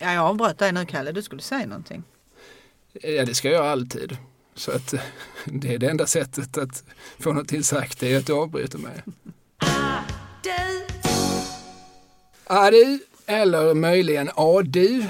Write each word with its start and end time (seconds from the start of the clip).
Ja, 0.00 0.12
jag 0.12 0.24
avbröt 0.24 0.58
dig 0.58 0.72
nu 0.72 0.84
Kalle, 0.84 1.12
du 1.12 1.22
skulle 1.22 1.42
säga 1.42 1.66
någonting. 1.66 2.02
Ja, 2.92 3.24
det 3.24 3.34
ska 3.34 3.50
jag 3.50 3.66
alltid. 3.66 4.16
Så 4.54 4.72
att 4.72 4.94
det 5.44 5.74
är 5.74 5.78
det 5.78 5.90
enda 5.90 6.06
sättet 6.06 6.58
att 6.58 6.84
få 7.18 7.30
någonting 7.30 7.62
sagt, 7.62 8.00
det 8.00 8.12
är 8.12 8.18
att 8.18 8.26
du 8.26 8.32
avbryter 8.32 8.78
mig. 8.78 9.02
Adu, 12.44 12.98
eller 13.26 13.74
möjligen 13.74 14.30
adu, 14.34 15.04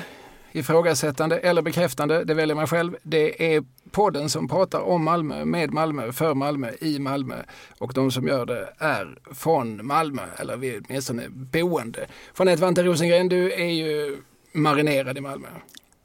ifrågasättande 0.52 1.38
eller 1.38 1.62
bekräftande, 1.62 2.24
det 2.24 2.34
väljer 2.34 2.56
man 2.56 2.66
själv. 2.66 2.96
Det 3.02 3.54
är 3.54 3.64
podden 3.90 4.28
som 4.28 4.48
pratar 4.48 4.80
om 4.80 5.04
Malmö, 5.04 5.44
med 5.44 5.72
Malmö, 5.72 6.12
för 6.12 6.34
Malmö, 6.34 6.70
i 6.80 6.98
Malmö. 6.98 7.36
Och 7.78 7.92
de 7.94 8.10
som 8.10 8.26
gör 8.26 8.46
det 8.46 8.72
är 8.78 9.18
från 9.34 9.86
Malmö, 9.86 10.22
eller 10.38 10.56
vi 10.56 10.74
är 10.74 10.82
åtminstone 10.88 11.28
boende. 11.28 12.06
Från 12.34 12.56
Vante 12.56 12.82
Rosengren, 12.82 13.28
du 13.28 13.52
är 13.52 13.70
ju 13.70 14.18
marinerad 14.56 15.18
i 15.18 15.20
Malmö. 15.20 15.48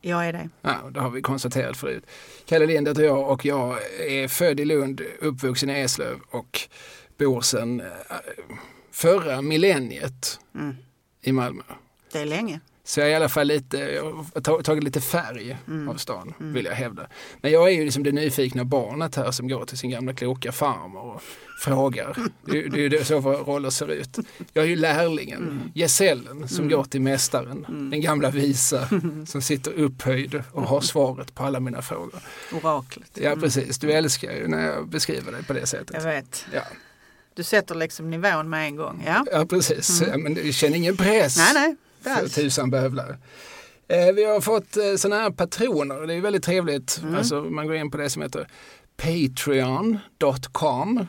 Jag 0.02 0.26
är 0.28 0.34
det. 0.34 0.50
Ja, 0.62 0.78
det 0.92 1.00
har 1.00 1.10
vi 1.10 1.22
konstaterat 1.22 1.78
förut. 1.78 2.04
Kalle 2.46 2.66
Lind 2.66 2.88
heter 2.88 3.04
jag 3.04 3.30
och 3.30 3.46
jag 3.46 3.78
är 4.08 4.28
född 4.28 4.60
i 4.60 4.66
Lund, 4.66 5.02
uppvuxen 5.20 5.70
i 5.70 5.74
Eslöv 5.74 6.20
och 6.30 6.60
bor 7.18 7.42
sedan 7.42 7.80
eh, 7.80 7.86
förra 8.92 9.42
millenniet 9.42 10.40
Mm. 10.56 10.76
i 11.22 11.32
Malmö. 11.32 11.64
Det 12.12 12.20
är 12.20 12.26
länge. 12.26 12.60
Så 12.84 13.00
jag 13.00 13.08
är 13.08 13.12
i 13.12 13.16
alla 13.16 13.30
fall 13.30 13.48
lite, 13.48 13.78
jag 13.78 14.04
har 14.34 14.42
tag- 14.42 14.64
tagit 14.66 14.84
lite 14.84 15.02
färg 15.02 15.58
av 15.90 15.96
stan, 15.96 16.34
vill 16.40 16.66
jag 16.66 16.74
hävda. 16.74 17.08
Men 17.42 17.52
jag 17.52 17.68
är 17.68 17.72
ju 17.74 17.86
liksom 17.86 18.04
det 18.04 18.12
nyfikna 18.12 18.66
barnet 18.66 19.16
här 19.16 19.32
som 19.32 19.48
går 19.48 19.66
till 19.66 19.78
sin 19.78 19.90
gamla 19.90 20.14
kloka 20.14 20.52
farmor 20.52 21.02
och 21.16 21.22
frågar. 21.60 22.18
Det, 22.46 22.58
är- 22.66 22.70
det 22.70 22.80
är 22.86 22.90
ju 23.00 23.04
så 23.04 23.20
våra 23.20 23.38
roller 23.38 23.70
ser 23.70 23.92
ut. 23.92 24.18
Jag 24.54 24.64
är 24.66 24.70
ju 24.70 24.76
lärlingen, 24.76 25.72
gesällen 25.76 26.48
som 26.48 26.70
går 26.70 26.84
till 26.84 27.02
mästaren. 27.02 27.66
Den 27.92 28.02
gamla 28.02 28.30
visa 28.30 28.88
som 29.28 29.42
sitter 29.42 29.72
upphöjd 29.72 30.44
och 30.52 30.64
har 30.64 30.82
svaret 30.82 31.36
på 31.36 31.44
alla 31.44 31.60
mina 31.60 31.82
frågor. 31.82 32.20
Oraklet. 32.54 33.12
Ja 33.14 33.36
precis, 33.36 33.78
du 33.80 33.92
älskar 33.92 34.32
ju 34.32 34.48
när 34.48 34.66
jag 34.68 34.88
beskriver 34.88 35.32
dig 35.32 35.44
på 35.44 35.54
det 35.54 35.60
Jag 35.60 35.68
sättet. 35.70 36.06
vet. 36.06 36.46
Ja, 36.54 36.62
Du 37.34 37.44
sätter 37.44 37.76
liksom 37.76 38.10
nivån 38.10 38.50
med 38.50 38.66
en 38.68 38.76
gång. 38.76 39.04
Ja. 39.08 39.26
ja 39.32 39.46
precis, 39.46 40.04
ja, 40.08 40.18
men 40.18 40.36
jag 40.46 40.54
känner 40.54 40.78
ingen 40.78 40.98
press. 40.98 41.38
Nej, 41.38 41.54
nej. 41.54 41.76
För 42.04 42.28
tusan 42.28 42.70
bövlar. 42.70 43.18
Eh, 43.88 44.14
vi 44.14 44.26
har 44.26 44.42
fått 44.42 44.78
eh, 44.78 44.96
sådana 44.96 45.22
här 45.22 45.32
patroner. 45.32 46.08
Det 46.08 46.14
är 46.14 46.22
väldigt 46.22 46.44
trevligt. 46.44 47.00
Mm. 47.04 47.16
Alltså, 47.16 47.44
man 47.44 47.68
går 47.68 47.76
in 47.76 47.92
på 47.92 47.98
det 47.98 48.10
som 48.10 48.22
heter 48.22 48.48
patreon.com 48.98 51.08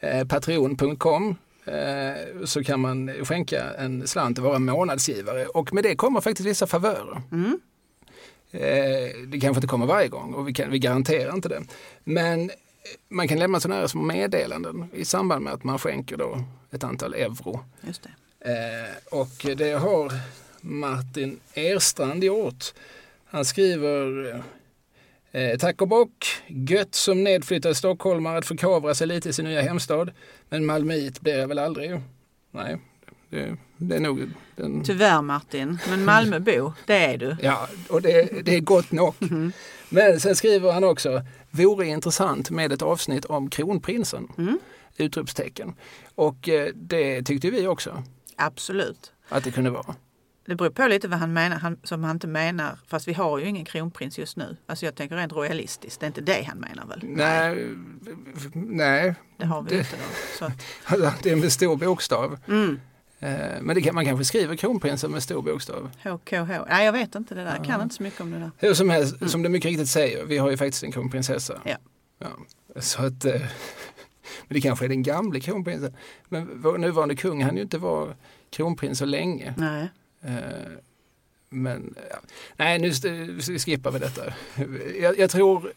eh, 0.00 0.26
patreon.com 0.26 1.36
eh, 1.64 2.44
så 2.44 2.64
kan 2.64 2.80
man 2.80 3.24
skänka 3.24 3.64
en 3.78 4.06
slant 4.06 4.38
och 4.38 4.44
vara 4.44 4.58
månadsgivare 4.58 5.46
och 5.46 5.74
med 5.74 5.84
det 5.84 5.96
kommer 5.96 6.20
faktiskt 6.20 6.48
vissa 6.48 6.66
favörer. 6.66 7.22
Mm. 7.32 7.60
Det 9.26 9.40
kanske 9.40 9.58
inte 9.58 9.66
kommer 9.66 9.86
varje 9.86 10.08
gång 10.08 10.34
och 10.34 10.48
vi, 10.48 10.52
kan, 10.52 10.70
vi 10.70 10.78
garanterar 10.78 11.34
inte 11.34 11.48
det. 11.48 11.62
Men 12.04 12.50
man 13.08 13.28
kan 13.28 13.38
lämna 13.38 13.60
sådana 13.60 13.80
här 13.80 13.86
små 13.86 14.02
meddelanden 14.02 14.88
i 14.92 15.04
samband 15.04 15.44
med 15.44 15.52
att 15.52 15.64
man 15.64 15.78
skänker 15.78 16.16
då 16.16 16.44
ett 16.70 16.84
antal 16.84 17.14
euro. 17.14 17.60
Just 17.80 18.02
det. 18.02 18.10
Eh, 18.44 19.18
och 19.18 19.46
det 19.56 19.72
har 19.72 20.12
Martin 20.60 21.40
Erstrand 21.54 22.24
gjort. 22.24 22.64
Han 23.24 23.44
skriver 23.44 24.28
eh, 25.32 25.58
Tack 25.58 25.82
och 25.82 25.88
bock, 25.88 26.26
gött 26.46 26.94
som 26.94 27.24
nedflyttad 27.24 27.76
stockholmare 27.76 28.38
att 28.38 28.46
förkovra 28.46 28.94
sig 28.94 29.06
lite 29.06 29.28
i 29.28 29.32
sin 29.32 29.44
nya 29.44 29.62
hemstad. 29.62 30.10
Men 30.48 30.66
malmöit 30.66 31.20
blir 31.20 31.38
jag 31.38 31.48
väl 31.48 31.58
aldrig. 31.58 32.00
Nej, 32.50 32.78
det, 33.30 33.56
det 33.76 33.96
är 33.96 34.00
nog 34.00 34.30
den... 34.56 34.84
Tyvärr 34.84 35.22
Martin, 35.22 35.78
men 35.88 36.04
Malmöbo, 36.04 36.72
det 36.86 36.96
är 36.96 37.18
du. 37.18 37.36
Ja, 37.42 37.68
och 37.88 38.02
det, 38.02 38.44
det 38.44 38.56
är 38.56 38.60
gott 38.60 38.92
nog. 38.92 39.14
Men 39.88 40.20
sen 40.20 40.36
skriver 40.36 40.72
han 40.72 40.84
också, 40.84 41.22
vore 41.50 41.86
intressant 41.86 42.50
med 42.50 42.72
ett 42.72 42.82
avsnitt 42.82 43.24
om 43.24 43.50
kronprinsen. 43.50 44.28
Mm. 44.38 44.58
Utropstecken. 44.96 45.74
Och 46.14 46.48
eh, 46.48 46.68
det 46.74 47.22
tyckte 47.22 47.50
vi 47.50 47.66
också 47.66 48.02
Absolut. 48.36 49.12
att 49.28 49.44
det 49.44 49.50
kunde 49.50 49.70
vara. 49.70 49.94
Det 50.46 50.54
beror 50.54 50.70
på 50.70 50.86
lite 50.88 51.08
vad 51.08 51.18
han 51.18 51.32
menar, 51.32 51.56
han, 51.56 51.76
som 51.82 52.04
han 52.04 52.16
inte 52.16 52.26
menar, 52.26 52.78
fast 52.86 53.08
vi 53.08 53.12
har 53.12 53.38
ju 53.38 53.46
ingen 53.46 53.64
kronprins 53.64 54.18
just 54.18 54.36
nu. 54.36 54.56
Alltså 54.66 54.84
jag 54.84 54.94
tänker 54.94 55.16
rent 55.16 55.32
royalistiskt, 55.32 56.00
det 56.00 56.06
är 56.06 56.08
inte 56.08 56.20
det 56.20 56.42
han 56.42 56.58
menar 56.58 56.86
väl? 56.86 57.00
Nej, 57.02 57.68
nej. 58.54 59.14
Det 59.36 59.46
har 59.46 59.62
vi 59.62 59.70
det- 59.70 59.78
inte 59.78 59.96
då. 60.40 60.44
Att- 60.46 60.52
Alltså, 60.84 61.12
det 61.22 61.30
är 61.30 61.36
med 61.36 61.52
stor 61.52 61.76
bokstav. 61.76 62.38
mm, 62.48 62.80
Eh, 63.18 63.60
Men 63.62 63.74
det 63.74 63.82
kan, 63.82 63.94
man 63.94 64.04
kanske 64.04 64.24
skriver 64.24 64.56
kronprinsen 64.56 65.10
med 65.10 65.22
stor 65.22 65.42
bokstav. 65.42 65.90
HKH. 66.02 66.64
Nej 66.68 66.84
jag 66.86 66.92
vet 66.92 67.14
inte 67.14 67.34
det 67.34 67.44
där, 67.44 67.56
jag 67.56 67.64
kan 67.64 67.80
inte 67.82 67.94
så 67.94 68.02
mycket 68.02 68.20
om 68.20 68.30
det 68.30 68.38
där. 68.38 68.50
Hur 68.58 68.74
som 68.74 68.90
helst, 68.90 69.30
som 69.30 69.42
du 69.42 69.48
mycket 69.48 69.68
riktigt 69.70 69.88
säger, 69.88 70.24
vi 70.26 70.38
har 70.38 70.50
ju 70.50 70.56
faktiskt 70.56 70.82
en 70.84 70.92
kronprinsessa. 70.92 71.60
Ja. 71.64 71.76
Ja, 72.18 72.28
så 72.80 73.06
att, 73.06 73.24
eh, 73.24 73.40
men 74.48 74.54
det 74.54 74.60
kanske 74.60 74.84
är 74.84 74.88
den 74.88 75.02
gamle 75.02 75.40
kronprinsen. 75.40 75.96
Men 76.28 76.62
vår 76.62 76.78
nuvarande 76.78 77.16
kung, 77.16 77.42
han 77.42 77.56
ju 77.56 77.62
inte 77.62 77.78
vara 77.78 78.14
kronprins 78.50 78.98
så 78.98 79.04
länge. 79.04 79.54
Nej. 79.56 79.88
Eh, 80.22 80.70
Men 81.48 81.94
nej, 82.56 82.78
nu 82.78 82.92
skippar 83.58 83.90
vi 83.90 83.98
detta. 83.98 84.34
Jag, 85.00 85.18
jag 85.18 85.30
tror, 85.30 85.72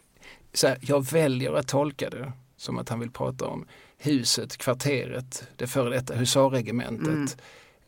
så 0.53 0.67
här, 0.67 0.77
jag 0.81 1.05
väljer 1.11 1.53
att 1.53 1.67
tolka 1.67 2.09
det 2.09 2.31
som 2.57 2.77
att 2.77 2.89
han 2.89 2.99
vill 2.99 3.11
prata 3.11 3.45
om 3.45 3.65
huset, 3.97 4.57
kvarteret, 4.57 5.47
det 5.55 5.67
före 5.67 5.89
detta 5.89 6.15
husarregementet 6.15 7.07
Mm. 7.07 7.27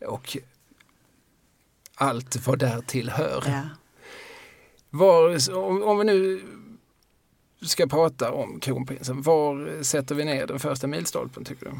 och 0.06 0.36
allt 1.94 2.46
vad 2.46 2.58
där 2.58 2.80
tillhör. 2.80 3.42
Ja. 3.46 3.62
Var, 4.90 5.54
om, 5.54 5.82
om 5.82 5.98
vi 5.98 6.04
nu 6.04 6.42
ska 7.62 7.86
prata 7.86 8.32
om 8.32 8.60
kronprinsen, 8.60 9.22
var 9.22 9.82
sätter 9.82 10.14
vi 10.14 10.24
ner 10.24 10.46
den 10.46 10.58
första 10.60 10.86
milstolpen 10.86 11.44
tycker 11.44 11.66
du? 11.66 11.72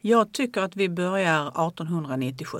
Jag 0.00 0.32
tycker 0.32 0.60
att 0.60 0.76
vi 0.76 0.88
börjar 0.88 1.48
1897. 1.48 2.58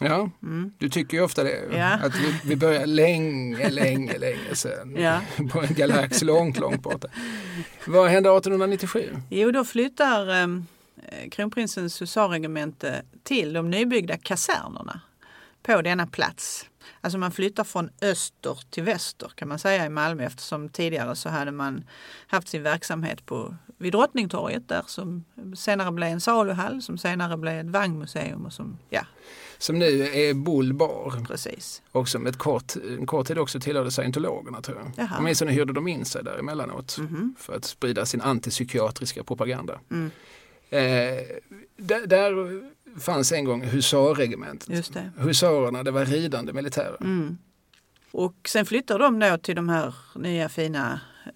Ja, 0.00 0.30
Mm. 0.42 0.72
du 0.78 0.88
tycker 0.88 1.16
ju 1.16 1.22
ofta 1.22 1.44
det. 1.44 1.60
Ja. 1.76 1.86
Att 1.92 2.14
vi, 2.16 2.34
vi 2.44 2.56
börjar 2.56 2.86
länge, 2.86 3.70
länge, 3.70 4.18
länge 4.18 4.54
sedan. 4.54 4.96
Ja. 4.96 5.20
På 5.52 5.60
en 5.60 5.74
galax 5.74 6.22
långt, 6.22 6.58
långt 6.58 6.82
borta. 6.82 7.08
Vad 7.86 8.10
hände 8.10 8.28
1897? 8.36 9.16
Jo, 9.30 9.50
då 9.50 9.64
flyttar 9.64 10.40
eh, 10.42 10.48
kronprinsens 11.30 12.02
husarregemente 12.02 13.02
till 13.22 13.52
de 13.52 13.70
nybyggda 13.70 14.18
kasernerna 14.18 15.00
på 15.62 15.82
denna 15.82 16.06
plats. 16.06 16.66
Alltså 17.04 17.18
man 17.18 17.32
flyttar 17.32 17.64
från 17.64 17.90
öster 18.02 18.58
till 18.70 18.82
väster 18.82 19.32
kan 19.34 19.48
man 19.48 19.58
säga 19.58 19.86
i 19.86 19.88
Malmö 19.88 20.24
eftersom 20.24 20.68
tidigare 20.68 21.16
så 21.16 21.28
hade 21.28 21.50
man 21.52 21.84
haft 22.26 22.48
sin 22.48 22.62
verksamhet 22.62 23.26
på, 23.26 23.56
vid 23.78 23.92
Drottningtorget 23.92 24.68
där 24.68 24.82
som 24.86 25.24
senare 25.56 25.92
blev 25.92 26.08
en 26.08 26.20
saluhall, 26.20 26.82
som 26.82 26.98
senare 26.98 27.36
blev 27.36 27.58
ett 27.60 27.66
vagnmuseum 27.72 28.46
och 28.46 28.52
som, 28.52 28.78
ja 28.90 29.06
Som 29.58 29.78
nu 29.78 30.00
är 30.02 30.34
Bull 30.34 30.74
bar 30.74 31.24
precis. 31.26 31.82
och 31.92 32.08
som 32.08 32.26
ett 32.26 32.38
kort, 32.38 32.76
en 32.98 33.06
kort 33.06 33.26
tid 33.26 33.38
också 33.38 33.60
tillhörde 33.60 33.90
scientologerna 33.90 34.62
tror 34.62 34.78
jag. 34.78 34.92
Jaha. 34.96 35.16
Åtminstone 35.18 35.52
hyrde 35.52 35.72
de 35.72 35.88
in 35.88 36.04
sig 36.04 36.24
där 36.24 36.38
emellanåt 36.38 36.98
Mhm. 36.98 37.34
för 37.38 37.56
att 37.56 37.64
sprida 37.64 38.06
sin 38.06 38.20
antipsykiatriska 38.20 39.24
propaganda. 39.24 39.80
Mm. 39.90 40.10
Eh, 40.70 41.24
där, 41.76 42.06
där 42.06 42.32
fanns 43.00 43.32
en 43.32 43.44
gång 43.44 43.62
husarregementet. 43.62 44.90
Husarerna, 45.16 45.82
det 45.82 45.90
var 45.90 46.04
ridande 46.04 46.52
militärer. 46.52 46.96
Mm. 47.00 47.38
Och 48.12 48.34
sen 48.48 48.66
flyttar 48.66 48.98
de 48.98 49.18
då 49.18 49.38
till 49.38 49.56
de 49.56 49.68
här 49.68 49.94
nya 50.14 50.48
fina 50.48 51.00
eh, 51.26 51.32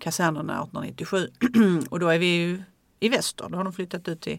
kasernerna 0.00 0.52
1897 0.52 1.30
och 1.90 2.00
då 2.00 2.08
är 2.08 2.18
vi 2.18 2.26
ju 2.26 2.62
i 3.00 3.08
väster. 3.08 3.48
Då 3.48 3.56
har 3.56 3.64
de 3.64 3.72
flyttat 3.72 4.08
ut 4.08 4.20
till, 4.20 4.38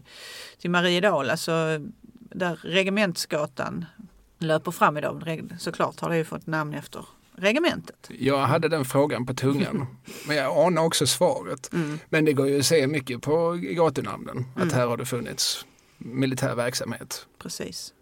till 0.58 0.70
Mariedal, 0.70 1.30
alltså 1.30 1.78
där 2.18 2.58
Regementsgatan 2.62 3.84
löper 4.38 4.70
fram 4.70 4.96
idag. 4.96 5.48
Såklart 5.58 6.00
har 6.00 6.10
det 6.10 6.16
ju 6.16 6.24
fått 6.24 6.46
namn 6.46 6.74
efter 6.74 7.04
regementet. 7.36 8.10
Jag 8.18 8.38
hade 8.38 8.68
den 8.68 8.84
frågan 8.84 9.26
på 9.26 9.34
tungan, 9.34 9.86
men 10.26 10.36
jag 10.36 10.66
anar 10.66 10.82
också 10.82 11.06
svaret. 11.06 11.72
Mm. 11.72 11.98
Men 12.08 12.24
det 12.24 12.32
går 12.32 12.48
ju 12.48 12.58
att 12.58 12.66
se 12.66 12.86
mycket 12.86 13.22
på 13.22 13.58
gatunamnen, 13.60 14.44
att 14.54 14.72
här 14.72 14.86
har 14.86 14.96
det 14.96 15.06
funnits 15.06 15.66
militär 15.98 16.54
verksamhet. 16.54 17.26
Precis. 17.38 17.94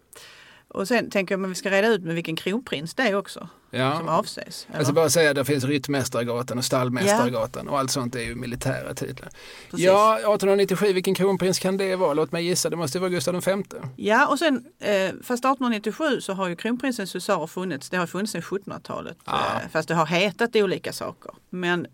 Och 0.67 0.87
sen 0.87 1.09
tänker 1.09 1.35
jag 1.35 1.43
att 1.43 1.51
vi 1.51 1.55
ska 1.55 1.71
reda 1.71 1.87
ut 1.87 2.03
med 2.03 2.15
vilken 2.15 2.35
kronprins 2.35 2.93
det 2.93 3.03
är 3.03 3.15
också 3.15 3.49
som 3.71 3.79
Ja. 3.79 4.01
avses. 4.17 4.65
eller? 4.69 4.77
Jag 4.79 4.85
ska 4.85 4.93
bara 4.93 5.09
säga 5.09 5.29
att 5.29 5.35
det 5.35 5.45
finns 5.45 5.63
Ryttmästargatan 5.63 6.57
och 6.57 6.65
Stallmästargatan 6.65 7.67
och 7.67 7.79
allt 7.79 7.91
sånt 7.91 8.15
är 8.15 8.19
ju 8.21 8.35
militära 8.35 8.93
titlar. 8.93 9.29
Precis. 9.69 9.85
Ja, 9.85 10.13
1897, 10.15 10.93
vilken 10.93 11.15
kronprins 11.15 11.59
kan 11.59 11.77
det 11.77 11.95
vara? 11.95 12.13
Låt 12.13 12.31
mig 12.31 12.45
gissa, 12.45 12.69
det 12.69 12.75
måste 12.75 12.99
vara 12.99 13.09
Gustav 13.09 13.43
V. 13.45 13.63
Ja, 13.95 14.27
och 14.27 14.39
sen 14.39 14.65
eh, 14.79 15.09
fast 15.23 15.45
1897 15.45 16.21
så 16.21 16.33
har 16.33 16.47
ju 16.47 16.55
kronprinsens 16.55 17.15
husarer 17.15 17.47
funnits. 17.47 17.89
Det 17.89 17.97
har 17.97 18.07
funnits 18.07 18.31
sedan 18.31 18.41
1700-talet. 18.41 19.17
Ja. 19.25 19.33
Eh, 19.63 19.69
fast 19.71 19.87
det 19.87 19.95
har 19.95 20.05
hetat 20.05 20.55
olika 20.55 20.93
saker. 20.93 21.31
Men 21.49 21.87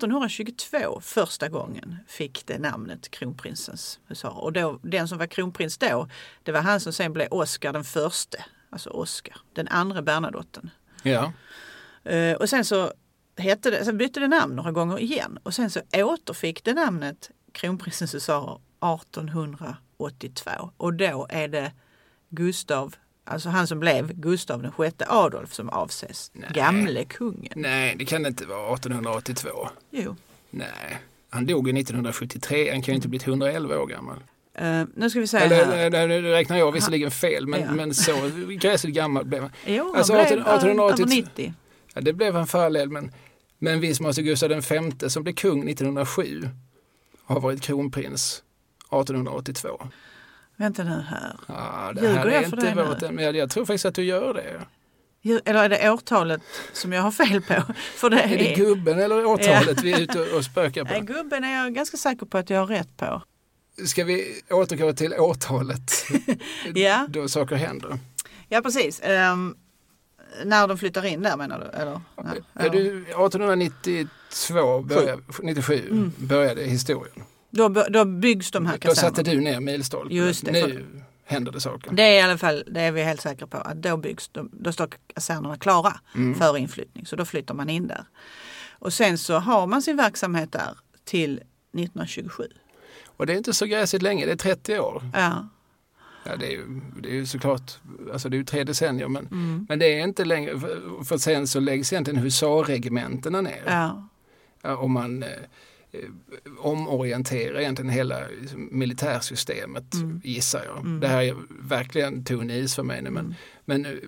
1822 0.00 1.00
första 1.02 1.48
gången 1.48 1.96
fick 2.08 2.42
det 2.46 2.58
namnet 2.58 3.10
kronprinsens 3.10 3.98
husarer. 4.08 4.38
Och 4.44 4.52
då, 4.52 4.78
den 4.82 5.08
som 5.08 5.18
var 5.18 5.26
kronprins 5.26 5.78
då, 5.78 6.08
det 6.42 6.52
var 6.52 6.60
han 6.60 6.80
som 6.80 6.92
sen 6.92 7.12
blev 7.12 7.28
Oscar 7.30 7.72
den 7.72 7.84
förste. 7.84 8.44
Alltså 8.70 8.90
Oscar, 8.90 9.36
den 9.54 9.68
andra 9.68 10.02
Bernadotten. 10.02 10.70
Ja. 11.02 11.32
Eh, 12.04 12.36
och 12.36 12.48
sen 12.48 12.64
så 12.64 12.92
hette 13.36 13.70
det, 13.70 13.84
sen 13.84 13.98
bytte 13.98 14.20
det 14.20 14.28
namn 14.28 14.56
några 14.56 14.72
gånger 14.72 14.98
igen 14.98 15.38
och 15.42 15.54
sen 15.54 15.70
så 15.70 15.80
återfick 15.94 16.64
det 16.64 16.74
namnet 16.74 17.30
Kronprinsens 17.52 18.14
husarer 18.14 18.60
1882 18.94 20.50
och 20.76 20.94
då 20.94 21.26
är 21.30 21.48
det 21.48 21.72
Gustav, 22.28 22.94
alltså 23.24 23.48
han 23.48 23.66
som 23.66 23.80
blev 23.80 24.12
Gustav 24.12 24.62
den 24.62 24.72
sjätte 24.72 25.06
Adolf 25.08 25.52
som 25.52 25.68
avses. 25.68 26.30
Nej. 26.34 26.50
Gamle 26.54 27.04
kungen. 27.04 27.52
Nej, 27.56 27.96
det 27.98 28.04
kan 28.04 28.22
det 28.22 28.28
inte 28.28 28.46
vara 28.46 28.74
1882. 28.74 29.68
Jo. 29.90 30.16
Nej, 30.50 30.98
han 31.30 31.46
dog 31.46 31.68
ju 31.68 31.78
1973. 31.78 32.70
Han 32.70 32.82
kan 32.82 32.92
ju 32.92 32.96
inte 32.96 33.08
blivit 33.08 33.26
111 33.26 33.78
år 33.78 33.86
gammal. 33.86 34.18
Eh, 34.58 34.82
nu 34.94 35.10
ska 35.10 35.20
vi 35.20 35.26
säga 35.26 35.44
Eller 35.44 35.56
här. 35.64 35.90
nej, 35.90 35.90
nej, 35.90 36.08
nu 36.22 36.22
räknar 36.30 36.56
jag 36.58 36.72
visserligen 36.72 37.10
fel, 37.10 37.46
men, 37.46 37.60
Ja. 37.60 37.70
men 37.72 37.94
så 37.94 38.12
gräsligt 38.60 38.94
gammal 38.94 39.24
blev 39.24 39.42
han. 39.42 39.50
Jo, 39.66 39.84
han 39.84 39.96
alltså, 39.96 40.12
blev 40.12 40.24
18- 40.26 40.30
1880 40.32 41.02
över 41.02 41.14
90. 41.14 41.54
Ja, 41.94 42.00
det 42.00 42.12
blev 42.12 42.34
han 42.34 42.46
parallell, 42.46 42.88
men, 42.90 43.12
men 43.58 43.80
visst 43.80 44.00
måste 44.00 44.22
Gustav 44.22 44.48
V 44.50 45.08
som 45.08 45.22
blev 45.22 45.34
kung 45.34 45.68
1907 45.68 46.48
ha 47.24 47.38
varit 47.38 47.60
kronprins 47.62 48.42
1882. 48.90 49.86
Vänta 50.56 50.84
nu 50.84 51.04
här. 51.08 51.36
Ja, 51.46 51.92
det 51.94 52.00
Ljuger 52.00 52.14
här 52.16 52.26
är 52.26 52.30
jag 52.32 52.44
för 52.44 52.56
inte 52.56 52.96
det 53.00 53.08
nu? 53.08 53.12
men 53.14 53.24
jag, 53.24 53.36
jag 53.36 53.50
tror 53.50 53.64
faktiskt 53.64 53.84
att 53.84 53.94
du 53.94 54.04
gör 54.04 54.34
det. 54.34 54.60
Eller 55.44 55.64
är 55.64 55.68
det 55.68 55.90
årtalet 55.90 56.42
som 56.72 56.92
jag 56.92 57.02
har 57.02 57.10
fel 57.10 57.42
på? 57.42 57.54
För 57.96 58.10
det 58.10 58.20
Är 58.22 58.28
det 58.28 58.52
är, 58.52 58.56
gubben 58.56 58.98
eller 58.98 59.26
årtalet 59.26 59.82
vi 59.82 59.92
är 59.92 60.00
ute 60.00 60.20
och 60.36 60.44
spökar 60.44 60.84
Nej, 60.90 61.00
på? 61.00 61.12
gubben 61.12 61.44
är 61.44 61.62
jag 61.64 61.74
ganska 61.74 61.96
säker 61.96 62.26
på 62.26 62.38
att 62.38 62.50
jag 62.50 62.58
har 62.60 62.66
rätt 62.66 62.96
på. 62.96 63.22
Ska 63.84 64.04
vi 64.04 64.42
återgå 64.50 64.92
till 64.92 65.14
årtalet 65.14 65.92
Ja, 66.74 67.06
då 67.10 67.28
saker 67.28 67.56
händer? 67.56 67.98
ja 68.48 68.60
precis. 68.60 69.00
Ehm, 69.04 69.56
när 70.44 70.68
de 70.68 70.78
flyttar 70.78 71.04
in 71.04 71.22
där 71.22 71.36
menar 71.36 71.58
du? 71.58 71.78
Eller? 71.78 72.00
Nej, 72.24 72.42
Är 72.54 72.70
du, 72.70 73.02
1892, 73.02 74.80
började, 74.82 75.22
97 75.42 76.10
började 76.16 76.62
historien. 76.64 77.22
Då, 77.50 77.68
då 77.68 78.04
byggs 78.04 78.50
de 78.50 78.66
här 78.66 78.78
Då 78.78 78.94
satte 78.94 79.22
kasernerna. 79.22 79.34
du 79.34 79.40
ner 79.50 79.60
milstolpen. 79.60 80.16
Just 80.16 80.44
det, 80.44 80.52
Nu 80.52 80.86
händer 81.24 81.52
det 81.52 81.60
saker. 81.60 81.90
Det 81.92 82.02
är 82.02 82.18
i 82.18 82.20
alla 82.20 82.38
fall, 82.38 82.64
det 82.70 82.80
är 82.80 82.92
vi 82.92 83.02
helt 83.02 83.20
säkra 83.20 83.46
på, 83.46 83.56
att 83.56 83.76
då 83.82 83.96
byggs 83.96 84.28
de, 84.28 84.50
då 84.52 84.72
står 84.72 84.88
kasernerna 85.14 85.56
klara 85.56 86.00
Mm. 86.14 86.34
för 86.38 86.56
inflyttning. 86.56 87.06
Så 87.06 87.16
då 87.16 87.24
flyttar 87.24 87.54
man 87.54 87.68
in 87.68 87.86
där. 87.88 88.04
Och 88.78 88.92
sen 88.92 89.18
så 89.18 89.34
har 89.38 89.66
man 89.66 89.82
sin 89.82 89.96
verksamhet 89.96 90.52
där 90.52 90.78
till 91.04 91.32
1927. 91.34 92.48
Och 93.16 93.26
det 93.26 93.32
är 93.32 93.36
inte 93.36 93.54
så 93.54 93.66
gräsligt 93.66 94.02
länge, 94.02 94.26
det 94.26 94.32
är 94.32 94.36
30 94.36 94.78
år. 94.78 95.10
Ja, 95.14 95.48
Ja, 96.28 96.36
det, 96.36 96.46
är 96.46 96.50
ju, 96.50 96.80
det 97.02 97.08
är 97.08 97.12
ju 97.14 97.26
såklart, 97.26 97.72
alltså 98.12 98.28
det 98.28 98.36
är 98.36 98.38
ju 98.38 98.44
tre 98.44 98.64
decennier 98.64 99.08
men, 99.08 99.26
mm. 99.26 99.66
men 99.68 99.78
det 99.78 99.86
är 100.00 100.04
inte 100.04 100.24
längre, 100.24 100.60
för, 100.60 101.04
för 101.04 101.18
sen 101.18 101.46
så 101.46 101.60
läggs 101.60 101.92
egentligen 101.92 102.20
husarregementena 102.20 103.40
ner. 103.40 103.62
ja, 103.66 104.08
Ja, 104.62 104.76
och 104.76 104.90
man 104.90 105.22
eh, 105.22 105.28
omorienterar 106.58 107.60
egentligen 107.60 107.90
hela 107.90 108.20
liksom, 108.40 108.68
militärsystemet 108.72 109.94
Mm. 109.94 110.20
gissar 110.24 110.64
jag. 110.64 110.78
Mm. 110.78 111.00
Det 111.00 111.08
här 111.08 111.22
är 111.22 111.36
verkligen 111.60 112.24
tunn 112.24 112.50
is 112.50 112.74
för 112.74 112.82
mig 112.82 113.02
nu 113.02 113.10
men, 113.10 113.24
Mm. 113.24 113.34
men 113.64 114.00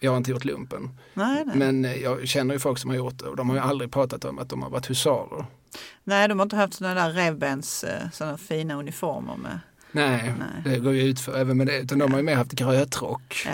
jag 0.00 0.10
har 0.10 0.16
inte 0.16 0.30
gjort 0.30 0.44
lumpen. 0.44 0.90
nej, 1.14 1.44
nej. 1.46 1.56
Men 1.56 1.84
eh, 1.84 1.96
jag 1.96 2.28
känner 2.28 2.54
ju 2.54 2.60
folk 2.60 2.78
som 2.78 2.90
har 2.90 2.96
gjort 2.96 3.18
det 3.18 3.24
och 3.26 3.36
de 3.36 3.48
har 3.48 3.56
ju 3.56 3.62
aldrig 3.62 3.90
pratat 3.90 4.24
om 4.24 4.38
att 4.38 4.48
de 4.48 4.62
har 4.62 4.70
varit 4.70 4.90
husarer. 4.90 5.46
nej, 6.04 6.28
de 6.28 6.38
har 6.38 6.46
inte 6.46 6.56
haft 6.56 6.74
sådana 6.74 6.94
där 6.94 7.12
revbens, 7.12 7.84
eh, 7.84 8.10
sådana 8.12 8.38
fina 8.38 8.74
uniformer 8.74 9.36
med. 9.36 9.60
Nej, 9.92 10.34
Nej. 10.38 10.48
det 10.74 10.78
går 10.80 10.94
ju 10.94 11.02
ut 11.02 11.20
för 11.20 11.38
även 11.38 11.56
med 11.56 11.66
det. 11.66 11.78
Utan 11.78 11.98
de 11.98 12.10
har 12.12 12.18
ju 12.18 12.24
mer 12.24 12.34
haft 12.34 12.52
grötrock 12.52 13.46
Ja. 13.46 13.52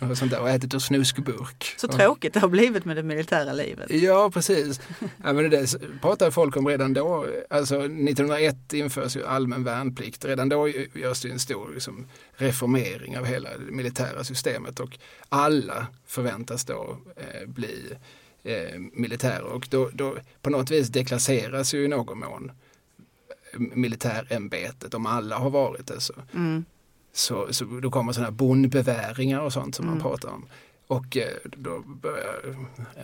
och 0.10 0.18
sånt 0.18 0.30
där 0.30 0.40
och 0.40 0.50
ätit 0.50 0.74
ur 0.74 0.78
snuskburk. 0.78 1.74
Så 1.76 1.86
Och- 1.88 1.94
tråkigt 1.96 2.34
det 2.34 2.40
har 2.40 2.48
blivit 2.48 2.84
med 2.84 2.96
det 2.96 3.02
militära 3.02 3.52
livet. 3.52 3.90
Ja, 3.90 4.30
precis. 4.34 4.80
Ja, 5.24 5.32
men 5.32 5.50
det 5.50 5.74
pratar 6.00 6.30
folk 6.30 6.56
om 6.56 6.68
redan 6.68 6.94
då. 6.94 7.26
Alltså 7.50 7.76
1901 7.76 8.72
införs 8.72 9.16
ju 9.16 9.26
allmän 9.26 9.64
värnplikt. 9.64 10.24
Redan 10.24 10.48
då 10.48 10.68
görs 10.94 11.20
det 11.22 11.30
en 11.30 11.38
stor 11.38 11.70
liksom, 11.74 12.06
reformering 12.36 13.18
av 13.18 13.24
hela 13.24 13.50
det 13.50 13.72
militära 13.72 14.24
systemet 14.24 14.80
och 14.80 14.98
alla 15.28 15.86
förväntas 16.06 16.64
då 16.64 16.96
eh, 17.16 17.48
bli 17.48 17.84
eh, 18.44 18.78
militärer 18.92 19.42
och 19.42 19.66
då, 19.70 19.90
då 19.92 20.16
på 20.42 20.50
något 20.50 20.70
vis 20.70 20.88
deklasseras 20.88 21.74
ju 21.74 21.84
i 21.84 21.88
någon 21.88 22.18
mån 22.18 22.50
militärämbetet 23.56 24.94
om 24.94 25.06
alla 25.06 25.38
har 25.38 25.50
varit 25.50 25.86
det. 25.86 26.00
Så, 26.00 26.12
Mm. 26.34 26.64
så, 27.12 27.52
så 27.52 27.64
då 27.64 27.90
kommer 27.90 28.12
sådana 28.12 28.26
här 28.26 28.32
bondbeväringar 28.36 29.40
och 29.40 29.52
sånt 29.52 29.74
som 29.74 29.86
man 29.86 29.94
Mm. 29.94 30.02
pratar 30.02 30.28
om. 30.28 30.46
Och 30.86 31.16
eh, 31.16 31.28
då 31.44 31.78
börjar 31.86 32.56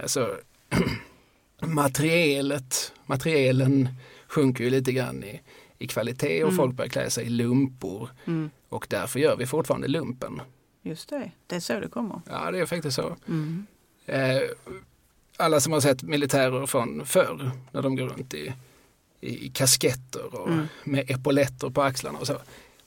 alltså, 0.03 0.37
materialet, 1.61 2.93
materielen 3.07 3.89
sjunker 4.29 4.65
ju 4.65 4.71
lite 4.71 4.93
grann 4.93 5.25
i, 5.25 5.41
i 5.79 5.87
kvalitet 5.87 6.43
och 6.45 6.49
Mm. 6.51 6.57
folk 6.57 6.75
börjar 6.75 6.89
klä 6.89 7.11
sig 7.11 7.27
i 7.27 7.29
lumpor. 7.29 8.09
Mm. 8.25 8.51
Och 8.69 8.87
därför 8.91 9.21
gör 9.21 9.37
vi 9.37 9.47
fortfarande 9.47 9.89
lumpen. 9.89 10.41
Just 10.83 11.09
det, 11.09 11.31
det 11.47 11.57
är 11.57 11.61
så 11.61 11.81
det 11.81 11.89
kommer. 11.89 12.21
Ja, 12.31 12.51
det 12.51 12.59
är 12.59 12.67
faktiskt 12.67 12.97
så. 12.97 13.17
Mm. 13.29 13.67
Eh, 14.07 14.41
alla 15.37 15.61
som 15.61 15.73
har 15.73 15.81
sett 15.81 16.03
militärer 16.03 16.67
från 16.67 17.07
förr 17.07 17.51
när 17.73 17.83
de 17.83 17.97
går 17.97 18.07
runt 18.09 18.35
i, 18.35 18.53
i 19.27 19.49
kasketter 19.55 20.35
och 20.35 20.49
Mm. 20.49 20.67
med 20.85 21.11
epauletter 21.11 21.71
på 21.71 21.83
axlarna 21.83 22.19
och 22.19 22.27
så. 22.27 22.33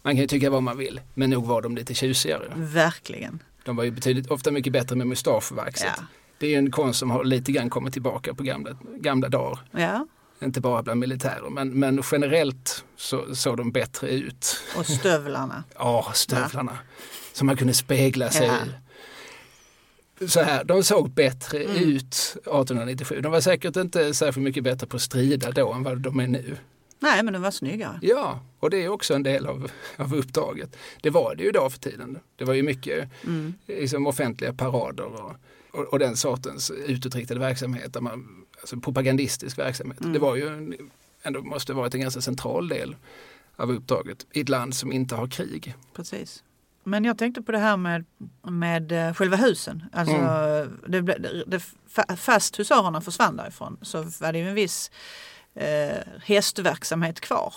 Man 0.02 0.14
kan 0.14 0.22
ju 0.22 0.28
tycka 0.28 0.50
vad 0.50 0.64
man 0.64 0.78
vill, 0.78 1.02
men 1.14 1.30
nog 1.30 1.46
var 1.46 1.62
de 1.62 1.76
lite 1.76 1.94
tjusigare. 1.94 2.52
Verkligen. 2.56 3.40
De 3.66 3.76
var 3.76 3.84
ju 3.84 3.92
betydligt, 3.92 4.28
ofta 4.32 4.52
mycket 4.52 4.74
bättre 4.74 4.96
med 4.96 5.08
mustaschvaxet. 5.08 5.88
Ja. 5.98 6.04
Det 6.40 6.46
är 6.46 6.50
ju 6.50 6.56
en 6.56 6.72
konst 6.72 7.00
som 7.00 7.12
har 7.12 7.24
lite 7.24 7.52
grann 7.52 7.70
kommit 7.70 7.94
tillbaka 7.94 8.34
på 8.34 8.44
gamla, 8.44 8.70
gamla 9.00 9.30
dagar. 9.30 9.60
ja, 9.72 10.08
Inte 10.44 10.62
bara 10.62 10.84
bland 10.84 11.00
militärer, 11.00 11.50
men, 11.50 11.70
men 11.80 12.04
generellt 12.12 12.84
så 12.98 13.36
såg 13.36 13.58
de 13.58 13.72
bättre 13.72 14.10
ut. 14.10 14.60
och 14.78 14.86
stövlarna. 14.86 15.64
Ja, 15.78 16.12
stövlarna. 16.16 16.78
Som 17.34 17.48
man 17.48 17.58
kunde 17.58 17.74
spegla 17.74 18.30
sig 18.30 18.48
Ja. 18.48 18.54
i. 18.54 18.70
Så 20.28 20.40
här, 20.42 20.64
de 20.64 20.84
såg 20.84 21.10
bättre 21.10 21.64
Mm. 21.64 21.76
ut 21.76 22.14
1897. 22.14 23.22
De 23.22 23.32
var 23.32 23.42
säkert 23.42 23.76
inte 23.76 24.14
särskilt 24.14 24.44
mycket 24.44 24.64
bättre 24.64 24.88
på 24.88 24.96
att 24.96 25.02
strida 25.02 25.52
då 25.52 25.74
än 25.74 25.84
vad 25.84 26.02
de 26.02 26.20
är 26.20 26.28
nu. 26.28 26.58
Nej, 27.00 27.24
men 27.24 27.34
de 27.34 27.42
var 27.42 27.52
snyggare. 27.52 28.00
Ja, 28.02 28.40
och 28.60 28.70
det 28.70 28.78
är 28.84 28.90
också 28.90 29.14
en 29.14 29.24
del 29.24 29.48
av, 29.48 29.72
av 29.98 30.16
uppdraget. 30.16 30.76
Det 31.02 31.10
var 31.10 31.36
det 31.36 31.44
ju 31.44 31.52
då 31.52 31.70
för 31.70 31.80
tiden. 31.80 32.20
Det 32.36 32.46
var 32.46 32.54
ju 32.54 32.64
mycket 32.64 33.10
Mm. 33.24 33.54
liksom, 33.68 34.08
offentliga 34.08 34.54
parader 34.54 35.04
och, 35.06 35.32
och, 35.72 35.86
och 35.86 36.00
den 36.00 36.16
sortens 36.16 36.72
utåtriktade 36.72 37.40
verksamhet, 37.40 37.94
där 37.94 38.02
man, 38.02 38.46
alltså 38.60 38.80
propagandistisk 38.80 39.58
verksamhet. 39.60 40.00
Mm. 40.02 40.14
Det 40.14 40.20
var 40.20 40.36
ju 40.36 40.74
ändå 41.24 41.42
måste 41.42 41.74
varit 41.74 41.94
en 41.94 42.02
ganska 42.02 42.22
central 42.22 42.68
del 42.68 42.96
av 43.56 43.72
uppdraget 43.72 44.26
i 44.34 44.42
ett 44.42 44.50
land 44.50 44.76
som 44.76 44.92
inte 44.92 45.16
har 45.16 45.28
krig. 45.28 45.76
Precis. 45.96 46.44
Men 46.88 47.04
jag 47.06 47.18
tänkte 47.18 47.42
på 47.42 47.52
det 47.52 47.58
här 47.58 47.78
med, 47.78 48.06
med 48.44 48.92
eh, 48.92 49.14
själva 49.14 49.38
husen. 49.38 49.84
Alltså, 49.94 50.16
det, 50.88 51.02
ble- 51.02 51.20
det, 51.20 51.44
det, 51.48 51.58
fa- 51.96 52.16
fast 52.16 52.60
husarerna 52.60 53.02
försvann 53.02 53.36
därifrån 53.38 53.78
så 53.82 54.02
var 54.02 54.32
det 54.34 54.40
ju 54.40 54.50
en 54.50 54.56
viss 54.56 54.92
eh, 55.56 55.98
hästverksamhet 56.24 57.20
kvar 57.20 57.54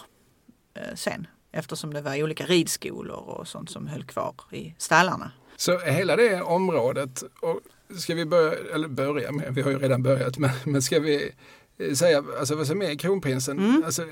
eh, 0.75 0.94
sen. 0.94 1.26
Eftersom 1.52 1.94
det 1.94 2.00
var 2.00 2.22
olika 2.22 2.44
ridskolor 2.44 3.16
och 3.16 3.49
sånt 3.49 3.70
som 3.70 3.87
höll 3.87 4.04
kvar 4.04 4.34
i 4.50 4.75
stallarna. 4.78 5.32
Så 5.56 5.78
hela 5.78 6.16
det 6.16 6.42
området, 6.42 7.22
och 7.40 7.60
ska 8.00 8.14
vi 8.14 8.26
börja, 8.26 8.75
eller 8.75 8.88
börja 8.88 9.32
med, 9.32 9.54
vi 9.54 9.62
har 9.62 9.70
ju 9.70 9.78
redan 9.78 10.02
börjat, 10.02 10.38
men, 10.38 10.50
men 10.64 10.82
ska 10.82 11.00
vi 11.00 11.32
eh, 11.78 11.92
säga 11.94 12.25
alltså, 12.38 12.54
vad 12.56 12.66
som 12.66 12.82
är 12.82 12.94
kronprinsen? 12.99 13.58
Mm. 13.58 13.82
Alltså, 13.87 14.02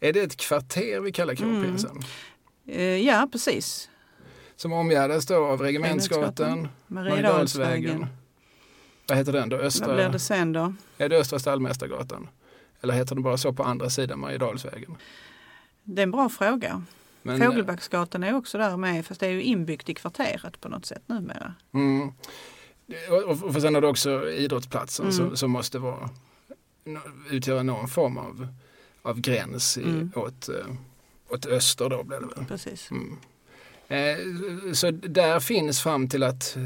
är 0.00 0.12
det 0.12 0.20
ett 0.20 0.36
kvarter 0.36 1.00
vi 1.00 1.12
kallar 1.12 1.34
kronprinsen? 1.34 2.00
Eh, 2.68 2.82
ja, 2.82 3.28
precis. 3.32 3.88
Som 4.56 4.72
omgärdas 4.72 5.26
då 5.26 5.46
av 5.46 5.60
Regementsgatan, 5.62 6.68
Mariedalsvägen. 6.86 8.06
Vad 9.08 9.18
heter 9.18 9.32
den 9.32 9.48
då? 9.48 9.56
Vad 9.56 9.66
Östra, 9.66 9.94
blir 9.94 10.08
det 10.08 10.18
sen 10.18 10.52
då? 10.52 10.74
Är 10.98 11.08
det 11.08 11.16
Östra 11.18 11.38
Stallmästargatan? 11.38 12.28
Eller 12.80 12.94
heter 12.94 13.14
den 13.14 13.22
bara 13.24 13.36
så 13.36 13.52
på 13.52 13.62
andra 13.62 13.90
sidan 13.90 14.18
Mariedalsvägen? 14.18 14.96
Det 15.84 16.00
är 16.00 16.04
en 16.04 16.10
bra 16.10 16.28
fråga. 16.28 16.84
Men, 17.22 17.42
eh, 17.42 17.48
Fågelbacksgatan 17.48 18.22
är 18.22 18.34
också 18.36 18.58
där 18.58 18.76
med 18.76 19.06
fast 19.06 19.20
det 19.20 19.26
är 19.26 19.30
ju 19.30 19.42
inbyggt 19.42 19.88
i 19.88 19.94
kvarteret 19.94 20.60
på 20.60 20.68
något 20.68 20.86
sätt 20.86 21.02
numera. 21.06 21.54
Mm. 21.74 22.12
Och, 23.10 23.22
och, 23.22 23.42
och 23.42 23.62
sen 23.62 23.74
har 23.74 23.80
du 23.82 23.88
också 23.88 24.30
idrottsplatsen 24.30 25.04
Mm. 25.06 25.16
som, 25.16 25.36
som 25.36 25.50
måste 25.50 25.78
vara, 25.78 26.10
utgöra 27.30 27.62
någon 27.62 27.88
form 27.88 28.18
av, 28.18 28.48
av 29.02 29.20
gräns 29.20 29.78
i, 29.78 29.82
Mm. 29.82 30.12
åt, 30.16 30.48
eh, 30.48 30.54
åt 31.28 31.46
öster 31.46 31.88
då 31.88 32.02
blir 32.02 32.20
det 32.20 32.26
väl. 32.26 32.44
Precis. 32.48 32.90
Mm. 32.90 33.16
Eh, 33.92 34.72
så 34.72 34.90
där 34.90 35.40
finns 35.40 35.80
fram 35.80 36.08
till 36.08 36.22
att 36.22 36.56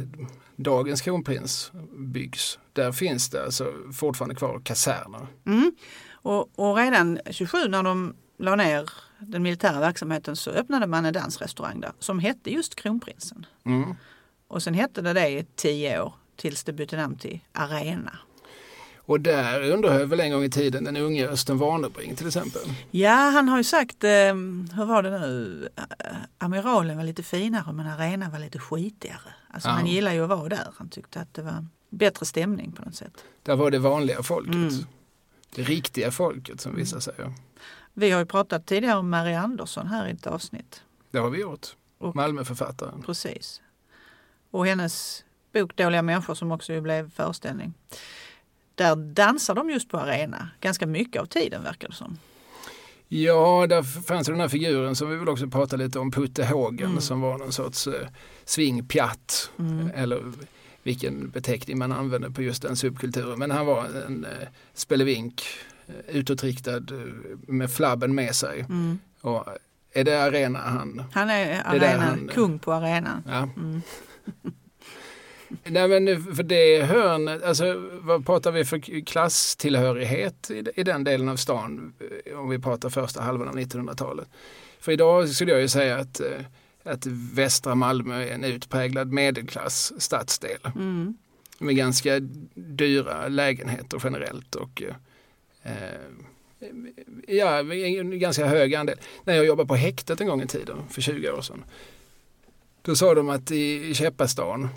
dagens 0.56 1.00
kronprins 1.00 1.73
byggs. 1.97 2.59
Där 2.73 2.92
finns 2.92 3.30
det 3.30 3.45
alltså 3.45 3.73
fortfarande 3.92 4.35
kvar 4.35 4.61
kaserner. 4.64 5.26
Mm. 5.47 5.73
Och, 6.12 6.59
och 6.59 6.76
redan 6.76 7.18
27 7.30 7.68
när 7.68 7.83
de 7.83 8.14
la 8.38 8.56
ner 8.56 8.90
den 9.18 9.42
militära 9.42 9.80
verksamheten 9.80 10.37
så 10.37 10.50
öppnade 10.50 10.87
man 10.87 11.04
en 11.04 11.12
dansrestaurang 11.12 11.80
där 11.80 11.92
som 11.99 12.18
hette 12.18 12.52
just 12.52 12.75
Kronprinsen. 12.75 13.47
Mm. 13.64 13.95
Och 14.49 14.62
sen 14.62 14.75
hette 14.75 15.02
det 15.02 15.12
det 15.12 15.28
i 15.28 15.47
tio 15.56 16.02
år 16.02 16.14
tills 16.37 16.64
det 16.64 16.73
bytte 16.73 16.97
namn 16.97 17.18
till 17.18 17.40
Arena. 17.52 18.18
Och 19.06 19.20
där 19.20 19.70
undrar 19.70 19.98
jag 19.98 20.06
väl 20.06 20.20
en 20.20 20.30
gång 20.32 20.44
i 20.44 20.50
tiden 20.50 20.84
den 20.84 20.96
unge 20.96 21.28
Östen 21.28 21.58
Warnerbring 21.58 22.16
till 22.16 22.26
exempel. 22.26 22.62
Ja, 22.90 23.10
han 23.14 23.48
har 23.48 23.58
ju 23.58 23.64
sagt, 23.64 24.04
eh, 24.04 24.10
hur 24.75 24.84
var 24.84 25.02
det 25.02 25.10
nu, 25.18 25.68
Eh, 25.76 26.16
Amiralen 26.38 26.96
var 26.96 27.04
lite 27.04 27.22
finare 27.22 27.72
men 27.72 27.86
Arena 27.86 28.30
var 28.30 28.38
lite 28.38 28.58
skitigare. 28.58 29.34
Alltså 29.50 29.68
Ja. 29.68 29.72
han 29.72 29.86
gillar 29.86 30.12
ju 30.12 30.22
att 30.22 30.28
vara 30.28 30.48
där. 30.48 30.68
Han 30.76 30.88
tyckte 30.88 31.20
att 31.20 31.34
det 31.34 31.42
var 31.42 31.66
bättre 31.90 32.26
stämning 32.26 32.72
på 32.72 32.82
något 32.84 32.94
sätt. 32.94 33.25
Där 33.42 33.56
var 33.56 33.70
det 33.70 33.78
vanliga 33.78 34.22
folket. 34.22 34.54
Mm. 34.54 34.75
Det 35.54 35.62
riktiga 35.62 36.10
folket 36.10 36.60
som 36.60 36.75
vissa 36.76 37.00
säger. 37.00 37.32
Vi 37.94 38.10
har 38.10 38.20
ju 38.20 38.26
pratat 38.26 38.66
tidigare 38.66 38.98
om 38.98 39.10
Marie 39.10 39.38
Andersson 39.40 39.86
här 39.86 40.08
i 40.08 40.10
ett 40.10 40.26
avsnitt. 40.26 40.82
Det 41.10 41.18
har 41.18 41.30
vi 41.30 41.40
gjort. 41.40 41.66
Och- 41.98 42.16
Malmöförfattaren. 42.16 43.02
Precis. 43.02 43.62
Och 44.50 44.66
hennes 44.66 45.25
bok 45.52 45.76
Dåliga 45.76 46.02
människor 46.02 46.34
som 46.34 46.52
också 46.52 46.80
blev 46.80 47.10
föreställning. 47.10 47.75
Där 48.76 48.97
dansar 48.97 49.54
de 49.54 49.71
just 49.71 49.88
på 49.88 49.99
arena 49.99 50.49
ganska 50.61 50.87
mycket 50.87 51.23
av 51.23 51.26
tiden 51.26 51.62
verkar 51.62 51.88
det 51.88 51.95
som. 51.95 52.18
Ja, 53.09 53.66
där 53.68 53.83
fanns 53.83 54.26
den 54.26 54.40
här 54.40 54.49
figuren 54.49 54.97
som 54.97 55.11
vi 55.11 55.16
väl 55.16 55.28
också 55.28 55.47
pratade 55.47 55.85
lite 55.85 55.99
om, 55.99 56.11
Putte 56.11 56.45
Hågen, 56.45 56.87
Mm. 56.90 57.00
som 57.00 57.21
var 57.21 57.38
någon 57.38 57.52
sorts 57.52 57.87
eh, 57.87 58.09
swingpjatt. 58.45 59.50
Eller 59.95 60.23
vilken 60.83 61.30
beteckning 61.30 61.78
man 61.78 61.92
använde 61.92 62.30
på 62.30 62.42
just 62.42 62.62
den 62.62 62.76
subkulturen. 62.76 63.38
Men 63.38 63.50
han 63.50 63.66
var 63.66 63.85
en 64.06 64.25
eh, 64.25 64.49
spelevink, 64.75 65.42
eh, 65.87 66.16
utåtriktad 66.16 66.76
eh, 66.76 66.83
med 67.47 67.71
flabben 67.71 68.14
med 68.14 68.35
sig. 68.35 68.61
Mm. 68.61 68.99
Och 69.21 69.45
är 69.92 70.04
det 70.04 70.23
arena 70.23 70.59
han... 70.59 71.02
Han 71.12 71.30
är 71.30 71.47
är 71.49 71.62
arena, 71.64 72.02
han- 72.04 72.30
kung 72.35 72.59
på 72.59 72.73
arenan. 72.73 73.23
Ja. 73.28 73.37
Mm. 73.56 73.83
Nej 75.65 75.88
men 75.88 76.35
för 76.37 76.43
det 76.43 76.83
hörn, 76.83 77.29
alltså 77.29 77.88
vad 78.00 78.26
pratar 78.26 78.53
vi 78.53 78.65
för 78.65 79.05
klasstillhörighet 79.05 80.50
i, 80.50 80.65
i 80.75 80.83
den 80.83 81.05
delen 81.05 81.29
av 81.29 81.37
stan 81.37 81.93
eh, 82.26 82.38
om 82.38 82.49
vi 82.49 82.59
pratar 82.59 82.88
första 82.91 83.23
halvan 83.23 83.49
av 83.49 83.59
1900-talet. 83.59 84.29
För 84.81 84.93
idag 84.93 85.29
skulle 85.29 85.53
jag 85.53 85.61
ju 85.61 85.69
säga 85.69 85.97
att, 85.97 86.21
eh, 86.21 86.26
att 86.85 87.07
västra 87.35 87.75
Malmö 87.75 88.23
är 88.25 88.31
en 88.35 88.45
utpräglad 88.45 89.12
medelklass 89.12 89.93
stadsdel 89.99 90.59
Mm. 90.75 91.17
med 91.59 91.76
ganska 91.76 92.21
dyra 92.55 93.29
lägenheter 93.29 94.00
generellt 94.05 94.55
och 94.55 94.83
eh, 95.62 95.73
ja, 97.26 97.59
en 97.59 98.19
ganska 98.19 98.47
hög 98.47 98.75
andel. 98.75 98.99
När 99.25 99.35
jag 99.35 99.47
jobbade 99.47 99.69
på 99.69 99.75
häktet 99.75 100.21
en 100.21 100.26
gång 100.26 100.43
i 100.43 100.47
tiden, 100.47 100.76
för 100.91 101.03
20 101.03 101.31
år 101.31 101.43
sedan, 101.43 101.65
då 102.83 102.97
sa 102.97 103.15
de 103.15 103.29
att 103.29 103.50
i 103.50 103.95
Käppastan 103.95 104.69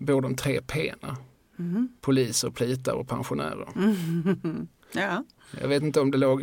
bor 0.00 0.20
de 0.20 0.36
tre 0.36 0.60
pena. 0.60 1.16
Mm. 1.58 1.88
Poliser, 2.00 2.50
plitar 2.50 2.92
och 2.92 3.08
pensionärer. 3.08 3.68
Mm. 3.76 4.68
Ja. 4.92 5.24
Jag 5.60 5.68
vet 5.68 5.82
inte 5.82 6.00
om 6.00 6.10
det 6.10 6.18
låg, 6.18 6.42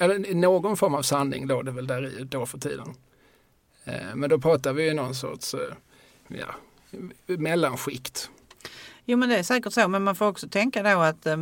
eller 0.00 0.34
någon 0.34 0.76
form 0.76 0.94
av 0.94 1.02
sanning 1.02 1.46
låg 1.46 1.64
det 1.64 1.72
väl 1.72 1.86
där 1.86 2.20
i 2.20 2.24
då 2.24 2.46
för 2.46 2.58
tiden. 2.58 2.94
Eh, 3.84 4.14
Men 4.14 4.30
då 4.30 4.38
pratar 4.38 4.72
vi 4.72 4.84
ju 4.84 4.94
någon 4.94 5.14
sorts 5.14 5.54
eh, 5.54 5.74
ja, 6.28 6.54
mellanskikt. 7.26 8.30
Jo 9.04 9.18
men 9.18 9.28
det 9.28 9.36
är 9.36 9.42
säkert 9.42 9.72
så 9.72 9.88
men 9.88 10.02
man 10.02 10.14
får 10.14 10.26
också 10.28 10.48
tänka 10.48 10.82
då 10.82 11.00
att 11.00 11.26
eh, 11.26 11.36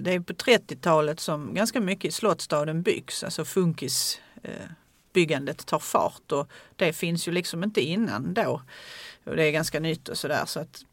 det 0.00 0.12
är 0.12 0.20
på 0.20 0.32
30-talet 0.32 1.20
som 1.20 1.54
ganska 1.54 1.80
mycket 1.80 2.04
i 2.04 2.12
Slottsstaden 2.12 2.82
byggs. 2.82 3.24
Alltså 3.24 3.44
funkis 3.44 4.20
eh, 4.42 4.52
byggandet 5.12 5.66
tar 5.66 5.78
fart 5.78 6.32
och 6.32 6.48
det 6.76 6.92
finns 6.92 7.28
ju 7.28 7.32
liksom 7.32 7.64
inte 7.64 7.80
innan 7.80 8.34
då. 8.34 8.62
Och 9.24 9.36
det 9.36 9.44
är 9.44 9.50
ganska 9.52 9.80
nytt 9.80 10.08
och 10.08 10.18
sådär 10.18 10.44
så 10.46 10.60
att 10.60 10.84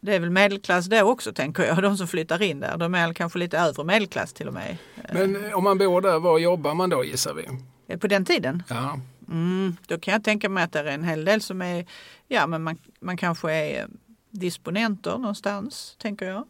det 0.00 0.14
är 0.14 0.20
väl 0.20 0.30
medelklass 0.30 0.86
då 0.86 1.00
också 1.02 1.32
tänker 1.32 1.62
jag, 1.64 1.82
de 1.82 1.96
som 1.96 2.08
flyttar 2.08 2.42
in 2.42 2.60
där. 2.60 2.76
De 2.76 2.94
är 2.94 3.12
kanske 3.12 3.38
lite 3.38 3.58
övre 3.58 3.84
medelklass 3.84 4.32
till 4.32 4.48
och 4.48 4.54
med. 4.54 4.76
Men 5.12 5.44
eh, 5.44 5.52
om 5.58 5.64
man 5.64 5.78
bor 5.78 6.00
där, 6.00 6.18
var 6.18 6.38
jobbar 6.38 6.74
man 6.74 6.90
då 6.90 7.04
gissar 7.04 7.34
vi? 7.34 7.48
Eh, 7.88 7.98
På 7.98 8.06
den 8.06 8.24
tiden? 8.24 8.62
Ja, 8.68 9.00
Mm, 9.28 9.76
då 9.86 9.98
kan 9.98 10.12
jag 10.12 10.24
tänka 10.24 10.48
mig 10.48 10.64
att 10.64 10.72
det 10.72 10.78
är 10.78 10.84
en 10.84 11.04
hel 11.04 11.24
del 11.24 11.40
som 11.40 11.62
är, 11.62 11.86
ja 12.28 12.46
men 12.46 12.62
man, 12.62 12.78
man 13.00 13.16
kanske 13.16 13.52
är 13.52 13.80
eh, 13.80 13.86
disponenter 14.30 15.18
någonstans, 15.18 15.96
tänker 16.02 16.26
jag. 16.26 16.44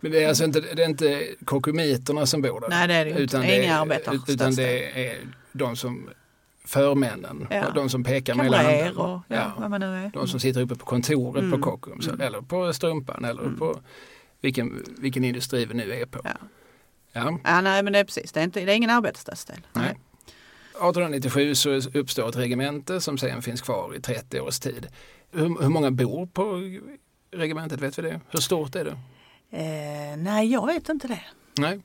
men 0.00 0.12
det 0.12 0.24
är 0.24 0.28
alltså 0.28 0.44
inte, 0.44 0.60
det 0.60 0.82
är 0.82 0.88
inte 0.88 1.26
kokomiterna 1.44 2.26
som 2.26 2.42
bor 2.42 2.60
där? 2.60 2.68
Nej 2.68 2.88
det 2.88 2.94
är 2.94 3.04
det 3.04 3.22
inte, 3.22 3.38
det 3.38 3.64
inga 3.64 3.78
arbetarstadsdel. 3.80 4.34
Utan 4.34 4.54
det 4.54 5.06
är 5.10 5.18
de 5.52 5.76
som 5.76 6.10
förmännen, 6.68 7.46
Ja. 7.50 7.70
de 7.74 7.88
som 7.88 8.04
pekar 8.04 8.34
med 8.34 8.44
hela 8.46 8.56
handen. 8.62 8.96
och 8.96 9.20
ja, 9.28 9.52
vad 9.58 9.70
man 9.70 9.80
nu 9.80 9.86
är. 9.86 10.10
De 10.14 10.28
som 10.28 10.40
sitter 10.40 10.60
uppe 10.60 10.74
på 10.74 10.84
kontoret 10.86 11.42
Mm. 11.44 11.60
på 11.60 11.70
Kockums 11.70 12.08
Mm. 12.08 12.20
eller 12.20 12.40
på 12.40 12.72
Strumpan 12.72 13.24
eller 13.24 13.42
Mm. 13.42 13.58
på 13.58 13.80
vilken, 14.40 14.84
vilken 14.98 15.24
industri 15.24 15.64
vi 15.64 15.74
nu 15.74 15.92
är 15.92 16.06
på. 16.06 16.20
Ja. 16.24 16.30
Ja. 17.12 17.38
Ja, 17.44 17.60
nej 17.60 17.82
men 17.82 17.92
det 17.92 17.98
är 17.98 18.04
precis, 18.04 18.32
det 18.32 18.40
är, 18.40 18.44
inte, 18.44 18.64
det 18.64 18.72
är 18.72 18.76
ingen 18.76 18.90
arbetarstadsdel. 18.90 19.60
Nej. 19.72 19.98
1897 20.74 21.54
så 21.54 21.70
uppstår 21.94 22.28
ett 22.28 22.36
regemente 22.36 23.00
som 23.00 23.18
sen 23.18 23.42
finns 23.42 23.60
kvar 23.60 23.94
i 23.96 24.00
30 24.00 24.40
års 24.40 24.58
tid. 24.58 24.86
Hur, 25.30 25.62
hur 25.62 25.68
många 25.68 25.90
bor 25.90 26.26
på 26.26 26.62
regementet, 27.36 27.80
vet 27.80 27.98
vi 27.98 28.02
det? 28.02 28.20
Hur 28.30 28.40
stort 28.40 28.74
är 28.76 28.84
det? 28.84 28.96
Eh, 29.50 30.16
nej, 30.16 30.52
jag 30.52 30.66
vet 30.66 30.88
inte 30.88 31.08
det. 31.08 31.20
Nej. 31.58 31.80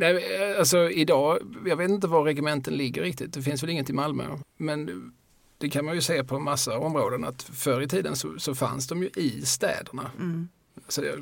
Nej, 0.00 0.56
alltså 0.58 0.90
idag, 0.90 1.38
jag 1.66 1.76
vet 1.76 1.90
inte 1.90 2.06
var 2.06 2.24
regementen 2.24 2.74
ligger 2.74 3.02
riktigt. 3.02 3.32
Det 3.32 3.42
finns 3.42 3.62
väl 3.62 3.70
inget 3.70 3.90
i 3.90 3.92
Malmö. 3.92 4.24
Men 4.56 5.12
det 5.58 5.68
kan 5.70 5.84
man 5.84 5.94
ju 5.94 6.00
se 6.00 6.24
på 6.24 6.38
massa 6.38 6.78
områden 6.78 7.24
att 7.24 7.42
förr 7.42 7.80
i 7.80 7.88
tiden 7.88 8.16
så, 8.16 8.38
så 8.38 8.54
fanns 8.54 8.86
de 8.86 9.02
ju 9.02 9.10
i 9.16 9.42
städerna. 9.46 10.10
Mm. 10.18 10.48
Alltså 10.84 11.00
det, 11.00 11.14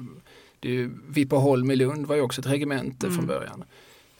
det 0.61 0.68
är 0.68 0.73
ju, 0.73 1.73
i 1.73 1.76
Lund 1.76 2.06
var 2.06 2.16
ju 2.16 2.23
också 2.23 2.40
ett 2.40 2.47
regemente 2.47 3.06
Mm. 3.06 3.16
från 3.18 3.26
början. 3.26 3.64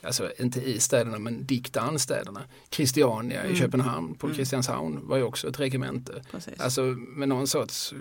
Alltså 0.01 0.31
inte 0.39 0.61
i 0.61 0.79
städerna 0.79 1.19
men 1.19 1.45
dikt 1.45 1.77
an 1.77 1.99
städerna. 1.99 2.41
Christiania 2.69 3.41
Mm. 3.41 3.53
i 3.53 3.55
Köpenhamn 3.55 4.15
på 4.15 4.27
Mm. 4.27 4.37
Kristianshavn 4.37 4.99
var 5.07 5.17
ju 5.17 5.23
också 5.23 5.47
ett 5.47 5.59
regemente. 5.59 6.23
Precis. 6.31 6.59
Alltså 6.59 6.81
med 6.97 7.29
någon 7.29 7.47
sorts 7.47 7.93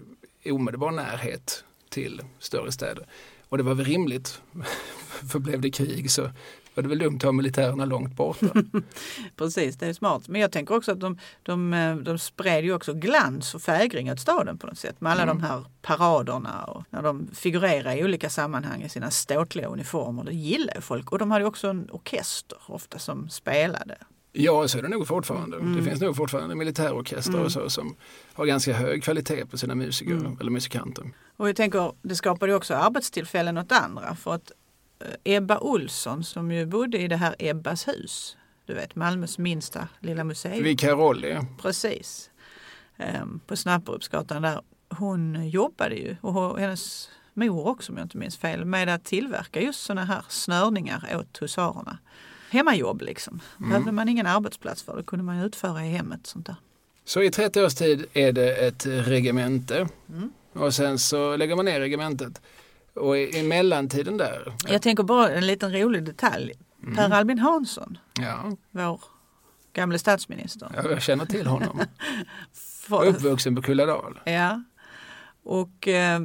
omedelbar 0.45 0.91
närhet 0.91 1.65
till 1.89 2.23
större 2.39 2.73
städer. 2.73 3.07
Och 3.49 3.59
det 3.59 3.63
var 3.65 3.75
väl 3.75 3.87
rimligt, 3.87 4.43
för 5.33 5.39
blev 5.39 5.61
det 5.61 5.71
krig 5.71 6.11
så 6.11 6.31
var 6.75 6.83
det 6.83 6.89
väl 6.89 6.99
dumt 6.99 7.17
att 7.17 7.23
ha 7.23 7.33
militärerna 7.33 7.85
långt 7.85 8.17
borta. 8.17 8.47
Precis, 9.37 9.77
det 9.77 9.87
är 9.87 9.93
smart. 9.93 10.29
Men 10.29 10.41
jag 10.41 10.53
tänker 10.53 10.75
också 10.77 10.93
att 10.93 11.01
de, 11.01 11.19
de, 11.43 11.75
eh, 11.75 11.97
de 11.97 12.19
spred 12.19 12.65
ju 12.65 12.75
också 12.75 12.95
glans 12.95 13.55
och 13.55 13.63
fägring 13.63 14.13
åt 14.13 14.21
staden 14.21 14.59
på 14.59 14.67
något 14.67 14.79
sätt. 14.79 15.01
Med 15.01 15.13
alla 15.13 15.23
Mm. 15.23 15.37
de 15.39 15.43
här 15.47 15.65
paraderna 15.83 16.65
och 16.65 16.85
när 16.91 17.03
de 17.03 17.29
figurerar 17.35 17.97
i 17.97 18.05
olika 18.05 18.31
sammanhang 18.31 18.83
i 18.83 18.89
sina 18.89 19.11
ståtliga 19.11 19.67
uniformer. 19.67 20.25
Det 20.25 20.35
gillar 20.35 20.75
ju 20.75 20.81
folk. 20.81 21.13
Och 21.13 21.19
de 21.19 21.31
hade 21.31 21.45
också 21.45 21.69
en 21.69 21.89
orkester 21.91 22.59
ofta 22.67 22.99
som 22.99 23.29
spelade. 23.29 23.97
Ja, 24.39 24.69
så 24.69 24.79
är 24.79 24.83
det 24.83 24.89
nog 24.89 25.07
fortfarande. 25.07 25.57
Mm. 25.57 25.77
Det 25.77 25.83
finns 25.83 26.01
nog 26.01 26.17
fortfarande 26.17 26.55
militärorkestrar 26.55 27.35
Mm. 27.35 27.45
och 27.47 27.53
så 27.53 27.71
som 27.71 27.97
har 28.35 28.47
ganska 28.47 28.73
hög 28.73 29.03
kvalitet 29.03 29.47
på 29.47 29.59
sina 29.59 29.75
musiker 29.75 30.13
Mm. 30.13 30.37
eller 30.41 30.51
musikanter. 30.51 31.11
Och 31.37 31.49
jag 31.49 31.57
tänker, 31.57 31.93
det 32.03 32.15
skapade 32.17 32.53
ju 32.53 32.57
också 32.57 32.75
arbetstillfällen 32.75 33.59
åt 33.59 33.73
andra. 33.73 34.15
För 34.17 34.35
att 34.35 34.53
eh, 35.01 35.35
Ebba 35.37 35.59
Olsson 35.59 36.25
som 36.25 36.51
ju 36.53 36.67
bodde 36.67 36.99
i 36.99 37.09
det 37.09 37.17
här 37.17 37.35
Ebbas 37.39 37.89
hus. 37.89 38.37
Du 38.67 38.75
vet 38.75 38.95
Malmös 38.95 39.39
minsta 39.39 39.89
lilla 40.01 40.25
museum. 40.25 40.63
Vid 40.65 40.81
Karolli. 40.81 41.39
Precis. 41.63 42.31
Ehm, 42.97 43.41
på 43.47 43.57
Snapperupsgatan 43.57 44.43
där. 44.43 44.61
Hon 44.89 45.49
jobbade 45.49 45.95
ju 45.95 46.17
och 46.21 46.59
hennes 46.61 47.09
mor 47.35 47.67
också 47.67 47.93
om 47.93 47.99
jag 47.99 48.05
inte 48.05 48.17
minns 48.19 48.37
fel 48.39 48.65
med 48.65 48.89
att 48.89 49.05
tillverka 49.05 49.61
just 49.61 49.83
sådana 49.83 50.05
här 50.05 50.25
snörningar 50.29 51.17
åt 51.21 51.43
husarerna. 51.43 51.99
Hemmajobb 52.51 53.03
liksom. 53.03 53.41
Mm. 53.61 53.95
Man 53.95 54.09
ingen 54.09 54.27
arbetsplats 54.27 54.83
för 54.83 54.97
det 54.97 55.03
kunde 55.03 55.25
man 55.25 55.41
utföra 55.41 55.87
i 55.87 55.89
hemmet. 55.89 56.27
Sånt 56.27 56.47
där. 56.47 56.57
Så 57.05 57.23
i 57.23 57.31
30 57.31 57.63
års 57.65 57.75
tid 57.75 58.07
är 58.13 58.33
det 58.33 58.55
ett 58.67 58.87
regemente 58.87 59.89
Mm. 60.09 60.33
och 60.53 60.75
sen 60.75 60.99
så 60.99 61.37
lägger 61.37 61.57
man 61.57 61.65
ner 61.65 61.81
regementet. 61.81 62.41
Och 62.95 63.19
i, 63.19 63.39
i 63.39 63.43
mellantiden 63.43 64.17
där. 64.17 64.53
Jag 64.69 64.83
tänker 64.83 65.03
bara 65.03 65.31
en 65.31 65.47
liten 65.47 65.73
rolig 65.73 66.05
detalj. 66.05 66.53
Mm. 66.83 66.97
Per 66.97 67.11
Albin 67.11 67.39
Hansson, 67.39 67.99
Ja, 68.21 68.57
vår 68.71 69.01
gamle 69.73 69.99
statsminister. 69.99 70.71
ja, 70.77 70.91
jag 70.91 71.03
känner 71.03 71.27
till 71.27 71.47
honom. 71.47 71.81
För- 72.53 73.07
Uppvuxen 73.07 73.57
på 73.57 73.63
Kulladal. 73.63 74.21
Ja. 74.25 74.63
Och 75.43 75.89
eh, 75.89 76.21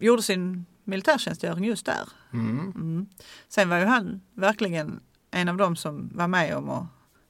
gjorde 0.00 0.22
sin 0.22 0.66
militärtjänstgöring 0.84 1.64
just 1.64 1.86
där. 1.86 2.08
Mm. 2.32 2.58
Mm. 2.74 3.06
Sen 3.48 3.68
var 3.68 3.78
ju 3.78 3.84
han 3.84 4.20
verkligen 4.34 5.00
en 5.32 5.48
av 5.48 5.56
dem 5.56 5.76
som 5.76 6.10
var 6.14 6.28
med 6.28 6.56
om 6.56 6.70
att 6.70 6.86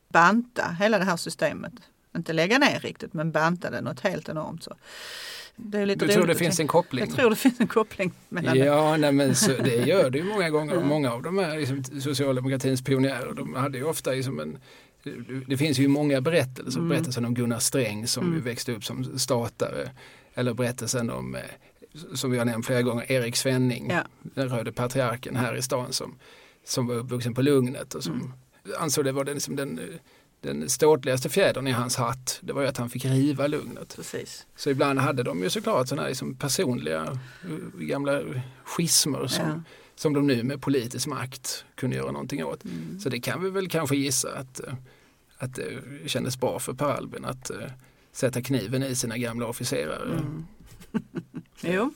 banta 0.08 0.76
hela 0.80 0.98
det 0.98 1.04
här 1.04 1.16
systemet. 1.16 1.72
Inte 2.16 2.32
lägga 2.32 2.58
ner 2.58 2.80
riktigt 2.80 3.12
men 3.14 3.32
banta 3.32 3.70
det 3.70 3.80
något 3.80 4.00
helt 4.00 4.28
enormt. 4.28 4.62
Så. 4.62 4.74
Det 5.56 5.78
är 5.78 5.86
lite 5.86 6.06
Du 6.06 6.12
tror 6.12 6.26
det 6.26 6.34
finns 6.34 6.60
en 6.60 6.68
koppling? 6.68 7.04
Jag 7.04 7.14
tror 7.16 7.30
det 7.30 7.36
finns 7.36 7.60
en 7.60 7.66
koppling 7.66 8.12
mellan. 8.28 8.58
Ja, 8.58 8.96
nej, 8.96 9.12
men 9.12 9.34
så, 9.34 9.50
det 9.52 9.76
gör 9.76 10.10
det 10.10 10.18
ju 10.18 10.24
många 10.24 10.50
gånger. 10.50 10.80
Många 10.84 11.12
av 11.12 11.22
de 11.22 11.38
här 11.38 11.58
liksom, 11.58 12.00
socialdemokratins 12.00 12.82
pionjärer, 12.84 13.32
de 13.32 13.54
hade 13.54 13.78
ju 13.78 13.84
ofta 13.84 14.10
liksom 14.10 14.40
en 14.40 14.58
det 15.46 15.56
finns 15.56 15.78
ju 15.78 15.88
många 15.88 16.20
berättelser. 16.20 16.78
Mm. 16.78 16.88
Berättelsen 16.88 17.24
om 17.24 17.34
Gunnar 17.34 17.58
Sträng 17.58 18.06
som 18.06 18.26
Mm. 18.26 18.40
växte 18.44 18.72
upp 18.72 18.84
som 18.84 19.18
statare. 19.18 19.90
Eller 20.34 20.54
berättelsen 20.54 21.10
om 21.10 21.34
eh, 21.34 21.40
som 22.14 22.30
vi 22.30 22.38
har 22.38 22.44
nämnt 22.44 22.66
flera 22.66 22.82
gånger, 22.82 23.12
Erik 23.12 23.36
Svenning, 23.36 23.90
Ja. 23.90 24.02
den 24.22 24.48
röde 24.48 24.72
patriarken 24.72 25.36
här 25.36 25.56
i 25.56 25.62
stan 25.62 25.92
som, 25.92 26.18
som 26.64 26.86
var 26.86 26.94
uppvuxen 26.94 27.34
på 27.34 27.42
Lugnet 27.42 27.94
och 27.94 28.04
som 28.04 28.12
Mm. 28.12 28.32
ansåg 28.78 29.04
det 29.04 29.12
var 29.12 29.24
den, 29.24 29.34
liksom 29.34 29.56
den, 29.56 29.80
den 30.40 30.68
ståtligaste 30.70 31.28
fjädern 31.28 31.66
i 31.66 31.70
hans 31.70 31.96
hatt. 31.96 32.38
Det 32.42 32.52
var 32.52 32.62
ju 32.62 32.68
att 32.68 32.76
han 32.76 32.90
fick 32.90 33.04
riva 33.04 33.46
Lugnet. 33.46 33.96
Precis. 33.96 34.46
Så 34.56 34.70
ibland 34.70 34.98
hade 34.98 35.22
de 35.22 35.42
ju 35.42 35.50
såklart 35.50 35.88
sådana 35.88 36.02
här 36.02 36.08
liksom 36.08 36.34
personliga 36.34 37.18
eh, 37.44 37.80
gamla 37.80 38.20
schismer 38.64 39.26
som, 39.26 39.48
Ja. 39.48 39.62
som 39.94 40.12
de 40.12 40.26
nu 40.26 40.42
med 40.42 40.62
politisk 40.62 41.06
makt 41.06 41.64
kunde 41.74 41.96
göra 41.96 42.10
någonting 42.12 42.44
åt. 42.44 42.64
Mm. 42.64 43.00
Så 43.00 43.08
det 43.08 43.20
kan 43.20 43.42
vi 43.44 43.50
väl 43.50 43.68
kanske 43.68 43.96
gissa 43.96 44.38
att, 44.38 44.60
eh, 44.60 44.74
att 45.38 45.54
det 45.54 45.72
kändes 46.06 46.40
bra 46.40 46.58
för 46.58 46.72
Per 46.74 46.86
Albin 46.90 47.24
att 47.24 47.50
eh, 47.50 47.56
sätta 48.12 48.42
kniven 48.42 48.82
i 48.82 48.94
sina 48.94 49.18
gamla 49.18 49.46
officerare. 49.46 50.12
Mm. 50.18 50.46
jo, 51.60 51.90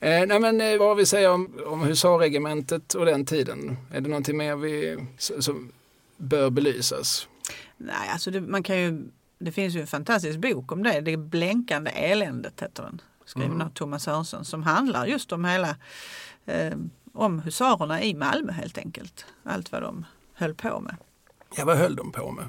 Eh, 0.00 0.26
nej 0.26 0.40
men 0.40 0.60
eh, 0.60 0.78
vad 0.78 0.96
vi 0.96 1.06
säga 1.06 1.32
om, 1.32 1.58
om 1.66 1.80
husarregementet 1.80 2.94
och 2.94 3.06
den 3.06 3.26
tiden? 3.26 3.76
Är 3.92 4.00
det 4.00 4.08
någonting 4.08 4.36
mer 4.36 4.56
vi, 4.56 4.96
som 5.18 5.72
bör 6.16 6.50
belysas? 6.50 7.28
nej 7.76 8.08
alltså 8.12 8.30
det, 8.30 8.40
man 8.40 8.62
kan 8.62 8.78
ju, 8.78 9.02
det 9.38 9.52
finns 9.52 9.74
ju 9.74 9.80
en 9.80 9.86
fantastisk 9.86 10.38
bok 10.38 10.72
om 10.72 10.82
det. 10.82 11.00
Det 11.00 11.16
blänkande 11.16 11.90
eländet 11.90 12.60
heter 12.62 12.82
den. 12.82 13.00
Skriven 13.24 13.50
Mm. 13.52 13.66
av 13.66 13.70
Thomas 13.70 14.02
Sörensen 14.02 14.44
som 14.44 14.62
handlar 14.62 15.06
just 15.06 15.32
om 15.32 15.44
hela 15.44 15.76
eh, 16.46 16.72
om 17.12 17.38
husarerna 17.38 18.02
i 18.02 18.14
Malmö 18.14 18.52
helt 18.52 18.78
enkelt. 18.78 19.26
Allt 19.44 19.72
vad 19.72 19.82
de 19.82 20.04
höll 20.34 20.54
på 20.54 20.80
med. 20.80 20.96
Ja, 21.56 21.64
vad 21.64 21.76
höll 21.76 21.96
de 21.96 22.12
på 22.12 22.30
med? 22.30 22.44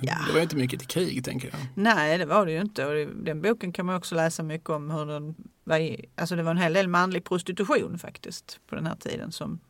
Ja. 0.00 0.14
Det 0.26 0.32
var 0.32 0.38
ju 0.38 0.42
inte 0.42 0.56
mycket 0.56 0.78
till 0.80 0.88
krig 0.88 1.24
tänker 1.24 1.48
jag. 1.48 1.58
Nej, 1.74 2.18
det 2.18 2.24
var 2.26 2.46
det 2.46 2.52
ju 2.52 2.60
inte. 2.60 2.86
Och 2.86 3.06
den 3.16 3.42
boken 3.42 3.72
kan 3.72 3.86
man 3.86 3.94
också 3.96 4.14
läsa 4.14 4.42
mycket 4.42 4.70
om 4.70 4.90
hur 4.90 5.06
den 5.06 5.34
var 5.70 5.96
alltså 6.16 6.36
det 6.36 6.42
var 6.42 6.50
en 6.50 6.56
hel 6.58 6.72
del 6.72 6.88
manlig 6.88 7.24
prostitution 7.24 7.98
faktiskt 7.98 8.60
på 8.68 8.74
den 8.74 8.86
här 8.86 8.94
tiden 8.96 9.32
som 9.32 9.60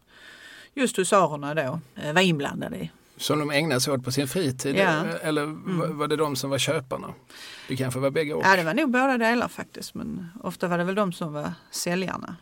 just 0.74 0.98
husarerna 0.98 1.54
då 1.54 1.80
eh, 2.02 2.12
var 2.12 2.20
inblandade 2.20 2.76
i. 2.76 2.90
Som 3.16 3.38
de 3.38 3.50
ägnade 3.50 3.80
sig 3.80 3.92
åt 3.94 4.04
på 4.04 4.12
sin 4.12 4.28
fritid? 4.28 4.76
Ja. 4.76 4.88
Mm. 4.88 5.16
Eller 5.22 5.44
var- 5.78 5.86
var 5.88 6.08
det 6.08 6.16
de 6.16 6.36
som 6.36 6.50
var 6.50 6.58
köparna? 6.58 7.14
Det 7.68 7.76
kanske 7.76 8.00
var 8.00 8.10
bägge 8.10 8.34
och. 8.34 8.42
Ja, 8.44 8.56
det 8.56 8.62
var 8.64 8.74
nog 8.74 8.90
båda 8.90 9.18
delar 9.18 9.48
faktiskt, 9.48 9.94
men 9.94 10.28
ofta 10.42 10.68
var 10.68 10.78
det 10.78 10.84
väl 10.84 10.94
de 10.94 11.12
som 11.12 11.32
var 11.32 11.52
säljarna. 11.70 12.36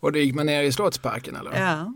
Och 0.00 0.12
då 0.12 0.18
gick 0.18 0.34
man 0.34 0.46
ner 0.46 0.62
i 0.62 0.72
Slottsparken 0.72 1.36
eller? 1.36 1.52
Ja, 1.60 1.94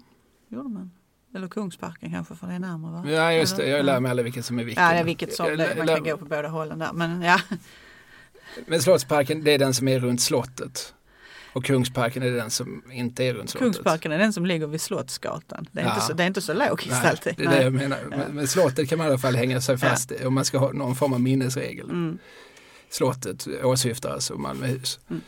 gjorde 0.49 0.69
man. 0.69 0.91
Eller 1.35 1.49
Kungsparken 1.49 2.11
kanske, 2.13 2.35
för 2.35 2.47
det 2.47 2.53
är 2.55 2.59
närmare 2.59 2.93
va? 2.93 3.11
Ja 3.11 3.33
just 3.33 3.57
det, 3.57 3.67
jag 3.69 3.79
Ja. 3.79 3.83
lär 3.83 4.01
mig 4.01 4.11
aldrig 4.11 4.25
vilket 4.25 4.45
som 4.45 4.59
är 4.59 4.65
vilket. 4.65 4.83
Ja, 4.85 4.91
det 4.93 4.99
är 4.99 5.05
vilket 5.05 5.35
som 5.35 5.47
det. 5.57 5.75
Man 5.77 5.87
kan 5.87 6.05
gå 6.05 6.17
på 6.17 6.25
båda 6.25 6.49
hållen 6.49 6.79
där. 6.79 6.93
Men 6.93 7.23
ja, 7.23 7.41
Men 8.67 8.83
Slottsparken 8.83 9.45
det 9.45 9.53
är 9.53 9.59
den 9.59 9.75
som 9.75 9.89
är 9.89 9.99
runt 10.01 10.21
slottet. 10.23 10.95
Och 11.53 11.65
Kungsparken 11.65 12.23
är 12.23 12.31
den 12.31 12.51
som 12.51 12.83
inte 12.93 13.25
är 13.25 13.35
runt 13.35 13.51
slottet. 13.51 13.65
Kungsparken 13.75 14.13
är 14.13 14.19
den 14.19 14.33
som 14.33 14.47
ligger 14.47 14.67
vid 14.67 14.81
Slottsgatan. 14.81 15.67
Det 15.73 15.81
är, 15.81 15.85
Ja. 15.85 15.95
inte, 15.95 16.07
så, 16.07 16.13
det 16.13 16.23
är 16.23 16.27
inte 16.27 16.41
så 16.41 16.53
logiskt 16.55 16.91
Nej, 16.91 17.11
alltid. 17.11 17.35
det 17.37 17.45
är 17.45 17.49
det 17.51 17.63
jag 17.63 17.73
menar. 17.73 17.99
Men, 18.11 18.21
men 18.35 18.47
slottet 18.49 18.89
kan 18.89 18.99
man 18.99 19.07
i 19.07 19.11
alla 19.11 19.19
fall 19.19 19.37
hänga 19.37 19.61
sig 19.61 19.79
fast 19.79 20.13
i 20.13 20.25
om 20.25 20.35
man 20.35 20.45
ska 20.45 20.59
ha 20.59 20.73
någon 20.73 20.95
form 20.97 21.13
av 21.13 21.21
minnesregel. 21.21 21.91
Mm. 21.91 22.19
Slottet 22.91 23.47
åsyftar 23.63 24.11
alltså 24.11 24.35
Malmöhus. 24.35 25.01
Mm. 25.11 25.23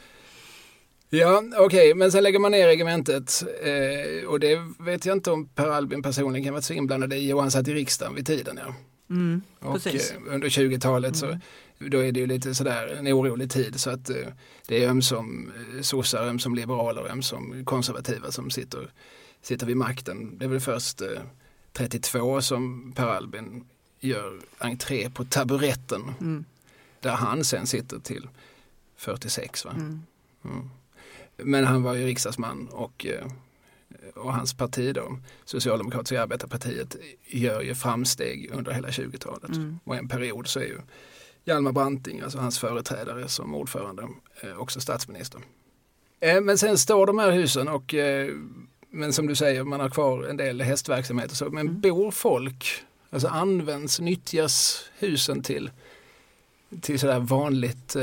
Ja, 1.11 1.43
okej, 1.59 1.95
men 1.95 2.13
sen 2.13 2.23
lägger 2.23 2.39
man 2.39 2.53
ner 2.53 2.67
regementet 2.67 3.43
eh, 3.63 4.29
och 4.29 4.41
det 4.41 4.59
vet 4.79 5.07
jag 5.07 5.17
inte 5.17 5.31
om 5.31 5.49
Per 5.49 5.69
Albin 5.71 6.03
personligen 6.03 6.45
kan 6.45 6.53
vara 6.55 6.63
så 6.63 6.73
inblandad 6.73 7.13
i 7.13 7.33
och 7.33 7.41
han 7.41 7.51
satt 7.51 7.69
i 7.69 7.75
riksdagen 7.75 8.15
vid 8.15 8.27
tiden. 8.27 8.59
Ja. 8.67 8.75
Mm. 9.11 9.43
Och 9.61 9.83
Precis. 9.83 10.11
eh, 10.11 10.35
under 10.35 10.49
20-talet 10.49 11.17
så 11.17 11.27
Mm. 11.27 11.39
Då 11.79 11.99
är 11.99 12.13
det 12.13 12.21
ju 12.21 12.27
lite 12.27 12.55
sådär 12.55 12.97
en 12.99 13.09
orolig 13.09 13.51
tid 13.51 13.81
så 13.81 13.91
att 13.91 14.11
eh, 14.11 14.29
det 14.67 14.85
är 14.85 14.89
ömsom 14.89 15.53
eh, 15.75 15.81
sossar, 15.83 16.23
ömsom 16.27 16.55
liberaler, 16.55 17.11
ömsom 17.11 17.65
konservativa 17.65 18.31
som 18.31 18.51
sitter, 18.51 18.91
sitter 19.43 19.67
vid 19.67 19.77
makten. 19.77 20.39
Det 20.39 20.45
är 20.45 20.49
väl 20.49 20.61
först 20.61 21.01
eh, 21.03 21.09
32 21.73 22.43
som 22.43 22.93
Per 22.97 23.07
Albin 23.07 23.65
gör 24.01 24.39
entré 24.59 25.11
på 25.11 25.25
taburetten 25.25 26.03
Mm. 26.21 26.45
där 27.01 27.13
han 27.13 27.45
sen 27.45 27.67
sitter 27.67 27.99
till 27.99 28.29
46. 28.97 29.65
Va? 29.65 29.71
Mm. 29.71 30.03
Mm. 30.45 30.71
Men 31.37 31.65
han 31.65 31.83
var 31.83 31.95
ju 31.95 32.07
riksdagsman 32.07 32.69
och, 32.69 33.07
eh, 33.07 33.27
och 34.15 34.35
hans 34.35 34.55
parti 34.55 34.95
då, 34.95 35.19
Socialdemokratiska 35.45 36.23
arbetarpartiet, 36.23 36.97
gör 37.27 37.61
ju 37.63 37.75
framsteg 37.75 38.51
under 38.53 38.73
hela 38.73 38.89
20-talet. 38.89 39.51
Mm. 39.57 39.79
Och 39.85 39.97
en 39.97 40.09
period 40.09 40.49
så 40.49 40.61
är 40.61 40.65
ju 40.65 40.79
Hjalmar 41.47 41.73
Branting, 41.73 42.21
alltså 42.21 42.39
hans 42.39 42.59
företrädare 42.59 43.29
som 43.29 43.55
ordförande, 43.55 44.09
eh, 44.41 44.59
också 44.59 44.81
statsminister. 44.81 45.41
Eh, 46.21 46.41
Men 46.41 46.59
sen 46.59 46.79
står 46.79 47.07
de 47.07 47.19
här 47.19 47.31
husen 47.31 47.69
och 47.69 47.95
eh, 47.95 48.31
men 48.91 49.13
som 49.13 49.27
du 49.27 49.35
säger, 49.35 49.65
man 49.65 49.81
har 49.81 49.91
kvar 49.91 50.23
en 50.25 50.37
del 50.37 50.61
hästverksamhet 50.63 51.31
och 51.31 51.37
så. 51.37 51.51
Men 51.51 51.69
Mm. 51.69 51.81
bor 51.81 52.11
folk, 52.11 52.67
alltså 53.11 53.29
används, 53.29 54.01
nyttjas 54.01 54.85
husen 54.99 55.43
till, 55.43 55.71
till 56.81 56.99
sådär 57.01 57.19
vanligt 57.21 57.97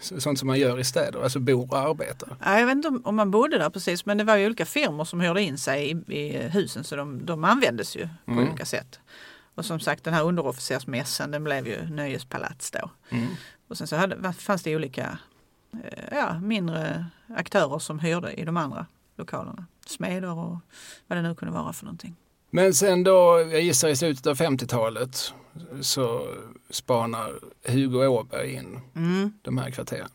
sånt 0.00 0.38
som 0.38 0.46
man 0.46 0.58
gör 0.58 0.80
i 0.80 0.84
städer, 0.84 1.22
alltså 1.22 1.38
bor 1.40 1.72
och 1.72 1.78
arbetar. 1.78 2.36
Ja, 2.44 2.58
jag 2.58 2.66
vet 2.66 2.76
inte 2.76 2.88
om, 2.88 3.02
om 3.04 3.16
man 3.16 3.30
bodde 3.30 3.58
där 3.58 3.70
precis 3.70 4.06
men 4.06 4.18
det 4.18 4.24
var 4.24 4.36
ju 4.36 4.46
olika 4.46 4.66
firmor 4.66 5.04
som 5.04 5.20
hyrde 5.20 5.42
in 5.42 5.58
sig 5.58 5.90
i, 5.90 6.14
i 6.18 6.48
husen 6.48 6.84
så 6.84 6.96
de, 6.96 7.26
de 7.26 7.44
användes 7.44 7.96
ju 7.96 8.08
på 8.24 8.32
Mm. 8.32 8.48
olika 8.48 8.64
sätt. 8.64 9.00
Och 9.58 9.64
som 9.64 9.80
sagt 9.80 10.04
den 10.04 10.14
här 10.14 10.24
underofficersmässan 10.24 11.30
den 11.30 11.44
blev 11.44 11.66
ju 11.66 11.90
nöjespalats 11.90 12.70
då. 12.70 12.90
Mm. 13.08 13.26
Och 13.68 13.78
sen 13.78 13.86
så 13.86 13.96
hade, 13.96 14.32
fanns 14.32 14.62
det 14.62 14.76
olika 14.76 15.18
eh, 15.84 16.04
ja, 16.18 16.40
mindre 16.40 17.06
aktörer 17.36 17.78
som 17.78 17.98
hyrde 17.98 18.32
i 18.32 18.44
de 18.44 18.56
andra 18.56 18.86
lokalerna. 19.16 19.66
Smeder 19.86 20.30
och 20.30 20.58
vad 21.06 21.18
det 21.18 21.22
nu 21.22 21.34
kunde 21.34 21.54
vara 21.54 21.72
för 21.72 21.84
någonting. 21.84 22.16
Men 22.50 22.74
sen 22.74 23.04
då, 23.04 23.40
jag 23.52 23.60
gissar 23.62 23.88
i 23.88 23.96
slutet 23.96 24.26
av 24.26 24.36
50-talet 24.36 25.32
så 25.80 26.34
spanar 26.70 27.32
Hugo 27.64 28.06
Åberg 28.06 28.52
in 28.52 28.80
Mm. 28.96 29.32
de 29.42 29.58
här 29.58 29.70
kvarteren. 29.70 30.08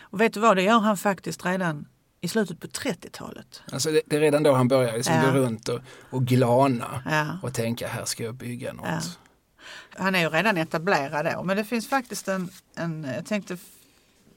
Och 0.00 0.20
vet 0.20 0.34
du 0.34 0.40
vad, 0.40 0.56
det 0.56 0.62
gör 0.62 0.78
han 0.78 0.96
faktiskt 0.96 1.46
redan 1.46 1.88
i 2.20 2.28
slutet 2.28 2.60
på 2.60 2.66
30-talet. 2.66 3.62
Alltså 3.72 3.90
det, 3.90 4.00
det 4.06 4.16
är 4.16 4.20
redan 4.20 4.42
då 4.42 4.52
han 4.52 4.68
börjar 4.68 4.92
liksom 4.96 5.14
Ja. 5.14 5.22
gå 5.22 5.30
runt 5.30 5.68
och, 5.68 5.80
och 6.10 6.24
glana 6.26 7.02
Ja. 7.10 7.38
och 7.42 7.54
tänka 7.54 7.88
här 7.88 8.04
ska 8.04 8.22
jag 8.24 8.34
bygga 8.34 8.72
något. 8.72 8.86
Ja. 8.88 9.00
Han 9.98 10.14
är 10.14 10.20
ju 10.20 10.28
redan 10.28 10.56
etablerad 10.56 11.26
då, 11.26 11.42
men 11.42 11.56
det 11.56 11.64
finns 11.64 11.88
faktiskt 11.88 12.28
en, 12.28 12.48
en 12.76 13.06
jag 13.16 13.26
tänkte 13.26 13.56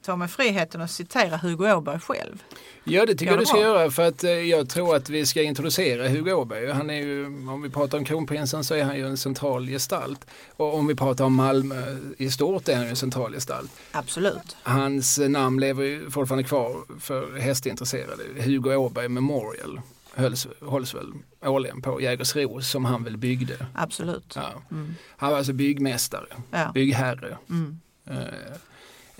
ta 0.02 0.16
mig 0.16 0.28
friheten 0.28 0.80
att 0.80 0.90
citera 0.90 1.36
Hugo 1.36 1.72
Åberg 1.74 2.00
själv. 2.00 2.42
Ja 2.84 3.06
det 3.06 3.14
tycker 3.14 3.26
Ja, 3.26 3.32
jag 3.32 3.40
du 3.40 3.46
ska 3.46 3.56
var. 3.56 3.62
göra 3.62 3.90
för 3.90 4.08
att 4.08 4.24
eh, 4.24 4.30
jag 4.30 4.68
tror 4.68 4.96
att 4.96 5.08
vi 5.08 5.26
ska 5.26 5.42
introducera 5.42 6.08
Hugo 6.08 6.32
Åberg. 6.32 6.70
Han 6.70 6.90
är 6.90 6.94
ju, 7.02 7.26
om 7.26 7.62
vi 7.62 7.70
pratar 7.70 7.98
om 7.98 8.04
kronprinsen 8.04 8.64
så 8.64 8.74
är 8.74 8.84
han 8.84 8.96
ju 8.96 9.06
en 9.06 9.16
central 9.16 9.66
gestalt. 9.66 10.26
Och 10.56 10.74
om 10.74 10.86
vi 10.86 10.94
pratar 10.94 11.24
om 11.24 11.34
Malmö 11.34 11.96
i 12.18 12.30
stort 12.30 12.68
är 12.68 12.74
han 12.76 12.84
ju 12.84 12.90
en 12.90 12.96
central 12.96 13.32
gestalt. 13.32 13.70
Absolut. 13.92 14.56
Hans 14.62 15.18
eh, 15.18 15.28
namn 15.28 15.60
lever 15.60 15.84
ju 15.84 16.10
fortfarande 16.10 16.44
kvar 16.44 16.76
för 17.00 17.38
hästintresserade. 17.38 18.22
Hugo 18.38 18.74
Åberg 18.76 19.08
Memorial 19.08 19.80
hölls, 20.14 20.46
hålls 20.60 20.94
väl 20.94 21.12
årligen 21.44 21.82
på 21.82 22.00
Jägersro 22.00 22.60
som 22.62 22.84
han 22.84 23.04
väl 23.04 23.16
byggde. 23.16 23.66
Absolut. 23.74 24.32
Ja. 24.36 24.50
Mm. 24.70 24.94
Han 25.16 25.30
var 25.30 25.38
alltså 25.38 25.52
byggmästare, 25.52 26.26
Ja. 26.50 26.70
byggherre. 26.74 27.38
Mm. 27.50 27.80
Eh, 28.06 28.16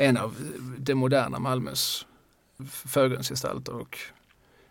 en 0.00 0.16
av 0.16 0.34
det 0.78 0.94
moderna 0.94 1.38
Malmös 1.38 2.06
förgrundsgestalter 2.70 3.72
och 3.74 3.98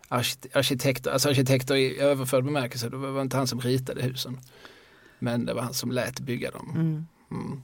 arkite- 0.08 0.48
arkitekter. 0.58 1.10
Alltså 1.10 1.28
arkitekter 1.28 1.74
i 1.76 1.98
överförd 2.00 2.44
bemärkelse, 2.44 2.88
det 2.88 2.96
var 2.96 3.22
inte 3.22 3.36
han 3.36 3.46
som 3.46 3.60
ritade 3.60 4.02
husen. 4.02 4.40
Men 5.18 5.46
det 5.46 5.54
var 5.54 5.62
han 5.62 5.74
som 5.74 5.90
lät 5.92 6.20
bygga 6.20 6.50
dem. 6.50 6.70
Mm. 6.74 7.06
Mm. 7.30 7.62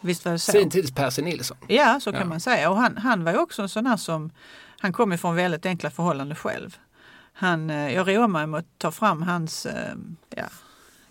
Visst 0.00 0.24
var 0.24 0.32
det 0.32 0.38
så? 0.38 0.52
Sin 0.52 0.70
tids 0.70 0.90
Percy 0.92 1.22
Nilsson. 1.22 1.56
Ja, 1.68 2.00
så 2.00 2.12
kan 2.12 2.20
Ja. 2.20 2.26
man 2.26 2.40
säga. 2.40 2.70
Och 2.70 2.76
han, 2.76 2.96
han 2.96 3.24
var 3.24 3.32
ju 3.32 3.38
också 3.38 3.62
en 3.62 3.68
sån 3.68 3.86
här 3.86 3.96
som, 3.96 4.30
han 4.80 4.92
kom 4.92 5.12
ju 5.12 5.18
från 5.18 5.34
väldigt 5.36 5.66
enkla 5.66 5.90
förhållanden 5.90 6.36
själv. 6.36 6.76
Han, 7.32 7.70
eh, 7.70 7.94
jag 7.94 8.08
roar 8.08 8.28
mig 8.28 8.46
med 8.46 8.58
att 8.60 8.78
ta 8.78 8.90
fram 8.90 9.22
hans, 9.22 9.66
eh, 9.66 9.94
ja, 10.36 10.44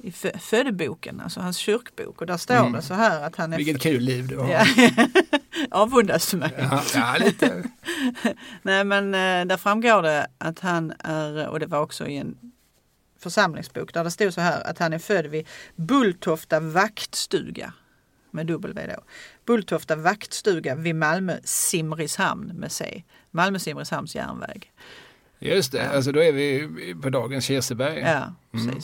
i 0.05 0.11
fö- 0.11 0.37
födeboken, 0.39 1.21
alltså 1.21 1.39
hans 1.39 1.57
kyrkbok. 1.57 2.21
Och 2.21 2.27
där 2.27 2.37
står 2.37 2.55
Mm. 2.55 2.71
det 2.73 2.81
så 2.81 2.93
här 2.93 3.23
att 3.23 3.35
han 3.35 3.53
är... 3.53 3.57
Vilket 3.57 3.81
kul 3.81 4.01
liv 4.03 4.27
du 4.27 4.37
har. 4.37 4.49
Avundas 5.71 6.31
du 6.31 6.37
mig? 6.37 6.51
Ja, 6.57 6.83
ja, 6.95 7.15
lite. 7.19 7.63
Nej 8.61 8.83
men 8.83 9.05
eh, 9.15 9.45
där 9.47 9.57
framgår 9.57 10.01
det 10.01 10.27
att 10.37 10.59
han 10.59 10.93
är, 10.99 11.47
och 11.47 11.59
det 11.59 11.65
var 11.65 11.79
också 11.79 12.07
i 12.07 12.17
en 12.17 12.37
församlingsbok 13.19 13.93
där 13.93 14.03
det 14.03 14.11
stod 14.11 14.33
så 14.33 14.41
här 14.41 14.67
att 14.69 14.79
han 14.79 14.93
är 14.93 14.99
född 14.99 15.25
vid 15.25 15.47
Bulltofta 15.75 16.59
vaktstuga 16.59 17.73
med 18.31 18.47
W 18.47 18.87
då. 18.95 19.03
Bulltofta 19.45 19.95
vaktstuga 19.95 20.75
vid 20.75 20.95
Malmö 20.95 21.37
Simrishamn 21.43 22.47
med 22.55 22.71
C. 22.71 23.03
Malmö 23.31 23.59
Simrishamns 23.59 24.15
järnväg. 24.15 24.71
Just 25.39 25.71
det, 25.71 25.89
alltså 25.89 26.11
då 26.11 26.23
är 26.23 26.31
vi 26.31 26.69
på 27.01 27.09
dagens 27.09 27.45
Kirseberg. 27.45 27.99
Ja, 27.99 28.33
Mm. 28.53 28.75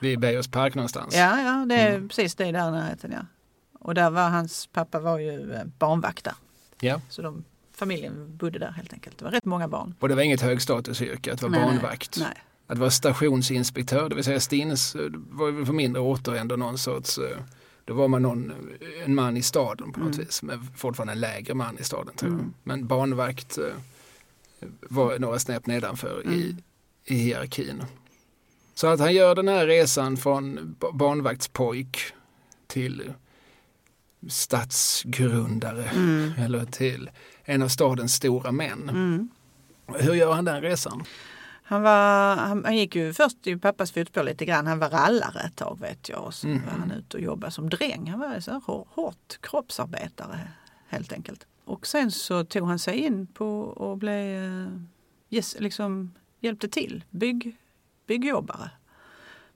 Vid 0.00 0.20
Beijerspark 0.20 0.62
park 0.64 0.74
någonstans. 0.74 1.14
Ja, 1.16 1.40
ja, 1.42 1.64
det 1.68 1.74
är 1.74 1.94
Mm. 1.94 2.08
precis 2.08 2.34
det 2.34 2.44
där 2.44 2.68
i 2.68 2.72
närheten 2.72 3.12
ja. 3.12 3.26
Och 3.80 3.94
där 3.94 4.10
var 4.10 4.28
hans 4.28 4.66
pappa 4.66 4.98
var 5.00 5.18
ju 5.18 5.52
eh, 5.52 5.64
barnvakt 5.78 6.24
där. 6.24 6.34
Ja. 6.80 7.00
Så 7.08 7.22
de 7.22 7.44
familjen 7.74 8.36
bodde 8.36 8.58
där 8.58 8.70
helt 8.70 8.92
enkelt. 8.92 9.18
Det 9.18 9.24
var 9.24 9.32
rätt 9.32 9.44
många 9.44 9.68
barn. 9.68 9.94
Och 10.00 10.08
det 10.08 10.14
var 10.14 10.22
inget 10.22 10.40
högstatusyrke 10.40 11.32
att 11.32 11.42
vara 11.42 11.52
Nej, 11.52 11.62
barnvakt. 11.64 12.16
Nej. 12.20 12.34
Att 12.66 12.78
vara 12.78 12.90
stationsinspektör, 12.90 14.08
det 14.08 14.14
vill 14.14 14.24
säga 14.24 14.40
stins, 14.40 14.94
eh, 14.94 15.02
var 15.30 15.48
ju 15.48 15.66
på 15.66 15.72
mindre 15.72 16.02
orter 16.02 16.32
ändå 16.34 16.56
någon 16.56 16.78
sorts, 16.78 17.18
eh, 17.18 17.36
då 17.84 17.94
var 17.94 18.08
man 18.08 18.22
någon, 18.22 18.52
en 19.04 19.14
man 19.14 19.36
i 19.36 19.42
staden 19.42 19.92
på 19.92 20.00
något 20.00 20.14
Mm. 20.14 20.26
vis, 20.26 20.42
men 20.42 20.68
fortfarande 20.76 21.12
en 21.12 21.20
lägre 21.20 21.54
man 21.54 21.78
i 21.78 21.84
staden 21.84 22.14
tror 22.16 22.30
jag. 22.32 22.40
Mm. 22.40 22.54
Men 22.62 22.86
barnvakt 22.86 23.58
var 24.88 25.18
några 25.18 25.38
snäpp 25.38 25.66
nedanför 25.66 26.22
i, 26.24 26.42
Mm. 26.42 26.56
i 27.04 27.14
hierarkin. 27.14 27.82
Så 28.78 28.86
att 28.86 29.00
han 29.00 29.14
gör 29.14 29.34
den 29.34 29.48
här 29.48 29.66
resan 29.66 30.16
från 30.16 30.76
ba- 30.78 30.92
barnvaktspojk 30.92 31.98
till 32.66 33.12
statsgrundare 34.28 35.84
Mm. 35.84 36.32
eller 36.38 36.64
till 36.64 37.10
en 37.44 37.62
av 37.62 37.68
stadens 37.68 38.14
stora 38.14 38.52
män. 38.52 38.88
Mm. 38.88 39.28
Hur 39.86 40.14
gör 40.14 40.32
han 40.32 40.44
den 40.44 40.60
resan? 40.62 41.04
Han, 41.62 41.82
var, 41.82 42.36
han, 42.36 42.64
han 42.64 42.76
gick 42.76 42.96
ju 42.96 43.12
först 43.12 43.46
i 43.46 43.56
pappas 43.56 43.92
fotspår 43.92 44.22
lite 44.22 44.44
grann. 44.44 44.66
Han 44.66 44.78
var 44.78 44.90
rallare 44.90 45.40
ett 45.46 45.56
tag 45.56 45.78
vet 45.80 46.08
jag. 46.08 46.24
Och 46.24 46.34
så 46.34 46.48
Mhm. 46.48 46.62
var 46.66 46.72
han 46.72 46.90
ute 46.90 47.16
och 47.16 47.22
jobbade 47.22 47.50
som 47.52 47.70
dräng. 47.70 48.10
Han 48.10 48.20
var 48.20 48.40
så 48.40 48.50
här 48.50 48.60
hår- 48.66 48.86
hårt 48.90 49.38
kroppsarbetare 49.40 50.48
helt 50.88 51.12
enkelt. 51.12 51.46
Och 51.64 51.86
sen 51.86 52.10
så 52.10 52.44
tog 52.44 52.68
han 52.68 52.78
sig 52.78 52.96
in 52.98 53.26
på 53.26 53.60
och 53.60 53.98
blev, 53.98 54.44
eh, 54.44 54.68
yes, 55.30 55.56
liksom 55.60 56.14
hjälpte 56.40 56.68
till. 56.68 57.04
Bygg, 57.10 57.56
byggjobbare 58.08 58.70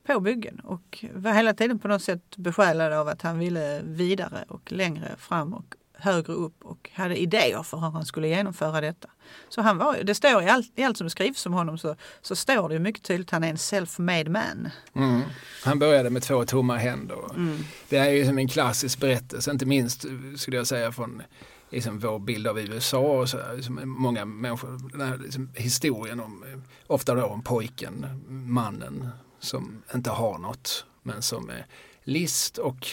på 0.07 0.21
byggen 0.21 0.61
och 0.61 1.05
var 1.15 1.33
hela 1.33 1.55
tiden 1.55 1.79
på 1.79 1.89
något 1.89 2.03
sätt 2.03 2.37
besjälad 2.37 2.93
av 2.93 3.09
att 3.09 3.23
han 3.23 3.39
ville 3.39 3.83
vidare 3.85 4.45
och 4.49 4.73
längre 4.73 5.17
fram 5.19 5.55
och 5.55 5.77
högre 6.03 6.33
upp 6.33 6.65
och 6.65 6.91
hade 6.95 7.17
idéer 7.17 7.63
för 7.63 7.77
hur 7.77 7.91
han 7.91 8.05
skulle 8.05 8.29
genomföra 8.29 8.81
detta. 8.81 9.09
Så 9.49 9.63
han 9.63 9.79
var, 9.79 9.97
det 10.03 10.15
står 10.15 10.43
i 10.43 10.49
allt, 10.49 10.73
i 10.77 10.83
allt 10.83 10.99
som 10.99 11.11
skrivs 11.11 11.47
om 11.47 11.53
honom 11.53 11.79
så, 11.79 11.97
så 12.23 12.37
står 12.37 12.69
det 12.69 12.79
mycket 12.79 13.03
tydligt 13.03 13.29
att 13.29 13.33
han 13.33 13.45
är 13.45 13.49
en 13.49 13.57
self-made 13.57 14.29
man. 14.29 14.69
Mm. 14.97 15.23
Han 15.65 15.79
började 15.79 16.11
med 16.11 16.23
två 16.23 16.45
tomma 16.45 16.77
händer. 16.77 17.35
Mm. 17.35 17.59
Det 17.89 17.97
är 17.97 18.11
ju 18.11 18.27
som 18.27 18.39
en 18.39 18.49
klassisk 18.49 19.01
berättelse, 19.01 19.51
inte 19.51 19.67
minst 19.67 20.05
skulle 20.37 20.57
jag 20.57 20.67
säga 20.67 20.93
från 20.93 21.23
liksom 21.73 21.99
vår 21.99 22.19
bild 22.19 22.47
av 22.47 22.59
USA 22.59 23.21
och 23.21 23.29
så 23.29 23.39
liksom 23.57 23.81
många 23.85 24.25
människor, 24.25 24.91
den 24.93 25.01
här 25.01 25.19
liksom 25.19 25.51
historien 25.55 26.21
om, 26.21 26.43
eh, 26.43 26.59
ofta 26.87 27.15
då 27.15 27.25
om 27.25 27.43
pojken, 27.43 28.07
mannen 28.29 29.09
som 29.39 29.83
inte 29.95 30.11
har 30.11 30.39
något 30.39 30.87
men 31.03 31.23
som 31.23 31.51
är 31.51 31.67
list 32.05 32.59
och 32.59 32.89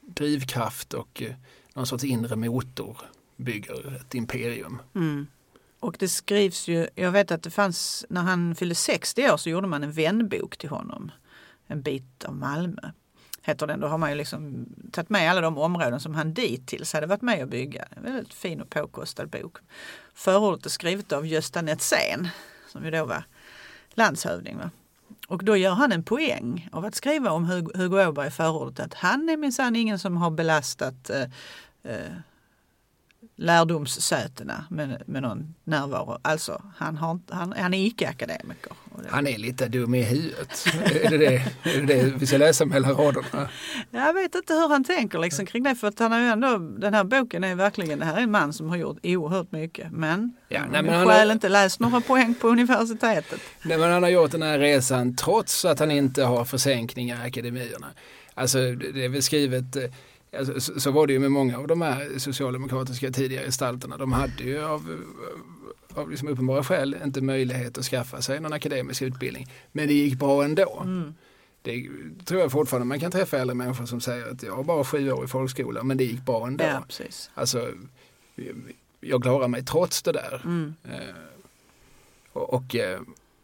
drivkraft 0.00 0.94
och 0.94 1.22
eh, 1.22 1.34
någon 1.74 1.86
sorts 1.86 2.04
inre 2.04 2.36
motor 2.36 2.98
bygger 3.36 3.96
ett 3.96 4.14
imperium. 4.14 4.82
Mm. 4.94 5.26
Och 5.80 5.96
det 5.98 6.08
skrivs 6.08 6.68
ju, 6.68 6.88
jag 6.94 7.12
vet 7.12 7.30
att 7.30 7.42
det 7.42 7.50
fanns, 7.50 8.06
när 8.08 8.22
han 8.22 8.54
fyllde 8.54 8.74
60 8.74 9.30
år 9.30 9.36
så 9.36 9.50
gjorde 9.50 9.66
man 9.66 9.82
en 9.82 9.92
vänbok 9.92 10.56
till 10.56 10.68
honom. 10.68 11.10
En 11.66 11.82
bit 11.82 12.24
av 12.24 12.36
Malmö. 12.36 12.90
Heter 13.42 13.66
den. 13.66 13.80
Då 13.80 13.86
har 13.86 13.98
man 13.98 14.10
ju 14.10 14.16
liksom 14.16 14.66
tagit 14.92 15.10
med 15.10 15.30
alla 15.30 15.40
de 15.40 15.58
områden 15.58 16.00
som 16.00 16.14
han 16.14 16.34
dittills 16.34 16.92
hade 16.92 17.06
varit 17.06 17.22
med 17.22 17.42
och 17.42 17.48
bygga. 17.48 17.84
En 17.90 18.02
väldigt 18.02 18.34
fin 18.34 18.60
och 18.60 18.70
påkostad 18.70 19.28
bok. 19.28 19.56
Förordet 20.14 20.66
är 20.66 20.70
skrivet 20.70 21.12
av 21.12 21.26
Gösta 21.26 21.62
Netzén 21.62 22.28
som 22.68 22.84
ju 22.84 22.90
då 22.90 23.04
var 23.04 23.24
landshövding. 23.94 24.56
Va? 24.56 24.70
Och 25.28 25.44
då 25.44 25.56
gör 25.56 25.72
han 25.74 25.92
en 25.92 26.02
poäng 26.02 26.68
av 26.72 26.84
att 26.84 26.94
skriva 26.94 27.30
om 27.30 27.44
Hugo, 27.44 27.70
Hugo 27.74 28.06
Åberg 28.06 28.28
i 28.28 28.30
förordet 28.30 28.80
att 28.80 28.94
han 28.94 29.28
är 29.28 29.36
minsann 29.36 29.76
ingen 29.76 29.98
som 29.98 30.16
har 30.16 30.30
belastat 30.30 31.10
eh, 31.10 31.22
eh, 31.82 32.12
lärdomssätena 33.36 34.64
med, 34.70 35.02
med 35.06 35.22
någon 35.22 35.54
närvaro. 35.64 36.18
Alltså, 36.22 36.62
han, 36.76 36.96
har, 36.96 37.20
han, 37.30 37.52
han 37.52 37.74
är 37.74 37.86
icke-akademiker. 37.86 38.72
Han 39.10 39.26
är 39.26 39.38
lite 39.38 39.68
dum 39.68 39.94
i 39.94 40.02
huvudet. 40.02 40.64
är, 41.04 41.10
det 41.10 41.18
det, 41.18 41.34
är 41.62 41.80
det 41.80 41.94
det 41.94 42.12
vi 42.18 42.26
ska 42.26 42.36
läsa 42.36 42.64
mellan 42.64 42.94
raderna? 42.96 43.48
Jag 43.90 44.14
vet 44.14 44.34
inte 44.34 44.52
hur 44.54 44.68
han 44.68 44.84
tänker 44.84 45.18
liksom 45.18 45.46
kring 45.46 45.62
det 45.62 45.74
för 45.74 45.88
att 45.88 45.98
han 45.98 46.12
har 46.12 46.20
ju 46.20 46.26
ändå, 46.26 46.58
den 46.58 46.94
här 46.94 47.04
boken 47.04 47.44
är 47.44 47.54
verkligen, 47.54 47.98
det 47.98 48.04
här 48.04 48.16
är 48.16 48.20
en 48.22 48.30
man 48.30 48.52
som 48.52 48.68
har 48.68 48.76
gjort 48.76 48.98
oerhört 49.02 49.52
mycket. 49.52 49.92
Men, 49.92 50.32
Ja, 50.48 50.58
han 50.60 50.70
nej, 50.72 50.82
men 50.82 50.94
han 50.94 51.06
har- 51.08 51.32
inte 51.32 51.48
läst 51.48 51.80
några 51.80 52.00
poäng 52.00 52.34
på 52.34 52.48
universitetet. 52.48 53.40
Nej, 53.62 53.78
men 53.78 53.92
han 53.92 54.02
har 54.02 54.10
gjort 54.10 54.30
den 54.30 54.42
här 54.42 54.58
resan 54.58 55.16
trots 55.16 55.64
att 55.64 55.78
han 55.78 55.90
inte 55.90 56.24
har 56.24 56.44
försänkningar 56.44 57.24
i 57.24 57.28
akademierna. 57.28 57.86
Alltså 58.34 58.58
det 58.72 59.04
är 59.04 59.08
väl 59.08 59.22
skrivet, 59.22 59.76
eh, 59.76 59.82
alltså, 60.38 60.60
så, 60.60 60.80
så 60.80 60.90
var 60.90 61.06
det 61.06 61.12
ju 61.12 61.18
med 61.18 61.30
många 61.32 61.58
av 61.58 61.66
de 61.66 61.82
här 61.82 62.18
socialdemokratiska 62.18 63.10
tidigare 63.10 63.44
gestalterna. 63.44 63.96
De 63.96 64.12
hade 64.12 64.42
ju 64.42 64.64
av, 64.64 65.02
av 65.94 66.10
liksom 66.10 66.28
uppenbara 66.28 66.64
skäl 66.64 66.96
inte 67.04 67.20
möjlighet 67.20 67.78
att 67.78 67.84
skaffa 67.84 68.22
sig 68.22 68.40
någon 68.40 68.52
akademisk 68.52 69.02
utbildning. 69.02 69.46
Men 69.72 69.88
det 69.88 69.94
gick 69.94 70.18
bra 70.18 70.44
ändå. 70.44 70.80
Mm. 70.84 71.14
Det 71.62 71.88
tror 72.24 72.40
jag 72.40 72.52
fortfarande 72.52 72.86
man 72.86 73.00
kan 73.00 73.10
träffa 73.10 73.38
äldre 73.38 73.54
människor 73.54 73.86
som 73.86 74.00
säger 74.00 74.30
att 74.30 74.42
jag 74.42 74.56
har 74.56 74.64
bara 74.64 74.84
sju 74.84 75.12
år 75.12 75.24
i 75.24 75.28
folkskola 75.28 75.82
men 75.82 75.96
det 75.96 76.04
gick 76.04 76.20
bra 76.26 76.46
ändå. 76.46 76.64
Ja, 76.64 76.84
precis. 76.88 77.30
Alltså, 77.34 77.68
jag 79.00 79.22
klarar 79.22 79.48
mig 79.48 79.64
trots 79.64 80.02
det 80.02 80.12
där. 80.12 80.40
Mm. 80.44 80.74
Eh, 80.92 80.98
och, 82.32 82.54
och, 82.54 82.74
eh, 82.76 83.00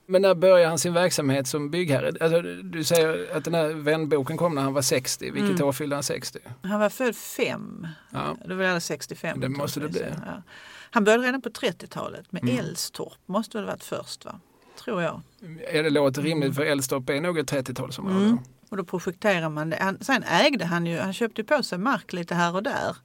men 0.06 0.22
när 0.22 0.34
började 0.34 0.68
han 0.68 0.78
sin 0.78 0.94
verksamhet 0.94 1.46
som 1.46 1.70
byggherre? 1.70 2.12
Alltså, 2.20 2.42
du 2.62 2.84
säger 2.84 3.36
att 3.36 3.44
den 3.44 3.54
här 3.54 3.68
vänboken 3.68 4.36
kom 4.36 4.54
när 4.54 4.62
han 4.62 4.72
var 4.74 4.82
60. 4.82 5.30
Vilket 5.30 5.50
Mm. 5.50 5.62
år 5.68 5.72
fyllde 5.72 5.96
han 5.96 6.02
60? 6.02 6.38
Han 6.62 6.80
var 6.80 6.88
född 6.90 7.16
fem, 7.16 7.86
Ja. 8.10 8.36
det 8.48 8.54
var 8.54 8.64
alla 8.64 8.80
65. 8.80 9.40
Det 9.40 9.48
måste 9.48 9.80
det 9.80 9.88
bli. 9.88 10.04
Ja. 10.26 10.42
Han 10.96 11.04
började 11.04 11.24
redan 11.26 11.40
på 11.40 11.48
30-talet 11.48 12.32
med 12.32 12.42
Mm. 12.42 12.74
Måste 13.26 13.58
väl 13.58 13.66
varit 13.66 13.84
först 13.84 14.24
va? 14.24 14.40
Tror 14.84 15.02
jag. 15.02 15.20
Är 15.68 15.82
det 15.82 15.90
låter 15.90 16.22
rimligt 16.22 16.54
för 16.54 16.62
Älvstorp 16.62 17.10
är 17.10 17.20
nog 17.20 17.38
ett 17.38 17.52
30-talsområde. 17.52 18.24
Mm. 18.24 18.38
Och 18.68 18.76
då 18.76 18.84
projekterar 18.84 19.48
man 19.48 19.70
det. 19.70 19.76
Han, 19.80 19.98
sen 20.00 20.22
ägde 20.22 20.64
han 20.64 20.86
ju, 20.86 20.98
han 20.98 21.12
köpte 21.12 21.40
ju 21.40 21.46
på 21.46 21.62
sig 21.62 21.78
mark 21.78 22.12
lite 22.12 22.34
här 22.34 22.54
och 22.54 22.62
där. 22.62 22.96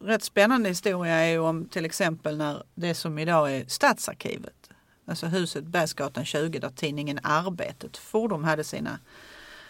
Rätt 0.00 0.22
spännande 0.22 0.68
historia 0.68 1.14
är 1.14 1.30
ju 1.30 1.38
om 1.38 1.68
till 1.68 1.84
exempel 1.84 2.36
när 2.36 2.62
det 2.74 2.94
som 2.94 3.18
idag 3.18 3.56
är 3.56 3.64
Stadsarkivet. 3.68 4.70
Alltså 5.06 5.26
huset 5.26 5.64
Bergsgatan 5.64 6.24
20 6.24 6.58
där 6.58 6.70
tidningen 6.76 7.18
Arbetet 7.22 7.96
Fordom 7.96 8.44
hade 8.44 8.64
sina 8.64 8.98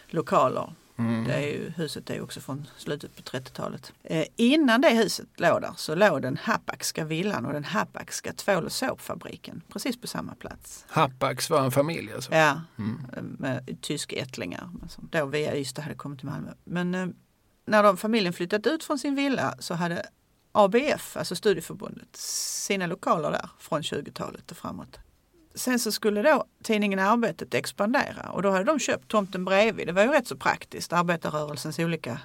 lokaler. 0.07 0.73
Mm. 0.97 1.23
Det 1.23 1.33
är 1.33 1.47
ju, 1.47 1.69
huset 1.69 2.09
är 2.09 2.21
också 2.21 2.39
från 2.41 2.67
slutet 2.77 3.15
på 3.15 3.21
30-talet. 3.21 3.93
Eh, 4.03 4.25
innan 4.35 4.81
det 4.81 4.89
huset 4.89 5.27
låg 5.35 5.61
där 5.61 5.73
så 5.77 5.95
låg 5.95 6.21
den 6.21 6.37
Happakska 6.37 7.05
villan 7.05 7.45
och 7.45 7.53
den 7.53 7.63
Happakska 7.63 8.33
tvål 8.33 8.65
och 8.65 8.71
såpfabriken 8.71 9.61
precis 9.73 10.01
på 10.01 10.07
samma 10.07 10.35
plats. 10.35 10.85
Happaks 10.89 11.49
var 11.49 11.63
en 11.65 11.71
familj 11.71 12.13
alltså? 12.13 12.33
Ja, 12.35 12.61
Mm. 12.77 12.99
med 13.39 13.77
tyskättlingar 13.81 14.69
som 14.89 15.09
då 15.11 15.25
via 15.25 15.55
Ystad 15.55 15.81
hade 15.81 15.95
kommit 15.95 16.19
till 16.19 16.29
Malmö. 16.29 16.51
Men 16.63 16.95
eh, 16.95 17.07
när 17.65 17.83
de, 17.83 17.97
familjen 17.97 18.33
flyttat 18.33 18.67
ut 18.67 18.83
från 18.83 18.99
sin 18.99 19.15
villa 19.15 19.55
så 19.59 19.73
hade 19.73 20.05
ABF, 20.51 21.17
alltså 21.17 21.35
studieförbundet, 21.35 22.15
sina 22.15 22.87
lokaler 22.87 23.31
där 23.31 23.49
från 23.59 23.81
20-talet 23.81 24.51
och 24.51 24.57
framåt. 24.57 24.99
Sen 25.55 25.79
så 25.79 25.91
skulle 25.91 26.21
då 26.21 26.45
tidningen 26.63 26.99
Arbetet 26.99 27.53
expandera 27.53 28.29
och 28.31 28.41
då 28.41 28.51
hade 28.51 28.63
de 28.63 28.79
köpt 28.79 29.07
tomten 29.07 29.45
bredvid. 29.45 29.87
Det 29.87 29.93
var 29.93 30.03
ju 30.03 30.09
rätt 30.09 30.27
så 30.27 30.37
praktiskt. 30.37 30.93
Arbetarrörelsens 30.93 31.79
olika 31.79 32.19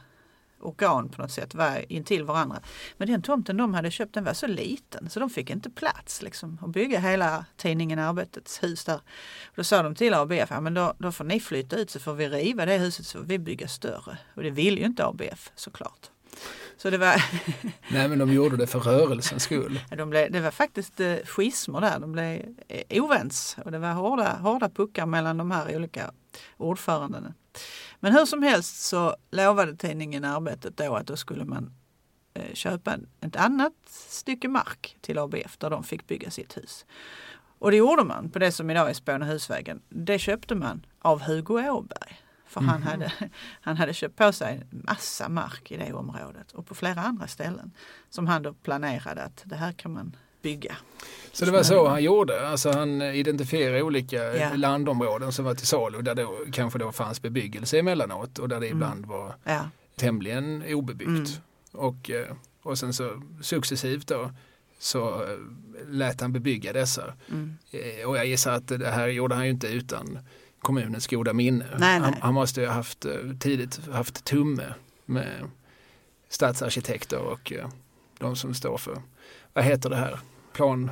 organ 0.60 1.08
på 1.08 1.22
något 1.22 1.30
sätt 1.30 1.54
var 1.54 1.92
intill 1.92 2.24
varandra. 2.24 2.60
Men 2.96 3.08
den 3.08 3.22
tomten 3.22 3.56
de 3.56 3.74
hade 3.74 3.90
köpt 3.90 4.14
den 4.14 4.24
var 4.24 4.34
så 4.34 4.46
liten 4.46 5.10
så 5.10 5.20
de 5.20 5.30
fick 5.30 5.50
inte 5.50 5.70
plats 5.70 6.22
liksom, 6.22 6.58
att 6.62 6.70
bygga 6.70 7.00
hela 7.00 7.44
tidningen 7.56 7.98
Arbetets 7.98 8.62
hus 8.62 8.84
där. 8.84 9.00
Och 9.44 9.56
då 9.56 9.64
sa 9.64 9.82
de 9.82 9.94
till 9.94 10.14
ABF, 10.14 10.50
ja, 10.50 10.60
men 10.60 10.74
då, 10.74 10.94
då 10.98 11.12
får 11.12 11.24
ni 11.24 11.40
flytta 11.40 11.76
ut 11.76 11.90
så 11.90 12.00
får 12.00 12.14
vi 12.14 12.28
riva 12.28 12.66
det 12.66 12.78
huset 12.78 13.06
så 13.06 13.18
får 13.18 13.26
vi 13.26 13.38
bygga 13.38 13.68
större. 13.68 14.18
Och 14.34 14.42
det 14.42 14.50
vill 14.50 14.78
ju 14.78 14.84
inte 14.84 15.04
ABF 15.04 15.52
såklart. 15.54 16.10
Så 16.82 16.90
det 16.90 16.98
var, 16.98 17.24
Nej 17.92 18.08
men 18.08 18.18
de 18.18 18.32
gjorde 18.32 18.56
det 18.56 18.66
för 18.66 18.78
rörelsens 18.78 19.42
skull. 19.42 19.80
de 19.96 20.10
blev, 20.10 20.32
det 20.32 20.40
var 20.40 20.50
faktiskt 20.50 21.00
eh, 21.00 21.16
schismer 21.24 21.80
där, 21.80 21.98
de 21.98 22.12
blev 22.12 22.56
eh, 22.68 23.04
ovens 23.04 23.56
och 23.64 23.72
det 23.72 23.78
var 23.78 23.92
hårda, 23.92 24.36
hårda 24.36 24.68
puckar 24.68 25.06
mellan 25.06 25.36
de 25.36 25.50
här 25.50 25.76
olika 25.76 26.10
ordförandena. 26.56 27.34
Men 28.00 28.12
hur 28.12 28.24
som 28.24 28.42
helst 28.42 28.80
så 28.80 29.16
lovade 29.30 29.76
tidningen 29.76 30.24
Arbetet 30.24 30.76
då 30.76 30.94
att 30.94 31.06
då 31.06 31.16
skulle 31.16 31.44
man 31.44 31.72
eh, 32.34 32.54
köpa 32.54 32.96
ett 33.20 33.36
annat 33.36 33.74
stycke 33.86 34.48
mark 34.48 34.96
till 35.00 35.18
ABF 35.18 35.56
där 35.58 35.70
de 35.70 35.84
fick 35.84 36.06
bygga 36.06 36.30
sitt 36.30 36.56
hus. 36.56 36.86
Och 37.58 37.70
det 37.70 37.76
gjorde 37.76 38.04
man 38.04 38.30
på 38.30 38.38
det 38.38 38.52
som 38.52 38.70
idag 38.70 38.90
är 38.90 38.94
Spånehusvägen. 38.94 39.82
Det 39.88 40.18
köpte 40.18 40.54
man 40.54 40.86
av 40.98 41.22
Hugo 41.22 41.70
Åberg. 41.70 42.20
För 42.50 42.60
han, 42.60 42.80
Mhm. 42.80 42.88
hade, 42.88 43.12
han 43.60 43.76
hade 43.76 43.94
köpt 43.94 44.16
på 44.16 44.32
sig 44.32 44.62
massa 44.70 45.28
mark 45.28 45.70
i 45.72 45.76
det 45.76 45.92
området 45.92 46.52
och 46.52 46.66
på 46.66 46.74
flera 46.74 47.00
andra 47.00 47.26
ställen 47.26 47.70
som 48.10 48.26
han 48.26 48.42
då 48.42 48.52
planerade 48.54 49.22
att 49.22 49.42
det 49.44 49.56
här 49.56 49.72
kan 49.72 49.92
man 49.92 50.16
bygga. 50.42 50.76
Så 51.32 51.44
det 51.44 51.50
var 51.50 51.62
så 51.62 51.88
han 51.88 52.02
gjorde. 52.02 52.48
Alltså 52.48 52.70
han 52.70 53.02
identifierade 53.02 53.82
olika 53.82 54.16
Ja. 54.36 54.50
landområden 54.56 55.32
som 55.32 55.44
var 55.44 55.54
till 55.54 55.66
salu 55.66 56.02
där 56.02 56.14
då 56.14 56.38
kanske 56.52 56.78
då 56.78 56.92
fanns 56.92 57.22
bebyggelse 57.22 57.78
emellanåt 57.78 58.38
och 58.38 58.48
där 58.48 58.60
det 58.60 58.68
ibland 58.68 59.06
var 59.06 59.34
Ja, 59.44 59.68
tämligen 59.96 60.64
obebyggt. 60.74 61.08
Mm. 61.08 61.26
Och, 61.72 62.10
eh, 62.10 62.34
och 62.62 62.78
sen 62.78 62.92
så 62.92 63.22
successivt 63.42 64.06
då 64.06 64.30
så 64.78 65.22
eh, 65.24 65.28
lät 65.88 66.20
han 66.20 66.32
bebygga 66.32 66.72
dessa. 66.72 67.14
Mm. 67.28 67.56
Eh, 67.70 68.08
Och 68.08 68.16
jag 68.16 68.26
gissar 68.26 68.52
att 68.52 68.68
det 68.68 68.90
här 68.90 69.08
gjorde 69.08 69.34
han 69.34 69.44
ju 69.44 69.50
inte 69.50 69.68
utan 69.68 70.18
kommunens 70.60 71.06
goda 71.06 71.32
minne. 71.32 71.66
Nej, 71.78 71.98
han, 71.98 72.10
nej. 72.10 72.20
han 72.22 72.34
måste 72.34 72.60
ju 72.60 72.66
ha 72.66 72.74
haft 72.74 73.04
eh, 73.04 73.12
tidigt 73.40 73.80
haft 73.92 74.24
tumme 74.24 74.74
med 75.06 75.50
stadsarkitekter 76.28 77.18
och 77.18 77.52
eh, 77.52 77.68
de 78.18 78.36
som 78.36 78.54
står 78.54 78.78
för, 78.78 79.02
vad 79.52 79.64
heter 79.64 79.90
det 79.90 79.96
här, 79.96 80.18
plan, 80.52 80.90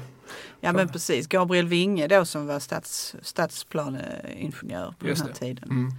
Ja 0.60 0.72
men 0.72 0.88
precis, 0.88 1.26
Gabriel 1.26 1.68
Winge 1.68 2.06
då 2.08 2.24
som 2.24 2.46
var 2.46 2.60
stads, 2.60 3.16
stadsplaneingenjör 3.22 4.94
på 4.98 5.08
Just 5.08 5.18
den 5.24 5.26
här 5.28 5.34
det. 5.34 5.46
tiden. 5.46 5.70
mm. 5.70 5.92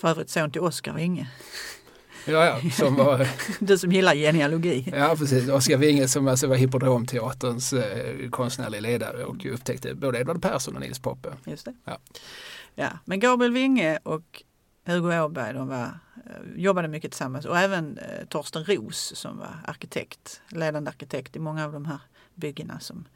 För 0.00 0.08
övrigt 0.08 0.30
son 0.30 0.50
till 0.50 0.60
Oskar 0.60 0.92
Winge. 0.94 1.28
ja, 2.26 2.44
ja, 2.62 2.70
som 2.70 2.94
var, 2.94 3.28
Du 3.64 3.78
som 3.78 3.92
gillar 3.92 4.14
genealogi. 4.14 4.92
ja 4.96 5.14
precis, 5.18 5.48
Oskar 5.48 5.76
Winge 5.76 6.08
som 6.08 6.28
alltså 6.28 6.46
var 6.46 6.56
Hippodromteaterns 6.56 7.72
eh, 7.72 8.30
konstnärliga 8.30 8.80
ledare 8.80 9.24
och 9.24 9.46
upptäckte 9.46 9.94
både 9.94 10.18
Edvard 10.20 10.42
Persson 10.42 10.74
och 10.74 10.80
Nils 10.80 10.98
Poppe. 10.98 11.28
Just 11.44 11.64
det. 11.64 11.74
Ja. 11.84 11.98
Ja, 12.74 12.90
men 13.04 13.20
Gabriel 13.20 13.52
Winge 13.52 13.98
och 14.02 14.42
Hugo 14.84 15.20
Åberg 15.20 15.54
de 15.54 15.68
var, 15.68 15.98
eh, 16.26 16.56
jobbade 16.56 16.88
mycket 16.88 17.10
tillsammans 17.10 17.44
och 17.44 17.58
även 17.58 17.98
eh, 17.98 18.24
Torsten 18.28 18.64
Ros 18.64 19.12
som 19.16 19.38
var 19.38 19.60
arkitekt, 19.64 20.42
ledande 20.48 20.90
arkitekt 20.90 21.36
i 21.36 21.38
många 21.38 21.64
av 21.64 21.72
de 21.72 21.86
här 21.86 21.98
byggena 22.34 22.80
som, 22.80 23.08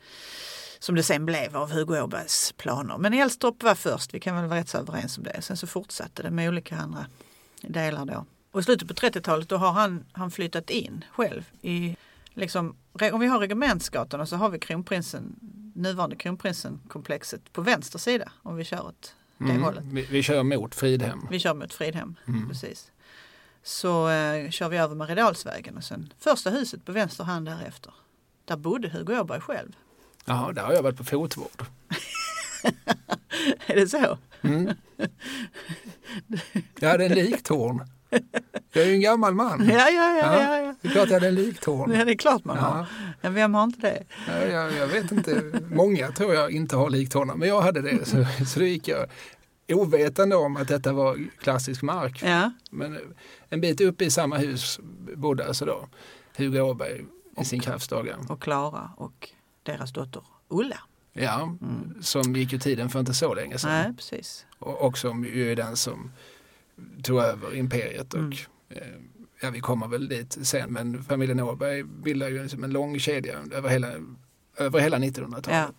som 0.79 0.95
det 0.95 1.03
sen 1.03 1.27
blev 1.27 1.57
av 1.57 1.73
Hugo 1.73 2.01
Åbergs 2.01 2.53
planer. 2.57 2.99
Men 2.99 3.15
Elstorp 3.15 3.63
var 3.63 3.75
först, 3.75 4.15
vi 4.15 4.21
kan 4.21 4.37
väl 4.37 4.47
vara 4.47 4.59
rätt 4.61 4.69
så 4.69 4.79
överens 4.79 5.19
om 5.19 5.25
det. 5.25 5.43
Sen 5.43 5.57
så 5.57 5.67
fortsatte 5.67 6.23
det 6.23 6.31
med 6.31 6.49
olika 6.49 6.77
andra 6.77 7.07
delar 7.63 8.05
då. 8.05 8.27
Och 8.53 8.61
i 8.61 8.63
slutet 8.63 8.89
på 8.89 8.95
30-talet 8.95 9.49
då 9.49 9.57
har 9.57 9.73
han, 9.73 10.05
han 10.13 10.31
flyttat 10.31 10.71
in 10.71 11.05
själv 11.13 11.51
i 11.63 11.97
liksom, 12.35 12.77
om 13.13 13.21
vi 13.21 13.27
har 13.27 13.39
Regementsgatan 13.39 14.21
och 14.21 14.29
så 14.29 14.37
har 14.37 14.49
vi 14.49 14.59
kronprinsen, 14.59 15.37
nuvarande 15.75 16.17
kronprinsen-komplexet 16.17 17.53
på 17.53 17.61
vänster 17.61 17.99
sida 17.99 18.33
om 18.43 18.57
vi 18.57 18.65
kör 18.65 18.89
ett 18.89 19.15
det 19.47 19.59
hållet. 19.59 19.85
Vi, 19.85 20.03
vi 20.11 20.23
kör 20.23 20.43
mot 20.43 20.75
Fridhem. 20.75 21.27
Vi 21.31 21.39
kör 21.39 21.55
mot 21.55 21.75
Fridhem, 21.75 22.15
Mm. 22.29 22.49
precis. 22.49 22.91
Så 23.63 24.09
eh, 24.09 24.51
kör 24.51 24.69
vi 24.69 24.77
över 24.77 24.95
Maridalsvägen 24.95 25.77
och 25.77 25.85
sen 25.85 26.13
första 26.19 26.51
huset 26.51 26.85
på 26.85 26.93
vänster 26.93 27.25
hand 27.25 27.47
därefter. 27.47 27.95
Där 28.45 28.57
bodde 28.57 28.89
Hugo 28.89 29.19
Åberg 29.21 29.41
själv. 29.41 29.73
Ja, 30.25 30.53
där 30.55 30.63
har 30.63 30.73
jag 30.73 30.83
varit 30.83 30.97
på 30.97 31.05
fotvård. 31.05 31.65
Är 33.67 33.75
det 33.75 33.89
så? 33.89 34.19
Mm. 34.43 34.71
Jag 36.81 36.89
hade 36.89 37.05
en 37.07 37.13
liktorn. 37.15 37.89
Jag 38.73 38.85
är 38.85 38.89
ju 38.89 38.95
en 38.95 39.01
gammal 39.01 39.35
man. 39.35 39.69
Ja, 39.69 39.75
ja, 39.91 39.91
ja. 39.91 40.43
ja, 40.43 40.61
ja. 40.61 40.75
Det 40.83 40.89
är 40.89 40.93
klart 40.93 41.09
jag 41.09 41.15
hade 41.15 41.29
en 41.29 41.35
liktorn. 41.35 41.93
ja 41.93 42.05
det 42.05 42.13
är 42.13 42.17
klart 42.17 42.45
man 42.45 42.57
har. 42.59 42.79
Ja, 42.79 42.87
Ja, 43.21 43.31
vem 43.31 43.55
har 43.55 43.65
inte 43.65 43.81
det? 43.81 44.05
jag, 44.29 44.51
jag, 44.51 44.73
jag 44.73 44.87
vet 44.87 45.13
inte, 45.13 45.43
många 45.71 46.13
tror 46.13 46.35
jag 46.35 46.51
inte 46.51 46.77
har 46.77 46.91
liktornar, 46.91 47.35
men 47.35 47.49
jag 47.49 47.61
hade 47.61 47.83
det. 47.83 48.05
Så, 48.09 48.27
så 48.47 48.59
då 48.59 48.65
gick 48.67 48.89
jag 48.89 49.07
ovetande 49.73 50.37
om 50.37 50.57
att 50.57 50.69
detta 50.69 50.93
var 50.93 51.19
klassisk 51.39 51.83
mark. 51.83 52.23
Ja, 52.25 52.53
Men 52.71 52.99
en 53.49 53.61
bit 53.61 53.81
upp 53.81 54.03
i 54.03 54.11
samma 54.11 54.37
hus 54.37 54.81
bodde 55.17 55.47
alltså 55.47 55.65
då 55.65 55.89
Hugo 56.37 56.61
Åberg 56.61 57.05
i 57.41 57.45
sin 57.45 57.61
kraftsdagar. 57.61 58.17
och 58.29 58.43
Klara 58.43 58.91
och 58.97 59.29
deras 59.63 59.93
dotter 59.93 60.23
Ulla. 60.49 60.79
Ja, 61.13 61.57
som 62.01 62.37
gick 62.37 62.53
ju 62.53 62.59
tiden 62.59 62.89
för 62.91 63.01
inte 63.01 63.15
så 63.15 63.35
länge 63.35 63.59
sedan. 63.59 63.71
Nej, 63.71 63.93
precis. 63.97 64.47
Och, 64.59 64.83
och 64.87 64.99
som 64.99 65.25
ju 65.25 65.53
är 65.53 65.57
den 65.57 65.77
som 65.77 66.13
tog 67.03 67.19
över 67.19 67.55
imperiet. 67.57 68.15
Och, 68.15 68.21
Mm. 68.21 68.33
eh, 68.69 68.83
ja, 69.41 69.51
vi 69.51 69.61
kommer 69.61 69.89
väl 69.89 70.09
dit 70.09 70.39
sen, 70.43 70.73
men 70.73 71.05
familjen 71.05 71.41
Åberg 71.41 71.83
bildar 71.83 72.29
ju 72.29 72.43
liksom 72.43 72.65
en 72.65 72.71
lång 72.73 72.99
kedja 72.99 73.39
över 73.53 73.69
hela, 73.69 73.89
över 74.57 74.81
hela 74.81 74.99
1900-talet. 74.99 75.75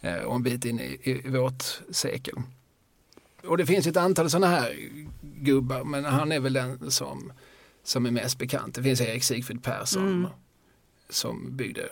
Eh, 0.00 0.16
och 0.16 0.34
en 0.36 0.42
bit 0.42 0.64
in 0.64 0.80
i, 0.80 0.98
i 1.02 1.28
vårt 1.28 1.64
sekel. 1.90 2.34
Och 3.46 3.56
det 3.56 3.66
finns 3.66 3.86
ett 3.86 3.96
antal 3.96 4.30
sådana 4.30 4.46
här 4.46 4.76
gubbar, 5.22 5.84
men 5.84 6.04
han 6.04 6.32
är 6.32 6.40
väl 6.40 6.52
den 6.52 6.90
som, 6.90 7.32
som 7.82 8.06
är 8.06 8.10
mest 8.10 8.38
bekant. 8.38 8.74
Det 8.74 8.82
finns 8.82 9.00
Erik 9.00 9.22
Sigfrid 9.24 9.62
Persson 9.62 10.08
Mm. 10.08 10.26
som 11.08 11.56
byggde, 11.56 11.88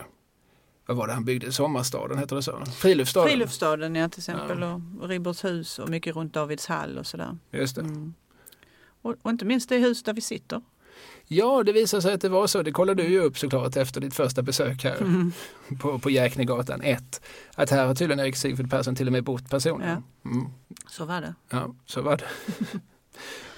vad 0.90 0.96
var 0.96 1.06
det 1.06 1.12
han 1.12 1.24
byggde? 1.24 1.52
Sommarstaden 1.52 2.18
heter 2.18 2.36
det 2.36 2.42
så? 2.42 2.64
Friluftsstaden. 2.76 3.28
Friluftsstaden 3.30 3.94
ja, 3.94 4.08
till 4.08 4.20
exempel 4.20 4.62
och 4.62 5.08
Ribbertshus 5.08 5.78
och 5.78 5.88
mycket 5.88 6.16
runt 6.16 6.34
Davidshall 6.34 6.98
och 6.98 7.06
sådär. 7.06 7.38
Just 7.50 7.74
det. 7.76 7.80
Mm. 7.82 8.14
Och, 9.02 9.14
och 9.22 9.30
inte 9.30 9.44
minst 9.44 9.68
det 9.68 9.76
hus 9.78 10.02
där 10.02 10.12
vi 10.12 10.20
sitter. 10.20 10.60
Ja, 11.26 11.62
det 11.62 11.72
visade 11.72 12.02
sig 12.02 12.12
att 12.14 12.20
det 12.20 12.28
var 12.28 12.46
så. 12.46 12.62
Det 12.62 12.72
kollade 12.72 13.02
du 13.02 13.08
ju 13.08 13.20
upp 13.20 13.38
såklart 13.38 13.76
efter 13.76 14.00
ditt 14.00 14.14
första 14.14 14.42
besök 14.42 14.84
här 14.84 14.96
Mm. 15.00 15.32
på, 15.80 15.98
på 15.98 16.10
Jäknegatan 16.10 16.80
1. 16.82 17.22
Att 17.54 17.70
här 17.70 17.86
har 17.86 17.94
tydligen 17.94 18.20
Erik 18.20 18.36
Sigfrid 18.36 18.70
Persson 18.70 18.94
till 18.96 19.06
och 19.06 19.12
med 19.12 19.24
bott 19.24 19.50
personligen. 19.50 20.02
Mm. 20.24 20.46
Så 20.88 21.04
var 21.04 21.20
det. 21.20 21.34
Ja, 21.50 21.74
så 21.86 22.02
var 22.02 22.16
det. 22.16 22.24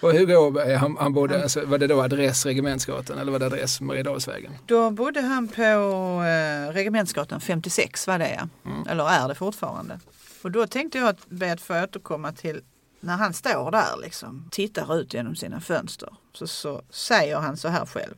och 0.00 0.12
Hugo 0.12 0.36
Åberg, 0.36 0.74
han, 0.74 0.96
han 1.00 1.12
bodde, 1.12 1.42
alltså, 1.42 1.64
var 1.66 1.78
det 1.78 1.86
då 1.86 2.02
adress 2.02 2.46
Regementsgatan 2.46 3.18
eller 3.18 3.32
var 3.32 3.38
det 3.38 3.46
adress 3.46 3.80
Maridalsvägen? 3.80 4.52
Då 4.66 4.90
bodde 4.90 5.20
han 5.20 5.48
på 5.48 5.62
eh, 5.62 6.72
Regementsgatan 6.72 7.40
56 7.40 8.06
var 8.06 8.18
det 8.18 8.34
ja. 8.34 8.70
Mm. 8.70 8.88
Eller 8.88 9.08
är 9.08 9.28
det 9.28 9.34
fortfarande. 9.34 10.00
Och 10.42 10.50
då 10.50 10.66
tänkte 10.66 10.98
jag 10.98 11.08
att 11.08 11.28
be 11.28 11.52
att 11.52 11.60
få 11.60 11.82
återkomma 11.82 12.32
till 12.32 12.60
när 13.00 13.16
han 13.16 13.32
står 13.32 13.70
där 13.70 13.96
liksom, 14.02 14.48
tittar 14.50 14.96
ut 15.00 15.14
genom 15.14 15.36
sina 15.36 15.60
fönster. 15.60 16.08
Så, 16.32 16.46
så 16.46 16.82
säger 16.90 17.36
han 17.36 17.56
så 17.56 17.68
här 17.68 17.86
själv. 17.86 18.14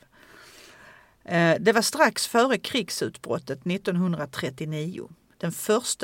Eh, 1.25 1.57
det 1.61 1.73
var 1.73 1.83
strax 1.83 2.27
före 2.27 2.59
krigsutbrottet 2.59 3.67
1939. 3.67 5.09
Den 5.39 5.51
1 5.51 5.57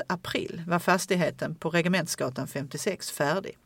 april 0.07 0.63
var 0.67 0.79
fastigheten 0.79 1.55
på 1.55 1.71
Regementsgatan 1.71 2.49
56 2.49 3.11
färdig. 3.11 3.59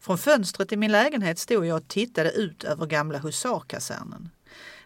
Från 0.00 0.18
fönstret 0.18 0.72
i 0.72 0.76
min 0.76 0.92
lägenhet 0.92 1.38
stod 1.38 1.66
jag 1.66 1.76
och 1.76 1.88
tittade 1.88 2.30
ut 2.30 2.64
över 2.64 2.86
gamla 2.86 3.18
husarkasernen. 3.18 4.30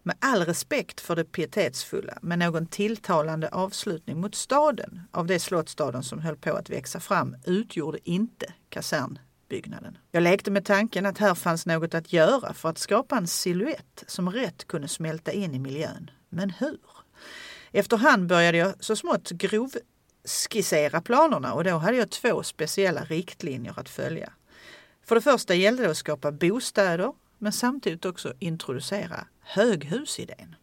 Med 0.03 0.17
all 0.21 0.45
respekt 0.45 1.01
för 1.01 1.17
det 1.17 1.25
pietetsfulla, 1.25 2.19
men 2.23 2.39
någon 2.39 2.67
tilltalande 2.67 3.49
avslutning 3.49 4.21
mot 4.21 4.35
staden 4.35 5.01
av 5.11 5.27
det 5.27 5.39
slottsstaden 5.39 6.03
som 6.03 6.19
höll 6.19 6.37
på 6.37 6.53
att 6.53 6.71
växa 6.71 7.01
fram 7.01 7.37
utgjorde 7.47 7.99
inte 8.11 8.53
kasernbyggnaden. 8.69 9.99
Jag 10.11 10.23
lekte 10.23 10.51
med 10.51 10.65
tanken 10.65 11.07
att 11.07 11.19
här 11.19 11.35
fanns 11.35 11.67
något 11.67 11.95
att 11.95 12.13
göra 12.13 12.55
för 12.55 12.69
att 12.69 12.79
skapa 12.79 13.17
en 13.17 13.27
siluett 13.27 14.05
som 14.07 14.31
rätt 14.31 14.67
kunde 14.67 14.89
smälta 14.89 15.33
in 15.33 15.55
i 15.55 15.59
miljön. 15.59 16.11
Men 16.29 16.51
hur? 16.51 16.79
Efterhand 17.73 18.27
började 18.27 18.59
jag 18.59 18.85
så 18.85 18.97
smått 18.97 19.31
grovskissera 19.31 21.01
planerna 21.01 21.53
och 21.53 21.65
då 21.65 21.77
hade 21.77 21.97
jag 21.97 22.11
två 22.11 22.43
speciella 22.43 23.05
riktlinjer 23.05 23.75
att 23.77 23.89
följa. 23.89 24.33
För 25.05 25.15
det 25.15 25.21
första 25.21 25.55
gällde 25.55 25.83
det 25.83 25.91
att 25.91 25.97
skapa 25.97 26.33
bostäder 26.33 27.13
men 27.39 27.53
samtidigt 27.53 28.05
också 28.05 28.33
introducera 28.39 29.27
höghusidén. 29.41 30.57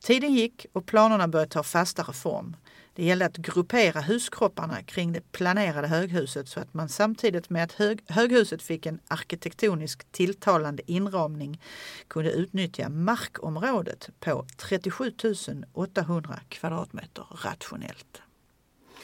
Tiden 0.00 0.34
gick 0.34 0.66
och 0.72 0.86
planerna 0.86 1.28
började 1.28 1.50
ta 1.50 1.62
fastare 1.62 2.12
form. 2.12 2.56
Det 2.94 3.04
gällde 3.04 3.26
att 3.26 3.36
gruppera 3.36 4.00
huskropparna 4.00 4.82
kring 4.82 5.12
det 5.12 5.32
planerade 5.32 5.88
höghuset 5.88 6.48
så 6.48 6.60
att 6.60 6.74
man 6.74 6.88
samtidigt 6.88 7.50
med 7.50 7.64
att 7.64 7.72
hög, 7.72 8.04
höghuset 8.08 8.62
fick 8.62 8.86
en 8.86 9.00
arkitektonisk 9.08 10.12
tilltalande 10.12 10.82
inramning 10.92 11.60
kunde 12.08 12.30
utnyttja 12.30 12.88
markområdet 12.88 14.08
på 14.20 14.46
37 14.56 15.12
800 15.72 16.40
kvadratmeter 16.48 17.26
rationellt. 17.44 18.22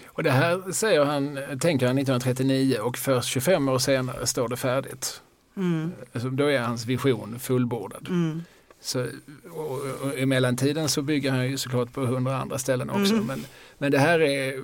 Och 0.06 0.22
det 0.22 0.30
här 0.30 0.72
säger 0.72 1.04
han, 1.04 1.38
tänker 1.60 1.86
han 1.86 1.98
1939 1.98 2.78
och 2.80 2.98
först 2.98 3.28
25 3.28 3.68
år 3.68 3.78
senare 3.78 4.26
står 4.26 4.48
det 4.48 4.56
färdigt. 4.56 5.22
Mm, 5.56 5.92
Alltså, 6.12 6.30
då 6.30 6.46
är 6.46 6.58
hans 6.60 6.86
vision 6.86 7.38
fullbordad. 7.38 8.06
mm, 8.08 8.42
Så, 8.80 9.06
och, 9.52 9.80
och 10.02 10.18
I 10.18 10.26
mellantiden 10.26 10.88
så 10.88 11.02
bygger 11.02 11.30
han 11.30 11.48
ju 11.50 11.58
såklart 11.58 11.92
på 11.92 12.00
hundra 12.00 12.36
andra 12.36 12.58
ställen 12.58 12.90
också. 12.90 13.14
Mm. 13.14 13.26
Men, 13.26 13.44
men 13.78 13.92
det 13.92 13.98
här 13.98 14.20
är, 14.20 14.62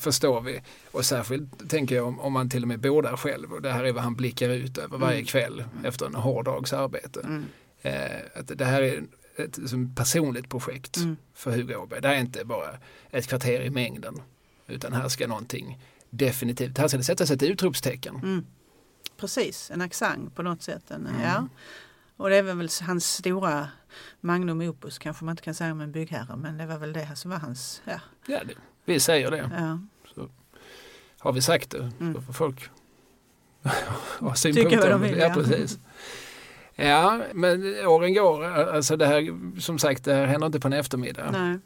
förstår 0.00 0.40
vi, 0.40 0.60
och 0.90 1.04
särskilt 1.04 1.70
tänker 1.70 1.94
jag 1.96 2.06
om, 2.06 2.20
om 2.20 2.32
man 2.32 2.50
till 2.50 2.62
och 2.62 2.68
med 2.68 2.80
bor 2.80 3.02
där 3.02 3.16
själv 3.16 3.52
och 3.52 3.62
det 3.62 3.70
här 3.72 3.84
är 3.84 3.92
vad 3.92 4.02
han 4.02 4.14
blickar 4.14 4.48
ut 4.48 4.78
över 4.78 4.98
varje 4.98 5.14
Mm. 5.16 5.26
kväll 5.26 5.64
efter 5.84 6.06
en 6.06 6.14
hård 6.14 6.44
dags 6.44 6.72
arbete. 6.72 7.20
mm, 7.24 7.44
Eh, 7.84 8.20
att 8.34 8.58
det 8.58 8.64
här 8.64 8.82
är 8.82 9.02
ett 9.36 9.58
som 9.70 9.94
personligt 9.94 10.48
projekt 10.50 10.96
mm. 10.96 11.16
för 11.34 11.50
Hugo 11.50 11.74
Åberg. 11.76 12.00
Det 12.00 12.08
här 12.08 12.14
är 12.14 12.20
inte 12.20 12.44
bara 12.44 12.68
ett 13.10 13.26
kvarter 13.28 13.60
i 13.60 13.70
mängden 13.70 14.20
utan 14.66 14.92
här 14.92 15.08
ska 15.08 15.26
någonting 15.26 15.78
definitivt, 16.10 16.78
här 16.78 16.88
ska 16.88 16.96
det 16.96 17.04
sättas 17.04 17.30
ett 17.30 17.42
utropstecken. 17.42 18.16
Mm. 18.16 18.46
Precis, 19.16 19.70
en 19.70 19.80
accent 19.80 20.34
på 20.34 20.42
något 20.42 20.62
sätt. 20.62 20.90
En, 20.90 21.06
Mm. 21.06 21.20
ja. 21.22 21.48
Och 22.16 22.30
det 22.30 22.36
är 22.36 22.42
väl 22.42 22.68
hans 22.82 23.06
stora 23.14 23.68
magnum 24.20 24.60
opus 24.60 24.98
kanske 24.98 25.24
man 25.24 25.32
inte 25.32 25.42
kan 25.42 25.54
säga 25.54 25.72
om 25.72 25.80
en 25.80 25.92
byggherre 25.92 26.36
men 26.36 26.58
det 26.58 26.66
var 26.66 26.78
väl 26.78 26.92
det 26.92 27.16
som 27.16 27.30
var 27.30 27.38
hans, 27.38 27.82
ja. 27.84 28.00
Ja, 28.26 28.40
det, 28.44 28.54
vi 28.84 29.00
säger 29.00 29.30
det. 29.30 29.50
ja. 29.58 29.78
Har 31.18 31.32
vi 31.32 31.42
sagt 31.42 31.70
det 31.70 31.90
Mm. 32.00 32.14
så 32.14 32.20
får 32.22 32.32
folk 32.32 32.70
ha 34.20 34.34
synpunkter. 34.34 34.78
vad 34.78 34.90
de 34.90 35.00
vill, 35.00 35.18
ja, 35.18 35.26
ja. 35.26 35.34
precis. 35.34 35.78
Ja, 36.74 37.20
men 37.34 37.86
åren 37.86 38.14
går. 38.14 38.44
Alltså 38.44 38.96
det 38.96 39.06
här, 39.06 39.38
som 39.60 39.78
sagt, 39.78 40.04
det 40.04 40.14
här 40.14 40.26
händer 40.26 40.46
inte 40.46 40.60
på 40.60 40.68
en 40.68 40.72
eftermiddag. 40.72 41.30
Nej. 41.30 41.58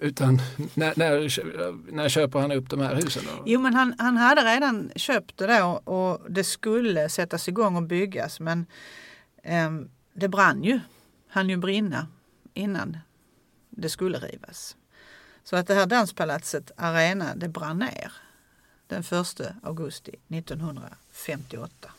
Utan 0.00 0.40
när, 0.74 0.92
när, 0.96 1.92
när 1.92 2.08
köper 2.08 2.38
han 2.38 2.52
upp 2.52 2.70
de 2.70 2.80
här 2.80 2.94
husen? 2.94 3.22
Då? 3.26 3.42
Jo 3.46 3.60
men 3.60 3.74
han, 3.74 3.94
han 3.98 4.16
hade 4.16 4.42
redan 4.42 4.90
köpt 4.96 5.36
det 5.36 5.58
då 5.58 5.92
och 5.92 6.30
det 6.30 6.44
skulle 6.44 7.08
sättas 7.08 7.48
igång 7.48 7.76
och 7.76 7.82
byggas 7.82 8.40
men 8.40 8.66
eh, 9.42 9.70
det 10.12 10.28
brann 10.28 10.64
ju. 10.64 10.80
Han 11.28 11.48
ju 11.48 11.56
brinna 11.56 12.06
innan 12.54 12.98
det 13.70 13.88
skulle 13.88 14.18
rivas. 14.18 14.76
Så 15.44 15.56
att 15.56 15.66
det 15.66 15.74
här 15.74 15.86
danspalatset 15.86 16.70
Arena 16.76 17.34
det 17.36 17.48
brann 17.48 17.78
ner 17.78 18.12
den 18.86 19.00
1 19.00 19.40
augusti 19.62 20.12
1958. 20.28 21.90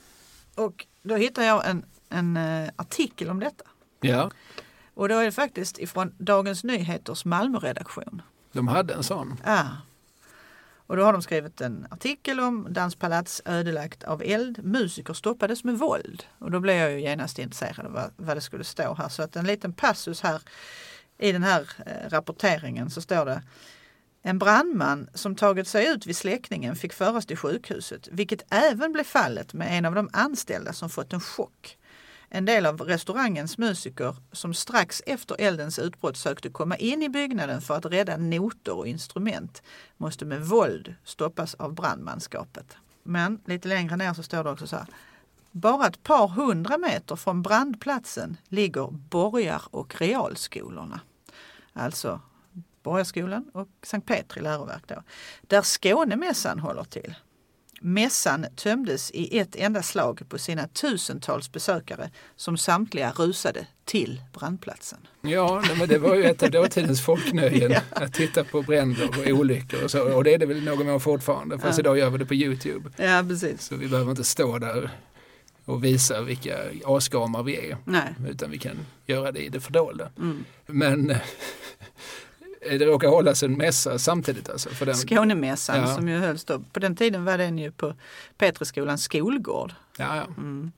Och 0.55 0.85
då 1.01 1.15
hittade 1.15 1.47
jag 1.47 1.69
en, 1.69 1.85
en 2.09 2.37
uh, 2.37 2.69
artikel 2.75 3.29
om 3.29 3.39
detta. 3.39 3.63
Ja. 4.01 4.31
Och 4.95 5.09
då 5.09 5.17
är 5.17 5.25
det 5.25 5.31
faktiskt 5.31 5.79
ifrån 5.79 6.13
Dagens 6.17 6.63
Nyheters 6.63 7.25
Malmöredaktion. 7.25 8.21
De 8.51 8.67
hade 8.67 8.93
en 8.93 9.03
sån? 9.03 9.41
Ja. 9.45 9.67
Och 10.87 10.97
då 10.97 11.03
har 11.03 11.13
de 11.13 11.21
skrivit 11.21 11.61
en 11.61 11.87
artikel 11.89 12.39
om 12.39 12.67
danspalats 12.69 13.41
ödelagt 13.45 14.03
av 14.03 14.21
eld. 14.25 14.63
Musiker 14.63 15.13
stoppades 15.13 15.63
med 15.63 15.77
våld. 15.77 16.23
Och 16.39 16.51
då 16.51 16.59
blev 16.59 16.75
jag 16.75 16.91
ju 16.91 17.01
genast 17.01 17.39
intresserad 17.39 17.85
av 17.85 17.91
vad, 17.91 18.11
vad 18.17 18.37
det 18.37 18.41
skulle 18.41 18.63
stå 18.63 18.93
här. 18.93 19.09
Så 19.09 19.23
att 19.23 19.35
en 19.35 19.45
liten 19.45 19.73
passus 19.73 20.21
här 20.21 20.41
i 21.17 21.31
den 21.31 21.43
här 21.43 21.69
eh, 21.85 22.09
rapporteringen 22.09 22.89
så 22.89 23.01
står 23.01 23.25
det 23.25 23.43
en 24.21 24.39
brandman 24.39 25.09
som 25.13 25.35
tagit 25.35 25.67
sig 25.67 25.87
ut 25.87 26.05
vid 26.05 26.15
släckningen 26.15 26.75
fick 26.75 26.93
föras 26.93 27.25
till 27.25 27.37
sjukhuset, 27.37 28.07
vilket 28.11 28.45
även 28.49 28.93
blev 28.93 29.03
fallet 29.03 29.53
med 29.53 29.77
en 29.77 29.85
av 29.85 29.95
de 29.95 30.09
anställda 30.13 30.73
som 30.73 30.89
fått 30.89 31.13
en 31.13 31.21
chock. 31.21 31.77
En 32.29 32.45
del 32.45 32.65
av 32.65 32.81
restaurangens 32.81 33.57
musiker 33.57 34.15
som 34.31 34.53
strax 34.53 35.01
efter 35.05 35.35
eldens 35.39 35.79
utbrott 35.79 36.17
sökte 36.17 36.49
komma 36.49 36.77
in 36.77 37.03
i 37.03 37.09
byggnaden 37.09 37.61
för 37.61 37.77
att 37.77 37.85
rädda 37.85 38.17
noter 38.17 38.77
och 38.77 38.87
instrument 38.87 39.63
måste 39.97 40.25
med 40.25 40.45
våld 40.45 40.95
stoppas 41.03 41.53
av 41.55 41.73
brandmanskapet. 41.73 42.77
Men 43.03 43.39
lite 43.45 43.67
längre 43.67 43.95
ner 43.95 44.13
så 44.13 44.23
står 44.23 44.43
det 44.43 44.49
också 44.49 44.67
så 44.67 44.75
här. 44.75 44.87
Bara 45.51 45.87
ett 45.87 46.03
par 46.03 46.27
hundra 46.27 46.77
meter 46.77 47.15
från 47.15 47.41
brandplatsen 47.41 48.37
ligger 48.47 48.87
Borgar 48.91 49.61
och 49.71 50.01
realskolorna. 50.01 50.99
Alltså 51.73 52.21
Borgarskolan 52.83 53.49
och 53.53 53.69
Sankt 53.83 54.07
Petri 54.07 54.41
läroverk 54.41 54.83
då, 54.87 55.03
där 55.41 55.61
Skånemässan 55.61 56.59
håller 56.59 56.83
till. 56.83 57.15
Mässan 57.81 58.45
tömdes 58.55 59.11
i 59.11 59.39
ett 59.39 59.55
enda 59.55 59.83
slag 59.83 60.21
på 60.29 60.37
sina 60.37 60.67
tusentals 60.67 61.51
besökare 61.51 62.09
som 62.35 62.57
samtliga 62.57 63.11
rusade 63.11 63.67
till 63.85 64.21
brandplatsen. 64.33 64.99
Ja, 65.21 65.63
men 65.79 65.87
det 65.89 65.97
var 65.97 66.15
ju 66.15 66.23
ett 66.23 66.43
av 66.43 66.51
dåtidens 66.51 67.01
folknöjen 67.01 67.71
ja. 67.75 67.81
att 67.91 68.13
titta 68.13 68.43
på 68.43 68.61
bränder 68.61 69.09
och 69.09 69.27
olyckor 69.27 69.83
och 69.83 69.91
så. 69.91 70.15
Och 70.15 70.23
det 70.23 70.33
är 70.33 70.37
det 70.37 70.45
väl 70.45 70.63
någon 70.63 70.87
mån 70.87 70.99
fortfarande, 70.99 71.59
fast 71.59 71.77
ja. 71.77 71.81
idag 71.81 71.97
gör 71.97 72.09
vi 72.09 72.17
det 72.17 72.25
på 72.25 72.33
Youtube. 72.33 72.89
Ja, 72.97 73.25
precis. 73.27 73.61
Så 73.61 73.75
vi 73.75 73.87
behöver 73.87 74.11
inte 74.11 74.23
stå 74.23 74.57
där 74.57 74.89
och 75.65 75.83
visa 75.83 76.21
vilka 76.21 76.57
asgamar 76.85 77.43
vi 77.43 77.69
är. 77.69 77.77
Nej. 77.85 78.15
Utan 78.29 78.51
vi 78.51 78.57
kan 78.57 78.77
göra 79.05 79.31
det 79.31 79.39
i 79.39 79.49
det 79.49 79.59
fördolda. 79.59 80.09
Mm. 80.17 80.45
Men 80.65 81.15
det 82.69 82.85
råkar 82.85 83.07
hållas 83.07 83.43
en 83.43 83.53
mässa 83.53 83.99
samtidigt. 83.99 84.49
Alltså 84.49 84.69
för 84.69 84.85
den. 84.85 84.95
Skånemässan 84.95 85.77
ja. 85.77 85.95
som 85.95 86.07
ju 86.07 86.17
hölls 86.17 86.45
då. 86.45 86.59
På 86.59 86.79
den 86.79 86.95
tiden 86.95 87.25
var 87.25 87.37
den 87.37 87.57
ju 87.57 87.71
på 87.71 87.93
Petrisskolans 88.37 89.03
skolgård. 89.03 89.73
Ja, 89.97 90.15
ja. 90.15 90.23
Mm. 90.37 90.71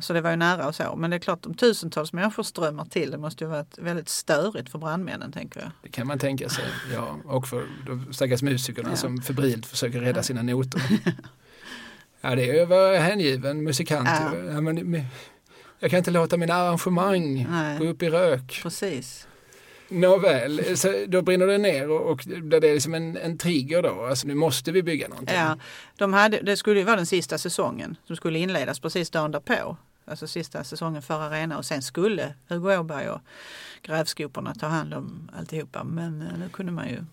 Så 0.00 0.12
det 0.12 0.20
var 0.20 0.30
ju 0.30 0.36
nära 0.36 0.66
och 0.66 0.74
så. 0.74 0.96
Men 0.96 1.10
det 1.10 1.16
är 1.16 1.20
klart 1.20 1.46
om 1.46 1.54
tusentals 1.54 2.12
människor 2.12 2.42
strömmar 2.42 2.84
till 2.84 3.10
det 3.10 3.18
måste 3.18 3.44
ju 3.44 3.50
varit 3.50 3.78
väldigt 3.78 4.08
störigt 4.08 4.70
för 4.70 4.78
brandmännen 4.78 5.32
tänker 5.32 5.60
jag. 5.60 5.70
Det 5.82 5.88
kan 5.88 6.06
man 6.06 6.18
tänka 6.18 6.48
sig. 6.48 6.64
Ja, 6.92 7.16
och 7.24 7.48
för 7.48 7.66
de 7.86 8.12
stackars 8.12 8.42
musikerna 8.42 8.88
ja. 8.90 8.96
som 8.96 9.22
febrilt 9.22 9.66
försöker 9.66 10.00
rädda 10.00 10.22
sina 10.22 10.42
noter. 10.42 10.82
ja, 12.20 12.34
det 12.34 12.64
vara 12.64 12.98
hängiven 12.98 13.64
musikant. 13.64 14.08
Ja. 14.08 14.36
Ja, 14.36 14.60
men, 14.60 15.06
jag 15.78 15.90
kan 15.90 15.98
inte 15.98 16.10
låta 16.10 16.36
mina 16.36 16.54
arrangemang 16.54 17.46
Nej. 17.50 17.78
gå 17.78 17.84
upp 17.84 18.02
i 18.02 18.10
rök. 18.10 18.60
Precis. 18.62 19.26
Nåväl, 19.88 20.76
så 20.76 21.04
då 21.08 21.22
brinner 21.22 21.46
det 21.46 21.58
ner 21.58 21.90
och, 21.90 22.10
och 22.10 22.22
det 22.26 22.56
är 22.56 22.74
liksom 22.74 22.94
en, 22.94 23.16
en 23.16 23.38
trigger 23.38 23.82
då. 23.82 24.04
Alltså 24.04 24.26
nu 24.26 24.34
måste 24.34 24.72
vi 24.72 24.82
bygga 24.82 25.08
någonting. 25.08 25.36
Ja, 25.36 25.58
de 25.96 26.12
hade, 26.12 26.40
det 26.40 26.56
skulle 26.56 26.78
ju 26.80 26.84
vara 26.84 26.96
den 26.96 27.06
sista 27.06 27.38
säsongen 27.38 27.96
som 28.04 28.16
skulle 28.16 28.38
inledas 28.38 28.80
precis 28.80 29.10
dagen 29.10 29.30
därpå. 29.30 29.76
Alltså 30.04 30.26
sista 30.26 30.64
säsongen 30.64 31.02
för 31.02 31.20
Arena 31.20 31.58
och 31.58 31.64
sen 31.64 31.82
skulle 31.82 32.34
Hugo 32.48 32.76
Åberg 32.78 33.10
och 33.10 33.20
grävskoporna 33.82 34.54
ta 34.54 34.66
hand 34.66 34.94
om 34.94 35.30
alltihopa. 35.38 35.84
Men 35.84 36.22
eh, 36.22 36.38
nu 36.38 36.48
kunde 36.48 36.72
man 36.72 36.88
ju 36.88 37.04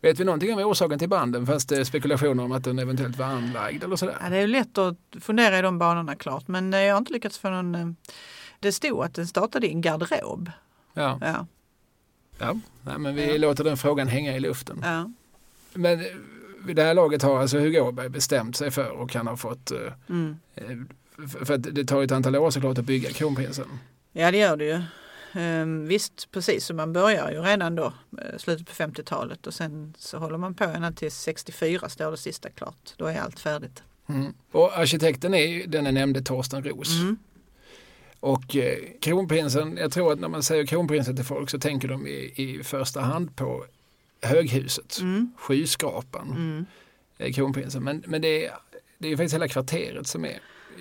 Vet 0.00 0.20
vi 0.20 0.24
någonting 0.24 0.54
om 0.54 0.60
orsaken 0.60 0.98
till 0.98 1.08
banden 1.08 1.46
fast 1.46 1.68
det 1.68 1.76
är 1.76 1.84
spekulationer 1.84 2.44
om 2.44 2.52
att 2.52 2.64
den 2.64 2.78
eventuellt 2.78 3.18
var 3.18 3.26
anlagd 3.26 3.84
eller 3.84 3.96
sådär? 3.96 4.16
Ja, 4.22 4.28
det 4.28 4.36
är 4.36 4.46
lätt 4.46 4.78
att 4.78 4.96
fundera 5.20 5.58
i 5.58 5.62
de 5.62 5.78
banorna 5.78 6.14
klart 6.14 6.48
men 6.48 6.72
jag 6.72 6.94
har 6.94 6.98
inte 6.98 7.12
lyckats 7.12 7.38
få 7.38 7.50
någon... 7.50 7.74
Eh, 7.74 7.88
det 8.60 8.72
stod 8.72 9.04
att 9.04 9.14
den 9.14 9.26
startade 9.26 9.66
i 9.66 9.70
en 9.70 9.80
garderob. 9.80 10.50
Ja. 10.94 11.18
ja. 11.20 11.46
Ja, 12.38 12.60
nej, 12.82 12.98
men 12.98 13.14
vi 13.14 13.32
ja. 13.32 13.38
låter 13.38 13.64
den 13.64 13.76
frågan 13.76 14.08
hänga 14.08 14.36
i 14.36 14.40
luften. 14.40 14.80
Ja. 14.82 15.10
Men 15.74 16.04
vid 16.64 16.76
det 16.76 16.82
här 16.82 16.94
laget 16.94 17.22
har 17.22 17.40
alltså 17.40 17.58
Hugo 17.58 17.80
Åberg 17.80 18.08
bestämt 18.08 18.56
sig 18.56 18.70
för 18.70 18.90
och 18.90 19.14
han 19.14 19.26
har 19.26 19.36
fått 19.36 19.70
eh, 19.70 19.78
mm. 20.08 20.36
för 21.44 21.54
att 21.54 21.62
det 21.62 21.84
tar 21.84 22.02
ett 22.02 22.12
antal 22.12 22.36
år 22.36 22.50
såklart 22.50 22.78
att 22.78 22.84
bygga 22.84 23.10
kronprinsen. 23.10 23.66
Ja 24.12 24.30
det 24.30 24.38
gör 24.38 24.56
det 24.56 24.64
ju. 24.64 24.82
Ehm, 25.32 25.86
visst 25.86 26.30
precis, 26.30 26.64
så 26.64 26.74
man 26.74 26.92
börjar 26.92 27.30
ju 27.30 27.40
redan 27.40 27.74
då 27.74 27.92
eh, 28.18 28.38
slutet 28.38 28.66
på 28.66 28.72
50-talet 28.72 29.46
och 29.46 29.54
sen 29.54 29.94
så 29.98 30.18
håller 30.18 30.38
man 30.38 30.54
på 30.54 30.64
ända 30.64 30.92
till 30.92 31.12
64 31.12 31.88
står 31.88 32.10
det 32.10 32.16
sista 32.16 32.50
klart. 32.50 32.94
Då 32.96 33.06
är 33.06 33.20
allt 33.20 33.40
färdigt. 33.40 33.82
Mm. 34.08 34.34
Och 34.52 34.78
arkitekten 34.78 35.34
är 35.34 35.66
den 35.66 35.84
jag 35.84 35.94
nämnde 35.94 36.22
Torsten 36.22 36.64
Ros. 36.64 37.00
Mm. 37.00 37.16
Och 38.20 38.56
eh, 38.56 38.78
kronprinsen, 39.00 39.76
jag 39.76 39.92
tror 39.92 40.12
att 40.12 40.20
när 40.20 40.28
man 40.28 40.42
säger 40.42 40.66
kronprinsen 40.66 41.16
till 41.16 41.24
folk 41.24 41.50
så 41.50 41.58
tänker 41.58 41.88
de 41.88 42.06
i, 42.06 42.32
i 42.36 42.64
första 42.64 43.00
hand 43.00 43.36
på 43.36 43.64
höghuset, 44.22 44.98
mm. 45.00 45.32
skyskrapan, 45.36 46.30
mm. 46.30 46.66
Eh, 47.18 47.32
kronprinsen. 47.32 47.84
Men, 47.84 48.04
men 48.06 48.22
det, 48.22 48.46
är, 48.46 48.54
det 48.98 49.08
är 49.12 49.16
faktiskt 49.16 49.34
hela 49.34 49.48
kvarteret 49.48 50.06
som 50.06 50.24
är 50.24 50.40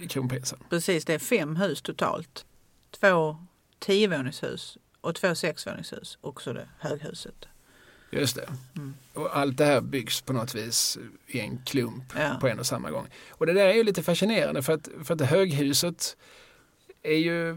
kronprinsen. 0.09 0.59
Precis, 0.69 1.05
det 1.05 1.13
är 1.13 1.19
fem 1.19 1.55
hus 1.55 1.81
totalt. 1.81 2.45
Två 2.91 3.37
tiovåningshus 3.79 4.77
och 5.01 5.15
två 5.15 5.35
sexvåningshus 5.35 6.17
och 6.21 6.41
så 6.41 6.53
det 6.53 6.67
höghuset. 6.79 7.47
Just 8.11 8.35
det. 8.35 8.49
Mm. 8.75 8.93
Och 9.13 9.37
allt 9.37 9.57
det 9.57 9.65
här 9.65 9.81
byggs 9.81 10.21
på 10.21 10.33
något 10.33 10.55
vis 10.55 10.97
i 11.27 11.39
en 11.39 11.61
klump 11.65 12.03
ja. 12.15 12.37
på 12.41 12.47
en 12.47 12.59
och 12.59 12.65
samma 12.65 12.91
gång. 12.91 13.07
Och 13.29 13.45
det 13.45 13.53
där 13.53 13.65
är 13.65 13.73
ju 13.73 13.83
lite 13.83 14.03
fascinerande 14.03 14.63
för 14.63 14.73
att, 14.73 14.89
för 15.03 15.13
att 15.13 15.21
höghuset 15.21 16.17
är 17.07 17.17
ju 17.17 17.55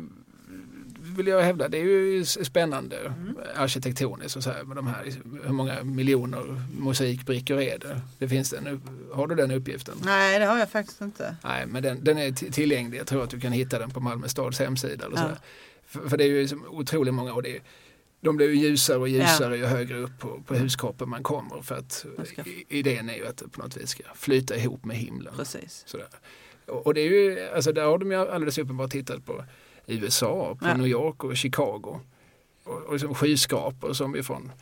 vill 1.17 1.27
jag 1.27 1.43
hävda, 1.43 1.69
det 1.69 1.79
är 1.79 1.85
ju 1.85 2.25
spännande 2.25 2.97
mm. 2.99 3.37
arkitektoniskt 3.57 4.37
och 4.37 4.43
så 4.43 4.51
här 4.51 4.65
med 4.65 4.77
de 4.77 4.87
här, 4.87 5.13
hur 5.45 5.53
många 5.53 5.85
miljoner 5.85 6.63
mosaikbrickor 6.79 7.61
är 7.61 7.79
det? 7.79 8.01
det 8.19 8.29
finns 8.29 8.51
den, 8.51 8.83
har 9.13 9.27
du 9.27 9.35
den 9.35 9.51
uppgiften? 9.51 9.95
Nej, 10.05 10.39
det 10.39 10.45
har 10.45 10.59
jag 10.59 10.71
faktiskt 10.71 11.01
inte. 11.01 11.37
Nej, 11.45 11.67
men 11.67 11.83
den, 11.83 12.05
den 12.05 12.19
är 12.19 12.33
tillgänglig. 12.33 12.99
Jag 12.99 13.07
tror 13.07 13.25
att 13.25 13.31
du 13.31 13.41
kan 13.41 13.53
hitta 13.53 13.79
den 13.79 13.91
på 13.91 14.01
Malmö 14.01 14.29
stads 14.29 14.59
hemsida. 14.59 15.07
Eller 15.07 15.17
ja. 15.17 15.23
så 15.23 15.37
för, 15.85 16.09
för, 16.09 16.17
det 16.17 16.25
är 16.25 16.29
ju 16.29 16.49
otroligt 16.69 17.15
många 17.15 17.33
och 17.35 17.43
det 17.43 17.57
är, 17.57 17.63
de 18.21 18.37
blir 18.37 18.49
ju 18.49 18.55
ljusare 18.55 18.99
och 18.99 19.09
ljusare 19.09 19.57
ja. 19.57 19.63
ju 19.63 19.65
högre 19.65 19.99
upp 19.99 20.19
på, 20.19 20.43
på 20.47 20.55
huskroppen 20.55 21.09
man 21.09 21.23
kommer 21.23 21.63
för 21.63 21.75
att 21.75 22.07
ska... 22.25 22.43
idén 22.69 23.11
är 23.11 23.15
ju 23.15 23.27
att 23.27 23.37
det 23.37 23.49
på 23.49 23.63
något 23.63 23.77
vis 23.77 23.91
ska 23.91 24.03
flyta 24.15 24.57
ihop 24.57 24.85
med 24.85 24.97
himlen. 24.97 25.35
Precis. 25.37 25.83
Sådär. 25.87 26.09
Och 26.71 26.95
det 26.95 27.01
är 27.01 27.09
ju, 27.09 27.49
alltså 27.55 27.73
där 27.73 27.85
har 27.85 27.99
de 27.99 28.11
ju 28.11 28.17
alldeles 28.17 28.59
uppenbart 28.59 28.91
tittat 28.91 29.27
på 29.27 29.45
USA, 29.87 30.57
på 30.61 30.67
ja. 30.67 30.77
New 30.77 30.87
York 30.87 31.25
och 31.25 31.37
Chicago. 31.37 32.01
Och, 32.65 32.83
och 32.83 32.93
liksom 32.93 33.15
skyskrapor 33.15 33.93
som 33.93 34.13
vi 34.13 34.23
från 34.23 34.53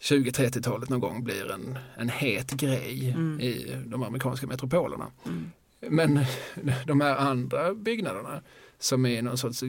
20-30-talet 0.00 0.88
någon 0.88 1.00
gång 1.00 1.24
blir 1.24 1.50
en, 1.50 1.78
en 1.96 2.08
het 2.08 2.50
grej 2.50 3.10
mm. 3.10 3.40
i 3.40 3.76
de 3.86 4.02
amerikanska 4.02 4.46
metropolerna. 4.46 5.06
Mm. 5.26 5.50
Men 5.80 6.24
de 6.86 7.00
här 7.00 7.16
andra 7.16 7.74
byggnaderna 7.74 8.42
som 8.78 9.06
är 9.06 9.22
någon 9.22 9.38
sorts 9.38 9.62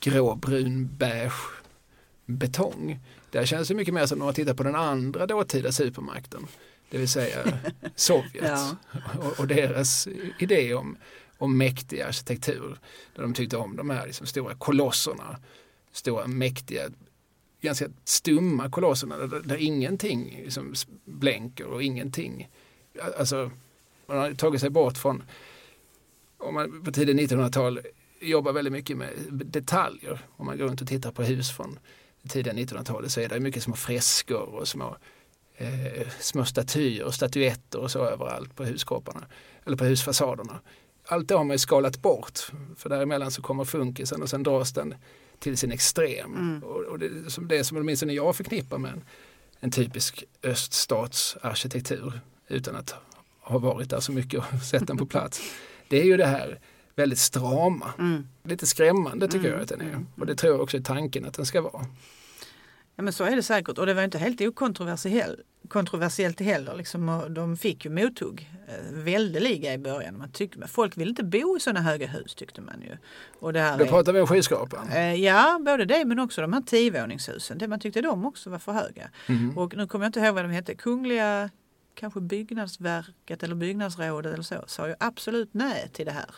gråbrun 0.00 0.88
beige 0.96 1.62
betong. 2.26 2.98
Där 3.30 3.44
känns 3.44 3.68
det 3.68 3.74
mycket 3.74 3.94
mer 3.94 4.06
som 4.06 4.18
när 4.18 4.24
man 4.24 4.34
tittar 4.34 4.54
på 4.54 4.62
den 4.62 4.74
andra 4.74 5.26
dåtida 5.26 5.72
supermakten 5.72 6.46
det 6.92 6.98
vill 6.98 7.08
säga 7.08 7.58
Sovjet 7.94 8.44
ja. 8.44 8.76
och, 9.20 9.40
och, 9.40 9.46
deras 9.46 10.08
idé 10.38 10.74
om, 10.74 10.96
om 11.38 11.58
mäktig 11.58 12.00
arkitektur. 12.00 12.78
Där 13.14 13.22
de 13.22 13.34
tyckte 13.34 13.56
om 13.56 13.76
de 13.76 13.90
här 13.90 14.06
liksom 14.06 14.26
stora 14.26 14.54
kolosserna, 14.54 15.38
stora 15.92 16.26
mäktiga, 16.26 16.82
ganska 17.60 17.88
stumma 18.04 18.70
kolosserna 18.70 19.18
där, 19.18 19.40
där 19.40 19.56
ingenting 19.56 20.40
liksom 20.44 20.74
blänker 21.04 21.66
och 21.66 21.82
ingenting, 21.82 22.48
alltså 23.18 23.50
man 24.06 24.18
har 24.18 24.34
tagit 24.34 24.60
sig 24.60 24.70
bort 24.70 24.98
från, 24.98 25.22
om 26.38 26.54
man 26.54 26.84
på 26.84 26.92
tidigt 26.92 27.30
1900-tal 27.30 27.80
jobbar 28.20 28.52
väldigt 28.52 28.72
mycket 28.72 28.96
med 28.96 29.10
detaljer. 29.30 30.20
Om 30.36 30.46
man 30.46 30.58
går 30.58 30.64
runt 30.64 30.80
och 30.80 30.88
tittar 30.88 31.10
på 31.10 31.22
hus 31.22 31.50
från 31.50 31.78
tidiga 32.28 32.52
1900-talet 32.52 33.12
så 33.12 33.20
är 33.20 33.28
det 33.28 33.40
mycket 33.40 33.62
små 33.62 33.76
fresker 33.76 34.54
och 34.54 34.68
små, 34.68 34.96
eh, 35.62 36.08
små 36.20 36.44
statyer 36.44 37.04
och 37.04 37.14
statyetter 37.14 37.78
och 37.78 37.90
så 37.90 38.04
överallt 38.04 38.56
på 38.56 38.64
huskropparna 38.64 39.26
eller 39.66 39.76
på 39.76 39.84
husfasaderna. 39.84 40.60
Allt 41.06 41.28
det 41.28 41.34
har 41.34 41.44
man 41.44 41.54
ju 41.54 41.58
skalat 41.58 42.02
bort 42.02 42.38
för 42.76 42.88
däremellan 42.90 43.30
så 43.30 43.42
kommer 43.42 43.64
funkisen 43.64 44.22
och 44.22 44.30
sen 44.30 44.42
dras 44.42 44.72
den 44.72 44.94
till 45.38 45.56
sin 45.58 45.72
extrem. 45.72 46.34
Mm. 46.34 46.62
Och, 46.62 46.80
och 46.80 46.98
det, 46.98 47.30
som 47.30 47.48
det 47.48 47.64
som 47.64 47.76
åtminstone 47.76 48.12
jag 48.12 48.36
förknippar 48.36 48.78
med 48.78 48.92
en, 48.92 49.04
en 49.60 49.70
typisk 49.70 50.24
öststatsarkitektur 50.42 52.20
utan 52.48 52.76
att 52.76 52.94
ha 53.40 53.58
varit 53.58 53.90
där 53.90 54.00
så 54.00 54.12
mycket 54.12 54.40
och 54.40 54.62
sett 54.70 54.86
den 54.86 54.96
på 54.96 55.06
plats. 55.06 55.40
Det 55.88 56.00
är 56.00 56.04
ju 56.04 56.16
det 56.16 56.26
här 56.26 56.60
väldigt 56.96 57.18
strama. 57.18 57.92
Mm. 57.98 58.26
Lite 58.44 58.66
skrämmande 58.66 59.26
tycker 59.28 59.38
Mm. 59.38 59.52
jag 59.52 59.62
att 59.62 59.68
den 59.68 59.80
är. 59.80 59.88
Mm. 59.88 60.06
Och 60.16 60.26
det 60.26 60.34
tror 60.34 60.52
jag 60.52 60.62
också 60.62 60.76
är 60.76 60.80
tanken 60.80 61.24
att 61.24 61.34
den 61.34 61.46
ska 61.46 61.60
vara. 61.60 61.86
Ja 63.02 63.04
men 63.04 63.12
så 63.12 63.24
är 63.24 63.36
det 63.36 63.42
säkert 63.42 63.78
och 63.78 63.86
det 63.86 63.94
var 63.94 64.02
inte 64.02 64.18
helt 64.18 64.40
okontroversiellt 64.40 65.40
kontroversiellt 65.68 66.40
heller. 66.40 66.74
Liksom, 66.74 67.08
och 67.08 67.30
de 67.30 67.56
fick 67.56 67.84
ju 67.84 67.90
mothugg 67.90 68.50
eh, 68.68 68.92
väldeliga 68.92 69.74
i 69.74 69.78
början. 69.78 70.18
Man 70.18 70.30
tyckte, 70.30 70.68
folk 70.68 70.96
ville 70.96 71.08
inte 71.10 71.24
bo 71.24 71.56
i 71.56 71.60
sådana 71.60 71.80
höga 71.80 72.06
hus 72.06 72.34
tyckte 72.34 72.60
man 72.60 72.82
ju. 72.82 72.96
Och 73.40 73.52
det 73.52 73.60
här 73.60 73.78
Då 73.78 73.84
är- 73.84 73.88
pratar 73.88 74.12
vi 74.12 74.20
om 74.20 74.26
skyskrapan. 74.26 74.88
Eh, 74.88 75.14
Ja, 75.14 75.60
både 75.66 75.84
det 75.84 76.04
men 76.04 76.18
också 76.18 76.40
de 76.40 76.52
här 76.52 76.60
tiovåningshusen. 76.60 77.58
Det 77.58 77.68
man 77.68 77.80
tyckte 77.80 78.00
de 78.00 78.26
också 78.26 78.50
var 78.50 78.58
för 78.58 78.72
höga. 78.72 79.10
Mm. 79.28 79.58
Och 79.58 79.76
nu 79.76 79.86
kommer 79.86 80.04
jag 80.04 80.08
inte 80.08 80.20
ihåg 80.20 80.34
vad 80.34 80.44
de 80.44 80.50
hette. 80.50 80.74
Kungliga 80.74 81.50
kanske 81.94 82.20
byggnadsverket 82.20 83.42
eller 83.42 83.54
byggnadsrådet 83.54 84.32
eller 84.34 84.42
så 84.42 84.64
sa 84.66 84.88
ju 84.88 84.94
absolut 85.00 85.54
nej 85.54 85.90
till 85.92 86.06
det 86.06 86.12
här. 86.12 86.30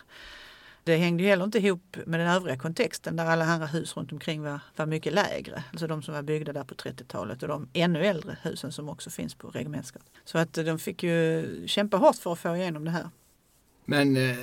Det 0.84 0.96
hängde 0.96 1.22
ju 1.22 1.28
heller 1.28 1.44
inte 1.44 1.58
ihop 1.58 1.96
med 2.06 2.20
den 2.20 2.28
övriga 2.28 2.56
kontexten 2.56 3.16
där 3.16 3.26
alla 3.26 3.44
andra 3.44 3.66
hus 3.66 3.96
runt 3.96 4.12
omkring 4.12 4.42
var, 4.42 4.60
var 4.76 4.86
mycket 4.86 5.12
lägre. 5.12 5.64
Alltså 5.70 5.86
de 5.86 6.02
som 6.02 6.14
var 6.14 6.22
byggda 6.22 6.52
där 6.52 6.64
på 6.64 6.74
30-talet 6.74 7.42
och 7.42 7.48
de 7.48 7.68
ännu 7.72 8.06
äldre 8.06 8.36
husen 8.42 8.72
som 8.72 8.88
också 8.88 9.10
finns 9.10 9.34
på 9.34 9.48
Regementsgatan. 9.48 10.08
Så 10.24 10.38
att 10.38 10.58
eh, 10.58 10.64
de 10.64 10.78
fick 10.78 11.02
ju 11.02 11.44
kämpa 11.66 11.96
hårt 11.96 12.16
för 12.16 12.32
att 12.32 12.38
få 12.38 12.56
igenom 12.56 12.84
det 12.84 12.90
här. 12.90 13.08
Men 13.84 14.16
eh, 14.16 14.36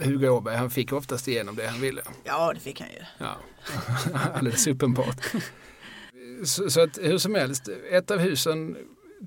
Hugo 0.00 0.28
Åberg 0.28 0.56
han 0.56 0.70
fick 0.70 0.92
oftast 0.92 1.28
igenom 1.28 1.56
det 1.56 1.66
han 1.66 1.80
ville. 1.80 2.02
Ja, 2.24 2.52
det 2.54 2.60
fick 2.60 2.80
han 2.80 2.88
ju. 2.90 3.02
Ja, 3.18 3.36
alldeles 4.34 4.66
uppenbart. 4.66 5.26
Så, 6.44 6.70
så 6.70 6.80
att 6.80 6.98
hur 6.98 7.18
som 7.18 7.34
helst, 7.34 7.68
ett 7.90 8.10
av 8.10 8.18
husen 8.18 8.76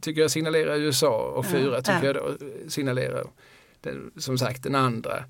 tycker 0.02 0.22
jag 0.22 0.32
signalerar 0.32 0.76
USA 0.76 1.34
och 1.36 1.45
Ja, 1.45 1.49
fyra 1.49 1.82
tycker 1.82 2.04
ja. 2.04 2.06
jag 2.06 2.16
då 2.16 2.38
signalerar 2.70 3.28
den, 3.82 4.12
som 4.18 4.38
sagt 4.38 4.64
den 4.64 4.76
andra 4.76 5.24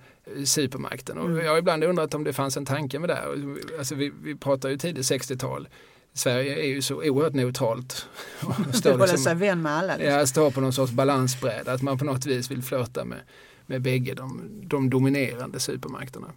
supermakten. 0.45 1.17
Och 1.17 1.25
Mm. 1.29 1.45
jag 1.45 1.51
har 1.51 1.57
ibland 1.57 1.83
undrat 1.83 2.13
om 2.13 2.23
det 2.23 2.33
fanns 2.33 2.57
en 2.57 2.65
tanke 2.65 2.99
med 2.99 3.09
det 3.09 3.15
här. 3.15 3.55
Alltså 3.77 3.95
vi, 3.95 4.11
vi 4.23 4.35
pratar 4.35 4.69
ju 4.69 4.77
tidigt 4.77 5.05
60-tal. 5.05 5.67
Sverige 6.13 6.59
är 6.63 6.67
ju 6.67 6.81
så 6.81 6.95
oerhört 6.95 7.33
neutralt. 7.33 8.07
Står 8.73 8.91
hålla 8.91 9.05
liksom- 9.05 9.23
sig 9.23 9.35
vän 9.35 9.61
med 9.61 9.71
alla. 9.71 9.95
Liksom. 9.97 10.13
Ja, 10.13 10.25
stå 10.25 10.51
på 10.51 10.61
någon 10.61 10.73
sorts 10.73 10.91
balansbräda, 10.93 11.71
att 11.73 11.81
man 11.81 11.97
på 11.97 12.05
något 12.05 12.25
vis 12.25 12.51
vill 12.51 12.63
flörta 12.63 13.05
med, 13.05 13.19
med 13.65 13.81
bägge 13.81 14.13
de, 14.13 14.49
de 14.63 14.89
dominerande 14.89 15.59
supermakterna. 15.59 16.27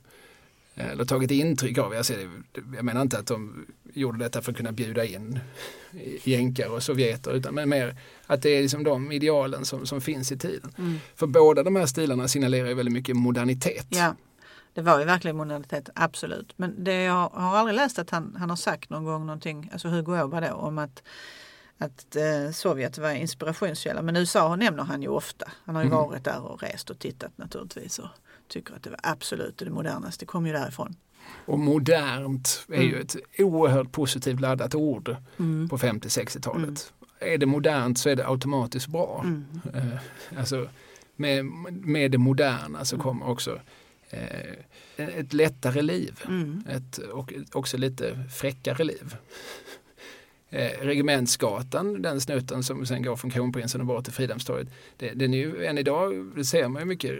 Eller 0.76 1.04
tagit 1.04 1.30
intryck 1.30 1.78
av, 1.78 1.94
jag, 1.94 2.06
ser 2.06 2.30
jag 2.76 2.84
menar 2.84 3.02
inte 3.02 3.18
att 3.18 3.26
de 3.26 3.66
gjorde 3.94 4.18
detta 4.18 4.42
för 4.42 4.50
att 4.52 4.56
kunna 4.56 4.72
bjuda 4.72 5.04
in 5.04 5.38
jänkar 6.24 6.68
och 6.68 6.82
sovjeter 6.82 7.32
utan 7.32 7.54
men 7.54 7.68
mer 7.68 7.96
att 8.26 8.42
det 8.42 8.48
är 8.50 8.62
liksom 8.62 8.84
de 8.84 9.12
idealen 9.12 9.64
som, 9.64 9.86
som 9.86 10.00
finns 10.00 10.32
i 10.32 10.38
tiden. 10.38 10.74
Mm. 10.78 10.98
För 11.16 11.26
båda 11.26 11.62
de 11.62 11.76
här 11.76 11.86
stilarna 11.86 12.28
signalerar 12.28 12.68
ju 12.68 12.74
väldigt 12.74 12.92
mycket 12.92 13.16
modernitet. 13.16 13.86
Ja, 13.88 14.14
det 14.74 14.82
var 14.82 14.98
ju 14.98 15.04
verkligen 15.04 15.36
modernitet, 15.36 15.88
absolut. 15.94 16.52
Men 16.56 16.84
det 16.84 17.02
jag 17.02 17.28
har 17.28 17.56
aldrig 17.56 17.76
läst 17.76 17.98
att 17.98 18.10
han, 18.10 18.36
han 18.38 18.50
har 18.50 18.56
sagt 18.56 18.90
någon 18.90 19.04
gång 19.04 19.26
någonting, 19.26 19.70
alltså 19.72 19.88
Hugo 19.88 20.22
Åberg 20.22 20.48
då, 20.48 20.54
om 20.54 20.78
att, 20.78 21.02
att 21.78 22.16
eh, 22.16 22.52
Sovjet 22.52 22.98
var 22.98 23.10
inspirationskälla. 23.10 24.02
Men 24.02 24.16
USA 24.16 24.56
nämner 24.56 24.82
han 24.82 25.02
ju 25.02 25.08
ofta. 25.08 25.50
Han 25.64 25.74
har 25.74 25.82
ju 25.82 25.88
Mhm. 25.88 25.98
varit 25.98 26.24
där 26.24 26.40
och 26.42 26.62
rest 26.62 26.90
och 26.90 26.98
tittat 26.98 27.38
naturligtvis 27.38 27.98
och 27.98 28.08
tycker 28.48 28.74
att 28.74 28.82
det 28.82 28.90
var 28.90 29.00
absolut 29.02 29.58
det 29.58 29.70
modernaste, 29.70 30.26
kom 30.26 30.46
ju 30.46 30.52
därifrån. 30.52 30.96
Och 31.46 31.58
modernt 31.58 32.66
är 32.72 32.82
ju 32.82 32.88
Mm. 32.88 33.00
ett 33.00 33.16
oerhört 33.38 33.92
positivt 33.92 34.40
laddat 34.40 34.74
ord 34.74 35.16
Mm. 35.38 35.68
på 35.68 35.78
50-60-talet. 35.78 36.92
Är 37.18 37.38
det 37.38 37.46
modernt 37.46 37.98
så 37.98 38.08
är 38.08 38.16
det 38.16 38.26
automatiskt 38.28 38.86
bra. 38.88 39.20
Mm. 39.24 39.44
Eh, 39.74 40.38
alltså, 40.38 40.68
med, 41.16 41.44
med 41.72 42.10
det 42.10 42.18
moderna 42.18 42.84
så 42.84 42.96
Mm. 42.96 43.02
kommer 43.04 43.28
också 43.28 43.60
eh, 44.10 44.50
ett 44.96 45.32
lättare 45.32 45.82
liv. 45.82 46.20
Mm. 46.28 46.62
Ett, 46.68 46.98
och 46.98 47.32
också 47.52 47.76
lite 47.76 48.24
fräckare 48.34 48.84
liv. 48.84 49.16
Eh, 50.54 50.70
Regementsgatan, 50.80 52.02
den 52.02 52.20
snutten 52.20 52.62
som 52.62 52.86
sen 52.86 53.02
går 53.02 53.16
från 53.16 53.30
Kronprinsen 53.30 53.80
och 53.80 53.86
bort 53.86 54.04
till 54.04 54.12
Fridhemstorget. 54.12 54.68
Det, 54.96 55.10
den 55.10 55.34
är 55.34 55.38
ju, 55.38 55.64
än 55.66 55.78
idag 55.78 56.32
det 56.36 56.44
ser 56.44 56.68
man 56.68 56.82
ju 56.82 56.86
mycket 56.86 57.12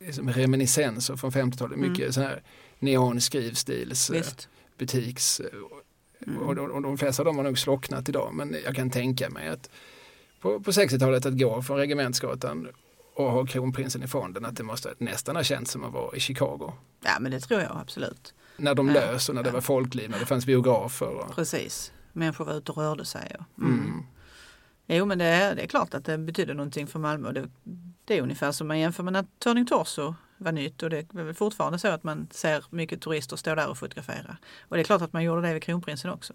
liksom, 0.00 0.30
reminiscenser 0.32 1.16
från 1.16 1.30
50-talet. 1.30 1.76
Mm. 1.76 1.90
Mycket 1.90 2.14
så 2.14 2.20
här 2.20 2.42
neonskrivstils, 2.78 4.10
eh, 4.10 4.16
Visst. 4.16 4.48
butiks. 4.78 5.40
eh, 5.40 5.46
Mm. 6.26 6.38
Och, 6.42 6.54
de, 6.54 6.70
och 6.70 6.82
de 6.82 6.98
flesta 6.98 7.22
av 7.22 7.24
dem 7.26 7.36
har 7.36 7.44
nog 7.44 7.58
slocknat 7.58 8.08
idag 8.08 8.30
men 8.34 8.56
jag 8.64 8.76
kan 8.76 8.90
tänka 8.90 9.30
mig 9.30 9.48
att 9.48 9.70
på, 10.40 10.60
på 10.60 10.70
60-talet 10.70 11.26
att 11.26 11.38
gå 11.38 11.62
från 11.62 11.76
Regementsgatan 11.78 12.68
och 13.14 13.30
ha 13.32 13.46
kronprinsen 13.46 14.02
i 14.02 14.06
fonden 14.06 14.44
att 14.44 14.56
det 14.56 14.62
måste 14.62 14.94
nästan 14.98 15.36
ha 15.36 15.42
känts 15.42 15.70
som 15.72 15.84
att 15.84 15.92
vara 15.92 16.16
i 16.16 16.20
Chicago. 16.20 16.72
Ja 17.04 17.16
men 17.20 17.32
det 17.32 17.40
tror 17.40 17.60
jag 17.60 17.70
absolut. 17.82 18.34
När 18.56 18.74
de 18.74 18.88
Ja, 18.88 18.94
lös 18.94 19.28
och 19.28 19.34
när 19.34 19.42
det 19.42 19.48
ja. 19.48 19.52
var 19.54 19.60
folkliv, 19.60 20.10
när 20.10 20.18
det 20.18 20.26
fanns 20.26 20.46
biografer. 20.46 21.08
Och, 21.08 21.34
Precis. 21.34 21.92
Människor 22.12 22.44
var 22.44 22.54
ute 22.54 22.72
och 22.72 22.78
rörde 22.78 23.04
sig. 23.04 23.36
Och, 23.38 23.62
mm. 23.62 24.02
Jo 24.86 25.06
men 25.06 25.18
det 25.18 25.24
är, 25.24 25.54
det 25.54 25.62
är 25.62 25.66
klart 25.66 25.94
att 25.94 26.04
det 26.04 26.18
betyder 26.18 26.54
någonting 26.54 26.86
för 26.86 26.98
Malmö. 26.98 27.32
Det, 27.32 27.48
det 28.04 28.18
är 28.18 28.22
ungefär 28.22 28.52
som 28.52 28.68
man 28.68 28.78
jämför 28.78 29.02
med 29.02 29.12
när 29.12 29.24
Turning 29.38 29.66
Torso 29.66 30.14
var 30.36 30.52
nytt 30.52 30.82
och 30.82 30.90
det 30.90 30.98
är 30.98 31.24
väl 31.24 31.34
fortfarande 31.34 31.78
så 31.78 31.88
att 31.88 32.04
man 32.04 32.28
ser 32.30 32.64
mycket 32.70 33.00
turister 33.00 33.36
stå 33.36 33.54
där 33.54 33.68
och 33.68 33.78
fotografera. 33.78 34.36
Och 34.60 34.76
det 34.76 34.82
är 34.82 34.84
klart 34.84 35.02
att 35.02 35.12
man 35.12 35.24
gjorde 35.24 35.42
det 35.42 35.54
vid 35.54 35.62
Kronprinsen 35.62 36.10
också. 36.10 36.32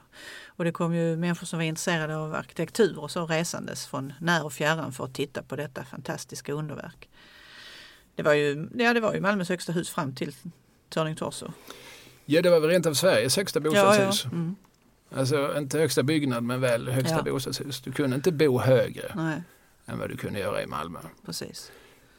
Och 0.48 0.64
det 0.64 0.72
kom 0.72 0.96
ju 0.96 1.18
människor 1.18 1.46
som 1.46 1.60
var 1.60 1.64
intresserade 1.64 2.18
av 2.18 2.36
arkitektur 2.36 3.00
och 3.00 3.12
så 3.12 3.26
resandes 3.26 3.86
från 3.88 4.14
när 4.20 4.46
och 4.46 4.54
fjärran 4.54 4.92
för 4.92 5.04
att 5.04 5.14
titta 5.14 5.44
på 5.44 5.56
detta 5.56 5.84
fantastiska 5.86 6.54
underverk. 6.54 7.10
Det 8.16 8.24
var 8.24 8.34
ju, 8.34 8.70
ja, 8.76 8.94
det 8.94 9.00
var 9.00 9.14
ju 9.14 9.22
Malmös 9.22 9.50
högsta 9.50 9.72
hus 9.72 9.90
fram 9.90 10.16
till 10.16 10.36
Turning 10.90 11.16
Torso. 11.16 11.52
Ja, 12.26 12.42
det 12.42 12.50
var 12.50 12.60
väl 12.60 12.70
rent 12.70 12.86
av 12.86 12.94
Sveriges 12.94 13.38
högsta 13.38 13.60
Ja, 13.60 13.64
bostadshus. 13.64 14.24
ja. 14.24 14.32
Mm. 14.32 14.56
Alltså 15.14 15.58
inte 15.58 15.78
högsta 15.80 16.04
byggnad 16.04 16.44
men 16.44 16.62
väl 16.62 16.90
högsta 16.90 17.16
Ja. 17.26 17.32
bostadshus. 17.32 17.82
Du 17.82 17.92
kunde 17.92 18.16
inte 18.16 18.32
bo 18.32 18.60
högre 18.60 19.12
Nej, 19.16 19.42
än 19.86 20.00
vad 20.00 20.10
du 20.10 20.18
kunde 20.18 20.40
göra 20.40 20.64
i 20.64 20.68
Malmö. 20.68 21.00
precis. 21.26 21.72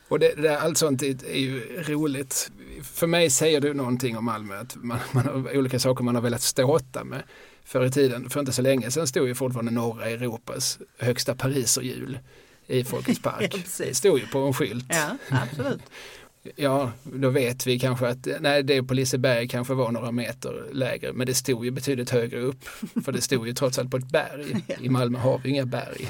Och 0.09 0.19
det, 0.19 0.35
det, 0.43 0.61
allt 0.61 0.79
sånt 0.79 1.03
är, 1.03 1.35
ju 1.37 1.83
roligt. 1.83 2.51
För 2.83 3.07
mig 3.07 3.31
säger 3.31 3.61
det 3.61 3.75
någonting 3.75 4.17
om 4.17 4.25
Malmö, 4.25 4.61
att 4.61 4.77
man, 4.77 4.99
man 5.13 5.27
har 5.27 5.57
olika 5.57 5.79
saker 5.79 6.05
man 6.05 6.15
har 6.15 6.23
velat 6.23 6.43
ståta 6.43 7.05
med. 7.05 7.23
Förr 7.65 7.85
i 7.87 7.91
tiden, 7.91 8.31
för 8.31 8.41
inte 8.41 8.53
så 8.53 8.63
länge 8.63 8.91
sedan, 8.91 9.07
stod 9.07 9.29
ju 9.29 9.35
fortfarande 9.35 9.73
norra 9.73 10.07
Europas 10.07 10.79
högsta 10.99 11.35
pariserhjul 11.35 12.19
i 12.67 12.85
Folkets 12.85 13.21
Ja, 13.25 13.31
park. 13.31 13.51
precis. 13.51 13.77
det 13.89 13.95
stod 13.95 14.19
ju 14.19 14.27
på 14.27 14.39
en 14.39 14.53
skylt. 14.55 14.87
Ja, 14.89 15.17
absolut. 15.29 15.83
Ja, 16.57 16.93
då 17.03 17.31
vet 17.31 17.67
vi 17.67 17.79
kanske 17.79 18.09
att 18.09 18.29
nej, 18.41 18.63
det 18.63 18.83
på 18.83 18.95
Liseberg 18.95 19.49
kanske 19.49 19.75
var 19.75 19.91
några 19.93 20.13
meter 20.13 20.65
lägre, 20.73 21.13
men 21.13 21.27
det 21.27 21.35
stod 21.35 21.65
ju 21.65 21.71
betydligt 21.71 22.11
högre 22.11 22.41
upp. 22.41 22.65
För 23.05 23.13
det 23.13 23.21
stod 23.21 23.47
ju 23.47 23.53
trots 23.55 23.79
allt 23.79 23.91
på 23.91 23.97
ett 23.97 24.11
berg. 24.11 24.65
I 24.81 24.89
Malmö 24.89 25.19
har 25.19 25.39
vi 25.39 25.51
inga 25.51 25.67
berg. 25.67 26.09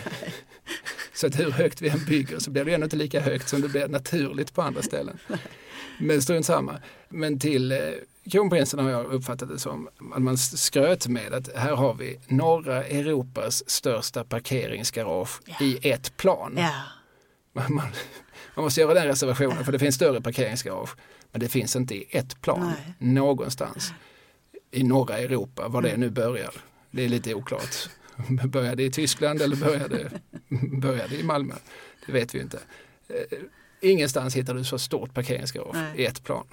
Så 1.14 1.26
att 1.26 1.39
hur 1.41 1.51
högt 1.51 1.82
vi 1.82 1.89
än 1.89 2.05
bygger 2.05 2.39
så 2.39 2.51
blir 2.51 2.64
det 2.64 2.74
ändå 2.74 2.85
inte 2.85 2.97
lika 2.97 3.20
högt 3.20 3.49
som 3.49 3.61
det 3.61 3.68
blir 3.68 3.89
naturligt 3.89 4.55
på 4.55 4.62
andra 4.62 4.82
ställen. 4.82 5.18
Men 6.01 6.22
strunt 6.22 6.47
samma. 6.47 6.76
Men 7.09 7.39
till 7.41 7.72
eh, 7.72 7.78
kronprinsen 8.30 8.78
har 8.80 8.91
jag 8.91 9.07
uppfattat 9.07 9.49
det 9.49 9.59
som 9.59 9.89
att 10.14 10.22
man 10.22 10.39
skröt 10.39 11.07
med 11.09 11.35
att 11.35 11.57
här 11.57 11.76
har 11.76 11.95
vi 11.95 12.20
norra 12.28 12.85
Europas 12.85 13.70
största 13.70 14.24
parkeringsgarage 14.24 15.41
Ja. 15.47 15.66
i 15.66 15.91
ett 15.91 16.16
plan. 16.16 16.55
Ja, 16.59 16.72
Man, 17.68 17.82
man, 18.57 18.64
måste 18.64 18.80
göra 18.80 18.94
den 18.94 19.07
reservationen 19.07 19.64
för 19.64 19.72
det 19.72 19.78
finns 19.78 19.94
större 19.94 20.20
parkeringsgarage. 20.20 20.90
Men 21.32 21.40
det 21.40 21.48
finns 21.48 21.76
inte 21.76 21.94
i 21.94 22.07
ett 22.11 22.40
plan 22.40 22.61
Nej. 22.76 22.94
någonstans 22.98 23.92
i 24.70 24.82
norra 24.82 25.18
Europa, 25.18 25.68
var 25.68 25.82
det 25.82 25.96
nu 25.96 26.11
börjar. 26.11 26.50
Det 26.90 27.05
är 27.05 27.09
lite 27.09 27.34
oklart. 27.34 27.88
Börjar 28.48 28.76
det 28.76 28.82
i 28.82 28.90
Tyskland 28.90 29.42
eller 29.42 29.57
börjar 30.80 31.09
det 31.09 31.16
i 31.16 31.22
Malmö? 31.22 31.55
Det 32.07 32.12
vet 32.12 32.34
vi 32.34 32.40
inte. 32.40 32.59
Eh, 33.09 33.38
Ingenstans 33.80 34.36
hittar 34.36 34.55
du 34.55 34.64
så 34.64 34.78
stort 34.78 35.14
parkeringsgarage 35.14 35.74
Nej. 35.74 35.92
i 36.00 36.07
ett 36.07 36.24
plan. 36.24 36.46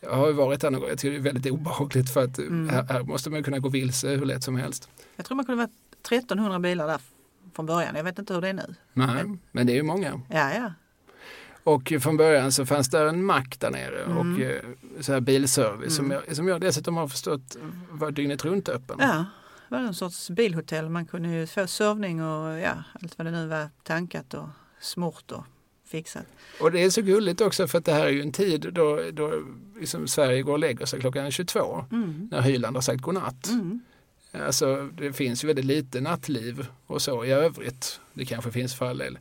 Jag 0.00 0.14
har 0.14 0.26
ju 0.26 0.32
varit 0.32 0.60
där 0.60 0.70
någon 0.70 0.80
gång, 0.80 0.88
jag 0.90 0.98
tycker 0.98 1.10
det 1.12 1.16
är 1.28 1.32
väldigt 1.32 1.52
obehagligt 1.52 2.10
för 2.10 2.24
att 2.24 2.38
Mm. 2.38 2.68
här, 2.68 2.82
här 2.82 3.02
måste 3.02 3.30
man 3.30 3.42
kunna 3.42 3.58
gå 3.58 3.68
vilse 3.68 4.08
hur 4.08 4.24
lätt 4.24 4.44
som 4.44 4.56
helst. 4.56 4.88
jag 5.16 5.26
tror 5.26 5.36
man 5.36 5.44
kunde 5.46 5.56
vara 5.56 5.68
1300 6.02 6.58
bilar 6.58 6.86
där 6.86 7.00
från 7.54 7.66
början. 7.66 7.94
Jag 7.96 8.04
vet 8.04 8.18
inte 8.18 8.34
hur 8.34 8.40
det 8.40 8.48
är 8.48 8.52
nu. 8.52 8.74
Nej, 8.92 9.24
men 9.52 9.66
det 9.66 9.72
är 9.72 9.76
ju 9.76 9.82
många. 9.82 10.20
Ja, 10.30 10.54
ja. 10.54 10.72
Och 11.64 11.92
från 12.00 12.16
början 12.16 12.52
så 12.52 12.66
fanns 12.66 12.88
det 12.90 13.08
en 13.08 13.24
mack 13.24 13.56
där 13.60 13.70
nere 13.70 14.02
Mm. 14.02 14.16
och 14.34 14.40
eh, 14.40 14.62
så 15.00 15.12
här 15.12 15.20
bilservice 15.20 15.96
som, 15.96 16.04
Mm. 16.04 16.22
jag, 16.26 16.36
som 16.36 16.48
jag 16.48 16.60
dessutom 16.60 16.96
har 16.96 17.08
förstått 17.08 17.56
var 17.90 18.10
dygnet 18.10 18.44
runt 18.44 18.68
öppen. 18.68 18.96
Ja, 19.00 19.24
var 19.68 19.78
det 19.80 19.86
en 19.86 19.94
sorts 19.94 20.30
bilhotell. 20.30 20.88
Man 20.88 21.06
kunde 21.06 21.28
ju 21.28 21.46
få 21.46 21.66
servning 21.66 22.22
och 22.22 22.58
ja, 22.58 22.72
allt 23.02 23.18
vad 23.18 23.26
det 23.26 23.30
nu 23.30 23.46
var 23.46 23.68
tankat 23.82 24.34
och 24.34 24.48
smort 24.80 25.32
och 25.32 25.44
fixat. 25.86 26.26
Och 26.60 26.72
det 26.72 26.82
är 26.84 26.90
så 26.90 27.02
gulligt 27.02 27.40
också 27.40 27.66
för 27.66 27.78
att 27.78 27.84
det 27.84 27.92
här 27.92 28.06
är 28.06 28.10
ju 28.10 28.22
en 28.22 28.32
tid 28.32 28.68
då, 28.72 29.00
då 29.12 29.32
liksom 29.80 30.08
Sverige 30.08 30.42
går 30.42 30.52
och 30.52 30.58
lägger 30.58 30.86
sig 30.86 31.00
klockan 31.00 31.30
22 31.30 31.84
Mm. 31.92 32.28
när 32.30 32.40
Hyland 32.40 32.76
har 32.76 32.80
sagt 32.82 33.00
godnatt. 33.02 33.48
Mm. 33.48 33.80
Alltså 34.46 34.88
det 34.98 35.12
finns 35.12 35.44
ju 35.44 35.48
väldigt 35.48 35.64
lite 35.64 36.00
nattliv 36.00 36.66
och 36.86 37.02
så 37.02 37.24
i 37.24 37.30
övrigt. 37.30 38.00
Det 38.14 38.24
kanske 38.24 38.50
finns 38.50 38.74
för 38.74 38.90
all 38.90 38.98
del 38.98 39.18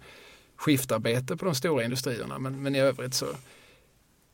skiftarbete 0.64 1.38
på 1.38 1.46
de 1.46 1.56
stora 1.56 1.84
industrierna 1.84 2.40
men, 2.40 2.64
men 2.64 2.76
i 2.76 2.80
övrigt 2.80 3.14
så, 3.14 3.28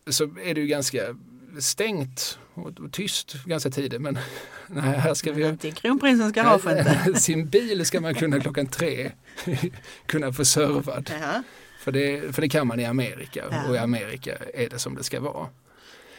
så 0.07 0.23
är 0.23 0.53
det 0.55 0.61
ju 0.61 0.67
ganska 0.67 1.15
stängt 1.59 2.39
och, 2.53 2.91
tyst 2.91 3.33
ganska 3.45 3.69
tidigt. 3.69 4.01
Men 4.01 4.19
nej, 4.67 4.99
här 4.99 5.13
ska 5.13 5.31
vi 5.31 5.47
inte 5.47 5.71
kronprinsens 5.71 6.33
garage 6.33 6.67
inte. 6.67 7.19
Sin 7.19 7.47
bil 7.49 7.85
ska 7.85 8.01
man 8.01 8.15
kunna 8.15 8.39
klockan 8.39 8.67
tre 8.67 9.11
kunna 10.05 10.33
få 10.33 10.45
servad. 10.45 11.11
Jaha. 11.19 11.43
För 11.79 11.91
det, 11.91 12.35
för 12.35 12.41
det 12.41 12.49
kan 12.49 12.67
man 12.67 12.79
i 12.79 12.85
Amerika 12.85 13.45
Ja. 13.51 13.69
och 13.69 13.75
i 13.75 13.77
Amerika 13.77 14.35
är 14.53 14.69
det 14.69 14.79
som 14.79 14.95
det 14.95 15.03
ska 15.03 15.19
vara. 15.19 15.47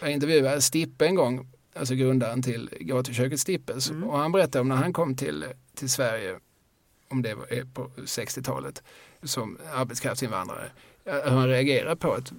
Jag 0.01 0.11
intervjuade 0.11 0.61
Stippe 0.63 1.07
en 1.07 1.15
gång, 1.15 1.49
alltså 1.75 1.95
grundaren 1.95 2.43
till 2.43 2.71
gatuköket 2.81 3.41
Stippes 3.41 3.91
Mm. 3.91 4.05
och 4.05 4.19
han 4.19 4.33
berättade 4.33 4.61
om 4.61 4.69
när 4.69 4.77
han 4.77 4.93
kom 4.93 5.17
till, 5.17 5.45
till 5.75 5.91
Sverige, 5.91 6.39
om 7.09 7.23
det 7.23 7.35
var 7.35 7.75
på 7.75 7.91
60-talet, 7.97 8.83
som 9.23 9.59
arbetskraftsinvandrare. 9.75 10.71
eh, 11.05 11.33
Han 11.33 11.49
reagerade 11.49 11.97
på 11.97 12.13
att 12.13 12.33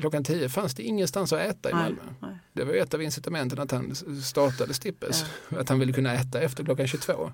klockan 0.00 0.24
10 0.24 0.48
fanns 0.48 0.74
det 0.74 0.82
ingenstans 0.82 1.32
att 1.32 1.40
äta 1.40 1.70
i 1.70 1.72
Nej, 1.72 1.82
Malmö. 1.82 2.02
nej. 2.20 2.36
Det 2.52 2.64
var 2.64 2.74
ett 2.74 2.94
av 2.94 3.02
incitamenten 3.02 3.58
att 3.58 3.70
han 3.70 3.94
startade 4.24 4.74
Stippes, 4.74 5.24
att 5.48 5.68
han 5.68 5.78
ville 5.78 5.92
kunna 5.92 6.14
äta 6.14 6.40
efter 6.40 6.64
klockan 6.64 6.86
22. 6.86 7.32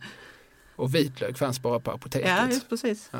Och 0.76 0.94
vitlök 0.94 1.38
fanns 1.38 1.62
bara 1.62 1.80
på 1.80 1.90
apoteket. 1.90 2.28
Ja, 2.28 2.48
just 2.48 2.68
precis. 2.68 3.08
Ja. 3.12 3.18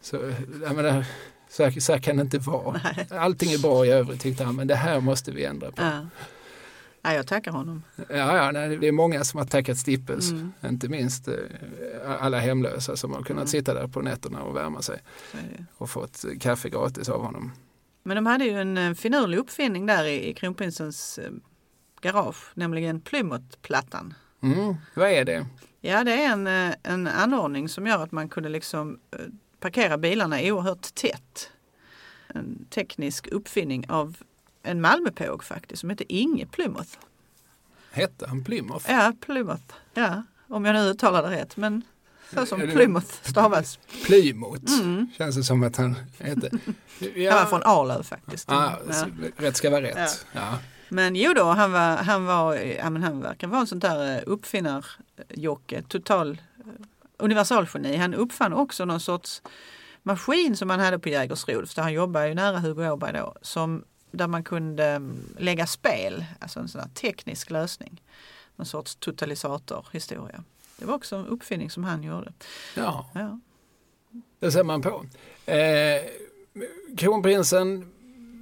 Så, 0.00 0.32
jag 0.62 0.76
menar, 0.76 1.04
så, 1.48 1.64
här, 1.64 1.80
så 1.80 1.92
här 1.92 1.98
kan 2.00 2.16
det 2.16 2.22
inte 2.22 2.38
vara. 2.38 2.80
Nej. 2.84 3.06
Allting 3.10 3.52
är 3.52 3.58
bra 3.58 3.86
i 3.86 3.90
övrigt 3.90 4.20
tyckte 4.20 4.44
han, 4.44 4.56
men 4.56 4.66
det 4.66 4.74
här 4.74 5.00
måste 5.00 5.30
vi 5.32 5.44
ändra 5.44 5.70
på. 5.72 5.82
Ja. 5.82 6.06
Ja, 7.08 7.14
jag 7.14 7.26
tackar 7.26 7.50
honom. 7.52 7.82
Ja, 7.96 8.04
ja 8.36 8.50
nej, 8.52 8.76
det 8.76 8.88
är 8.88 8.92
många 8.92 9.24
som 9.24 9.38
har 9.38 9.46
tackat 9.46 9.78
Stippes, 9.78 10.30
Mm. 10.30 10.52
inte 10.64 10.88
minst 10.88 11.28
eh, 11.28 11.34
alla 12.20 12.38
hemlösa 12.40 12.96
som 12.96 13.12
har 13.12 13.22
kunnat 13.22 13.40
Mm. 13.42 13.46
sitta 13.46 13.74
där 13.74 13.86
på 13.88 14.00
nätterna 14.02 14.42
och 14.42 14.56
värma 14.56 14.82
sig 14.82 15.00
och 15.76 15.90
fått 15.90 16.24
kaffe 16.40 16.68
gratis 16.68 17.08
av 17.08 17.22
honom. 17.22 17.52
Men 18.02 18.14
de 18.14 18.26
hade 18.26 18.44
ju 18.44 18.60
en 18.60 18.94
finurlig 18.96 19.38
uppfinning 19.38 19.86
där 19.86 20.04
i, 20.04 20.28
i 20.30 20.34
kronprinsens 20.34 21.18
eh, 21.18 21.30
garage, 22.00 22.50
nämligen 22.54 23.00
Plymouthplattan. 23.00 24.14
Mm, 24.42 24.74
vad 24.94 25.08
är 25.10 25.24
det? 25.24 25.46
Ja, 25.80 26.04
det 26.04 26.12
är 26.24 26.32
en, 26.32 26.46
eh, 26.46 26.74
en 26.82 27.06
anordning 27.06 27.68
som 27.68 27.86
gör 27.86 28.02
att 28.02 28.12
man 28.12 28.28
kunde 28.28 28.48
liksom 28.48 28.98
parkera 29.60 29.98
bilarna 29.98 30.36
oerhört 30.42 30.94
tätt. 30.94 31.50
En 32.34 32.66
teknisk 32.70 33.26
uppfinning 33.28 33.84
av 33.90 34.16
en 34.70 34.80
Malmöpåg 34.80 35.44
faktiskt 35.44 35.80
som 35.80 35.90
heter 35.90 36.06
Inge 36.08 36.46
Plymouth. 36.46 36.90
Hette 37.90 38.26
han 38.28 38.44
Plymouth? 38.44 38.90
Ja, 38.90 39.12
Plymouth. 39.20 39.62
Ja, 39.94 40.22
om 40.48 40.64
jag 40.64 40.72
nu 40.74 40.80
uttalar 40.80 41.22
det 41.22 41.30
rätt. 41.36 41.56
Men 41.56 41.82
så 42.34 42.46
som 42.46 42.60
Plymouth 42.60 43.06
stavas. 43.22 43.78
Plymouth, 44.04 44.80
Mm. 44.80 45.06
känns 45.18 45.36
det 45.36 45.44
som 45.44 45.62
att 45.62 45.76
han 45.76 45.94
hette. 46.18 46.50
Han 47.00 47.24
var 47.38 47.46
från 47.46 47.62
Arlöv 47.64 48.02
faktiskt. 48.02 48.50
ah, 48.52 48.72
Ja. 48.90 49.06
Rätt 49.36 49.56
ska 49.56 49.70
vara 49.70 49.82
rätt. 49.82 50.26
Ja. 50.32 50.58
Men 50.88 51.16
jo 51.16 51.32
då, 51.34 51.44
han 51.44 51.72
var, 51.72 51.96
han 51.96 52.24
var, 52.26 52.54
ja 52.54 52.90
men 52.90 53.02
han 53.02 53.20
verkar 53.20 53.46
vara 53.48 53.60
en 53.60 53.66
sån 53.66 53.78
där 53.78 54.16
eh, 54.16 54.22
uppfinnarjocke, 54.26 55.82
total 55.88 56.30
eh, 56.58 56.64
universalgeni. 57.16 57.96
Han 57.96 58.14
uppfann 58.14 58.52
också 58.52 58.84
någon 58.84 59.00
sorts 59.00 59.42
maskin 60.02 60.56
som 60.56 60.68
man 60.68 60.80
hade 60.80 60.98
på 60.98 61.08
Jägersro, 61.08 61.66
för 61.66 61.82
han 61.82 61.92
jobbade 61.92 62.28
ju 62.28 62.34
nära 62.34 62.58
Hugo 62.58 62.90
Åberg 62.90 63.12
då, 63.12 63.34
som, 63.42 63.84
där 64.10 64.26
man 64.26 64.44
kunde 64.44 64.84
mm, 64.84 65.34
lägga 65.38 65.66
spel, 65.66 66.24
alltså 66.38 66.60
en 66.60 66.68
sån 66.68 66.80
här 66.80 66.88
teknisk 66.88 67.50
lösning. 67.50 68.02
Någon 68.56 68.66
sorts 68.66 68.96
totalisatorhistoria. 68.96 70.44
Det 70.76 70.84
var 70.84 70.94
också 70.94 71.16
en 71.16 71.26
uppfinning 71.26 71.70
som 71.70 71.84
han 71.84 72.02
gjorde. 72.02 72.32
ja. 72.74 73.10
Ja. 73.14 73.40
Det 74.40 74.52
ser 74.52 74.64
man 74.64 74.82
på. 74.82 75.06
Eh, 75.46 76.10
kronprinsen 76.96 77.92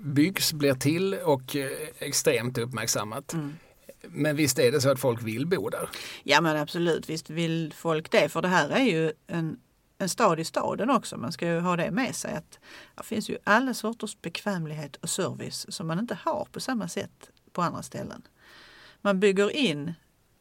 byggs, 0.05 0.53
blir 0.53 0.75
till 0.75 1.15
och 1.15 1.57
eh, 1.57 1.71
extremt 1.99 2.59
uppmärksammat. 2.59 3.33
Mm. 3.33 3.55
Men 4.03 4.37
visst 4.37 4.59
är 4.59 4.73
det 4.73 4.81
så 4.81 4.91
att 4.91 5.01
folk 5.01 5.23
vill 5.23 5.47
bo 5.47 5.69
där? 5.69 5.89
Ja 6.23 6.41
men 6.41 6.57
absolut, 6.57 7.09
visst 7.09 7.31
vill 7.31 7.73
folk 7.77 8.11
det. 8.11 8.29
För 8.29 8.43
det 8.43 8.49
här 8.49 8.69
är 8.69 8.85
ju 8.85 9.13
en, 9.27 9.61
en 9.99 10.09
stad 10.09 10.41
i 10.41 10.45
staden 10.45 10.91
också. 10.91 11.17
Man 11.17 11.33
ska 11.33 11.47
ju 11.49 11.61
ha 11.61 11.77
det 11.77 11.91
med 11.91 12.15
sig. 12.15 12.35
att 12.35 12.59
Det 12.97 13.03
finns 13.03 13.29
ju 13.31 13.39
alla 13.45 13.75
sorters 13.75 14.17
bekvämlighet 14.23 14.97
och 14.97 15.11
service 15.11 15.67
som 15.69 15.87
man 15.87 15.99
inte 15.99 16.19
har 16.25 16.49
på 16.53 16.61
samma 16.61 16.89
sätt 16.89 17.31
på 17.53 17.63
andra 17.63 17.83
ställen. 17.83 18.23
Man 19.01 19.21
bygger 19.21 19.57
in 19.57 19.93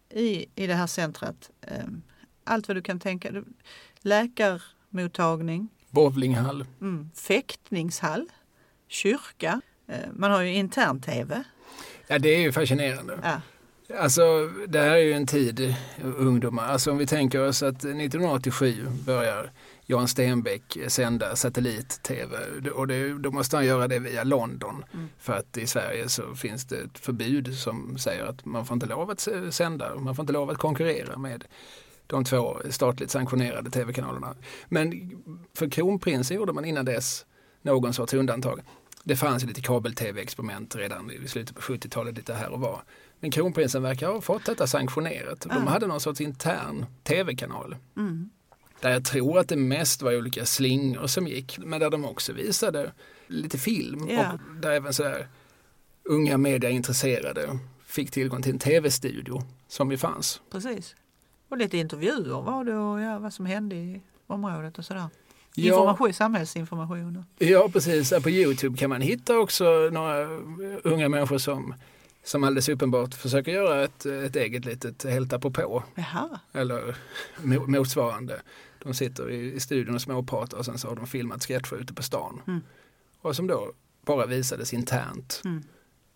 i, 0.09 0.45
i 0.55 0.67
det 0.67 0.73
här 0.73 0.87
centret 0.87 1.51
eh, 1.61 1.83
allt 2.43 2.67
vad 2.67 2.77
du 2.77 2.81
kan 2.81 2.99
tänka 2.99 3.31
dig. 3.31 3.43
Läkarmottagning, 3.99 5.69
Bowlinghall. 5.89 6.65
mm, 6.81 7.09
fäktningshall, 7.15 8.29
kyrka. 8.87 9.61
Eh, 9.87 9.99
man 10.13 10.31
har 10.31 10.41
ju 10.41 10.53
intern-tv. 10.53 11.43
Ja, 12.07 12.19
det 12.19 12.29
är 12.29 12.39
ju 12.39 12.51
fascinerande. 12.51 13.19
Ja. 13.23 13.41
Alltså, 13.93 14.49
det 14.67 14.79
här 14.79 14.95
är 14.95 15.03
ju 15.03 15.13
en 15.13 15.27
tid, 15.27 15.75
ungdomar. 16.17 16.67
Alltså 16.67 16.91
om 16.91 16.97
vi 16.97 17.07
tänker 17.07 17.47
oss 17.47 17.63
att 17.63 17.75
1987 17.75 18.87
börjar 19.05 19.51
Jan 19.85 20.07
Stenbeck 20.07 20.77
sända 20.87 21.35
satellit-tv 21.35 22.37
och 22.73 22.87
det, 22.87 23.13
då 23.13 23.31
måste 23.31 23.55
han 23.55 23.65
göra 23.65 23.87
det 23.87 23.99
via 23.99 24.23
London. 24.23 24.85
Mm. 24.93 25.09
För 25.19 25.33
att 25.33 25.57
i 25.57 25.67
Sverige 25.67 26.09
så 26.09 26.35
finns 26.35 26.65
det 26.65 26.75
ett 26.75 26.99
förbud 26.99 27.55
som 27.57 27.97
säger 27.97 28.25
att 28.25 28.45
man 28.45 28.65
får 28.65 28.75
inte 28.75 28.85
lov 28.85 29.09
att 29.09 29.27
sända, 29.49 29.95
man 29.95 30.15
får 30.15 30.23
inte 30.23 30.33
lov 30.33 30.49
att 30.49 30.57
konkurrera 30.57 31.17
med 31.17 31.45
de 32.07 32.23
två 32.23 32.57
statligt 32.69 33.11
sanktionerade 33.11 33.69
tv-kanalerna. 33.69 34.35
Men 34.67 35.11
för 35.53 35.69
kronprinsen 35.69 36.37
gjorde 36.37 36.53
man 36.53 36.65
innan 36.65 36.85
dess 36.85 37.25
någon 37.61 37.93
sorts 37.93 38.13
undantag. 38.13 38.61
Det 39.03 39.15
fanns 39.15 39.43
lite 39.43 39.61
kabel-tv-experiment 39.61 40.75
redan 40.75 41.11
i 41.11 41.27
slutet 41.27 41.55
på 41.55 41.61
70-talet 41.61 42.15
lite 42.15 42.33
här 42.33 42.49
och 42.49 42.59
var. 42.59 42.83
Men 43.25 43.31
kronprinsen 43.31 43.83
verkar 43.83 44.07
ha 44.07 44.21
fått 44.21 44.45
detta 44.45 44.67
sanktionerat. 44.67 45.39
De 45.41 45.49
Ah. 45.67 45.69
hade 45.69 45.87
någon 45.87 45.99
sorts 46.01 46.21
intern 46.21 46.85
tv-kanal. 47.03 47.75
Mm. 47.97 48.29
Där 48.79 48.89
jag 48.91 49.05
tror 49.05 49.39
att 49.39 49.47
det 49.49 49.55
mest 49.55 50.01
var 50.01 50.17
olika 50.17 50.45
slingor 50.45 51.07
som 51.07 51.27
gick. 51.27 51.59
Men 51.59 51.79
där 51.79 51.89
de 51.89 52.05
också 52.05 52.33
visade 52.33 52.91
lite 53.27 53.57
film. 53.57 54.07
Ja. 54.09 54.33
Och 54.33 54.39
där 54.61 54.71
även 54.71 54.93
så 54.93 55.03
här, 55.03 55.27
unga 56.03 56.37
mediaintresserade 56.37 57.59
fick 57.85 58.11
tillgång 58.11 58.41
till 58.41 58.51
en 58.51 58.59
tv-studio 58.59 59.41
som 59.67 59.91
ju 59.91 59.97
fanns. 59.97 60.41
Precis. 60.51 60.95
Och 61.49 61.57
lite 61.57 61.77
intervjuer 61.77 62.41
var 62.41 62.63
det 62.63 62.75
och 62.77 63.01
ja, 63.01 63.19
vad 63.19 63.33
som 63.33 63.45
hände 63.45 63.75
i 63.75 64.01
området 64.27 64.77
och 64.77 64.85
sådär. 64.85 65.07
Ja, 65.55 65.73
Information, 65.73 66.13
samhällsinformation. 66.13 67.25
ja 67.37 67.69
precis. 67.73 68.13
På 68.23 68.29
Youtube 68.29 68.77
kan 68.77 68.89
man 68.89 69.01
hitta 69.01 69.37
också 69.37 69.63
några 69.91 70.25
unga 70.83 71.09
människor 71.09 71.37
som, 71.37 71.73
som 72.25 72.43
alldeles 72.43 72.69
uppenbart 72.69 73.13
försöker 73.13 73.51
göra 73.51 73.83
ett, 73.83 74.05
ett 74.05 74.35
eget 74.35 74.65
litet 74.65 75.03
Helt 75.03 75.33
apropå 75.33 75.83
Jaha, 75.95 76.39
eller 76.53 76.95
mo- 77.37 77.67
motsvarande. 77.67 78.41
De 78.83 78.93
sitter 78.93 79.29
i, 79.31 79.53
i 79.53 79.59
studion 79.59 79.95
och 79.95 80.01
småpratar 80.01 80.57
och 80.57 80.65
sen 80.65 80.77
så 80.77 80.87
har 80.87 80.95
de 80.95 81.07
filmat 81.07 81.45
sketcher 81.45 81.75
ute 81.75 81.93
på 81.93 82.03
stan. 82.03 82.41
Mm. 82.47 82.61
Och 83.21 83.35
som 83.35 83.47
då 83.47 83.71
bara 84.05 84.25
visades 84.25 84.73
internt 84.73 85.41
Mm. 85.45 85.63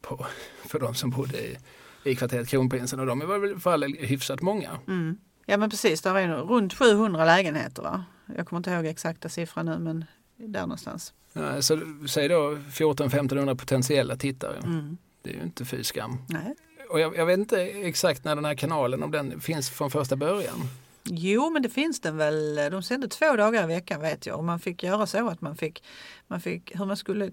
på, 0.01 0.25
för 0.67 0.79
de 0.79 0.95
som 0.95 1.09
bodde 1.09 1.37
i, 1.47 1.57
i 2.03 2.15
kvarteret 2.15 2.47
Kronprinsen 2.47 2.99
och 2.99 3.05
de 3.05 3.19
var 3.19 3.37
väl 3.37 3.59
för 3.59 3.71
alla 3.73 3.87
hyfsat 3.87 4.41
många. 4.41 4.69
mm. 4.87 5.17
Ja 5.45 5.57
men 5.57 5.69
precis, 5.69 6.01
där 6.01 6.15
är 6.15 6.27
nog 6.27 6.49
runt 6.51 6.73
700 6.73 7.25
lägenheter 7.25 7.83
va? 7.83 8.03
Jag 8.37 8.47
kommer 8.47 8.57
inte 8.57 8.71
ihåg 8.71 8.85
exakta 8.85 9.29
siffran 9.29 9.65
nu 9.65 9.79
men 9.79 10.05
där 10.37 10.61
någonstans. 10.61 11.13
Ja, 11.33 11.61
Så 11.61 11.79
säg 12.09 12.27
då 12.27 12.55
14-1500 12.71 13.55
potentiella 13.55 14.15
tittare. 14.15 14.57
Mm. 14.57 14.97
Det 15.21 15.29
är 15.29 15.33
ju 15.33 15.41
inte 15.41 15.65
fy 15.65 15.83
skam. 15.83 16.17
Nej. 16.29 16.55
Och 16.89 16.99
jag, 16.99 17.15
jag 17.15 17.25
vet 17.25 17.39
inte 17.39 17.61
exakt 17.61 18.23
när 18.23 18.35
den 18.35 18.45
här 18.45 18.55
kanalen, 18.55 19.03
om 19.03 19.11
den 19.11 19.41
finns 19.41 19.69
från 19.69 19.91
första 19.91 20.15
början. 20.15 20.57
Jo 21.03 21.49
men 21.49 21.61
det 21.61 21.69
finns 21.69 22.01
den 22.01 22.17
väl, 22.17 22.55
de 22.71 22.83
sände 22.83 23.07
två 23.07 23.35
dagar 23.35 23.63
i 23.63 23.67
veckan 23.67 24.01
vet 24.01 24.25
jag 24.25 24.37
och 24.37 24.43
man 24.43 24.59
fick 24.59 24.83
göra 24.83 25.07
så 25.07 25.29
att 25.29 25.41
man 25.41 25.57
fick, 25.57 25.83
man 26.27 26.41
fick 26.41 26.79
hur 26.79 26.85
man 26.85 26.97
skulle 26.97 27.31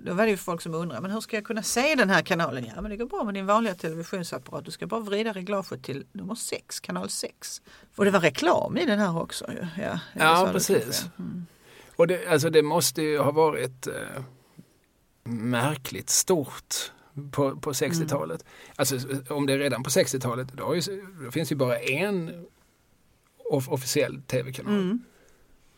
då 0.00 0.14
var 0.14 0.24
det 0.24 0.30
ju 0.30 0.36
folk 0.36 0.62
som 0.62 0.74
undrade, 0.74 1.02
men 1.02 1.10
hur 1.10 1.20
ska 1.20 1.36
jag 1.36 1.44
kunna 1.44 1.62
se 1.62 1.94
den 1.94 2.10
här 2.10 2.22
kanalen? 2.22 2.66
Ja, 2.74 2.80
men 2.82 2.90
det 2.90 2.96
går 2.96 3.06
bra 3.06 3.24
med 3.24 3.34
din 3.34 3.46
vanliga 3.46 3.74
televisionsapparat. 3.74 4.64
Du 4.64 4.70
ska 4.70 4.86
bara 4.86 5.00
vrida 5.00 5.32
reglaget 5.32 5.84
till 5.84 6.06
nummer 6.12 6.34
6, 6.34 6.80
kanal 6.80 7.10
6. 7.10 7.62
Och 7.96 8.04
det 8.04 8.10
var 8.10 8.20
reklam 8.20 8.76
i 8.76 8.86
den 8.86 8.98
här 8.98 9.22
också. 9.22 9.46
Ja, 9.76 9.98
ja, 10.14 10.48
precis. 10.52 11.06
Mm. 11.18 11.46
Och 11.96 12.06
det, 12.06 12.26
alltså 12.26 12.50
det 12.50 12.62
måste 12.62 13.02
ju 13.02 13.18
ha 13.18 13.30
varit 13.30 13.86
eh, 13.86 14.22
märkligt 15.24 16.10
stort 16.10 16.92
på, 17.32 17.56
på 17.56 17.72
60-talet. 17.72 18.44
Alltså 18.76 18.98
om 19.28 19.46
det 19.46 19.52
är 19.52 19.58
redan 19.58 19.82
på 19.82 19.90
60-talet, 19.90 20.48
då, 20.52 20.76
ju- 20.76 21.06
då 21.24 21.30
finns 21.30 21.52
ju 21.52 21.56
bara 21.56 21.78
en 21.78 22.46
off- 23.50 23.68
officiell 23.68 24.22
tv-kanal. 24.26 24.74
Mm. 24.74 25.04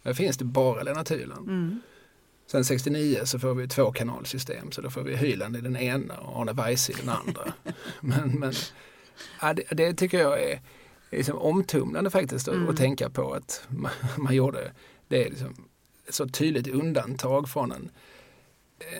Där 0.03 0.15
finns 0.15 0.37
det 0.37 0.45
bara 0.45 0.83
Lennart 0.83 1.11
Hyland. 1.11 1.49
Mm. 1.49 1.81
Sen 2.47 2.65
69 2.65 3.21
så 3.25 3.39
får 3.39 3.55
vi 3.55 3.65
ett 3.65 3.71
tvåkanalsystem 3.71 4.73
så 4.73 4.81
då 4.81 4.91
får 4.91 5.03
vi 5.03 5.17
Hyland 5.17 5.57
i 5.57 5.61
den 5.61 5.77
ena 5.77 6.15
och 6.19 6.41
Arne 6.41 6.53
Weise 6.53 6.93
i 6.93 6.95
den 7.01 7.09
andra. 7.09 7.53
men 8.01 8.31
men 8.39 8.53
ja, 9.41 9.53
det, 9.55 9.63
det 9.71 9.95
tycker 9.95 10.19
jag 10.21 10.43
är, 10.43 10.61
liksom 11.11 11.39
omtumlande 11.39 12.11
faktiskt 12.11 12.49
att, 12.49 12.55
Mm. 12.55 12.69
att 12.69 12.77
tänka 12.77 13.11
på 13.11 13.33
att 13.35 13.65
man, 13.69 13.91
man 14.19 14.35
gjorde 14.35 14.73
det 15.09 15.25
är 15.27 15.31
liksom 15.31 15.55
ett 16.09 16.15
så 16.15 16.29
tydligt 16.29 16.69
undantag 16.69 17.49
från 17.49 17.73
en, 17.73 17.91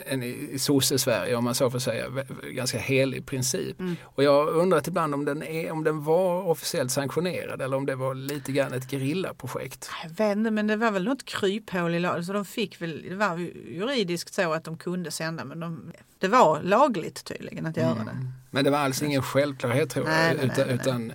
en 0.07 0.23
i 0.23 0.59
sosse-Sverige 0.59 1.35
om 1.35 1.45
man 1.45 1.55
så 1.55 1.71
får 1.71 1.79
säga, 1.79 2.07
ganska 2.43 2.79
helig 2.79 3.27
princip. 3.27 3.81
Mm. 3.81 3.97
Och 4.03 4.25
jag 4.25 4.45
har 4.45 4.51
undrat 4.51 4.89
ibland 4.89 5.15
om 5.15 5.25
den, 5.25 5.43
är, 5.43 5.71
om 5.71 5.85
den 5.85 6.05
var 6.05 6.43
officiellt 6.43 6.93
sanktionerad 6.93 7.63
eller 7.63 7.77
om 7.77 7.87
det 7.87 7.95
var 7.95 8.15
lite 8.15 8.53
grann 8.53 8.73
ett 8.73 8.91
gerillaprojekt. 8.91 9.91
Jag 10.03 10.11
vet 10.11 10.37
inte, 10.37 10.51
men 10.51 10.67
det 10.67 10.77
var 10.77 10.91
väl 10.91 11.05
något 11.05 11.25
kryphål 11.25 11.95
i 11.95 12.01
lagen. 12.01 12.25
Så 12.25 12.33
de 12.33 12.45
fick 12.45 12.83
väl, 12.83 13.07
det 13.09 13.15
var 13.15 13.39
ju 13.39 13.53
juridiskt 13.69 14.35
så 14.35 14.53
att 14.53 14.65
de 14.65 14.79
kunde 14.79 15.11
sända 15.11 15.45
men 15.45 15.61
de, 15.61 15.93
det 16.19 16.29
var 16.29 16.63
lagligt 16.63 17.25
tydligen 17.25 17.67
att 17.67 17.77
göra 17.77 17.95
det. 17.95 18.27
Men 18.51 18.65
det 18.65 18.71
var 18.71 18.79
alls 18.79 19.03
ingen 19.03 19.23
självklarhet 19.23 19.91
tror 19.91 20.09
jag. 20.09 20.15
Nej, 20.15 20.35
nej, 20.37 20.47
utan, 20.47 20.67
nej, 20.67 20.75
utan 20.75 21.13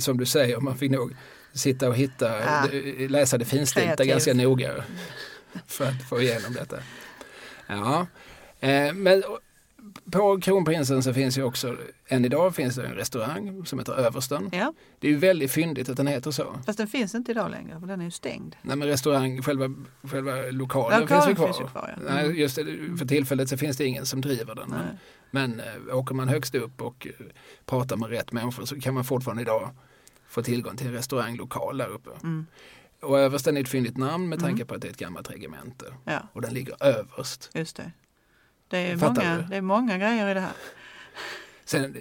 som 0.00 0.18
du 0.18 0.26
säger, 0.26 0.60
man 0.60 0.78
fick 0.78 0.90
nog 0.90 1.16
sitta 1.52 1.88
och 1.88 1.96
hitta, 1.96 2.40
Ja. 2.40 2.68
läsa 3.08 3.38
det 3.38 3.44
finstilta 3.44 4.04
ganska 4.04 4.34
noga 4.34 4.84
för 5.66 5.84
att 5.84 6.08
få 6.08 6.20
igenom 6.20 6.52
detta. 6.52 6.76
Ja, 7.66 8.06
eh, 8.60 8.92
men 8.94 9.22
på 10.12 10.40
Kronprinsen 10.40 11.02
så 11.02 11.12
finns 11.14 11.38
ju 11.38 11.42
också, 11.42 11.76
än 12.08 12.24
idag 12.24 12.54
finns 12.54 12.74
det 12.76 12.86
en 12.86 12.94
restaurang 12.94 13.66
som 13.66 13.78
heter 13.78 13.92
Översten. 13.92 14.50
Ja, 14.52 14.72
Det 14.98 15.06
är 15.08 15.10
ju 15.12 15.16
väldigt 15.18 15.50
fyndigt 15.50 15.88
att 15.88 15.96
den 15.96 16.06
heter 16.06 16.30
så. 16.30 16.54
fast 16.66 16.78
den 16.78 16.88
finns 16.88 17.14
inte 17.14 17.30
idag 17.30 17.50
längre 17.50 17.80
för 17.80 17.86
den 17.86 18.00
är 18.00 18.04
ju 18.04 18.10
stängd. 18.10 18.56
Nej 18.62 18.76
men 18.76 18.88
restaurang, 18.88 19.42
själva, 19.42 19.74
själva 20.02 20.32
lokalen, 20.50 21.00
Lokalen 21.00 21.06
finns 21.08 21.28
ju 21.30 21.34
kvar. 21.34 21.46
finns 21.46 21.60
ju 21.60 21.66
kvar, 21.68 21.94
ja. 21.96 22.02
Nej, 22.14 22.24
Mm. 22.24 22.36
just 22.36 22.56
det, 22.56 22.64
för 22.98 23.06
tillfället 23.06 23.48
så 23.48 23.56
finns 23.56 23.76
det 23.76 23.84
ingen 23.84 24.06
som 24.06 24.20
driver 24.20 24.54
den. 24.54 24.68
Men, 24.70 24.78
Nej. 24.80 24.96
men 25.30 25.60
eh, 25.88 25.96
åker 25.96 26.14
man 26.14 26.28
högst 26.28 26.54
upp 26.54 26.82
och 26.82 27.06
eh, 27.06 27.26
pratar 27.66 27.96
med 27.96 28.08
rätt 28.10 28.32
människor 28.32 28.64
så 28.64 28.80
kan 28.80 28.94
man 28.94 29.04
fortfarande 29.04 29.42
idag 29.42 29.70
få 30.28 30.42
tillgång 30.42 30.76
till 30.76 30.86
en 30.86 30.92
restauranglokal 30.92 31.78
där 31.78 31.88
uppe. 31.88 32.10
Mm. 32.22 32.46
Och 33.06 33.18
översten 33.18 33.56
är 33.56 33.60
ett 33.60 33.68
fyndigt 33.68 33.96
namn 33.96 34.28
med 34.28 34.40
tanke 34.40 34.64
på 34.64 34.74
att 34.74 34.80
det 34.80 34.88
är 34.88 34.90
ett 34.92 34.96
gammalt 34.96 35.30
regemente. 35.30 35.84
Ja, 36.04 36.18
Och 36.32 36.42
den 36.42 36.54
ligger 36.54 36.82
överst. 36.84 37.50
just 37.54 37.76
det. 37.76 37.90
Det 38.68 38.78
är, 38.78 38.96
Fattar 38.96 39.14
många, 39.24 39.36
du? 39.36 39.42
det 39.42 39.56
är 39.56 39.60
många 39.60 39.98
grejer 39.98 40.28
i 40.28 40.34
det 40.34 40.40
här. 40.40 40.52
Sen, 41.64 41.96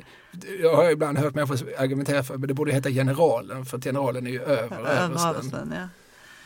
jag 0.61 0.75
har 0.75 0.91
ibland 0.91 1.17
hört 1.17 1.35
människor 1.35 1.73
argumentera 1.77 2.23
för 2.23 2.35
att 2.35 2.41
det 2.47 2.53
borde 2.53 2.71
heta 2.71 2.89
generalen 2.89 3.65
för 3.65 3.77
att 3.77 3.83
generalen 3.83 4.27
är 4.27 4.31
ju 4.31 4.41
över 4.41 4.77
Över 4.79 4.89
översten. 4.89 5.29
översten, 5.29 5.73
ja. 5.75 5.87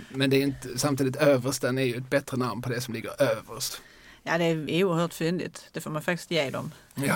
Men 0.09 0.29
det 0.29 0.37
är 0.37 0.41
inte, 0.41 0.77
samtidigt 0.79 1.15
översten 1.15 1.77
är 1.77 1.83
ju 1.83 1.95
ett 1.95 2.09
bättre 2.09 2.37
namn 2.37 2.61
på 2.61 2.69
det 2.69 2.81
som 2.81 2.93
ligger 2.93 3.21
överst. 3.21 3.81
ja, 4.23 4.37
det 4.37 4.43
är 4.45 4.83
oerhört 4.83 5.13
fyndigt. 5.13 5.67
Det 5.71 5.81
får 5.81 5.91
man 5.91 6.01
faktiskt 6.01 6.31
ge 6.31 6.49
dem. 6.49 6.71
Ja, 6.95 7.15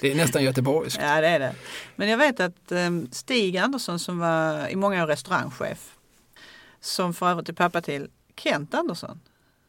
det 0.00 0.10
är 0.12 0.14
nästan 0.14 0.44
göteborgskt. 0.44 1.02
Ja, 1.02 1.20
det 1.20 1.26
är 1.28 1.38
det. 1.38 1.54
Men 1.96 2.08
jag 2.08 2.18
vet 2.18 2.40
att 2.40 2.56
um, 2.72 3.08
Stig 3.12 3.56
Andersson 3.56 3.98
som 3.98 4.18
var 4.18 4.68
i 4.68 4.76
många 4.76 5.02
år 5.02 5.06
restaurangchef, 5.06 5.96
som 6.80 7.14
för 7.14 7.30
övrigt 7.30 7.48
är 7.48 7.52
pappa 7.52 7.80
till 7.80 8.08
Kent 8.36 8.74
Andersson, 8.74 9.20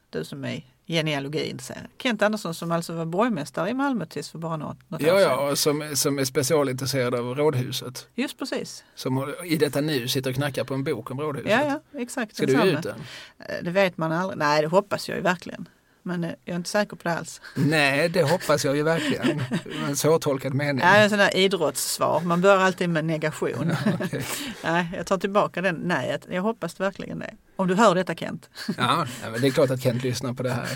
du 0.09 0.23
som 0.23 0.45
är 0.45 0.65
genealogin. 0.87 1.59
Kent 1.97 2.21
Andersson 2.21 2.53
som 2.53 2.71
alltså 2.71 2.93
var 2.93 3.05
borgmästare 3.05 3.69
i 3.69 3.73
Malmö 3.73 4.05
tills 4.05 4.29
för 4.29 4.39
bara 4.39 4.57
något, 4.57 4.77
något 4.89 5.01
Ja, 5.01 5.13
år 5.13 5.19
sedan. 5.19 5.29
ja, 5.47 5.55
som, 5.55 5.95
som 5.95 6.19
är 6.19 6.25
specialintresserad 6.25 7.15
av 7.15 7.35
rådhuset. 7.35 8.07
Just 8.15 8.39
precis. 8.39 8.83
Som 8.95 9.33
i 9.45 9.57
detta 9.57 9.81
nu 9.81 10.07
sitter 10.07 10.29
och 10.29 10.35
knackar 10.35 10.63
på 10.63 10.73
en 10.73 10.83
bok 10.83 11.11
om 11.11 11.19
rådhuset. 11.21 11.51
Ja, 11.51 11.79
ja, 11.93 11.99
exakt. 11.99 12.35
Ska 12.35 12.45
du 12.45 12.53
ge 12.53 12.63
ut 12.63 12.83
den? 12.83 12.99
Eh, 13.39 13.55
Det 13.63 13.71
vet 13.71 13.97
man 13.97 14.11
aldrig. 14.11 14.37
Nej, 14.39 14.61
det 14.61 14.67
hoppas 14.67 15.09
jag 15.09 15.15
ju 15.17 15.21
verkligen. 15.23 15.69
Men 16.03 16.23
eh, 16.23 16.29
jag 16.45 16.53
är 16.53 16.57
inte 16.57 16.69
säker 16.69 16.95
på 16.95 17.09
det 17.09 17.15
alls. 17.17 17.41
Nej, 17.55 18.09
det 18.09 18.23
hoppas 18.23 18.65
jag 18.65 18.75
ju 18.75 18.83
verkligen. 18.83 19.43
En 19.87 19.95
svårtolkad 19.97 20.53
mening. 20.53 20.85
Ja, 20.85 20.95
en 20.95 21.09
sån 21.09 21.19
där 21.19 21.35
idrottssvar. 21.37 22.21
Man 22.21 22.41
börjar 22.41 22.57
alltid 22.57 22.89
med 22.89 23.05
negation. 23.05 23.75
Okej. 24.01 24.25
Nej, 24.63 24.87
jag 24.97 25.05
tar 25.07 25.17
tillbaka 25.17 25.61
den 25.61 25.75
nejet. 25.75 26.27
Jag 26.29 26.41
hoppas 26.41 26.79
verkligen 26.79 27.19
det. 27.19 27.33
Om 27.55 27.67
du 27.67 27.75
hör 27.75 27.95
detta 27.95 28.15
Kent. 28.15 28.49
Ja, 28.77 29.05
ja, 29.23 29.29
det 29.29 29.47
är 29.47 29.51
klart 29.51 29.69
att 29.69 29.81
Kent 29.81 30.03
lyssnar 30.03 30.33
på 30.33 30.43
det 30.43 30.49
här. 30.51 30.67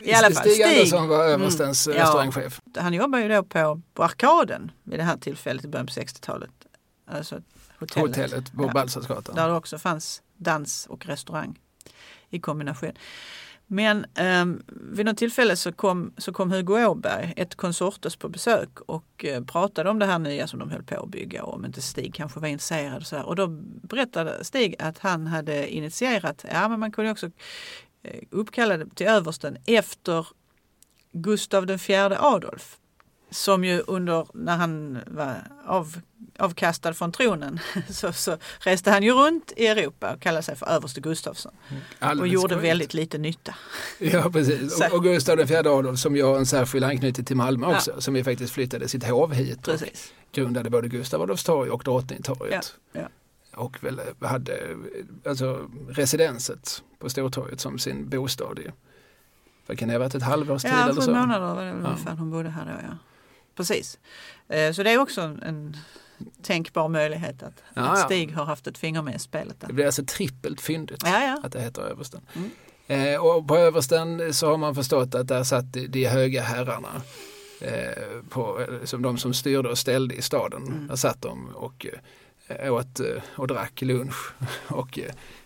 I 0.00 0.12
alla 0.14 0.30
fall, 0.30 0.34
Stig 0.34 0.52
Stig. 0.52 0.64
Andersson 0.64 1.08
var 1.08 1.24
överstens 1.24 1.86
Mm, 1.86 1.96
eh, 1.96 2.00
ja. 2.00 2.06
restaurangchef. 2.06 2.60
Han 2.76 2.92
jobbar 2.94 3.18
ju 3.18 3.28
då 3.28 3.42
på, 3.42 3.80
på 3.94 4.04
Arkaden 4.04 4.70
vid 4.82 4.98
det 4.98 5.02
här 5.02 5.16
tillfället 5.16 5.64
i 5.64 5.68
början 5.68 5.86
på 5.86 5.92
60-talet. 5.92 6.50
Alltså 7.10 7.40
hotellet. 7.78 8.08
Hotellet 8.16 8.52
på 8.52 8.64
Ja. 8.64 8.72
Balsarsgatan. 8.72 9.34
Där 9.34 9.48
det 9.48 9.54
också 9.54 9.78
fanns 9.78 10.22
dans 10.36 10.86
och 10.86 11.06
restaurang 11.06 11.58
i 12.30 12.40
kombination. 12.40 12.92
Men 13.66 14.04
eh, 14.14 14.44
vid 14.66 15.06
något 15.06 15.16
tillfälle 15.16 15.56
så 15.56 15.72
kom, 15.72 16.12
så 16.18 16.32
kom 16.32 16.50
Hugo 16.50 16.86
Åberg, 16.86 17.32
ett 17.36 17.54
konsortus 17.54 18.16
på 18.16 18.28
besök 18.28 18.80
och 18.80 19.24
eh, 19.24 19.44
pratade 19.44 19.90
om 19.90 19.98
det 19.98 20.06
här 20.06 20.18
nya 20.18 20.46
som 20.46 20.58
de 20.58 20.70
höll 20.70 20.82
på 20.82 21.02
att 21.02 21.08
bygga 21.08 21.44
och 21.44 21.54
om 21.54 21.64
inte 21.64 21.82
Stig 21.82 22.14
kanske 22.14 22.40
var 22.40 22.48
intresserad. 22.48 22.96
Och, 22.96 23.06
så 23.06 23.16
här. 23.16 23.24
och 23.26 23.36
då 23.36 23.46
berättade 23.82 24.44
Stig 24.44 24.76
att 24.78 24.98
han 24.98 25.26
hade 25.26 25.68
initierat, 25.68 26.44
ja 26.52 26.68
men 26.68 26.80
man 26.80 26.92
kunde 26.92 27.10
också 27.10 27.30
eh, 28.02 28.22
uppkalla 28.30 28.76
det 28.76 28.94
till 28.94 29.06
översten 29.06 29.56
efter 29.66 30.26
Gustav 31.12 31.66
den 31.66 31.78
fjärde 31.78 32.20
Adolf. 32.20 32.78
Som 33.30 33.64
ju 33.64 33.82
under, 33.86 34.26
när 34.34 34.56
han 34.56 34.98
var 35.06 35.34
av, 35.66 36.00
avkastad 36.38 36.94
från 36.94 37.12
tronen, 37.12 37.60
så, 37.90 38.12
så 38.12 38.36
reste 38.60 38.90
han 38.90 39.02
ju 39.02 39.12
runt 39.12 39.52
i 39.56 39.66
Europa 39.66 40.12
och 40.14 40.20
kallade 40.20 40.42
sig 40.42 40.56
för 40.56 40.66
överste 40.66 41.00
Gustafsson. 41.00 41.52
Och 41.68 42.06
Alldeles 42.06 42.32
gjorde 42.32 42.48
korrekt. 42.54 42.64
väldigt 42.70 42.94
lite 42.94 43.18
nytta. 43.18 43.54
Ja, 43.98 44.30
precis. 44.30 44.80
Och, 44.90 44.92
och 44.94 45.02
Gustav 45.02 45.40
IV 45.40 45.56
Adolf 45.56 45.98
som 45.98 46.16
ju 46.16 46.22
har 46.24 46.36
en 46.36 46.46
särskild 46.46 46.84
anknytning 46.84 47.24
till 47.26 47.36
Malmö 47.36 47.66
också. 47.66 48.00
Som 48.00 48.16
ju 48.16 48.24
faktiskt 48.24 48.52
flyttade 48.52 48.88
sitt 48.88 49.04
hov 49.08 49.32
hit. 49.32 49.58
Och 49.58 49.64
Precis. 49.78 50.12
grundade 50.32 50.70
både 50.70 50.88
Gustav 50.88 51.22
Adolfs 51.22 51.44
torg 51.44 51.70
och 51.70 51.82
Drottningtorget. 51.84 52.74
Ja, 52.92 53.00
ja. 53.00 53.08
Och 53.56 53.84
väl 53.84 54.00
hade 54.20 54.58
alltså, 55.28 55.70
residenset 55.88 56.82
på 56.98 57.10
Stortorget 57.10 57.60
som 57.60 57.78
sin 57.78 58.08
bostad 58.08 58.58
i, 58.58 58.70
vad 59.66 59.78
kan 59.78 59.88
det 59.88 59.94
ha 59.94 59.98
varit, 59.98 60.14
ett 60.14 60.22
halvårs 60.22 60.62
tid 60.62 60.70
Ja, 60.70 60.82
eller 60.82 60.94
sju 60.94 61.00
så? 61.00 61.10
månader 61.14 61.54
var 61.54 61.64
det 61.64 61.72
väl 61.72 61.80
Ja. 61.82 61.88
ungefär 61.90 62.16
hon 62.16 62.30
bodde 62.30 62.48
här 62.50 62.64
då. 62.64 62.86
Ja. 62.88 62.96
Precis. 63.56 63.98
Eh, 64.48 64.72
Så 64.72 64.82
det 64.82 64.90
är 64.90 64.98
också 64.98 65.20
en, 65.20 65.76
tänkbar 66.42 66.88
möjlighet 66.88 67.42
att, 67.42 67.62
Ja, 67.74 67.82
att. 67.82 67.98
Stig 67.98 68.32
har 68.32 68.44
haft 68.44 68.66
ett 68.66 68.78
finger 68.78 69.02
med 69.02 69.14
i 69.14 69.18
spelet. 69.18 69.60
Där. 69.60 69.68
Det 69.68 69.72
blir 69.74 69.86
alltså 69.86 70.04
trippelt 70.04 70.60
fyndigt 70.60 71.00
Ja, 71.04 71.40
att 71.42 71.52
det 71.52 71.60
heter 71.60 71.82
översten. 71.82 72.20
Mm. 72.34 72.50
Eh, 72.86 73.20
och 73.24 73.48
på 73.48 73.56
översten 73.56 74.34
så 74.34 74.50
har 74.50 74.56
man 74.56 74.74
förstått 74.74 75.14
att 75.14 75.28
där 75.28 75.44
satt 75.44 75.72
de, 75.72 75.86
de 75.86 76.04
höga 76.06 76.42
herrarna. 76.42 77.02
Eh, 77.60 78.22
på, 78.28 78.60
eh, 78.60 78.84
som 78.84 79.02
de 79.02 79.18
som 79.18 79.34
styrde 79.34 79.68
och 79.68 79.78
ställde 79.78 80.14
i 80.14 80.22
staden. 80.22 80.62
Mm. 80.66 80.86
Där 80.86 80.96
satt 80.96 81.22
de 81.22 81.48
och 81.54 81.86
eh, 82.48 82.74
åt 82.74 83.00
eh, 83.00 83.06
och 83.36 83.46
drack 83.46 83.82
lunch 83.82 84.32
och, 84.68 84.98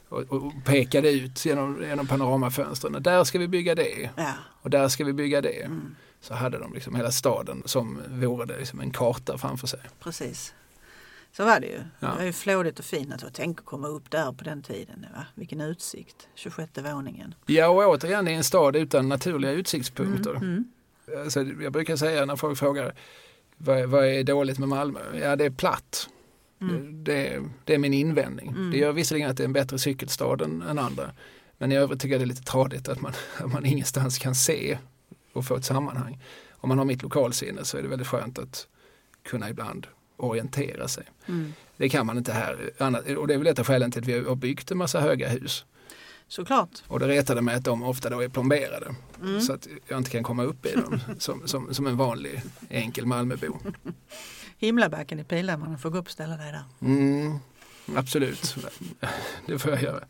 och, 0.08 0.32
och 0.32 0.52
pekade 0.64 1.10
ut 1.10 1.44
genom, 1.44 1.82
genom 1.82 2.06
panoramafönstren. 2.06 3.02
Där 3.02 3.24
ska 3.24 3.38
vi 3.38 3.48
bygga 3.48 3.74
det 3.74 4.10
Ja. 4.16 4.32
och 4.62 4.70
där 4.70 4.88
ska 4.88 5.04
vi 5.04 5.12
bygga 5.12 5.40
det. 5.40 5.62
Mm. 5.64 5.96
Så 6.28 6.34
hade 6.34 6.58
de 6.58 6.74
liksom 6.74 6.94
hela 6.94 7.10
staden 7.10 7.62
som 7.64 8.02
vore 8.08 8.46
det 8.46 8.58
liksom 8.58 8.80
en 8.80 8.90
karta 8.90 9.38
framför 9.38 9.66
sig. 9.66 9.80
Precis. 10.00 10.54
Så 11.32 11.44
var 11.44 11.60
det 11.60 11.66
ju. 11.66 11.80
Ja. 12.00 12.08
Det 12.08 12.16
var 12.16 12.24
ju 12.24 12.32
flådigt 12.32 12.78
och 12.78 12.84
fint. 12.84 13.12
Alltså, 13.12 13.28
tänk 13.32 13.58
att 13.58 13.64
komma 13.64 13.88
upp 13.88 14.10
där 14.10 14.32
på 14.32 14.44
den 14.44 14.62
tiden. 14.62 15.06
Va? 15.14 15.26
Vilken 15.34 15.60
utsikt. 15.60 16.28
26 16.34 16.70
våningen. 16.78 17.34
Ja 17.46 17.68
och 17.68 17.94
återigen 17.94 18.28
i 18.28 18.32
en 18.32 18.44
stad 18.44 18.76
utan 18.76 19.08
naturliga 19.08 19.52
utsiktspunkter. 19.52 20.30
Mm, 20.30 20.64
mm. 21.06 21.22
Alltså, 21.22 21.42
jag 21.42 21.72
brukar 21.72 21.96
säga 21.96 22.24
när 22.24 22.36
folk 22.36 22.58
frågar 22.58 22.94
vad, 23.56 23.88
vad 23.88 24.06
är 24.06 24.24
dåligt 24.24 24.58
med 24.58 24.68
Malmö? 24.68 25.00
Ja 25.20 25.36
det 25.36 25.44
är 25.44 25.50
platt. 25.50 26.08
Mm. 26.60 27.04
Det, 27.04 27.42
det 27.64 27.74
är 27.74 27.78
min 27.78 27.94
invändning. 27.94 28.48
Mm. 28.48 28.70
Det 28.70 28.78
gör 28.78 28.92
visserligen 28.92 29.30
att 29.30 29.36
det 29.36 29.42
är 29.42 29.48
en 29.48 29.52
bättre 29.52 29.78
cykelstad 29.78 30.44
än, 30.44 30.62
än 30.62 30.78
andra. 30.78 31.10
Men 31.58 31.72
i 31.72 31.76
övrigt 31.76 32.00
tycker 32.00 32.14
jag 32.14 32.20
det 32.20 32.24
är 32.24 32.26
lite 32.26 32.42
tradigt 32.42 32.88
att 32.88 33.00
man, 33.00 33.12
att 33.38 33.52
man 33.52 33.66
ingenstans 33.66 34.18
kan 34.18 34.34
se 34.34 34.78
och 35.32 35.44
få 35.44 35.56
ett 35.56 35.64
sammanhang. 35.64 36.18
Om 36.50 36.68
man 36.68 36.78
har 36.78 36.84
mitt 36.84 37.02
lokalsinne 37.02 37.64
så 37.64 37.76
är 37.78 37.82
det 37.82 37.88
väldigt 37.88 38.08
skönt 38.08 38.38
att 38.38 38.66
kunna 39.22 39.50
ibland 39.50 39.86
orientera 40.16 40.88
sig. 40.88 41.04
Mm. 41.26 41.52
Det 41.76 41.88
kan 41.88 42.06
man 42.06 42.18
inte 42.18 42.32
här. 42.32 42.70
Och 43.18 43.26
det 43.26 43.34
är 43.34 43.38
väl 43.38 43.46
ett 43.46 43.58
av 43.58 43.64
skälen 43.64 43.90
till 43.90 44.02
att 44.02 44.08
vi 44.08 44.24
har 44.24 44.36
byggt 44.36 44.70
en 44.70 44.78
massa 44.78 45.00
höga 45.00 45.28
hus. 45.28 45.64
Såklart. 46.28 46.70
Och 46.86 46.98
det 46.98 47.08
retade 47.08 47.42
mig 47.42 47.54
att 47.54 47.64
de 47.64 47.82
ofta 47.82 48.10
då 48.10 48.20
är 48.20 48.28
plomberade. 48.28 48.94
Mm. 49.22 49.40
Så 49.40 49.52
att 49.52 49.68
jag 49.88 49.98
inte 49.98 50.10
kan 50.10 50.22
komma 50.22 50.42
upp 50.42 50.66
i 50.66 50.72
dem 50.72 51.00
som, 51.18 51.48
som, 51.48 51.74
som 51.74 51.86
en 51.86 51.96
vanlig 51.96 52.42
enkel 52.70 53.06
Malmöbo. 53.06 53.58
Himlabacken 54.58 55.20
i 55.20 55.24
Pildammar. 55.24 55.76
får 55.76 55.90
gå 55.90 55.98
upp 55.98 56.06
och 56.06 56.10
ställa 56.10 56.36
dig 56.36 56.52
där. 56.52 56.62
Mm, 56.80 57.38
absolut, 57.96 58.56
det 59.46 59.58
får 59.58 59.70
jag 59.70 59.82
göra. 59.82 60.04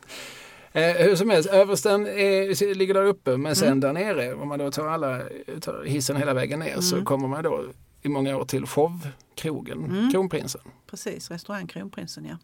Eh, 0.72 0.96
hur 0.96 1.16
som 1.16 1.30
helst, 1.30 1.48
översten 1.48 2.06
är, 2.06 2.74
ligger 2.74 2.94
där 2.94 3.04
uppe 3.04 3.36
men 3.36 3.56
sen 3.56 3.68
Mm. 3.68 3.80
där 3.80 3.92
nere, 3.92 4.34
om 4.34 4.48
man 4.48 4.58
då 4.58 4.70
tar 4.70 4.86
alla, 4.86 5.20
tar 5.60 5.84
hissen 5.84 6.16
hela 6.16 6.34
vägen 6.34 6.58
ner 6.60 6.80
så 6.80 6.94
Mm. 6.94 7.04
kommer 7.04 7.28
man 7.28 7.42
då 7.44 7.64
i 8.02 8.08
många 8.08 8.36
år 8.36 8.44
till 8.44 8.66
showkrogen, 8.66 9.84
Mm. 9.84 10.10
Kronprinsen. 10.12 10.60
Precis, 10.90 11.30
restaurang 11.30 11.66
Kronprinsen 11.66 12.24
ja. 12.24 12.36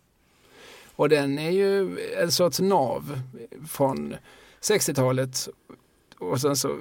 Och 0.97 1.09
den 1.09 1.39
är 1.39 1.51
ju 1.51 1.99
en 2.23 2.33
sorts 2.33 2.61
nav 2.61 3.21
från 3.69 4.15
60-talet 4.61 5.49
och 6.19 6.41
sen 6.41 6.57
så 6.57 6.79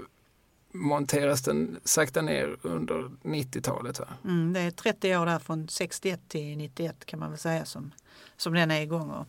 monteras 0.72 1.42
den 1.42 1.80
sakta 1.84 2.22
ner 2.22 2.58
under 2.62 3.10
90-talet. 3.24 3.98
Här. 4.00 4.08
Mm, 4.26 4.54
det 4.54 4.60
är 4.60 4.72
30 4.72 5.18
år 5.18 5.26
där 5.26 5.40
från 5.40 5.68
61 5.68 6.20
till 6.28 6.58
91 6.58 7.06
kan 7.06 7.20
man 7.20 7.30
väl 7.30 7.40
säga 7.40 7.66
som, 7.66 7.92
som 8.38 8.54
den 8.54 8.72
är 8.72 8.82
igång. 8.82 9.10
Och, 9.10 9.28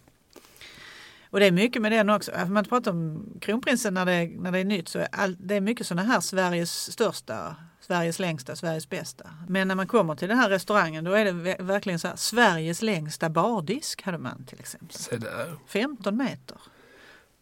och 1.35 1.41
det 1.41 1.47
är 1.47 1.53
mycket 1.53 1.83
med 1.83 1.93
den 1.93 2.11
också. 2.11 2.33
För 2.33 2.47
Man 2.47 2.65
pratar 2.65 2.91
om 2.91 3.27
kronprinsen 3.41 3.95
när 3.95 4.07
det, 4.07 4.27
när 4.27 4.53
det 4.53 4.59
är 4.59 4.65
nytt 4.65 4.89
så 4.89 4.99
är 4.99 5.09
all, 5.13 5.37
det 5.41 5.55
är 5.55 5.61
mycket 5.61 5.87
sådana 5.87 6.13
här 6.13 6.21
Sveriges 6.21 6.93
största, 6.93 7.57
Sveriges 7.81 8.19
längsta, 8.19 8.57
Sveriges 8.57 8.89
bästa. 8.89 9.31
Men 9.49 9.69
när 9.69 9.75
man 9.75 9.87
kommer 9.87 10.15
till 10.15 10.29
den 10.29 10.39
här 10.39 10.49
restaurangen 10.51 11.05
då 11.05 11.13
är 11.13 11.25
det 11.25 11.33
ver- 11.33 11.63
verkligen 11.63 11.99
så 11.99 12.09
här 12.09 12.17
Sveriges 12.17 12.83
längsta 12.83 13.29
bardisk 13.29 14.03
hade 14.03 14.19
man 14.19 14.45
till 14.45 14.61
exempel. 14.61 14.97
Så 14.99 15.17
där. 15.17 15.57
15 15.67 16.17
meter. 16.17 16.59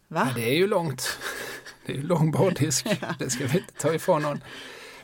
Va? 0.07 0.27
Ja, 0.29 0.33
det 0.35 0.49
är 0.49 0.55
ju 0.55 0.67
långt. 0.67 1.19
Det 1.85 1.93
är 1.93 1.97
ju 1.97 2.03
lång 2.03 2.31
bardisk. 2.31 2.87
Det 3.19 3.29
ska 3.29 3.47
vi 3.47 3.57
inte 3.57 3.73
ta 3.73 3.93
ifrån 3.93 4.21
någon. 4.21 4.43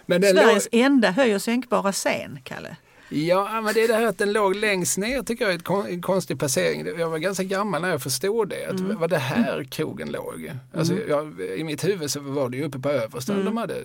Men 0.05 0.21
Sveriges 0.21 0.67
enda 0.71 1.11
höj 1.11 1.35
och 1.35 1.41
sänkbara 1.41 1.91
scen, 1.91 2.39
Kalle. 2.43 2.77
Ja, 3.09 3.61
men 3.61 3.73
det 3.73 3.83
är 3.83 3.87
det 3.87 3.93
här 3.93 4.05
att 4.05 4.17
den 4.17 4.33
låg 4.33 4.55
längst 4.55 4.97
ner 4.97 5.23
tycker 5.23 5.45
jag 5.45 5.53
är 5.53 5.93
en 5.93 6.01
konstig 6.01 6.39
placering. 6.39 6.85
Jag 6.99 7.09
var 7.09 7.17
ganska 7.17 7.43
gammal 7.43 7.81
när 7.81 7.89
jag 7.89 8.01
förstod 8.01 8.49
det. 8.49 8.65
Att 8.65 8.79
Mm. 8.79 8.99
Var 8.99 9.07
det 9.07 9.17
här 9.17 9.63
krogen 9.63 10.11
låg? 10.11 10.51
Alltså, 10.73 10.93
jag, 11.07 11.41
I 11.41 11.63
mitt 11.63 11.83
huvud 11.83 12.11
så 12.11 12.19
var 12.19 12.49
det 12.49 12.57
ju 12.57 12.63
uppe 12.63 12.79
på 12.79 12.89
översta 12.89 13.33
Mm. 13.33 13.45
de 13.45 13.57
hade 13.57 13.83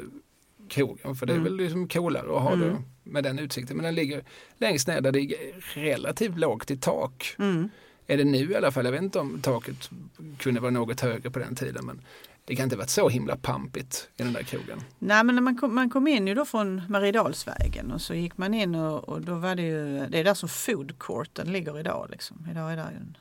krogen. 0.69 1.15
För 1.17 1.27
det 1.27 1.33
är 1.35 1.39
väl 1.39 1.57
liksom 1.57 1.89
coolare 1.89 2.37
att 2.37 2.43
ha 2.43 2.53
Mm. 2.53 2.69
det 2.69 2.77
med 3.11 3.25
den 3.25 3.39
utsikten. 3.39 3.77
Men 3.77 3.85
den 3.85 3.95
ligger 3.95 4.23
längst 4.59 4.89
ner 4.89 5.01
där 5.01 5.13
det 5.13 5.21
är 5.21 5.35
relativt 5.75 6.39
lågt 6.39 6.71
i 6.71 6.77
tak. 6.77 7.35
Mm. 7.39 7.69
Är 8.07 8.17
det 8.17 8.25
nu 8.25 8.51
i 8.51 8.57
alla 8.57 8.73
fall? 8.73 8.85
Jag 8.85 8.93
vet 8.93 9.03
inte 9.03 9.19
om 9.19 9.41
taket 9.43 9.91
kunde 10.39 10.61
vara 10.61 10.71
något 10.71 11.01
högre 11.01 11.31
på 11.31 11.39
den 11.39 11.55
tiden. 11.57 11.87
Men 11.87 12.01
det 12.47 12.57
kan 12.57 12.65
inte 12.65 12.77
varit 12.77 12.91
så 12.91 13.09
himla 13.09 13.37
pampigt 13.37 14.09
i 14.17 14.23
den 14.23 14.33
där 14.33 14.43
krogen. 14.43 14.81
Nej 14.99 15.25
men 15.25 15.35
när 15.35 15.43
man 15.43 15.59
kom, 15.59 15.75
man 15.75 15.91
kom 15.91 16.07
in 16.09 16.27
ju 16.27 16.35
då 16.35 16.45
från 16.45 16.83
Mariedalsvägen 16.89 17.93
och 17.93 18.01
så 18.01 18.15
gick 18.15 18.37
man 18.39 18.55
in 18.55 18.75
och, 18.75 19.09
och 19.09 19.21
då 19.21 19.35
var 19.35 19.55
det 19.55 19.63
ju, 19.63 20.07
det 20.07 20.19
är 20.19 20.25
där 20.25 20.35
som 20.35 20.49
food 20.49 20.99
courten 20.99 21.53
ligger 21.53 21.79
idag. 21.79 22.09
Liksom. 22.11 22.49
idag 22.51 22.73
är 22.73 22.77
det, 22.77 22.83
en, 22.83 23.17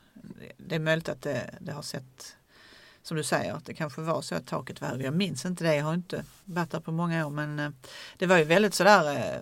det 0.58 0.76
är 0.76 0.80
möjligt 0.80 1.10
att 1.10 1.22
det, 1.22 1.56
det 1.60 1.72
har 1.72 1.82
sett, 1.82 2.36
som 3.04 3.18
du 3.18 3.24
säger, 3.24 3.54
att 3.54 3.66
det 3.66 3.74
kanske 3.74 4.02
var 4.02 4.22
så 4.22 4.36
att 4.36 4.48
taket 4.48 4.82
var 4.82 4.88
högre. 4.88 5.04
Jag 5.04 5.16
minns 5.16 5.46
inte 5.46 5.64
det, 5.64 5.76
jag 5.76 5.86
har 5.86 5.94
inte 5.94 6.24
varit 6.46 6.72
där 6.72 6.80
på 6.80 6.92
många 6.92 7.26
år 7.26 7.32
men 7.32 7.60
eh, 7.60 7.70
det 8.18 8.26
var 8.26 8.38
ju 8.38 8.44
väldigt 8.44 8.74
sådär 8.74 9.16
eh, 9.16 9.42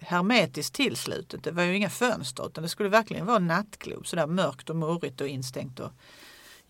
hermetiskt 0.00 0.74
tillslutet. 0.74 1.44
Det 1.44 1.50
var 1.50 1.62
ju 1.62 1.76
inga 1.76 1.90
fönster 1.90 2.46
utan 2.46 2.62
det 2.62 2.68
skulle 2.68 2.88
verkligen 2.88 3.26
vara 3.26 3.36
en 3.36 3.46
nattklubb, 3.46 4.06
sådär 4.06 4.26
mörkt 4.26 4.70
och 4.70 4.76
murrigt 4.76 5.20
och 5.20 5.28
instängt 5.28 5.80
och 5.80 5.92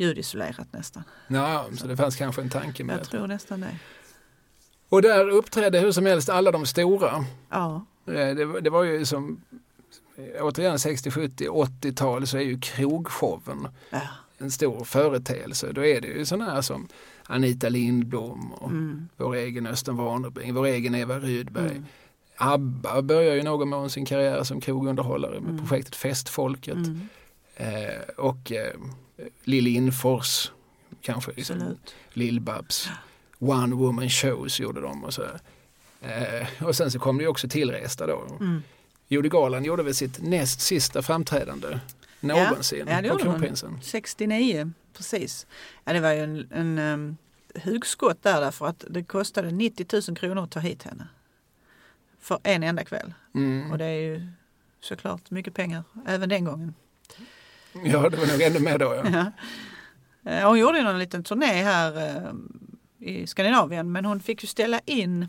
ljudisolerat 0.01 0.73
nästan. 0.73 1.03
Ja, 1.29 1.67
så 1.79 1.87
det 1.87 1.97
fanns 1.97 2.17
kanske 2.17 2.43
en 2.43 2.51
tanke 2.51 2.85
med 2.85 2.93
Jag 2.95 3.01
det. 3.01 3.05
tror 3.11 3.27
nästan 3.27 3.61
det. 3.61 3.77
Och 4.89 5.03
där 5.03 5.29
uppträdde 5.29 5.79
hur 5.79 5.93
som 5.93 6.07
helst 6.07 6.29
alla 6.29 6.51
de 6.51 6.67
stora. 6.67 7.25
Ja. 7.51 7.87
Eh, 8.07 8.13
Det, 8.13 8.45
var- 8.45 8.61
det 8.61 8.71
var 8.71 8.83
ju 8.85 9.05
som, 9.07 9.41
eh, 10.17 10.45
återigen 10.45 10.79
60, 10.79 11.11
70, 11.11 11.49
80-tal 11.49 12.27
så 12.27 12.37
är 12.37 12.43
ju 12.43 12.61
krogshowen 12.61 13.69
ja. 13.91 14.01
en 14.39 14.51
stor 14.51 14.85
företeelse. 14.85 15.73
Då 15.73 15.85
är 15.87 16.01
det 16.01 16.09
ju 16.09 16.25
sådana 16.27 16.51
här 16.55 16.61
som 16.63 16.89
Anita 17.25 17.69
Lindblom 17.69 18.53
och 18.53 18.71
Mm. 18.71 19.09
vår 19.17 19.35
egen 19.35 19.67
Östen 19.67 19.97
Warnerbring, 19.97 20.55
vår 20.55 20.67
egen 20.67 20.95
Eva 20.95 21.19
Rydberg. 21.19 21.71
Mm. 21.71 21.85
ABBA 22.37 23.03
börjar 23.03 23.35
ju 23.35 23.43
någon 23.43 23.69
mån 23.69 23.91
sin 23.91 24.05
karriär 24.07 24.43
som 24.43 24.61
krogunderhållare 24.61 25.41
med 25.41 25.51
Mm. 25.51 25.59
projektet 25.59 25.97
Festfolket. 25.97 26.75
Mm. 26.75 27.09
Eh, 27.57 28.01
och 28.17 28.53
eh, 28.53 28.75
Lill 29.45 29.65
Lindfors, 29.65 30.53
kanske 31.01 31.33
liksom. 31.37 31.77
Lill-Babs. 32.13 32.89
One 33.39 33.75
Woman 33.75 34.11
Shows 34.11 34.61
gjorde 34.61 34.81
de 34.81 35.05
och 35.05 35.15
så. 35.15 35.23
Eh, 36.03 36.65
och 36.65 36.77
sen 36.77 36.91
så 36.91 36.99
kom 36.99 37.19
det 37.19 37.23
ju 37.23 37.29
också 37.29 37.49
tillresta 37.49 38.07
då. 38.07 38.37
Mm. 38.41 38.63
Judy 39.09 39.29
Garland 39.29 39.67
gjorde 39.67 39.83
väl 39.83 39.95
sitt 39.95 40.23
näst 40.23 40.61
sista 40.61 41.03
framträdande 41.03 41.79
någonsin 42.21 42.87
Ja, 42.89 43.03
det 43.03 43.09
på 43.09 43.09
gjorde 43.09 43.25
hon. 43.25 43.33
Kronprinsen. 43.33 43.79
69, 43.83 44.73
precis. 44.97 45.47
Ja, 45.85 45.93
det 45.93 46.01
var 46.01 46.13
ju 46.13 46.21
en, 46.21 46.49
en 46.51 46.79
um, 46.79 47.17
hugskott 47.65 48.23
där 48.23 48.41
därför 48.41 48.67
att 48.67 48.85
det 48.91 49.03
kostade 49.03 49.51
90 49.51 49.87
000 50.09 50.17
kronor 50.17 50.45
att 50.45 50.51
ta 50.51 50.61
hit 50.61 50.83
henne. 50.83 51.09
För 52.21 52.39
en 52.43 52.63
enda 52.63 52.85
kväll. 52.85 53.15
Mm. 53.35 53.71
Och 53.71 53.79
det 53.79 53.85
är 53.85 54.01
ju 54.01 54.27
såklart 54.81 55.31
mycket 55.31 55.55
pengar 55.55 55.85
även 56.07 56.29
den 56.29 56.45
gången. 56.45 56.75
Ja, 57.85 58.09
det 58.09 58.17
var 58.17 58.27
nog 58.33 58.43
ännu 58.43 58.59
mer 58.61 58.79
då. 58.79 58.95
Ja. 59.05 59.11
Ja. 60.25 60.31
Eh, 60.31 60.49
Hon 60.49 60.59
gjorde 60.59 60.83
någon 60.83 60.99
liten 60.99 61.25
turné 61.25 61.47
här 61.63 62.17
eh, 62.17 62.33
i 63.09 63.27
Skandinavien 63.27 63.93
men 63.93 64.05
hon 64.05 64.21
fick 64.21 64.43
ju 64.43 64.47
ställa 64.47 64.81
in 64.87 65.27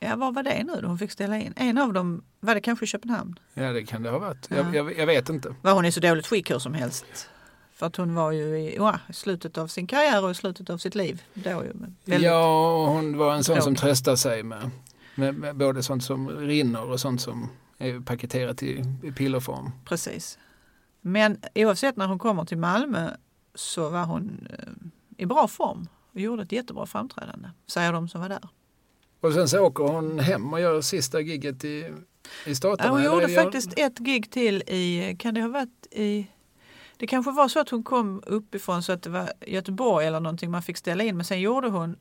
Ja, 0.00 0.16
vad 0.16 0.34
var 0.34 0.42
det 0.42 0.64
nu 0.64 0.80
då 0.80 0.86
hon 0.88 0.98
fick 0.98 1.10
ställa 1.10 1.38
in? 1.38 1.52
En 1.56 1.78
av 1.78 1.92
dem, 1.92 2.22
var 2.40 2.54
det 2.54 2.60
kanske 2.60 2.84
i 2.84 2.88
Köpenhamn? 2.88 3.38
ja, 3.54 3.72
det 3.72 3.84
kan 3.84 4.02
det 4.02 4.10
ha 4.10 4.18
varit. 4.18 4.46
Ja. 4.50 4.56
Jag, 4.56 4.74
jag, 4.74 4.98
jag 4.98 5.06
vet 5.06 5.28
inte. 5.28 5.54
var 5.62 5.72
hon 5.72 5.84
i 5.84 5.92
så 5.92 6.00
dåligt 6.00 6.26
skick 6.26 6.50
hur 6.50 6.58
som 6.58 6.74
helst. 6.74 7.28
För 7.74 7.86
att 7.86 7.96
hon 7.96 8.14
var 8.14 8.32
ju 8.32 8.58
i, 8.58 8.76
ja, 8.76 8.98
slutet 9.12 9.58
av 9.58 9.66
sin 9.66 9.86
karriär 9.86 10.24
och 10.24 10.30
i 10.30 10.34
slutet 10.34 10.70
av 10.70 10.78
sitt 10.78 10.94
liv. 10.94 11.22
Då 11.34 11.50
ju, 11.50 11.72
väldigt, 12.04 12.26
Ja, 12.30 12.86
hon 12.86 13.16
var 13.18 13.34
en 13.34 13.44
sån 13.44 13.54
som 13.56 13.62
Tråkigt. 13.74 13.80
tröstar 13.80 14.16
sig 14.16 14.42
med, 14.42 14.70
med, 15.14 15.34
med 15.34 15.56
både 15.56 15.82
sånt 15.82 16.04
som 16.04 16.28
rinner 16.30 16.90
och 16.90 17.00
sånt 17.00 17.20
som 17.20 17.48
är 17.78 18.00
paketerat 18.00 18.62
i, 18.62 18.84
i 19.02 19.12
pillerform. 19.12 19.70
Precis. 19.84 20.38
Men 21.02 21.38
oavsett 21.54 21.96
när 21.96 22.06
hon 22.06 22.18
kommer 22.18 22.44
till 22.44 22.58
Malmö 22.58 23.10
så 23.54 23.88
var 23.88 24.04
hon 24.04 24.48
eh, 24.50 25.22
i 25.22 25.26
bra 25.26 25.48
form 25.48 25.88
och 26.12 26.20
gjorde 26.20 26.42
ett 26.42 26.52
jättebra 26.52 26.86
framträdande, 26.86 27.48
säger 27.66 27.92
de 27.92 28.08
som 28.08 28.20
var 28.20 28.28
där. 28.28 28.48
Och 29.20 29.32
sen 29.32 29.48
så 29.48 29.60
åker 29.60 29.84
hon 29.84 30.18
hem 30.18 30.52
och 30.52 30.60
gör 30.60 30.80
sista 30.80 31.20
gigget 31.20 31.64
i, 31.64 31.94
i 32.46 32.54
staterna. 32.54 32.88
Ja, 32.88 32.92
hon 32.92 33.04
gjorde 33.04 33.28
faktiskt 33.28 33.78
ett 33.78 33.98
gig 33.98 34.30
till 34.30 34.62
i, 34.66 35.16
kan 35.18 35.34
det 35.34 35.40
ha 35.40 35.48
varit 35.48 35.86
i 35.90 36.26
det 36.96 37.06
kanske 37.06 37.32
var 37.32 37.48
så 37.48 37.60
att 37.60 37.68
hon 37.68 37.82
kom 37.82 38.22
uppifrån 38.26 38.82
så 38.82 38.92
att 38.92 39.02
det 39.02 39.10
var 39.10 39.32
Göteborg 39.46 40.06
eller 40.06 40.20
någonting 40.20 40.50
man 40.50 40.62
fick 40.62 40.76
ställa 40.76 41.04
in 41.04 41.16
men 41.16 41.24
sen 41.24 41.40
gjorde 41.40 41.68
hon 41.68 41.96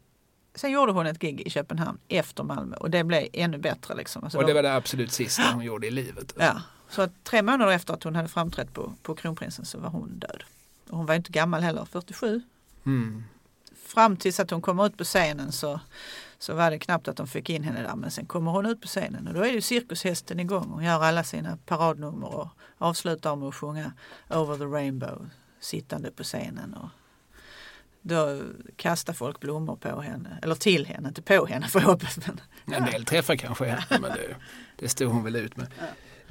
Sen 0.55 0.71
gjorde 0.71 0.91
hon 0.91 1.05
ett 1.05 1.19
gig 1.19 1.41
i 1.41 1.49
Köpenhamn 1.49 1.99
efter 2.07 2.43
Malmö 2.43 2.75
och 2.75 2.89
det 2.89 3.03
blev 3.03 3.27
ännu 3.33 3.57
bättre. 3.57 3.95
Liksom. 3.95 4.23
Alltså 4.23 4.37
Och 4.37 4.43
det 4.43 4.49
de- 4.49 4.53
var 4.53 4.63
det 4.63 4.75
absolut 4.75 5.11
sista 5.11 5.43
hon 5.53 5.63
gjorde 5.63 5.87
i 5.87 5.91
livet. 5.91 6.33
Ja, 6.39 6.61
så 6.91 7.01
att 7.01 7.23
tre 7.23 7.41
månader 7.41 7.71
efter 7.71 7.93
att 7.93 8.03
hon 8.03 8.15
hade 8.15 8.27
framträtt 8.27 8.73
på, 8.73 8.93
på 9.01 9.15
Kronprinsen 9.15 9.65
så 9.65 9.79
var 9.79 9.89
hon 9.89 10.19
död. 10.19 10.43
Och 10.89 10.97
hon 10.97 11.05
var 11.05 11.15
inte 11.15 11.31
gammal 11.31 11.61
heller, 11.61 11.85
47. 11.85 12.41
Mm. 12.85 13.23
Fram 13.85 14.17
tills 14.17 14.39
att 14.39 14.51
hon 14.51 14.61
kommer 14.61 14.85
ut 14.85 14.97
på 14.97 15.03
scenen 15.03 15.51
så, 15.51 15.79
så 16.39 16.53
var 16.53 16.71
det 16.71 16.79
knappt 16.79 17.07
att 17.07 17.17
de 17.17 17.27
fick 17.27 17.49
in 17.49 17.63
henne 17.63 17.81
där. 17.81 17.95
Men 17.95 18.11
sen 18.11 18.25
kommer 18.25 18.51
hon 18.51 18.65
ut 18.65 18.81
på 18.81 18.87
scenen 18.87 19.27
och 19.27 19.33
då 19.33 19.41
är 19.41 19.51
ju 19.51 19.61
cirkushästen 19.61 20.39
igång. 20.39 20.69
Hon 20.69 20.83
gör 20.83 21.03
alla 21.03 21.23
sina 21.23 21.57
paradnummer 21.65 22.27
och 22.27 22.47
avslutar 22.77 23.35
med 23.35 23.47
att 23.47 23.55
sjunga 23.55 23.93
Over 24.29 24.57
the 24.57 24.63
Rainbow 24.63 25.29
sittande 25.59 26.11
på 26.11 26.23
scenen. 26.23 26.73
Och 26.73 26.89
då 28.01 28.41
kastar 28.75 29.13
folk 29.13 29.39
blommor 29.39 29.75
på 29.75 30.01
henne, 30.01 30.39
eller 30.41 30.55
till 30.55 30.85
henne, 30.85 31.07
inte 31.07 31.21
på 31.21 31.45
henne 31.45 31.67
för 31.69 31.79
hoppas 31.79 32.19
men 32.25 32.39
En 32.75 32.85
del 32.85 33.05
träffar 33.05 33.35
kanske 33.35 33.65
henne 33.65 33.85
men 33.89 34.01
det, 34.01 34.35
det 34.75 34.89
stod 34.89 35.11
hon 35.11 35.23
väl 35.23 35.35
ut 35.35 35.57
med. 35.57 35.67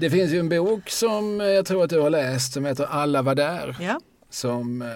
Det 0.01 0.11
finns 0.11 0.33
ju 0.33 0.39
en 0.39 0.49
bok 0.49 0.91
som 0.91 1.41
eh, 1.41 1.47
jag 1.47 1.67
tror 1.67 1.85
att 1.85 1.91
du 1.91 2.01
har 2.01 2.11
läst 2.11 2.53
som 2.53 2.65
heter 2.65 2.85
Alla 2.85 3.23
var 3.23 3.35
där. 3.35 3.77
ja. 3.81 4.01
Som 4.31 4.83
eh, 4.83 4.89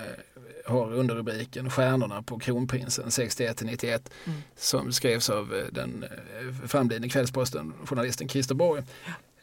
har 0.66 0.92
underrubriken 0.92 1.70
Stjärnorna 1.70 2.22
på 2.22 2.38
Kronprinsen 2.38 3.08
61-91. 3.08 3.86
Mm. 4.24 4.42
Som 4.56 4.92
skrevs 4.92 5.30
av 5.30 5.54
eh, 5.54 5.64
den 5.72 6.04
framlidne 6.66 7.08
Kvällsposten 7.08 7.72
journalisten 7.86 8.28
Christer 8.28 8.54
Borg. 8.54 8.82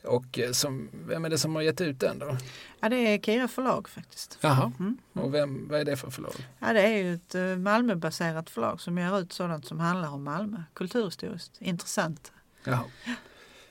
Och 0.04 0.40
eh, 0.40 0.52
som, 0.52 0.90
vem 1.08 1.26
är 1.26 1.30
det 1.30 1.38
som 1.38 1.56
har 1.56 1.62
gett 1.62 1.82
ut 1.82 2.00
den 2.00 2.20
då? 2.20 2.38
ja, 2.80 2.90
det 2.90 2.96
är 2.96 3.18
Kira 3.20 3.48
förlag 3.48 3.90
faktiskt. 3.90 4.38
Jaha, 4.42 4.72
Mm. 4.80 4.98
och 5.14 5.34
vem, 5.34 5.68
vad 5.68 5.80
är 5.80 5.86
det 5.86 5.98
för 5.98 6.10
förlag? 6.10 6.34
Ja, 6.60 6.74
det 6.74 6.82
är 6.82 6.98
ju 6.98 7.14
ett 7.14 7.60
Malmöbaserat 7.60 8.50
förlag 8.50 8.82
som 8.82 8.98
ger 8.98 9.20
ut 9.20 9.34
sådant 9.34 9.66
som 9.68 9.80
handlar 9.80 10.10
om 10.10 10.24
Malmö. 10.24 10.64
Kulturhistoriskt 10.74 11.52
intressant. 11.60 12.32
Jaha. 12.64 12.84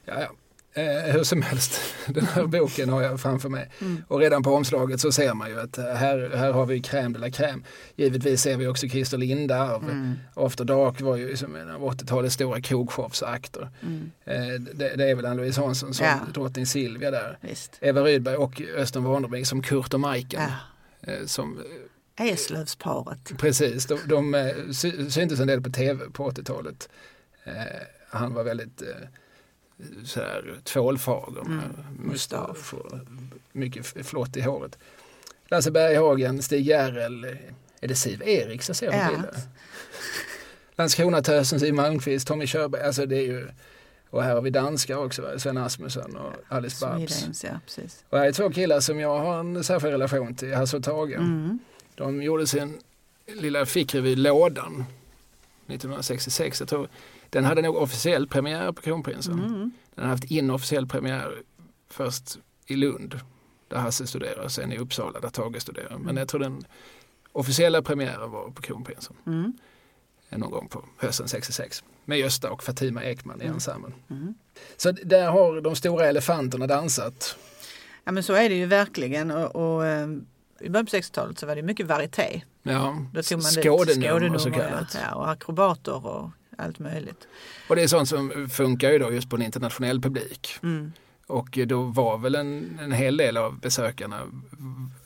Ja, 0.04 0.20
ja. 0.20 0.30
Eh, 0.74 1.12
hur 1.12 1.24
som 1.24 1.42
helst, 1.42 1.80
den 2.06 2.26
här 2.26 2.46
boken 2.46 2.88
har 2.88 3.02
jag 3.02 3.20
framför 3.20 3.48
mig. 3.48 3.70
Mm. 3.80 4.04
Och 4.08 4.18
redan 4.20 4.42
på 4.42 4.54
omslaget 4.54 5.00
så 5.00 5.12
ser 5.12 5.34
man 5.34 5.50
ju 5.50 5.60
att 5.60 5.78
eh, 5.78 5.84
här, 5.84 6.30
här 6.36 6.52
har 6.52 6.66
vi 6.66 6.80
crème 6.80 7.12
de 7.12 7.18
la 7.18 7.26
crème. 7.28 7.62
Givetvis 7.96 8.40
ser 8.42 8.56
vi 8.56 8.66
också 8.66 8.88
Christer 8.88 9.18
Lindarw. 9.18 9.76
Mm. 9.92 10.14
After 10.34 10.64
Dark 10.64 11.00
var 11.00 11.16
ju 11.16 11.36
som 11.36 11.56
en 11.56 11.70
av 11.70 11.80
80-talets 11.82 12.34
stora 12.34 12.60
krogshowsakter. 12.60 13.68
Mm. 13.82 14.10
Eh, 14.24 14.60
det, 14.74 14.96
det 14.96 15.10
är 15.10 15.14
väl 15.14 15.26
Ann-Louise 15.26 15.60
Hansson 15.60 15.94
som 15.94 16.06
Ja. 16.06 16.18
drottning 16.34 16.66
Silvia 16.66 17.10
där. 17.10 17.38
Visst. 17.40 17.78
Eva 17.80 18.00
Rydberg 18.02 18.36
och 18.36 18.62
Östen 18.76 19.04
Warnerbring 19.04 19.46
som 19.46 19.62
Kurt 19.62 19.94
och 19.94 20.00
Majken. 20.00 20.42
Ja. 20.42 21.12
Eh, 21.12 21.26
som, 21.26 21.58
Eslövsparet. 22.16 23.32
Precis, 23.38 23.86
de, 23.86 23.98
de 24.06 24.34
eh, 24.34 24.46
sy- 24.72 25.10
syntes 25.10 25.40
en 25.40 25.46
del 25.46 25.62
på 25.62 25.70
tv 25.70 26.04
på 26.12 26.30
80-talet. 26.30 26.88
Eh, 27.44 27.52
han 28.10 28.34
var 28.34 28.44
väldigt 28.44 28.82
eh, 28.82 28.88
så 30.04 30.20
här, 30.20 30.54
tvålfager 30.64 31.42
med 31.42 31.52
Mm, 31.64 32.08
mustasch 32.10 32.74
och 32.74 32.92
mycket 33.52 34.06
flott 34.06 34.36
i 34.36 34.40
håret. 34.40 34.78
Lasse 35.48 35.70
Berghagen, 35.70 36.42
Stig 36.42 36.66
Järrel, 36.66 37.24
är 37.80 37.88
det 37.88 37.94
Siv 37.94 38.22
Eriks 38.22 38.68
jag 38.68 38.76
ser 38.76 38.90
på 38.90 38.96
Ja. 38.96 39.08
bilden? 39.10 39.34
Landskronatösen, 40.76 41.60
Siw 41.60 41.72
Malmkvist, 41.76 42.26
Tommy 42.28 42.46
Körberg, 42.46 42.82
alltså 42.82 43.06
det 43.06 43.16
är 43.16 43.22
ju 43.26 43.48
och 44.10 44.22
här 44.22 44.34
har 44.34 44.42
vi 44.42 44.50
danskar 44.50 44.96
också? 44.96 45.38
Sven 45.38 45.56
Asmussen 45.56 46.16
och 46.16 46.32
Alice 46.48 46.86
Babs. 46.86 47.44
Ja. 47.44 47.50
Och 48.08 48.18
här 48.18 48.26
är 48.26 48.32
två 48.32 48.50
killar 48.50 48.80
som 48.80 49.00
jag 49.00 49.18
har 49.18 49.40
en 49.40 49.64
särskild 49.64 49.92
relation 49.92 50.34
till, 50.34 50.54
Hasse 50.54 50.76
och 50.76 50.84
Tage. 50.84 51.12
Mm. 51.12 51.58
De 51.94 52.22
gjorde 52.22 52.46
sin 52.46 52.78
lilla 53.26 53.66
fickrevy 53.66 54.16
Lådan 54.16 54.84
1966. 55.66 56.60
Jag 56.60 56.68
tror, 56.68 56.88
den 57.30 57.44
hade 57.44 57.62
nog 57.62 57.76
officiell 57.76 58.26
premiär 58.26 58.72
på 58.72 58.82
Kronprinsen. 58.82 59.38
Mm. 59.38 59.70
Den 59.94 60.04
har 60.04 60.10
haft 60.10 60.24
inofficiell 60.24 60.86
premiär 60.86 61.42
först 61.88 62.38
i 62.66 62.76
Lund 62.76 63.20
där 63.68 63.76
Hasse 63.76 64.06
studerar 64.06 64.42
och 64.44 64.52
sen 64.52 64.72
i 64.72 64.78
Uppsala 64.78 65.20
där 65.20 65.28
Tage 65.28 65.62
studerar. 65.62 65.98
Men 65.98 66.16
jag 66.16 66.28
tror 66.28 66.40
den 66.40 66.64
officiella 67.32 67.82
premiären 67.82 68.30
var 68.30 68.50
på 68.50 68.62
Kronprinsen 68.62 69.16
Mm. 69.26 69.52
någon 70.30 70.50
gång 70.50 70.68
på 70.68 70.84
hösten 70.96 71.28
66 71.28 71.84
med 72.04 72.18
Gösta 72.18 72.50
och 72.50 72.62
Fatima 72.62 73.04
Ekman 73.04 73.42
i 73.42 73.44
ensemblen. 73.46 73.94
Mm. 74.10 74.34
Så 74.76 74.92
där 74.92 75.30
har 75.30 75.60
de 75.60 75.76
stora 75.76 76.06
elefanterna 76.06 76.66
dansat. 76.66 77.36
Ja 78.04 78.12
men 78.12 78.22
så 78.22 78.32
är 78.32 78.48
det 78.48 78.54
ju 78.54 78.66
verkligen 78.66 79.30
och, 79.30 79.56
och 79.56 79.86
eh, 79.86 80.08
i 80.60 80.68
början 80.70 80.86
på 80.86 80.96
60-talet 80.96 81.38
så 81.38 81.46
var 81.46 81.56
det 81.56 81.62
mycket 81.62 81.86
varieté. 81.86 82.42
Ja, 82.62 83.06
skådenummer 83.22 84.38
så 84.38 84.50
kallat. 84.50 84.96
Ja, 85.02 85.14
och 85.14 85.30
akrobater 85.30 86.06
och 86.06 86.30
allt 86.60 86.78
möjligt. 86.78 87.28
Och 87.68 87.76
det 87.76 87.82
är 87.82 87.86
sånt 87.88 88.08
som 88.08 88.48
funkar 88.50 88.90
ju 88.90 88.98
då 88.98 89.12
just 89.12 89.30
på 89.30 89.36
en 89.36 89.42
internationell 89.42 90.00
publik. 90.00 90.48
Mm. 90.62 90.92
Och 91.26 91.58
då 91.66 91.82
var 91.82 92.18
väl 92.18 92.34
en, 92.34 92.78
en 92.82 92.92
hel 92.92 93.16
del 93.16 93.36
av 93.36 93.60
besökarna, 93.60 94.20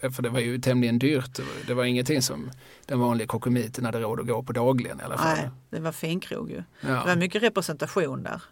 för 0.00 0.22
det 0.22 0.28
var 0.28 0.40
ju 0.40 0.58
tämligen 0.58 0.98
dyrt, 0.98 1.40
det 1.66 1.74
var 1.74 1.84
ingenting 1.84 2.22
som 2.22 2.50
den 2.86 3.00
vanliga 3.00 3.26
kokomiten 3.26 3.84
hade 3.84 4.00
råd 4.00 4.20
att 4.20 4.26
gå 4.26 4.42
på 4.42 4.52
dagligen 4.52 5.00
i 5.00 5.02
alla 5.02 5.18
fall. 5.18 5.36
Nej, 5.36 5.50
det 5.70 5.80
var 5.80 5.92
finkrog 5.92 6.50
ju. 6.50 6.62
Det 6.80 6.86
var 6.92 7.08
Ja. 7.08 7.16
mycket 7.16 7.42
representation 7.42 8.22
där. 8.22 8.42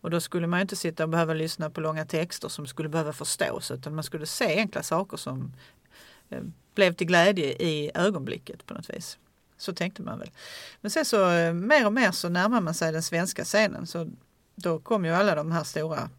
Och 0.00 0.10
då 0.10 0.20
skulle 0.20 0.46
man 0.46 0.58
ju 0.58 0.62
inte 0.62 0.76
sitta 0.76 1.02
och 1.02 1.08
behöva 1.08 1.34
lyssna 1.34 1.70
på 1.70 1.80
långa 1.80 2.04
texter 2.04 2.48
som 2.48 2.66
skulle 2.66 2.88
behöva 2.88 3.12
förstås 3.12 3.70
utan 3.70 3.94
man 3.94 4.04
skulle 4.04 4.26
se 4.26 4.58
enkla 4.58 4.82
saker 4.82 5.16
som 5.16 5.52
eh, 6.30 6.40
blev 6.74 6.92
till 6.92 7.06
glädje 7.06 7.44
i 7.46 7.90
ögonblicket 7.94 8.66
på 8.66 8.74
något 8.74 8.90
vis. 8.90 9.18
Så 9.58 9.72
tänkte 9.72 10.02
man 10.02 10.18
väl. 10.18 10.30
Men 10.80 10.90
sen 10.90 11.04
så 11.04 11.30
eh, 11.30 11.52
mer 11.52 11.86
och 11.86 11.92
mer 11.92 12.10
så 12.10 12.28
närmar 12.28 12.60
man 12.60 12.74
sig 12.74 12.92
den 12.92 13.02
svenska 13.02 13.44
scenen 13.44 13.86
så 13.86 14.08
då 14.54 14.78
kom 14.78 15.04
ju 15.04 15.10
alla 15.10 15.34
de 15.34 15.52
här 15.52 15.64
stora 15.64 16.10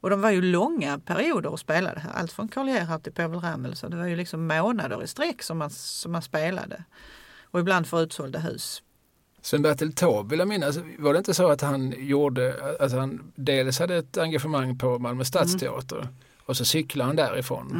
och 0.00 0.10
de 0.10 0.20
var 0.20 0.30
ju 0.30 0.42
långa 0.42 0.98
perioder 0.98 1.54
att 1.54 1.60
spela 1.60 1.94
det 1.94 2.00
här. 2.00 2.10
Allt 2.12 2.32
från 2.32 2.48
Karl 2.48 2.68
Gerhardt 2.68 3.02
till 3.04 3.12
Povel 3.12 3.40
Ramel. 3.40 3.76
Så 3.76 3.88
det 3.88 3.96
var 3.96 4.06
ju 4.06 4.16
liksom 4.16 4.46
månader 4.46 5.02
i 5.02 5.06
sträck 5.06 5.42
som 5.42 5.58
man, 5.58 5.70
som 5.70 6.12
man 6.12 6.22
spelade. 6.22 6.84
Och 7.42 7.60
ibland 7.60 7.86
för 7.86 8.02
utsålda 8.02 8.38
hus. 8.38 8.82
Sven-Bertil 9.42 9.92
Taube 9.92 10.30
vill 10.30 10.38
jag 10.38 10.48
minnas, 10.48 10.78
var 10.98 11.12
det 11.12 11.18
inte 11.18 11.34
så 11.34 11.48
att 11.50 11.60
han 11.60 11.94
gjorde, 11.98 12.76
att 12.80 12.92
han 12.92 13.32
dels 13.34 13.78
hade 13.78 13.96
ett 13.96 14.18
engagemang 14.18 14.78
på 14.78 14.98
Malmö 14.98 15.24
stadsteater 15.24 16.08
och 16.44 16.56
så 16.56 16.64
cyklade 16.64 17.08
han 17.08 17.16
därifrån 17.16 17.70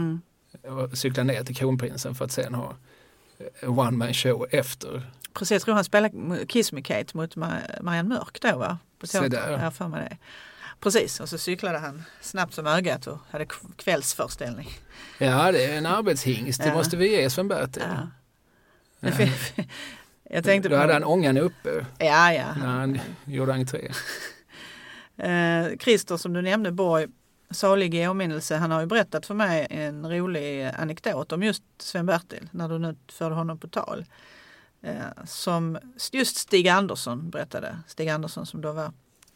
Mm. 0.64 0.78
och 0.78 0.98
cyklade 0.98 1.32
ner 1.32 1.44
till 1.44 1.56
Kronprinsen 1.56 2.14
för 2.14 2.24
att 2.24 2.32
sen 2.32 2.54
ha 2.54 2.76
one 3.62 3.96
man 3.96 4.14
show 4.14 4.46
efter. 4.50 5.10
Precis, 5.32 5.50
jag 5.50 5.62
tror 5.62 5.74
han 5.74 5.84
spelade 5.84 6.46
Kiss 6.46 6.72
Me 6.72 6.82
Kate 6.82 7.16
mot 7.16 7.36
Ma- 7.36 7.82
Marianne 7.82 8.08
Mörk 8.08 8.40
då 8.40 8.58
va? 8.58 8.78
På 8.98 9.06
Se 9.06 9.28
där. 9.28 9.50
Jag 9.50 9.88
mig 9.88 10.08
det. 10.10 10.16
Precis, 10.80 11.20
och 11.20 11.28
så 11.28 11.38
cyklade 11.38 11.78
han 11.78 12.02
snabbt 12.20 12.54
som 12.54 12.66
ögat 12.66 13.06
och 13.06 13.18
hade 13.30 13.46
kvällsföreställning. 13.76 14.68
Ja, 15.18 15.52
det 15.52 15.64
är 15.64 15.78
en 15.78 15.86
arbetshingst, 15.86 16.60
det 16.62 16.68
Ja. 16.68 16.74
måste 16.74 16.96
vi 16.96 17.10
ge 17.10 17.30
Sven-Bertil. 17.30 17.82
Ja. 17.86 18.08
Ja. 19.00 19.64
Jag 20.30 20.44
tänkte 20.44 20.68
Då 20.68 20.74
på... 20.74 20.80
hade 20.80 20.92
han 20.92 21.04
ångan 21.04 21.38
uppe 21.38 21.86
Ja, 21.98 22.32
ja. 22.32 22.54
när 22.58 22.66
han 22.66 23.00
gjorde 23.24 23.52
entré. 23.54 23.90
Eh, 25.18 25.76
Christer 25.80 26.16
som 26.16 26.32
du 26.32 26.42
nämnde, 26.42 26.72
Borg, 26.72 27.06
salig 27.50 27.94
i 27.94 28.08
åminnelse, 28.08 28.56
han 28.56 28.70
har 28.70 28.80
ju 28.80 28.86
berättat 28.86 29.26
för 29.26 29.34
mig 29.34 29.66
en 29.70 30.10
rolig 30.10 30.64
anekdot 30.78 31.32
om 31.32 31.42
just 31.42 31.62
Sven-Bertil, 31.78 32.48
när 32.50 32.68
du 32.68 32.78
nu 32.78 32.96
förde 33.12 33.34
honom 33.34 33.58
på 33.58 33.68
tal. 33.68 34.04
Eh, 34.82 35.24
som 35.24 35.78
just 36.12 36.36
Stig 36.36 36.68
Andersson 36.68 37.30
berättade, 37.30 37.78
Stig 37.86 38.08
Andersson 38.08 38.46
som 38.46 38.60
då 38.60 38.72
var 38.72 38.92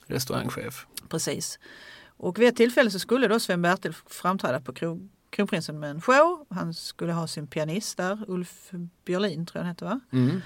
Restaurangchef. 0.07 0.87
Precis. 1.09 1.59
Och 2.07 2.39
vid 2.39 2.49
ett 2.49 2.57
tillfälle 2.57 2.91
så 2.91 2.99
skulle 2.99 3.29
då 3.29 3.41
Sven-Bertil 3.41 3.93
framträda 4.07 4.61
på 4.61 4.73
Kro- 4.73 5.09
Kronprinsen 5.31 5.81
med 5.81 5.91
en 5.91 6.01
show. 6.01 6.47
Han 6.51 6.75
skulle 6.75 7.13
ha 7.13 7.27
sin 7.27 7.47
pianist 7.47 7.97
där, 7.97 8.25
Ulf 8.29 8.71
Björlin 9.05 9.47
tror 9.47 9.59
jag 9.59 9.63
han 9.63 9.69
hette 9.69 9.85
va? 9.85 10.01
Mm. 10.13 10.41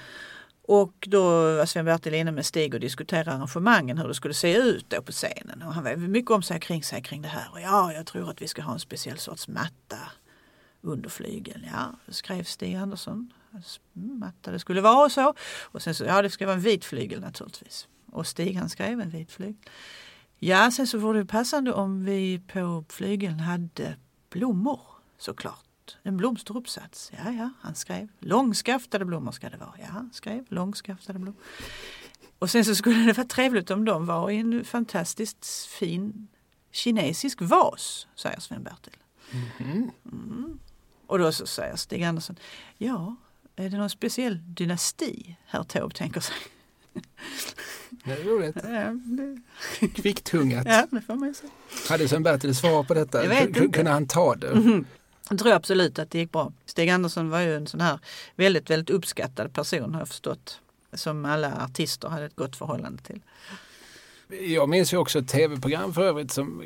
Och 0.67 1.07
då 1.07 1.49
eh, 1.49 1.57
var 1.57 1.65
Sven-Bertil 1.65 2.13
inne 2.13 2.31
med 2.31 2.45
Stig 2.45 2.73
och 2.73 2.79
diskuterade 2.79 3.31
arrangemangen, 3.31 3.97
hur 3.97 4.07
det 4.07 4.13
skulle 4.13 4.33
se 4.33 4.57
ut 4.57 4.85
då 4.89 5.01
på 5.01 5.11
scenen. 5.11 5.61
Och 5.61 5.73
han 5.73 5.83
var 5.83 5.95
mycket 5.95 6.31
om 6.31 6.43
sig 6.43 6.59
kring 6.59 6.83
sig 6.83 7.01
kring 7.01 7.21
det 7.21 7.27
här. 7.27 7.51
Och 7.51 7.61
ja, 7.61 7.93
jag 7.93 8.05
tror 8.05 8.29
att 8.29 8.41
vi 8.41 8.47
ska 8.47 8.61
ha 8.61 8.73
en 8.73 8.79
speciell 8.79 9.17
sorts 9.17 9.47
matta 9.47 9.97
under 10.81 11.09
flygeln. 11.09 11.65
Ja, 11.73 11.99
det 12.05 12.13
skrev 12.13 12.43
Stig 12.43 12.75
Andersson. 12.75 13.33
Matta, 13.93 14.51
det 14.51 14.59
skulle 14.59 14.81
vara 14.81 15.09
så. 15.09 15.33
Och 15.61 15.81
sen 15.81 15.95
så, 15.95 16.03
ja 16.03 16.21
det 16.21 16.29
ska 16.29 16.45
vara 16.45 16.55
en 16.55 16.61
vit 16.61 16.85
flygel 16.85 17.21
naturligtvis. 17.21 17.87
Och 18.11 18.27
Stig 18.27 18.55
han 18.55 18.69
skrev 18.69 19.01
en 19.01 19.09
vit 19.09 19.31
flygel. 19.31 19.55
Ja, 20.39 20.71
sen 20.71 20.87
så 20.87 20.97
vore 20.97 21.19
det 21.19 21.25
passande 21.25 21.73
om 21.73 22.05
vi 22.05 22.41
på 22.47 22.85
flygeln 22.89 23.39
hade 23.39 23.95
blommor 24.29 24.81
såklart. 25.17 25.64
En 26.03 26.17
blomsteruppsats. 26.17 27.11
Ja, 27.25 27.31
ja, 27.31 27.49
han 27.61 27.75
skrev. 27.75 28.07
Långskaftade 28.19 29.05
blommor 29.05 29.31
ska 29.31 29.49
det 29.49 29.57
vara. 29.57 29.73
Ja, 29.79 29.85
han 29.89 30.09
skrev 30.13 30.45
långskaftade 30.49 31.19
blommor. 31.19 31.41
Och 32.39 32.49
sen 32.49 32.65
så 32.65 32.75
skulle 32.75 33.05
det 33.05 33.13
vara 33.13 33.27
trevligt 33.27 33.71
om 33.71 33.85
de 33.85 34.05
var 34.05 34.29
i 34.31 34.37
en 34.37 34.65
fantastiskt 34.65 35.45
fin 35.65 36.27
kinesisk 36.71 37.37
vas, 37.41 38.07
säger 38.15 38.39
Sven-Bertil. 38.39 38.93
Mhm. 39.31 39.91
Mm. 40.11 40.59
Och 41.07 41.19
då 41.19 41.31
så 41.31 41.45
säger 41.45 41.75
Stig 41.75 42.03
Andersson, 42.03 42.35
ja, 42.77 43.15
är 43.55 43.69
det 43.69 43.77
någon 43.77 43.89
speciell 43.89 44.39
dynasti 44.53 45.37
herr 45.45 45.63
Taube 45.63 45.95
tänker 45.95 46.19
sig? 46.21 46.35
Det 47.89 48.11
är 48.11 48.23
roligt. 48.23 48.55
Ja, 48.63 48.93
det, 48.93 49.41
Kvicktungat. 49.87 50.67
ja, 50.69 50.87
det 50.91 51.01
får 51.01 51.15
man 51.15 51.27
ju 51.27 51.33
säga. 51.33 51.51
Hade 51.89 52.07
Sven-Bertil 52.07 52.53
svar 52.55 52.83
på 52.83 52.93
detta? 52.93 53.47
Kunde 53.53 53.89
han 53.91 54.07
ta 54.07 54.35
det? 54.35 54.55
Mhm. 54.55 54.85
Jag 55.29 55.39
tror 55.39 55.51
absolut 55.53 55.99
att 55.99 56.11
det 56.11 56.17
gick 56.19 56.31
bra. 56.31 56.53
Stig 56.65 56.89
Andersson 56.89 57.29
var 57.29 57.39
ju 57.39 57.55
en 57.55 57.67
sån 57.67 57.81
här 57.81 57.99
väldigt, 58.35 58.69
väldigt 58.69 58.89
uppskattad 58.89 59.53
person 59.53 59.93
har 59.93 60.01
jag 60.01 60.07
förstått. 60.07 60.59
Som 60.93 61.25
alla 61.25 61.63
artister 61.65 62.07
hade 62.09 62.25
ett 62.25 62.35
gott 62.35 62.55
förhållande 62.55 63.03
till. 63.03 63.21
Jag 64.55 64.69
minns 64.69 64.93
ju 64.93 64.97
också 64.97 65.19
ett 65.19 65.27
tv-program 65.27 65.93
för 65.93 66.01
övrigt 66.03 66.31
som, 66.31 66.63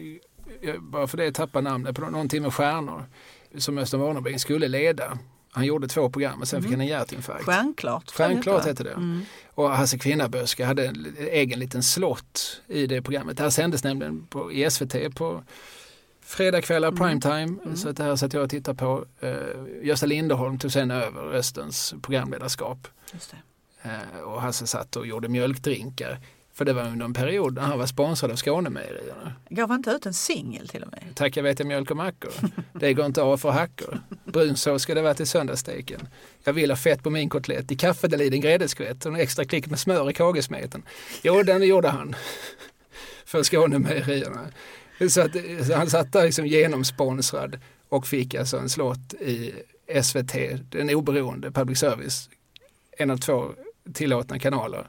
jag- 0.61 0.83
bara 0.83 1.07
för 1.07 1.17
det 1.17 1.31
tappar 1.31 1.61
namnet, 1.61 1.95
på 1.95 2.01
någon 2.01 2.29
timme 2.29 2.51
stjärnor 2.51 3.05
som 3.57 3.77
Östen 3.77 3.99
Warnerbring 3.99 4.39
skulle 4.39 4.67
leda. 4.67 5.17
Han 5.51 5.65
gjorde 5.65 5.87
två 5.87 6.09
program 6.09 6.41
och 6.41 6.47
sen 6.47 6.61
fick 6.61 6.71
han 6.71 6.81
en 6.81 6.87
hjärtinfarkt. 6.87 7.45
Stjärnklart. 7.45 8.11
Stjärnklart 8.11 8.65
hette 8.65 8.83
det. 8.83 8.91
Mm. 8.91 9.21
Och 9.55 9.69
Hasse 9.71 9.97
Kvinnaböske 9.97 10.65
hade 10.65 10.87
en 10.87 11.15
egen 11.31 11.59
liten 11.59 11.83
slott 11.83 12.61
i 12.67 12.87
det 12.87 13.01
programmet. 13.01 13.37
Det 13.37 13.43
här 13.43 13.49
sändes 13.49 13.83
nämligen 13.83 14.27
på, 14.27 14.51
i 14.51 14.69
SVT 14.71 15.15
på 15.15 15.43
fredagskvällar, 16.29 16.87
Mm. 16.87 16.99
primetime. 16.99 17.61
Mm. 17.65 17.75
Så 17.75 17.91
det 17.91 18.03
här 18.03 18.15
satt 18.15 18.33
jag 18.33 18.43
och 18.43 18.49
tittade 18.49 18.77
på. 18.77 19.05
Uh, 19.23 19.87
Gösta 19.87 20.05
Linderholm 20.05 20.59
tog 20.59 20.71
sen 20.71 20.91
över 20.91 21.33
Östens 21.33 21.93
programledarskap. 22.01 22.87
Eh, 23.81 24.19
och 24.23 24.41
Hasse 24.41 24.67
satt 24.67 24.95
och 24.95 25.07
gjorde 25.07 25.27
mjölkdrinkar. 25.27 26.19
För 26.53 26.65
det 26.65 26.73
var 26.73 26.83
under 26.83 27.05
en 27.05 27.13
period 27.13 27.53
när 27.55 27.61
han 27.61 27.79
var 27.79 27.85
sponsrad 27.85 28.31
av 28.31 28.35
Skånemejerierna. 28.35 29.33
Gav 29.49 29.69
han 29.69 29.79
inte 29.79 29.91
ut 29.91 30.05
en 30.05 30.13
singel 30.13 30.67
till 30.67 30.83
och 30.83 30.91
med? 30.91 31.03
Tack 31.15 31.37
jag 31.37 31.43
vet 31.43 31.59
jag 31.59 31.67
mjölk 31.67 31.91
och 31.91 31.97
mackor. 31.97 32.31
Det 32.73 32.93
går 32.93 33.05
inte 33.05 33.21
av 33.21 33.37
för 33.37 33.49
hackor. 33.51 34.01
Brunsås 34.25 34.81
ska 34.81 34.93
det 34.95 35.01
vara 35.01 35.13
till 35.13 35.27
söndagssteken. 35.27 36.07
Jag 36.43 36.53
vill 36.53 36.71
ha 36.71 36.77
fett 36.77 37.03
på 37.03 37.09
min 37.09 37.29
kotlett. 37.29 37.71
I 37.71 37.75
kaffet 37.75 38.13
är 38.13 38.17
liten 38.17 38.41
gräddeskvätt 38.41 39.05
och 39.05 39.13
en 39.13 39.19
extra 39.19 39.45
klick 39.45 39.67
med 39.67 39.79
smör 39.79 40.09
i 40.09 40.13
kagesmeten. 40.13 40.83
Jo, 41.21 41.43
den 41.43 41.63
gjorde 41.67 41.89
han. 41.89 42.15
För 43.25 43.43
Skånemejerierna. 43.43 44.47
Så, 45.07 45.21
att, 45.21 45.31
så 45.67 45.75
han 45.75 45.89
satt 45.89 46.11
där 46.11 46.25
liksom 46.25 46.47
genomsponsrad 46.47 47.59
och 47.89 48.07
fick 48.07 48.35
alltså 48.35 48.57
en 48.57 48.69
slott 48.69 49.13
i 49.13 49.53
SVT, 50.03 50.33
den 50.69 50.89
oberoende 50.89 51.51
public 51.51 51.79
service, 51.79 52.29
en 52.91 53.11
av 53.11 53.17
två 53.17 53.51
tillåtna 53.93 54.39
kanaler 54.39 54.87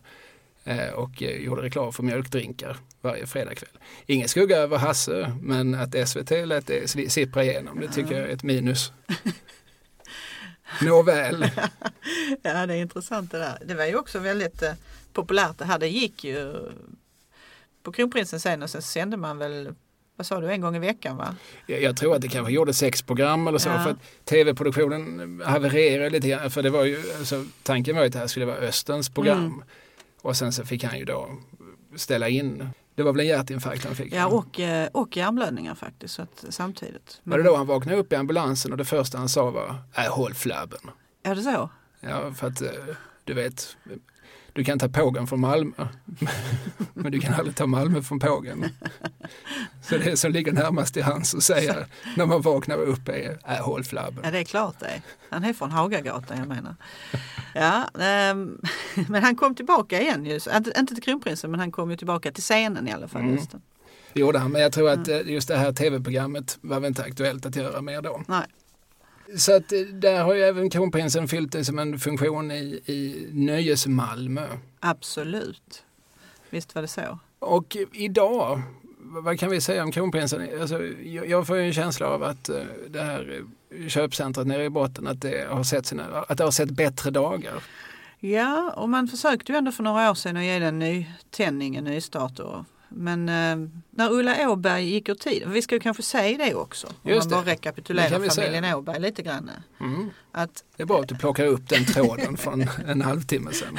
eh, 0.65 0.89
och 0.89 1.23
gjorde 1.23 1.63
reklam 1.63 1.93
för 1.93 2.03
mjölkdrinkar 2.03 2.77
varje 3.01 3.27
fredagkväll. 3.27 3.79
Ingen 4.07 4.29
skugga 4.29 4.57
över 4.57 4.79
Hasse, 4.79 5.37
men 5.43 5.75
att 5.75 6.09
SVT 6.09 6.31
lät 6.31 6.67
det 6.67 7.11
sippra 7.11 7.45
igenom, 7.45 7.81
det 7.81 7.89
tycker 7.89 8.15
jag 8.15 8.31
är 8.31 8.35
ett 8.35 8.43
minus. 8.43 8.93
Nåväl. 10.83 11.51
ja, 12.43 12.67
det 12.67 12.75
är 12.75 12.81
intressant 12.81 13.31
det 13.31 13.39
där. 13.39 13.59
Det 13.65 13.75
var 13.75 13.85
ju 13.85 13.97
också 13.97 14.19
väldigt 14.19 14.63
eh, 14.63 14.73
populärt 15.13 15.59
det 15.59 15.65
här. 15.65 15.79
Det 15.79 15.89
gick 15.89 16.25
ju 16.25 16.55
på 17.83 17.93
Kronprinsen 17.93 18.41
sen 18.41 18.63
och 18.63 18.71
sen 18.71 18.83
sände 18.83 19.17
man 19.17 19.39
väl 19.39 19.75
vad 20.21 20.27
sa 20.27 20.41
du, 20.41 20.53
en 20.53 20.61
gång 20.61 20.77
i 20.77 20.79
veckan 20.79 21.17
va? 21.17 21.37
Jag, 21.67 21.83
jag 21.83 21.97
tror 21.97 22.15
att 22.15 22.21
det 22.23 22.29
kanske 22.29 22.53
gjorde 22.53 22.75
sex 22.75 23.03
program 23.03 23.49
eller 23.49 23.59
så 23.59 23.69
Ja. 23.69 23.83
för 23.83 23.91
att 23.91 24.25
tv-produktionen 24.25 25.43
havererade 25.45 26.11
lite 26.11 26.29
grann. 26.29 26.51
För 26.51 26.63
det 26.63 26.71
var 26.71 26.85
ju, 26.85 27.03
alltså, 27.19 27.45
tanken 27.63 27.95
var 27.97 28.03
ju 28.03 28.07
att 28.07 28.13
det 28.13 28.19
här 28.19 28.27
skulle 28.27 28.47
vara 28.47 28.57
Österns 28.57 29.09
program. 29.09 29.39
Mm. 29.39 29.63
Och 30.23 30.37
sen 30.37 30.53
så 30.53 30.65
fick 30.65 30.85
han 30.85 30.99
ju 30.99 31.05
då 31.05 31.31
ställa 31.97 32.29
in. 32.29 32.69
Det 32.95 33.03
var 33.03 33.13
väl 33.13 33.21
en 33.21 33.27
hjärtinfarkt 33.27 33.85
han 33.85 33.95
fick? 33.95 34.13
Ja, 34.13 34.27
och, 34.27 34.61
eh, 34.61 34.89
och 34.93 35.17
hjärnblödningar 35.17 35.75
faktiskt 35.75 36.15
så 36.15 36.23
att, 36.23 36.45
samtidigt. 36.49 37.21
Var 37.23 37.39
det 37.39 37.45
då 37.45 37.57
han 37.57 37.67
vaknade 37.67 37.99
upp 37.99 38.13
i 38.13 38.17
ambulansen 38.17 38.73
och 38.73 38.79
det 38.79 38.85
första 38.85 39.19
han 39.19 39.29
sa 39.29 39.51
var 39.51 39.77
äh, 39.97 40.03
håll 40.13 40.35
flabben. 40.35 40.81
Är 41.23 41.35
det 41.35 41.43
så? 41.43 41.71
Ja, 42.01 42.33
för 42.35 42.47
att 42.47 42.63
eh, 42.63 42.69
du 43.25 43.35
vet, 43.35 43.77
du 44.53 44.65
kan 44.65 44.79
ta 44.79 44.89
pågen 44.89 45.27
från 45.27 45.41
Malmö. 45.41 45.89
men 46.95 47.13
du 47.13 47.21
kan 47.21 47.35
aldrig 47.35 47.57
ta 47.57 47.67
Malmö 47.67 48.03
från 48.03 48.19
pågen. 48.19 48.65
Så 49.83 49.97
det 49.99 50.17
som 50.17 50.33
ligger 50.33 50.53
närmast 50.53 50.95
till 50.95 51.03
hans 51.03 51.35
att 51.35 51.43
säga 51.43 51.77
när 52.17 52.27
man 52.27 52.41
vaknar 52.43 52.77
upp 52.77 53.09
är 53.09 53.39
äh, 53.49 53.57
håll 53.65 53.85
flabben. 53.85 54.21
Ja, 54.25 54.31
det 54.31 54.39
är 54.39 54.45
klart 54.45 54.81
det. 54.81 55.03
Han 55.31 55.45
är 55.45 55.53
från 55.53 55.71
Hagagatan, 55.71 56.39
jag 56.39 56.49
menar. 56.49 56.77
Ja, 57.55 57.89
ehm, 58.01 58.61
men 59.09 59.23
han 59.23 59.37
kom 59.37 59.55
tillbaka 59.55 60.01
igen 60.01 60.27
ju. 60.27 60.41
Så- 60.41 60.51
Inte 60.57 60.73
inte 60.79 60.95
till 60.95 61.03
kronprinsen, 61.03 61.51
men 61.51 61.61
han 61.61 61.73
kom 61.73 61.91
ju 61.91 61.97
tillbaka 61.97 62.33
till 62.33 62.43
scenen 62.43 62.89
i 62.89 62.93
alla 62.93 63.09
fall. 63.09 63.23
Mm. 63.23 63.35
Just 63.35 63.51
det. 63.51 63.61
Det 64.13 64.21
gjorde 64.21 64.39
han, 64.39 64.53
men 64.53 64.63
jag 64.63 64.73
tror 64.73 64.91
att 64.91 65.09
Mm. 65.09 65.27
eh, 65.27 65.33
just 65.33 65.49
det 65.49 65.57
här 65.57 65.73
tv-programmet 65.73 66.59
var 66.61 66.81
väl 66.81 66.89
inte 66.89 67.03
aktuellt 67.03 67.47
att 67.47 67.57
göra 67.57 67.81
mer 67.83 68.03
då. 68.03 68.23
Nej. 68.29 68.43
Så 69.37 69.57
att 69.57 69.73
eh, 69.73 69.81
där 69.81 70.23
har 70.25 70.35
ju 70.35 70.41
även 70.41 70.71
kronprinsen 70.71 71.29
fyllt 71.29 71.53
det 71.53 71.65
som 71.65 71.79
en 71.79 71.99
funktion 71.99 72.51
i, 72.51 72.81
i 72.87 73.29
Nöjes-Malmö. 73.33 74.47
Absolut. 74.81 75.85
Visst 76.51 76.75
var 76.75 76.83
det 76.83 76.89
så. 76.89 77.19
Och 77.39 77.77
idag, 77.93 78.63
vad 78.99 79.41
kan 79.41 79.51
vi 79.51 79.61
säga 79.61 79.83
om 79.83 79.93
kronprinsen? 79.93 80.49
Alltså, 80.61 80.83
jag 81.27 81.47
får 81.47 81.57
ju 81.57 81.67
en 81.67 81.73
känsla 81.73 82.07
av 82.07 82.23
att 82.23 82.49
eh, 82.49 82.57
det 82.89 83.03
här 83.03 83.43
eh, 83.71 83.89
köpcentret 83.89 84.47
nere 84.47 84.65
i 84.65 84.71
botten, 84.71 85.07
att 85.07 85.23
det 85.23 85.49
har 85.51 85.63
sett, 85.63 85.87
sina, 85.87 86.05
att 86.29 86.39
det 86.39 86.45
har 86.45 86.51
sett 86.51 86.71
bättre 86.71 87.11
dagar. 87.11 87.55
Ja, 88.19 88.73
och 88.77 88.89
man 88.89 89.09
försökte 89.09 89.53
ju 89.53 89.59
ändå 89.59 89.73
för 89.73 89.83
några 89.83 90.11
år 90.11 90.15
sedan 90.15 90.37
att 90.37 90.45
ge 90.45 90.59
den 90.59 90.69
en 90.69 90.79
nytändning, 90.79 91.77
en 91.77 91.85
nystart. 91.85 92.39
Och, 92.39 92.65
men 92.91 93.29
eh, 93.29 93.69
när 93.91 94.13
Ulla 94.13 94.51
Åberg 94.51 94.85
gick 94.85 95.09
ur 95.09 95.15
tiden, 95.15 95.53
vi 95.53 95.63
ska 95.63 95.75
ju 95.75 95.81
kanske 95.81 96.03
säga 96.03 96.39
det 96.39 96.55
också, 96.55 96.87
om 96.87 97.11
Just 97.11 97.31
man 97.31 97.39
bara 97.39 97.45
det. 97.45 97.51
Rekapitulerar 97.51 98.19
vi 98.19 98.31
säga. 98.31 98.47
familjen 98.47 98.75
Åberg 98.75 99.01
lite 99.01 99.23
grann. 99.23 99.51
Mm. 99.81 100.11
Att 100.33 100.65
Det 100.77 100.83
är 100.83 100.87
bra 100.87 101.01
att 101.01 101.09
du 101.09 101.17
plockar 101.17 101.47
upp 101.47 101.69
den 101.69 101.85
tråden 101.85 102.37
från 102.37 102.69
en 102.87 103.03
halvtimme 103.03 103.53
sedan. 103.53 103.79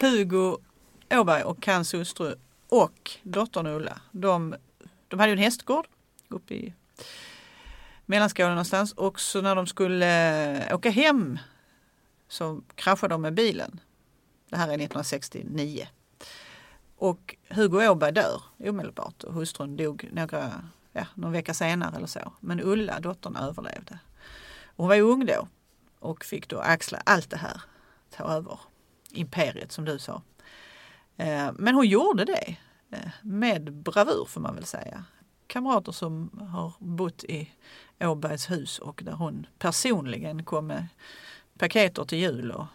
Hugo 0.00 0.56
Åberg 1.10 1.42
och 1.42 1.66
hans 1.66 1.94
hustru 1.94 2.34
och 2.68 3.10
dottern 3.22 3.66
Ulla, 3.66 4.00
de, 4.10 4.54
de 5.08 5.20
hade 5.20 5.32
ju 5.32 5.36
en 5.36 5.42
hästgård 5.42 5.86
uppe 6.28 6.54
i 6.54 6.74
Mellanskåne 8.06 8.48
någonstans 8.48 8.92
och 8.92 9.20
så 9.20 9.40
när 9.42 9.54
de 9.54 9.66
skulle 9.66 10.66
eh, 10.68 10.74
åka 10.74 10.90
hem 10.90 11.38
så 12.28 12.60
kraschade 12.74 13.14
de 13.14 13.22
med 13.22 13.34
bilen. 13.34 13.80
Det 14.50 14.56
här 14.56 14.64
är 14.68 14.74
1969. 14.74 15.86
Och 16.96 17.36
Hugo 17.48 17.88
Åberg 17.88 18.12
dör 18.12 18.42
omedelbart 18.58 19.24
och 19.24 19.34
hustrun 19.34 19.76
dog 19.76 20.08
några, 20.12 20.64
ja, 20.92 21.06
någon 21.14 21.32
vecka 21.32 21.54
senare 21.54 21.96
eller 21.96 22.06
så. 22.06 22.32
Men 22.40 22.60
Ulla, 22.60 23.00
dottern, 23.00 23.36
överlevde. 23.36 23.98
Hon 24.76 24.88
var 24.88 24.94
ju 24.94 25.02
ung 25.02 25.26
då 25.26 25.48
och 25.98 26.24
fick 26.24 26.48
då 26.48 26.58
axla 26.58 27.02
allt 27.06 27.30
det 27.30 27.36
här, 27.36 27.62
ta 28.10 28.24
över 28.24 28.58
imperiet 29.10 29.72
som 29.72 29.84
du 29.84 29.98
sa. 29.98 30.22
Eh, 31.16 31.52
men 31.54 31.74
hon 31.74 31.86
gjorde 31.86 32.24
det 32.24 32.56
eh, 32.90 33.10
med 33.22 33.72
bravur 33.72 34.24
får 34.28 34.40
man 34.40 34.54
väl 34.54 34.64
säga. 34.64 35.04
Kamrater 35.46 35.92
som 35.92 36.30
har 36.52 36.72
bott 36.78 37.24
i 37.24 37.50
Åbergs 38.00 38.50
hus 38.50 38.78
och 38.78 39.02
där 39.04 39.12
hon 39.12 39.46
personligen 39.58 40.44
kom 40.44 40.66
med 40.66 40.86
paketer 41.58 42.04
till 42.04 42.18
jul 42.18 42.50
och 42.50 42.66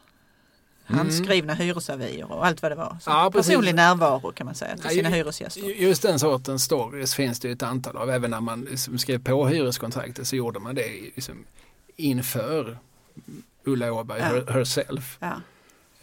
handskrivna 0.92 1.54
hyresavier 1.54 2.32
och 2.32 2.46
allt 2.46 2.62
vad 2.62 2.72
det 2.72 2.76
var. 2.76 2.98
Så 3.02 3.10
Ja, 3.10 3.32
personlig 3.34 3.76
närvaro 3.76 4.32
kan 4.32 4.46
man 4.46 4.56
säga 4.56 4.76
till 4.76 4.82
Ja, 4.86 4.90
sina 4.90 5.10
ju- 5.10 5.16
hyresgäster. 5.16 5.62
Just 5.62 6.02
den 6.02 6.20
sortens 6.20 6.64
stories 6.64 7.16
finns 7.16 7.40
det 7.40 7.48
ju 7.48 7.52
ett 7.54 7.64
antal 7.64 7.98
av. 7.98 8.10
Även 8.10 8.32
när 8.32 8.42
man 8.42 8.62
liksom 8.62 8.98
skrev 8.98 9.24
på 9.24 9.48
hyreskontraktet 9.48 10.28
så 10.28 10.36
gjorde 10.36 10.60
man 10.60 10.76
det 10.76 10.88
liksom 11.16 11.46
inför 11.96 12.78
Ulla 13.64 13.94
Åberg 13.94 14.20
Ja. 14.20 14.26
her- 14.26 14.54
herself. 14.54 15.18
Ja, 15.22 15.32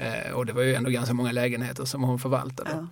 Eh, 0.01 0.33
och 0.33 0.47
det 0.47 0.53
var 0.53 0.63
ju 0.63 0.75
ändå 0.75 0.91
ganska 0.91 1.15
många 1.15 1.33
lägenheter 1.33 1.85
som 1.85 2.03
hon 2.03 2.19
förvaltade. 2.19 2.71
ja. 2.73 2.87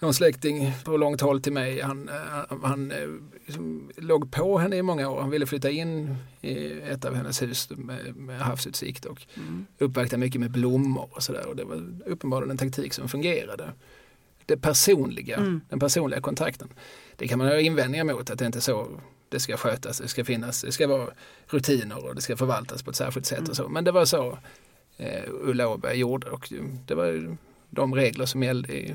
Någon 0.00 0.14
släkting 0.14 0.72
på 0.84 0.96
långt 0.96 1.20
håll 1.20 1.40
till 1.42 1.52
mig, 1.52 1.80
han, 1.80 2.08
eh, 2.08 2.58
han 2.62 2.90
eh, 2.92 3.08
liksom 3.46 3.90
låg 3.96 4.32
på 4.32 4.58
henne 4.58 4.76
i 4.76 4.82
många 4.82 5.08
år. 5.10 5.20
Han 5.20 5.30
ville 5.30 5.46
flytta 5.46 5.70
in 5.70 6.16
i 6.40 6.72
ett 6.80 7.04
av 7.04 7.14
hennes 7.14 7.42
hus 7.42 7.70
med, 7.70 8.16
med 8.16 8.40
havsutsikt 8.40 9.04
och 9.04 9.26
Mm. 9.36 9.66
uppvakta 9.78 10.16
mycket 10.16 10.40
med 10.40 10.50
blommor 10.50 11.08
och 11.12 11.22
sådär. 11.22 11.46
Det 11.56 11.64
var 11.64 11.82
uppenbarligen 12.06 12.50
en 12.50 12.56
taktik 12.58 12.92
som 12.94 13.08
fungerade. 13.08 13.72
Det 14.46 14.56
personliga, 14.56 15.36
Mm. 15.36 15.60
den 15.68 15.78
personliga 15.80 16.20
kontakten. 16.20 16.68
Det 17.16 17.28
kan 17.28 17.38
man 17.38 17.48
ha 17.48 17.58
invändningar 17.60 18.04
mot 18.04 18.30
att 18.30 18.38
det 18.38 18.46
inte 18.46 18.58
är 18.58 18.60
så 18.60 18.88
det 19.28 19.40
ska 19.40 19.56
skötas, 19.56 19.98
det 19.98 20.08
ska 20.08 20.24
finnas, 20.24 20.62
det 20.62 20.72
ska 20.72 20.86
vara 20.86 21.08
rutiner 21.46 22.04
och 22.08 22.14
det 22.14 22.20
ska 22.20 22.36
förvaltas 22.36 22.82
på 22.82 22.90
ett 22.90 22.96
särskilt 22.96 23.26
sätt 23.26 23.38
Mm. 23.38 23.50
och 23.50 23.56
så. 23.56 23.68
Men 23.68 23.84
det 23.84 23.92
var 23.92 24.04
så 24.04 24.38
eh, 24.96 25.22
Ulla 25.42 25.68
Åberg 25.68 25.98
gjorde 25.98 26.26
och 26.30 26.52
det 26.86 26.94
var 26.94 27.36
de 27.70 27.94
regler 27.94 28.26
som 28.26 28.42
gällde 28.42 28.72
i, 28.72 28.94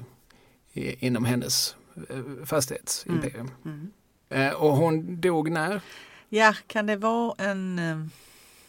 i, 0.74 1.06
inom 1.08 1.26
hennes 1.26 1.76
eh, 2.10 2.46
fastighetsimperium. 2.46 3.52
Mm. 3.66 3.92
Eh, 4.30 4.54
och 4.54 4.76
hon 4.78 5.22
dog 5.22 5.52
när? 5.52 5.82
ja, 6.30 6.54
kan 6.68 6.86
det 6.86 6.96
vara 6.96 7.36
en 7.38 7.80
eh, 7.80 8.06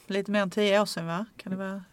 lite 0.06 0.30
mer 0.30 0.42
än 0.42 0.50
tio 0.50 0.80
år 0.80 0.86
sedan 0.86 1.06
va? 1.06 1.26
Kan 1.36 1.52
det 1.52 1.58
vara? 1.58 1.84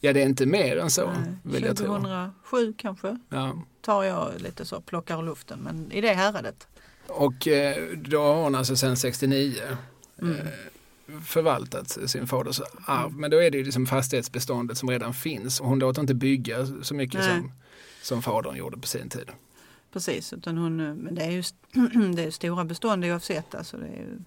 Ja 0.00 0.12
det 0.12 0.22
är 0.22 0.26
inte 0.26 0.46
mer 0.46 0.76
än 0.76 0.90
så 0.90 1.10
Nej, 1.10 1.32
vill 1.42 1.64
jag 1.64 1.76
tro. 1.76 1.86
2007 1.86 2.74
kanske? 2.78 3.18
Ja. 3.28 3.62
Tar 3.80 4.02
jag 4.02 4.40
lite 4.40 4.64
så, 4.64 4.80
plockar 4.80 5.22
luften. 5.22 5.58
Men 5.58 5.92
i 5.92 6.00
det 6.00 6.12
häradet. 6.12 6.68
Och 7.06 7.48
då 7.96 8.22
har 8.22 8.34
hon 8.34 8.54
alltså 8.54 8.76
sedan 8.76 8.96
69 8.96 9.54
Mm. 10.22 10.36
förvaltat 11.24 11.98
sin 12.06 12.26
faders 12.26 12.60
arv. 12.86 13.12
Men 13.12 13.30
då 13.30 13.42
är 13.42 13.50
det 13.50 13.58
ju 13.58 13.64
liksom 13.64 13.86
fastighetsbeståndet 13.86 14.78
som 14.78 14.90
redan 14.90 15.14
finns 15.14 15.60
och 15.60 15.68
hon 15.68 15.78
låter 15.78 16.00
inte 16.00 16.14
bygga 16.14 16.66
så 16.82 16.94
mycket 16.94 17.20
Nej. 17.20 17.28
som, 17.28 17.52
som 18.06 18.22
fadern 18.22 18.56
gjorde 18.56 18.78
på 18.78 18.86
sin 18.86 19.08
tid. 19.08 19.30
Precis, 19.92 20.32
utan 20.32 20.58
hon, 20.58 20.80
eh, 20.80 20.94
men 20.94 21.14
det 21.14 21.22
är 21.22 21.30
ju 21.30 21.42
det 22.14 22.22
är 22.22 22.30
stora 22.30 22.64
bestånd 22.64 23.04
oavsett. 23.04 23.54
Alltså 23.54 23.76
det 23.76 23.86
är 23.86 24.18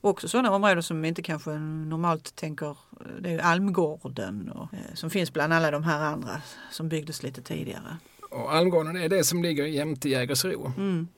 också 0.00 0.28
sådana 0.28 0.50
områden 0.50 0.82
som 0.82 1.04
inte 1.04 1.22
kanske 1.22 1.50
normalt 1.50 2.36
tänker, 2.36 2.70
eh, 2.70 2.76
det 3.20 3.28
är 3.28 3.32
ju 3.32 3.40
Almgården 3.40 4.50
och, 4.50 4.74
eh, 4.74 4.94
som 4.94 5.10
finns 5.10 5.32
bland 5.32 5.52
alla 5.52 5.70
de 5.70 5.82
här 5.82 6.00
andra 6.04 6.42
som 6.70 6.88
byggdes 6.88 7.22
lite 7.22 7.42
tidigare. 7.42 7.96
Och 8.30 8.54
Almgården 8.54 8.96
är 8.96 9.08
det 9.08 9.24
som 9.24 9.42
ligger 9.42 9.64
jämte 9.64 10.08
Jägersro. 10.08 10.72
Mm. 10.76 11.08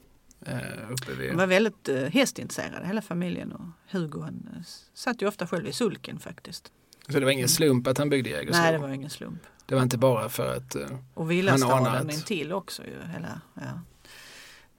Vid, 1.18 1.30
De 1.30 1.36
var 1.36 1.46
väldigt 1.46 1.88
hästintresserade 2.08 2.86
hela 2.86 3.02
familjen 3.02 3.52
och 3.52 3.66
Hugo 3.90 4.20
han 4.20 4.64
satt 4.94 5.22
ju 5.22 5.28
ofta 5.28 5.46
själv 5.46 5.66
i 5.66 5.72
sulken 5.72 6.18
faktiskt. 6.18 6.72
så 7.08 7.18
det 7.18 7.24
var 7.24 7.32
ingen 7.32 7.48
slump 7.48 7.86
att 7.86 7.98
han 7.98 8.08
byggde 8.08 8.30
Jägersro. 8.30 8.62
Nej 8.62 8.72
det 8.72 8.78
var 8.78 8.88
ingen 8.88 9.10
slump. 9.10 9.42
Det 9.68 9.74
var 9.74 9.82
inte 9.82 9.98
bara 9.98 10.28
för 10.28 10.56
att 10.56 10.74
eh, 10.74 10.86
Och 11.14 11.30
villastaden 11.30 12.10
intill 12.10 12.52
också 12.52 12.82
ju. 12.84 13.12
Hela, 13.12 13.40
ja. 13.54 13.80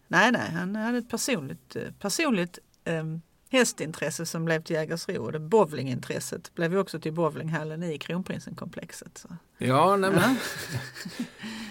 Nej, 0.08 0.32
nej, 0.32 0.52
han 0.52 0.76
hade 0.76 0.98
ett 0.98 1.10
personligt, 1.10 1.76
eh, 1.76 1.82
personligt 2.00 2.60
um, 2.86 3.22
hästintresse 3.52 4.26
som 4.26 4.46
blev 4.46 4.64
till 4.64 4.76
Jägersro. 4.76 5.32
Det 5.32 5.40
bowlingintresset 5.40 6.56
blev 6.56 6.74
ju 6.74 6.80
också 6.80 7.00
till 7.00 7.14
bowlinghallen 7.14 7.84
i 7.84 7.98
Kronprinsen-komplexet. 7.98 9.18
Så. 9.18 9.28
Ja, 9.58 9.96
nej, 9.98 10.12
men, 10.12 10.36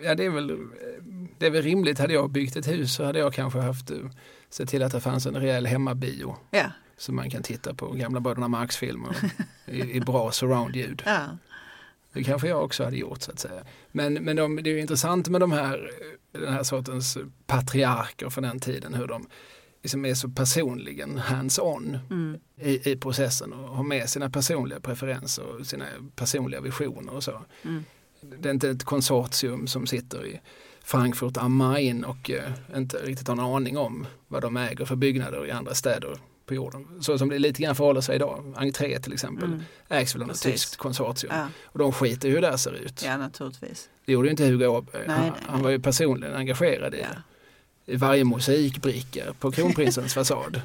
Ja. 0.02 0.14
det, 0.14 0.24
är 0.24 0.30
väl, 0.30 0.58
det 1.38 1.46
är 1.46 1.50
väl 1.50 1.62
rimligt. 1.62 1.98
Hade 1.98 2.12
jag 2.12 2.30
byggt 2.30 2.56
ett 2.56 2.68
hus 2.68 2.94
så 2.94 3.04
hade 3.04 3.18
jag 3.18 3.34
kanske 3.34 3.60
haft 3.60 3.90
eh, 3.90 3.96
sett 4.50 4.68
till 4.68 4.82
att 4.82 4.92
det 4.92 5.00
fanns 5.00 5.26
en 5.26 5.36
rejäl 5.36 5.66
hemmabio. 5.66 6.36
Ja, 6.50 6.70
Så 6.96 7.12
man 7.12 7.30
kan 7.30 7.42
titta 7.42 7.74
på 7.74 7.90
gamla 7.90 8.20
Bröderna 8.20 8.48
Marx-filmer 8.48 9.16
i, 9.66 9.80
i 9.96 10.00
bra 10.00 10.30
surround-ljud. 10.32 11.02
ja, 11.06 11.26
Det 12.18 12.24
kanske 12.24 12.48
jag 12.48 12.64
också 12.64 12.84
hade 12.84 12.96
gjort 12.96 13.22
så 13.22 13.30
att 13.32 13.38
säga. 13.38 13.64
Men, 13.92 14.14
men 14.14 14.36
de, 14.36 14.56
det 14.56 14.70
är 14.70 14.74
ju 14.74 14.80
intressant 14.80 15.28
med 15.28 15.40
de 15.40 15.52
här, 15.52 15.90
den 16.32 16.52
här 16.52 16.62
sortens 16.62 17.18
patriarker 17.46 18.30
från 18.30 18.44
den 18.44 18.60
tiden. 18.60 18.94
Hur 18.94 19.06
de 19.06 19.26
liksom 19.82 20.04
är 20.04 20.14
så 20.14 20.28
personligen 20.28 21.18
hands-on 21.18 21.98
mm, 22.10 22.40
i, 22.60 22.90
i 22.90 22.96
processen 22.96 23.52
och 23.52 23.76
har 23.76 23.82
med 23.84 24.08
sina 24.08 24.30
personliga 24.30 24.80
preferenser 24.80 25.44
och 25.44 25.66
sina 25.66 25.84
personliga 26.16 26.60
visioner 26.60 27.14
och 27.14 27.24
så. 27.24 27.44
mm, 27.62 27.84
Det 28.20 28.48
är 28.48 28.52
inte 28.52 28.70
ett 28.70 28.84
konsortium 28.84 29.66
som 29.66 29.86
sitter 29.86 30.26
i 30.26 30.40
Frankfurt 30.82 31.36
am 31.36 31.56
Main 31.56 32.04
och 32.04 32.30
eh, 32.30 32.52
inte 32.76 32.96
riktigt 32.96 33.28
har 33.28 33.34
en 33.34 33.40
aning 33.40 33.78
om 33.78 34.06
vad 34.28 34.42
de 34.42 34.56
äger 34.56 34.84
för 34.84 34.96
byggnader 34.96 35.46
i 35.46 35.50
andra 35.50 35.74
städer 35.74 36.18
på 36.48 36.54
jorden. 36.54 36.86
Så 37.00 37.18
som 37.18 37.28
det 37.28 37.38
lite 37.38 37.62
grann 37.62 37.74
förhåller 37.74 38.00
sig 38.00 38.16
idag. 38.16 38.54
Entré 38.56 38.98
till 39.00 39.12
exempel 39.12 39.44
Mm. 39.48 39.62
ägs 39.88 40.14
väl 40.14 40.22
av 40.22 40.30
ett 40.30 40.42
tyskt 40.42 40.76
konsortium. 40.76 41.32
Ja, 41.36 41.46
Och 41.64 41.78
de 41.78 41.92
skiter 41.92 42.28
ju 42.28 42.34
hur 42.34 42.40
det 42.40 42.50
här 42.50 42.56
ser 42.56 42.72
ut. 42.72 43.02
ja, 43.04 43.16
naturligtvis. 43.16 43.88
Det 44.04 44.12
gjorde 44.12 44.28
ju 44.28 44.30
inte 44.30 44.44
Hugo 44.46 44.66
Åberg. 44.66 45.04
Nej, 45.06 45.16
han, 45.16 45.24
nej, 45.24 45.32
han 45.46 45.62
var 45.62 45.70
ju 45.70 45.78
personligen 45.80 46.34
engagerad 46.36 46.94
i, 46.94 47.00
Ja. 47.00 47.06
i 47.86 47.96
varje 47.96 48.24
mosaikbricka 48.24 49.24
på 49.38 49.50
kronprinsens 49.52 50.14
fasad. 50.14 50.60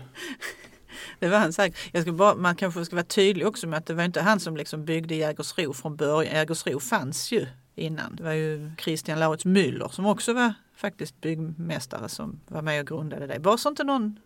Det 1.19 1.27
var 1.29 1.37
han 1.37 1.53
sagt. 1.53 1.77
Jag 1.91 2.01
ska 2.01 2.11
bara, 2.11 2.35
man 2.35 2.55
kanske 2.55 2.85
ska 2.85 2.95
vara 2.95 3.05
tydlig 3.05 3.47
också 3.47 3.67
med 3.67 3.77
att 3.79 3.85
det 3.85 3.93
var 3.93 4.03
inte 4.03 4.21
han 4.21 4.39
som 4.39 4.57
liksom 4.57 4.85
byggde 4.85 5.15
Jägersro 5.15 5.73
från 5.73 5.95
början. 5.95 6.33
Jägersro 6.35 6.79
fanns 6.79 7.31
ju 7.31 7.45
innan. 7.75 8.15
Det 8.15 8.23
var 8.23 8.31
ju 8.33 8.71
Christian 8.79 9.19
Lauritz 9.19 9.45
Müller 9.45 9.87
som 9.89 10.05
också 10.05 10.33
var 10.33 10.53
faktiskt 10.75 11.21
byggmästare 11.21 12.09
som 12.09 12.39
var 12.47 12.61
med 12.61 12.79
och 12.81 12.87
grundade 12.87 13.27
det. 13.27 13.39
Bara 13.39 13.57
så 13.57 13.69
inte 13.69 13.83
någon... 13.83 14.19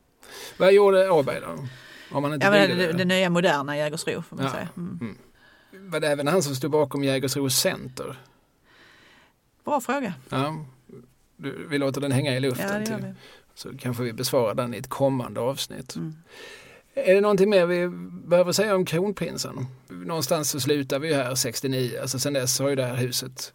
Vad 0.58 0.74
gjorde 0.74 1.10
Åberg 1.10 1.42
då? 1.42 1.68
Om 2.12 2.24
han 2.24 2.34
inte 2.34 2.46
Ja, 2.46 2.52
men 2.52 2.68
byggde 2.68 2.88
det, 2.88 2.94
det 2.94 3.06
nya 3.06 3.30
moderna 3.30 3.78
Jägersro 3.78 4.22
får 4.22 4.36
man 4.36 4.46
Ja. 4.46 4.52
säga. 4.52 4.70
Mm. 4.78 5.18
Var 5.72 6.00
det 6.00 6.08
även 6.08 6.28
han 6.28 6.44
som 6.44 6.56
stod 6.56 6.72
bakom 6.72 7.04
Jägersros 7.04 7.56
center? 7.60 8.16
Bra 9.66 9.82
fråga. 9.82 10.14
Ja. 10.30 10.66
Du, 11.38 11.68
vi 11.70 11.78
låter 11.78 12.02
den 12.02 12.12
hänga 12.12 12.36
i 12.36 12.40
luften. 12.40 12.68
Ja, 12.74 12.80
det 12.80 12.86
till, 12.86 12.96
vi. 12.96 13.14
så 13.56 13.78
kanske 13.78 14.04
vi 14.04 14.14
besvarar 14.14 14.54
den 14.54 14.74
i 14.74 14.78
ett 14.78 14.90
kommande 14.90 15.40
avsnitt. 15.40 15.96
Mm. 15.96 16.16
Är 16.94 17.16
det 17.16 17.22
någonting 17.22 17.50
mer 17.50 17.66
vi 17.66 17.88
behöver 18.28 18.52
säga 18.52 18.76
om 18.76 18.86
kronprinsen? 18.86 19.66
Någonstans 19.88 20.50
så 20.50 20.60
slutar 20.60 21.00
vi 21.00 21.14
här 21.14 21.36
69. 21.36 22.00
Alltså 22.02 22.20
sen 22.20 22.34
dess 22.34 22.60
har 22.60 22.70
ju 22.70 22.76
det 22.76 22.86
här 22.86 22.96
huset 22.96 23.54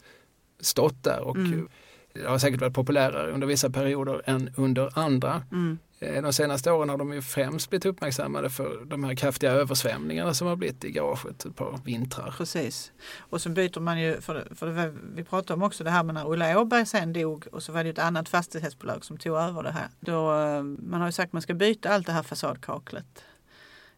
stått 0.61 1.05
där 1.05 1.21
och 1.21 1.37
Mm. 1.37 1.69
det 2.13 2.27
har 2.29 2.39
säkert 2.39 2.61
varit 2.61 2.75
populärare 2.75 3.33
under 3.33 3.47
vissa 3.47 3.71
perioder 3.71 4.23
än 4.25 4.51
under 4.57 4.99
andra. 4.99 5.43
Mm. 5.53 5.79
Eh, 6.03 6.23
De 6.23 6.33
senaste 6.33 6.73
åren 6.73 6.89
har 6.89 6.97
de 6.99 7.13
ju 7.13 7.23
främst 7.23 7.71
blivit 7.71 7.87
uppmärksammade 7.87 8.51
för 8.51 8.85
de 8.85 9.05
här 9.05 9.15
kraftiga 9.15 9.51
översvämningarna 9.53 10.35
som 10.35 10.47
har 10.47 10.57
blivit 10.57 10.85
i 10.85 10.91
garaget 10.91 11.45
ett 11.45 11.57
par 11.57 11.79
vintrar. 11.85 12.35
Precis. 12.39 12.93
Och 13.21 13.41
så 13.41 13.49
byter 13.49 13.81
man 13.81 14.01
ju, 14.01 14.21
för, 14.21 14.35
det- 14.35 14.55
för 14.55 14.67
det 14.67 14.95
vi 15.15 15.25
pratade 15.25 15.55
om 15.55 15.63
också 15.63 15.85
det 15.85 15.91
här 15.91 16.03
med 16.03 16.15
när 16.15 16.31
Ulla 16.33 16.61
Åberg 16.61 16.87
sen 16.87 17.13
dog 17.13 17.47
och 17.53 17.63
så 17.63 17.73
var 17.73 17.85
det 17.85 17.91
ett 17.91 17.99
annat 17.99 18.29
fastighetsbolag 18.29 19.05
som 19.05 19.19
tog 19.19 19.37
över 19.37 19.63
det 19.63 19.71
här. 19.73 19.89
Då, 20.01 20.33
eh, 20.41 20.63
man 20.63 21.01
har 21.01 21.09
ju 21.09 21.13
sagt 21.13 21.29
att 21.29 21.33
man 21.33 21.43
ska 21.43 21.55
byta 21.55 21.89
allt 21.91 22.07
det 22.07 22.13
här 22.13 22.23
fasadkaklet. 22.23 23.25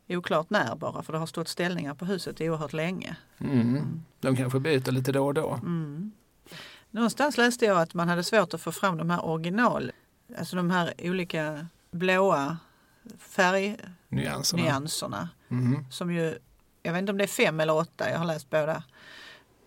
Oklart 0.09 0.51
när 0.51 0.77
bara, 0.77 1.03
för 1.03 1.13
det 1.13 1.19
har 1.19 1.27
stått 1.27 1.49
ställningar 1.49 1.95
på 1.95 2.05
huset 2.05 2.41
oerhört 2.41 2.73
länge. 2.73 3.17
Mm. 3.39 4.03
De 4.21 4.37
kanske 4.37 4.61
byter 4.61 4.91
lite 4.93 5.13
då 5.13 5.27
och 5.27 5.35
då. 5.35 5.51
Mm. 5.63 6.13
Någonstans 6.91 7.37
läste 7.37 7.65
jag 7.65 7.79
att 7.81 7.95
man 7.95 8.09
hade 8.09 8.25
svårt 8.25 8.55
att 8.55 8.61
få 8.61 8.73
fram 8.73 8.97
de 8.99 9.11
här 9.11 9.25
original, 9.27 9.93
alltså 10.39 10.57
de 10.57 10.71
här 10.71 10.93
olika 10.99 11.67
blåa 11.95 12.57
färgnyanserna. 13.19 14.63
Nyanserna. 14.63 15.29
Mm. 15.51 15.85
Som 15.91 16.13
ju, 16.15 16.39
jag 16.83 16.93
vet 16.93 16.99
inte 17.01 17.13
om 17.13 17.19
det 17.19 17.25
är 17.25 17.29
fem 17.29 17.61
eller 17.61 17.75
åtta, 17.77 18.11
jag 18.11 18.19
har 18.19 18.25
läst 18.27 18.51
båda. 18.51 18.83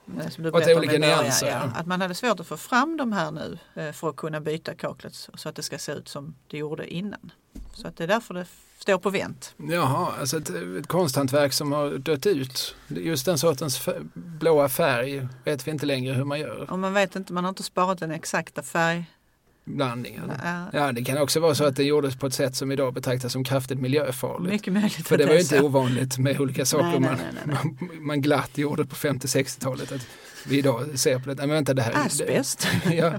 Men 0.05 0.31
Som 0.31 0.43
du 0.43 0.51
berättade 0.51 0.73
om 0.73 0.79
olika 0.79 0.95
i 0.95 0.99
början, 0.99 1.19
nyanser, 1.23 1.47
ja. 1.47 1.59
Att 1.75 1.87
man 1.87 2.01
hade 2.01 2.15
svårt 2.15 2.39
att 2.39 2.47
få 2.47 2.57
fram 2.57 2.97
de 2.97 3.11
här 3.13 3.31
nu 3.31 3.57
eh, 3.75 3.91
för 3.91 4.09
att 4.09 4.15
kunna 4.15 4.41
byta 4.41 4.75
kaklet 4.75 5.15
så- 5.15 5.49
att 5.49 5.55
det 5.55 5.63
ska 5.63 5.77
se 5.77 5.91
ut 5.91 6.07
som 6.07 6.35
det 6.47 6.57
gjorde 6.57 6.93
innan. 6.93 7.31
Så 7.73 7.87
att 7.87 7.97
det 7.97 8.03
är 8.03 8.07
därför 8.07 8.33
det 8.33 8.45
står 8.79 8.97
på 8.97 9.09
vänt. 9.09 9.53
Jaha, 9.57 10.13
alltså 10.19 10.37
ett, 10.37 10.49
ett 10.49 10.87
konsthantverk 10.87 11.53
som 11.53 11.71
har 11.71 11.89
dött 11.97 12.25
ut. 12.25 12.75
Just 12.87 13.25
den 13.25 13.37
sortens 13.37 13.79
fär- 13.79 14.09
blåa 14.13 14.69
färg 14.69 15.27
vet 15.43 15.67
vi 15.67 15.71
inte 15.71 15.85
längre 15.85 16.13
hur 16.13 16.23
man 16.23 16.39
gör. 16.39 16.71
Och 16.71 16.79
man 16.79 16.93
vet 16.93 17.15
inte, 17.15 17.33
man 17.33 17.43
har 17.43 17.49
inte 17.49 17.63
sparat 17.63 17.99
den 17.99 18.11
exakta 18.11 18.63
färg. 18.63 19.05
Blandningen. 19.67 20.31
Ja, 20.43 20.65
Ja, 20.73 20.91
det 20.91 21.03
kan 21.03 21.17
också 21.17 21.39
vara 21.39 21.55
så 21.55 21.63
att 21.65 21.75
det 21.75 21.83
gjordes 21.83 22.15
på 22.15 22.27
ett 22.27 22.33
sätt 22.33 22.55
som 22.55 22.71
idag 22.71 22.93
betraktas 22.93 23.33
som 23.33 23.43
kraftigt 23.43 23.79
miljöfarligt. 23.79 24.51
mycket 24.53 24.73
möjligt 24.73 25.07
För 25.07 25.17
det 25.17 25.25
var 25.25 25.33
ju 25.33 25.39
inte 25.39 25.61
ovanligt 25.61 26.17
med 26.17 26.39
olika 26.41 26.65
saker 26.65 26.99
Nej, 26.99 26.99
nej, 26.99 27.09
man, 27.09 27.17
nej, 27.45 27.55
man, 27.97 28.05
man 28.07 28.21
glatt 28.21 28.57
gjorde 28.57 28.85
på 28.85 28.95
50-60-talet. 28.95 29.91
Att 29.91 30.07
vi 30.47 30.57
idag 30.57 30.99
ser 30.99 31.19
på 31.19 31.29
det, 31.29 31.35
nej 31.35 31.47
men 31.47 31.55
vänta 31.55 31.73
det 31.73 31.81
här 31.81 32.05
Asbest. 32.05 32.67
Det, 32.87 32.95
ja, 32.95 33.13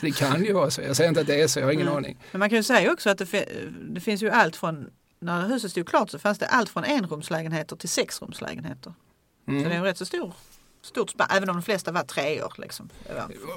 det 0.00 0.10
kan 0.10 0.44
ju 0.44 0.52
vara 0.52 0.70
så. 0.70 0.80
Jag 0.82 0.96
säger 0.96 1.08
inte 1.08 1.20
att 1.20 1.26
det 1.26 1.40
är 1.42 1.46
så, 1.46 1.60
jag 1.60 1.66
har 1.66 1.72
ingen 1.72 1.88
aning. 1.88 2.16
Men 2.32 2.38
man 2.38 2.48
kan 2.50 2.56
ju 2.56 2.62
säga 2.62 2.92
också 2.92 3.10
att 3.10 3.18
det, 3.18 3.44
det 3.90 4.00
finns 4.00 4.22
ju 4.22 4.30
allt 4.30 4.56
från, 4.56 4.90
när 5.20 5.48
huset 5.48 5.70
stod 5.70 5.88
klart 5.88 6.10
så 6.10 6.18
fanns 6.18 6.38
det 6.38 6.46
allt 6.46 6.68
från 6.70 6.84
enrumslägenheter 6.84 7.76
till 7.76 7.88
sexrumslägenheter. 7.88 8.94
Så 9.46 9.50
det 9.50 9.56
är 9.56 9.60
Mm. 9.60 9.72
en 9.72 9.82
rätt 9.82 9.98
så 9.98 10.04
stor, 10.06 10.34
stort 10.84 11.10
spann, 11.10 11.26
även 11.30 11.48
om 11.50 11.56
de 11.56 11.62
flesta 11.62 11.92
var 11.92 12.02
treor. 12.02 12.52
Liksom. 12.58 12.88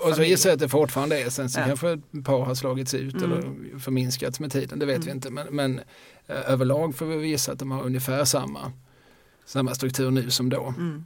Och 0.06 0.16
så 0.16 0.24
gissar 0.24 0.50
jag 0.50 0.54
att 0.56 0.60
det 0.60 0.70
fortfarande 0.70 1.22
är. 1.22 1.30
Sen 1.30 1.50
så 1.50 1.60
Ja. 1.60 1.66
kanske 1.66 1.90
ett 1.92 2.26
par 2.26 2.46
har 2.46 2.56
slagits 2.56 2.94
ut 2.94 3.16
Mm. 3.16 3.32
eller 3.32 3.80
förminskats 3.80 4.40
med 4.40 4.52
tiden. 4.52 4.80
Det 4.80 4.86
vet 4.86 4.98
vi 5.00 5.12
Mm. 5.12 5.16
inte. 5.18 5.30
Men, 5.30 5.48
men 5.56 5.80
eh, 6.28 6.52
överlag 6.52 6.96
får 6.96 7.06
vi 7.06 7.28
gissa 7.28 7.52
att 7.52 7.60
de 7.60 7.72
har 7.72 7.84
ungefär 7.84 8.26
samma, 8.26 8.72
samma 9.46 9.76
struktur 9.76 10.12
nu 10.12 10.30
som 10.32 10.50
då. 10.50 10.74
Mm. 10.78 11.06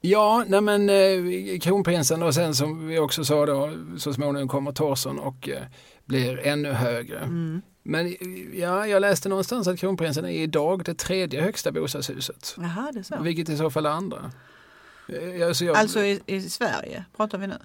Ja, 0.00 0.44
nej 0.48 0.60
men 0.60 0.90
eh, 0.90 1.58
kronprinsen 1.60 2.22
och 2.22 2.34
sen 2.34 2.54
som 2.54 2.86
vi 2.88 2.98
också 2.98 3.24
sa 3.24 3.46
då 3.46 3.72
så 3.98 4.12
småningom 4.14 4.48
kommer 4.48 4.72
Torson 4.72 5.18
och 5.18 5.48
eh, 5.48 5.62
blir 6.04 6.38
ännu 6.46 6.72
högre. 6.72 7.18
Mm. 7.18 7.62
Men 7.82 8.16
ja, 8.54 8.86
jag 8.86 9.00
läste 9.00 9.28
någonstans 9.28 9.68
att 9.68 9.78
kronprinsen 9.78 10.24
är 10.24 10.28
idag 10.30 10.84
det 10.84 10.94
tredje 10.94 11.42
högsta 11.42 11.72
bostadshuset. 11.72 12.54
Jaha, 12.58 12.90
det 12.92 12.98
är 12.98 13.02
så. 13.02 13.16
Vilket 13.22 13.48
i 13.48 13.56
så 13.56 13.70
fall 13.70 13.86
är 13.86 13.90
andra. 13.90 14.30
Eh, 15.08 15.46
Alltså, 15.48 15.64
jag, 15.64 15.76
Alltså 15.76 16.00
i, 16.04 16.20
i 16.26 16.40
Sverige 16.40 17.04
pratar 17.16 17.38
vi 17.38 17.46
nu? 17.46 17.56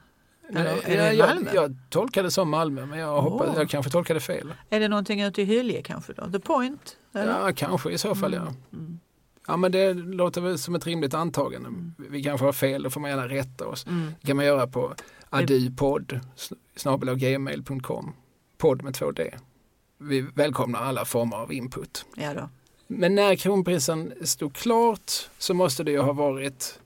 eller 0.49 0.63
nej, 0.63 0.81
är 0.83 0.97
det 0.97 1.13
jag, 1.13 1.29
Malmö? 1.35 1.51
jag 1.53 1.75
tolkar 1.89 2.23
det 2.23 2.31
som 2.31 2.49
Malmö 2.49 2.85
men 2.85 2.99
jag, 2.99 3.21
hoppas, 3.21 3.47
Åh. 3.49 3.55
jag 3.57 3.69
kanske 3.69 3.91
tolkade 3.91 4.19
fel. 4.19 4.53
Är 4.69 4.79
det 4.79 4.87
någonting 4.87 5.21
ute 5.21 5.41
i 5.41 5.45
Hyllie 5.45 5.81
kanske 5.81 6.13
då? 6.13 6.31
The 6.31 6.39
Point? 6.39 6.97
Eller? 7.13 7.39
Ja, 7.47 7.53
kanske 7.55 7.91
i 7.91 7.97
så 7.97 8.15
fall 8.15 8.33
ja. 8.33 8.53
Mm. 8.73 8.99
Ja 9.47 9.57
men 9.57 9.71
det 9.71 9.93
låter 9.93 10.41
väl 10.41 10.57
som 10.59 10.75
ett 10.75 10.85
rimligt 10.87 11.13
antagande. 11.13 11.69
Vi 12.09 12.23
kanske 12.23 12.45
har 12.45 12.53
fel, 12.53 12.83
då 12.83 12.89
får 12.89 13.01
man 13.01 13.09
gärna 13.09 13.27
rätta 13.27 13.67
oss. 13.67 13.85
Mm. 13.87 14.13
Det 14.21 14.27
kan 14.27 14.35
man 14.35 14.45
göra 14.45 14.67
på 14.67 14.93
adupodd 15.29 16.19
snabelaggmail.com. 16.75 18.13
Podd 18.57 18.83
med 18.83 18.93
två 18.93 19.11
D. 19.11 19.33
Vi 19.97 20.21
välkomnar 20.21 20.79
alla 20.79 21.05
former 21.05 21.37
av 21.37 21.53
input. 21.53 22.05
Ja 22.15 22.33
då. 22.33 22.49
Men 22.87 23.15
när 23.15 23.35
kronprinsen 23.35 24.13
stod 24.23 24.53
klart 24.55 25.11
så 25.37 25.53
måste 25.53 25.83
det 25.83 25.91
ju 25.91 25.99
ha 25.99 26.13
varit 26.13 26.79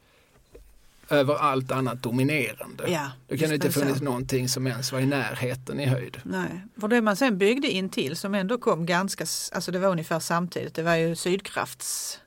över 1.10 1.36
allt 1.36 1.72
annat 1.72 2.04
dominerande. 2.04 2.84
Ja, 2.92 3.12
Det 3.28 3.38
kan 3.38 3.54
inte 3.54 3.72
funnits 3.72 3.98
så. 3.98 4.04
någonting 4.04 4.50
som 4.50 4.68
ens 4.68 4.92
var 4.92 5.00
i 5.00 5.06
närheten 5.06 5.80
i 5.80 5.86
höjd. 5.86 6.18
Nej, 6.24 6.62
för 6.82 6.88
det 6.88 7.02
man 7.02 7.16
sen 7.16 7.38
byggde 7.38 7.68
in 7.68 7.90
till 7.90 8.16
som 8.16 8.36
ändå 8.36 8.58
kom 8.58 8.86
ganska, 8.86 9.24
alltså 9.52 9.72
det 9.72 9.80
var 9.80 9.88
ungefär 9.90 10.20
samtidigt, 10.20 10.76
det 10.76 10.84
var 10.84 10.96
ju 10.96 11.16
Sydkrafts. 11.16 12.20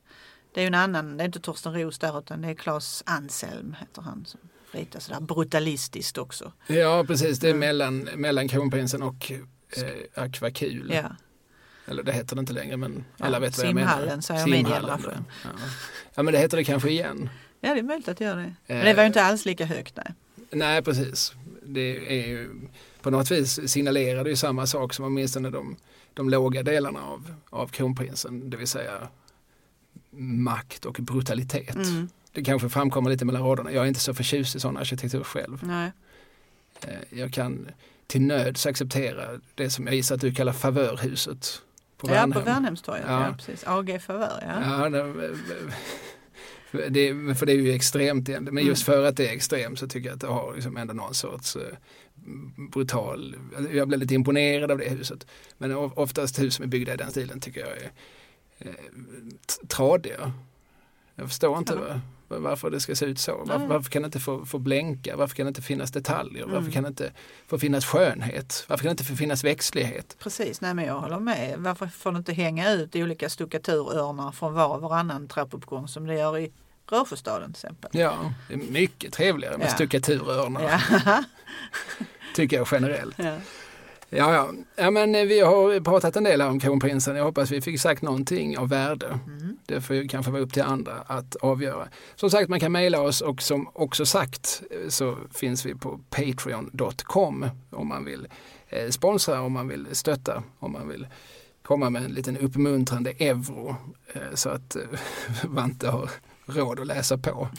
Det 0.54 0.60
är 0.60 0.62
ju 0.62 0.66
en 0.66 0.74
annan, 0.74 1.16
det 1.16 1.22
är 1.22 1.26
inte 1.26 1.40
Torsten 1.40 1.74
Roos 1.74 1.98
där 1.98 2.18
utan 2.18 2.42
det 2.42 2.48
är 2.48 2.54
Claes 2.54 3.02
Anselm 3.06 3.76
heter 3.80 4.02
han 4.02 4.24
som 4.26 4.40
ritar 4.72 5.00
sådär 5.00 5.20
brutalistiskt 5.20 6.18
också. 6.18 6.52
Ja 6.66 7.04
precis, 7.06 7.38
det 7.38 7.46
är 7.46 7.50
Mm. 7.50 7.60
mellan, 7.60 7.98
mellan 8.16 8.48
kronprinsen 8.48 9.02
och 9.02 9.32
eh, 9.76 10.22
Akvakul. 10.24 10.90
Ja, 10.94 11.16
Eller 11.86 12.02
det 12.02 12.12
heter 12.12 12.36
det 12.36 12.40
inte 12.40 12.52
längre 12.52 12.76
men 12.76 13.04
Ja, 13.16 13.24
alla 13.26 13.38
vet 13.40 13.58
vad 13.58 13.66
jag 13.66 13.74
menar. 13.74 13.90
Simhallen 13.92 14.22
säger 14.22 14.40
Simhallen, 14.44 14.62
mediegeneration. 14.64 15.24
Ja. 15.44 15.50
ja 16.14 16.22
men 16.22 16.34
det 16.34 16.40
heter 16.40 16.56
det 16.56 16.64
kanske 16.64 16.90
igen. 16.90 17.28
Ja 17.60 17.74
det 17.74 17.78
är 17.80 17.82
möjligt 17.82 18.08
att 18.08 18.16
det 18.18 18.24
gör 18.24 18.36
det. 18.36 18.54
Men 18.66 18.76
Eh. 18.78 18.84
det 18.84 18.94
var 18.94 19.02
ju 19.02 19.06
inte 19.06 19.22
alls 19.22 19.44
lika 19.46 19.64
högt 19.64 19.96
nej. 19.96 20.14
Nej 20.50 20.82
precis. 20.82 21.32
Det 21.62 22.20
är 22.22 22.28
ju 22.28 22.50
på 23.02 23.10
något 23.10 23.30
vis 23.30 23.70
signalerar 23.70 24.24
det 24.24 24.30
ju 24.30 24.36
samma 24.36 24.66
sak 24.66 24.94
som 24.94 25.04
åtminstone 25.04 25.50
de, 25.50 25.76
de 26.14 26.30
låga 26.30 26.62
delarna 26.62 27.00
av, 27.04 27.34
av 27.50 27.66
kronprinsen. 27.68 28.50
Det 28.50 28.56
vill 28.56 28.66
säga 28.68 29.08
makt 30.18 30.84
och 30.84 30.98
brutalitet. 31.00 31.74
Mm, 31.74 32.08
Det 32.32 32.42
kanske 32.44 32.68
framkommer 32.68 33.10
lite 33.10 33.24
mellan 33.24 33.42
raderna. 33.42 33.72
Jag 33.72 33.84
är 33.84 33.88
inte 33.88 34.00
så 34.00 34.14
förtjust 34.14 34.56
i 34.56 34.60
sån 34.60 34.76
arkitektur 34.76 35.22
själv. 35.24 35.58
nej. 35.62 35.92
Eh, 36.86 37.18
Jag 37.20 37.32
kan 37.32 37.68
till 38.06 38.22
nöds 38.22 38.66
acceptera 38.66 39.40
det 39.54 39.70
som 39.70 39.86
jag 39.86 39.94
gissar 39.96 40.14
att 40.14 40.20
du 40.20 40.34
kallar 40.34 40.52
favörhuset. 40.52 41.62
På 41.96 42.08
ja, 42.08 42.12
Värnhem. 42.12 42.32
på 42.32 42.40
Värnhemstorget, 42.40 43.04
ja. 43.08 43.26
Ja. 43.26 43.34
precis. 43.36 43.64
AG 43.66 44.00
Favör, 44.06 44.44
ja. 44.48 44.82
Ja, 44.82 44.88
det, 44.90 45.30
det, 46.72 47.34
för 47.38 47.46
det 47.46 47.52
är 47.52 47.56
ju 47.56 47.72
extremt 47.72 48.28
igen. 48.28 48.48
Men 48.52 48.66
just 48.66 48.88
Mm. 48.88 48.96
för 49.00 49.08
att 49.08 49.16
det 49.16 49.28
är 49.28 49.32
extremt 49.32 49.78
så 49.78 49.88
tycker 49.88 50.08
jag 50.08 50.14
att 50.14 50.20
det 50.20 50.26
har 50.26 50.54
liksom 50.54 50.76
ändå 50.76 50.94
någon 50.94 51.14
sorts 51.14 51.56
eh, 51.56 51.62
brutal, 52.72 53.36
jag 53.72 53.88
blev 53.88 54.00
lite 54.00 54.14
imponerad 54.14 54.70
av 54.70 54.78
det 54.78 54.88
huset. 54.88 55.26
Men 55.58 55.74
oftast 55.74 56.38
hus 56.38 56.54
som 56.54 56.62
är 56.62 56.66
byggda 56.66 56.94
i 56.94 56.96
den 56.96 57.10
stilen 57.10 57.40
tycker 57.40 57.60
jag 57.60 57.68
är 57.70 57.90
eh, 58.58 58.74
tradiga. 59.68 60.32
Jag 61.14 61.28
förstår 61.28 61.58
inte 61.58 61.78
Ja. 61.88 62.00
Va- 62.30 62.38
varför 62.38 62.70
det 62.70 62.80
ska 62.80 62.94
se 62.94 63.06
ut 63.06 63.18
så. 63.18 63.42
Varför, 63.44 63.66
varför 63.66 63.90
kan 63.90 64.02
det 64.02 64.06
inte 64.06 64.20
få, 64.20 64.46
få 64.46 64.58
blänka? 64.58 65.16
Varför 65.16 65.34
kan 65.36 65.46
det 65.46 65.48
inte 65.48 65.62
finnas 65.62 65.90
detaljer? 65.90 66.44
Varför 66.44 66.58
Mm. 66.58 66.72
kan 66.72 66.82
det 66.82 66.88
inte 66.88 67.10
få 67.46 67.58
finnas 67.58 67.84
skönhet? 67.84 68.64
Varför 68.68 68.82
kan 68.82 68.88
det 68.88 68.92
inte 68.92 69.04
få 69.04 69.16
finnas 69.16 69.44
växtlighet? 69.44 70.16
Precis, 70.18 70.60
nej 70.60 70.74
men 70.74 70.84
jag 70.84 71.00
håller 71.00 71.18
med. 71.18 71.54
Varför 71.58 71.86
får 71.86 72.12
det 72.12 72.18
inte 72.18 72.32
hänga 72.32 72.72
ut 72.72 72.96
olika 72.96 73.28
stuckaturörnar 73.28 74.32
från 74.32 74.54
var 74.54 74.68
och 74.68 74.80
varannan 74.80 75.28
trappuppgång 75.28 75.88
som 75.88 76.06
det 76.06 76.14
gör 76.14 76.38
i 76.38 76.52
Rörsjöstaden 76.90 77.52
till 77.52 77.58
exempel? 77.66 77.90
Ja, 77.94 78.32
det 78.48 78.54
är 78.54 78.58
mycket 78.58 79.12
trevligare 79.12 79.58
med 79.58 79.66
Ja. 79.66 79.70
stuckaturörnar 79.74 80.80
Ja. 81.06 81.24
tycker 82.34 82.56
jag 82.56 82.68
generellt. 82.70 83.14
ja. 83.18 83.34
Ja, 84.12 84.34
ja. 84.34 84.50
ja 84.76 84.90
men 84.90 85.14
eh, 85.14 85.24
vi 85.24 85.40
har 85.40 85.80
pratat 85.80 86.16
en 86.16 86.24
del 86.24 86.40
här 86.40 86.48
om 86.48 86.60
kronprinsen. 86.60 87.16
Jag 87.16 87.24
hoppas 87.24 87.50
vi 87.50 87.60
fick 87.60 87.80
sagt 87.80 88.02
någonting 88.02 88.58
av 88.58 88.68
värde. 88.68 89.06
Mm. 89.26 89.39
Det 89.70 89.80
får 89.80 89.96
ju 89.96 90.08
kanske 90.08 90.32
vara 90.32 90.42
upp 90.42 90.52
till 90.52 90.62
andra 90.62 90.92
att 91.06 91.36
avgöra. 91.36 91.88
Som 92.14 92.30
sagt, 92.30 92.48
man 92.48 92.60
kan 92.60 92.72
mejla 92.72 93.00
oss 93.00 93.20
och 93.20 93.42
som 93.42 93.68
också 93.72 94.06
sagt 94.06 94.62
eh, 94.70 94.88
så 94.88 95.16
finns 95.34 95.66
vi 95.66 95.74
på 95.74 96.00
patreon.com 96.10 97.46
om 97.70 97.88
man 97.88 98.04
vill 98.04 98.28
eh, 98.68 98.88
sponsra, 98.88 99.40
om 99.40 99.52
man 99.52 99.68
vill 99.68 99.86
stötta, 99.92 100.42
om 100.58 100.72
man 100.72 100.88
vill 100.88 101.06
komma 101.62 101.90
med 101.90 102.04
en 102.04 102.12
liten 102.12 102.36
uppmuntrande 102.36 103.10
euro 103.10 103.76
eh, 104.12 104.34
så 104.34 104.48
att 104.48 104.76
Vante 105.44 105.88
har 105.88 106.10
råd 106.46 106.80
att 106.80 106.86
läsa 106.86 107.18
på. 107.18 107.48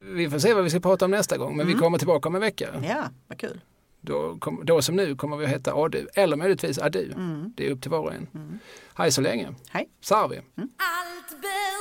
Vi 0.00 0.30
får 0.30 0.38
se 0.38 0.54
vad 0.54 0.64
vi 0.64 0.70
ska 0.70 0.80
prata 0.80 1.04
om 1.04 1.10
nästa 1.10 1.36
gång, 1.36 1.56
men 1.56 1.66
vi 1.66 1.74
kommer 1.74 1.98
tillbaka 1.98 2.28
om 2.28 2.34
en 2.34 2.40
vecka. 2.40 2.68
Ja, 2.82 3.08
vad 3.28 3.38
kul. 3.38 3.60
Då, 4.06 4.38
då, 4.64 4.82
som 4.82 4.96
nu 4.96 5.16
kommer 5.16 5.36
vi 5.36 5.44
att 5.44 5.50
heta 5.50 5.72
Adu 5.72 6.06
eller 6.14 6.36
möjligtvis 6.36 6.78
Adu. 6.78 7.12
Mm. 7.12 7.52
Det 7.56 7.66
är 7.66 7.70
upp 7.70 7.82
till 7.82 7.90
var 7.90 7.98
och 7.98 8.14
en. 8.14 8.26
Mm. 8.34 8.58
Hej 8.94 9.12
så 9.12 9.20
länge. 9.20 9.54
Hej. 9.70 9.88
Sarvi. 10.00 10.36
Mm. 10.56 10.68
Allt 10.76 11.40
beror 11.40 11.76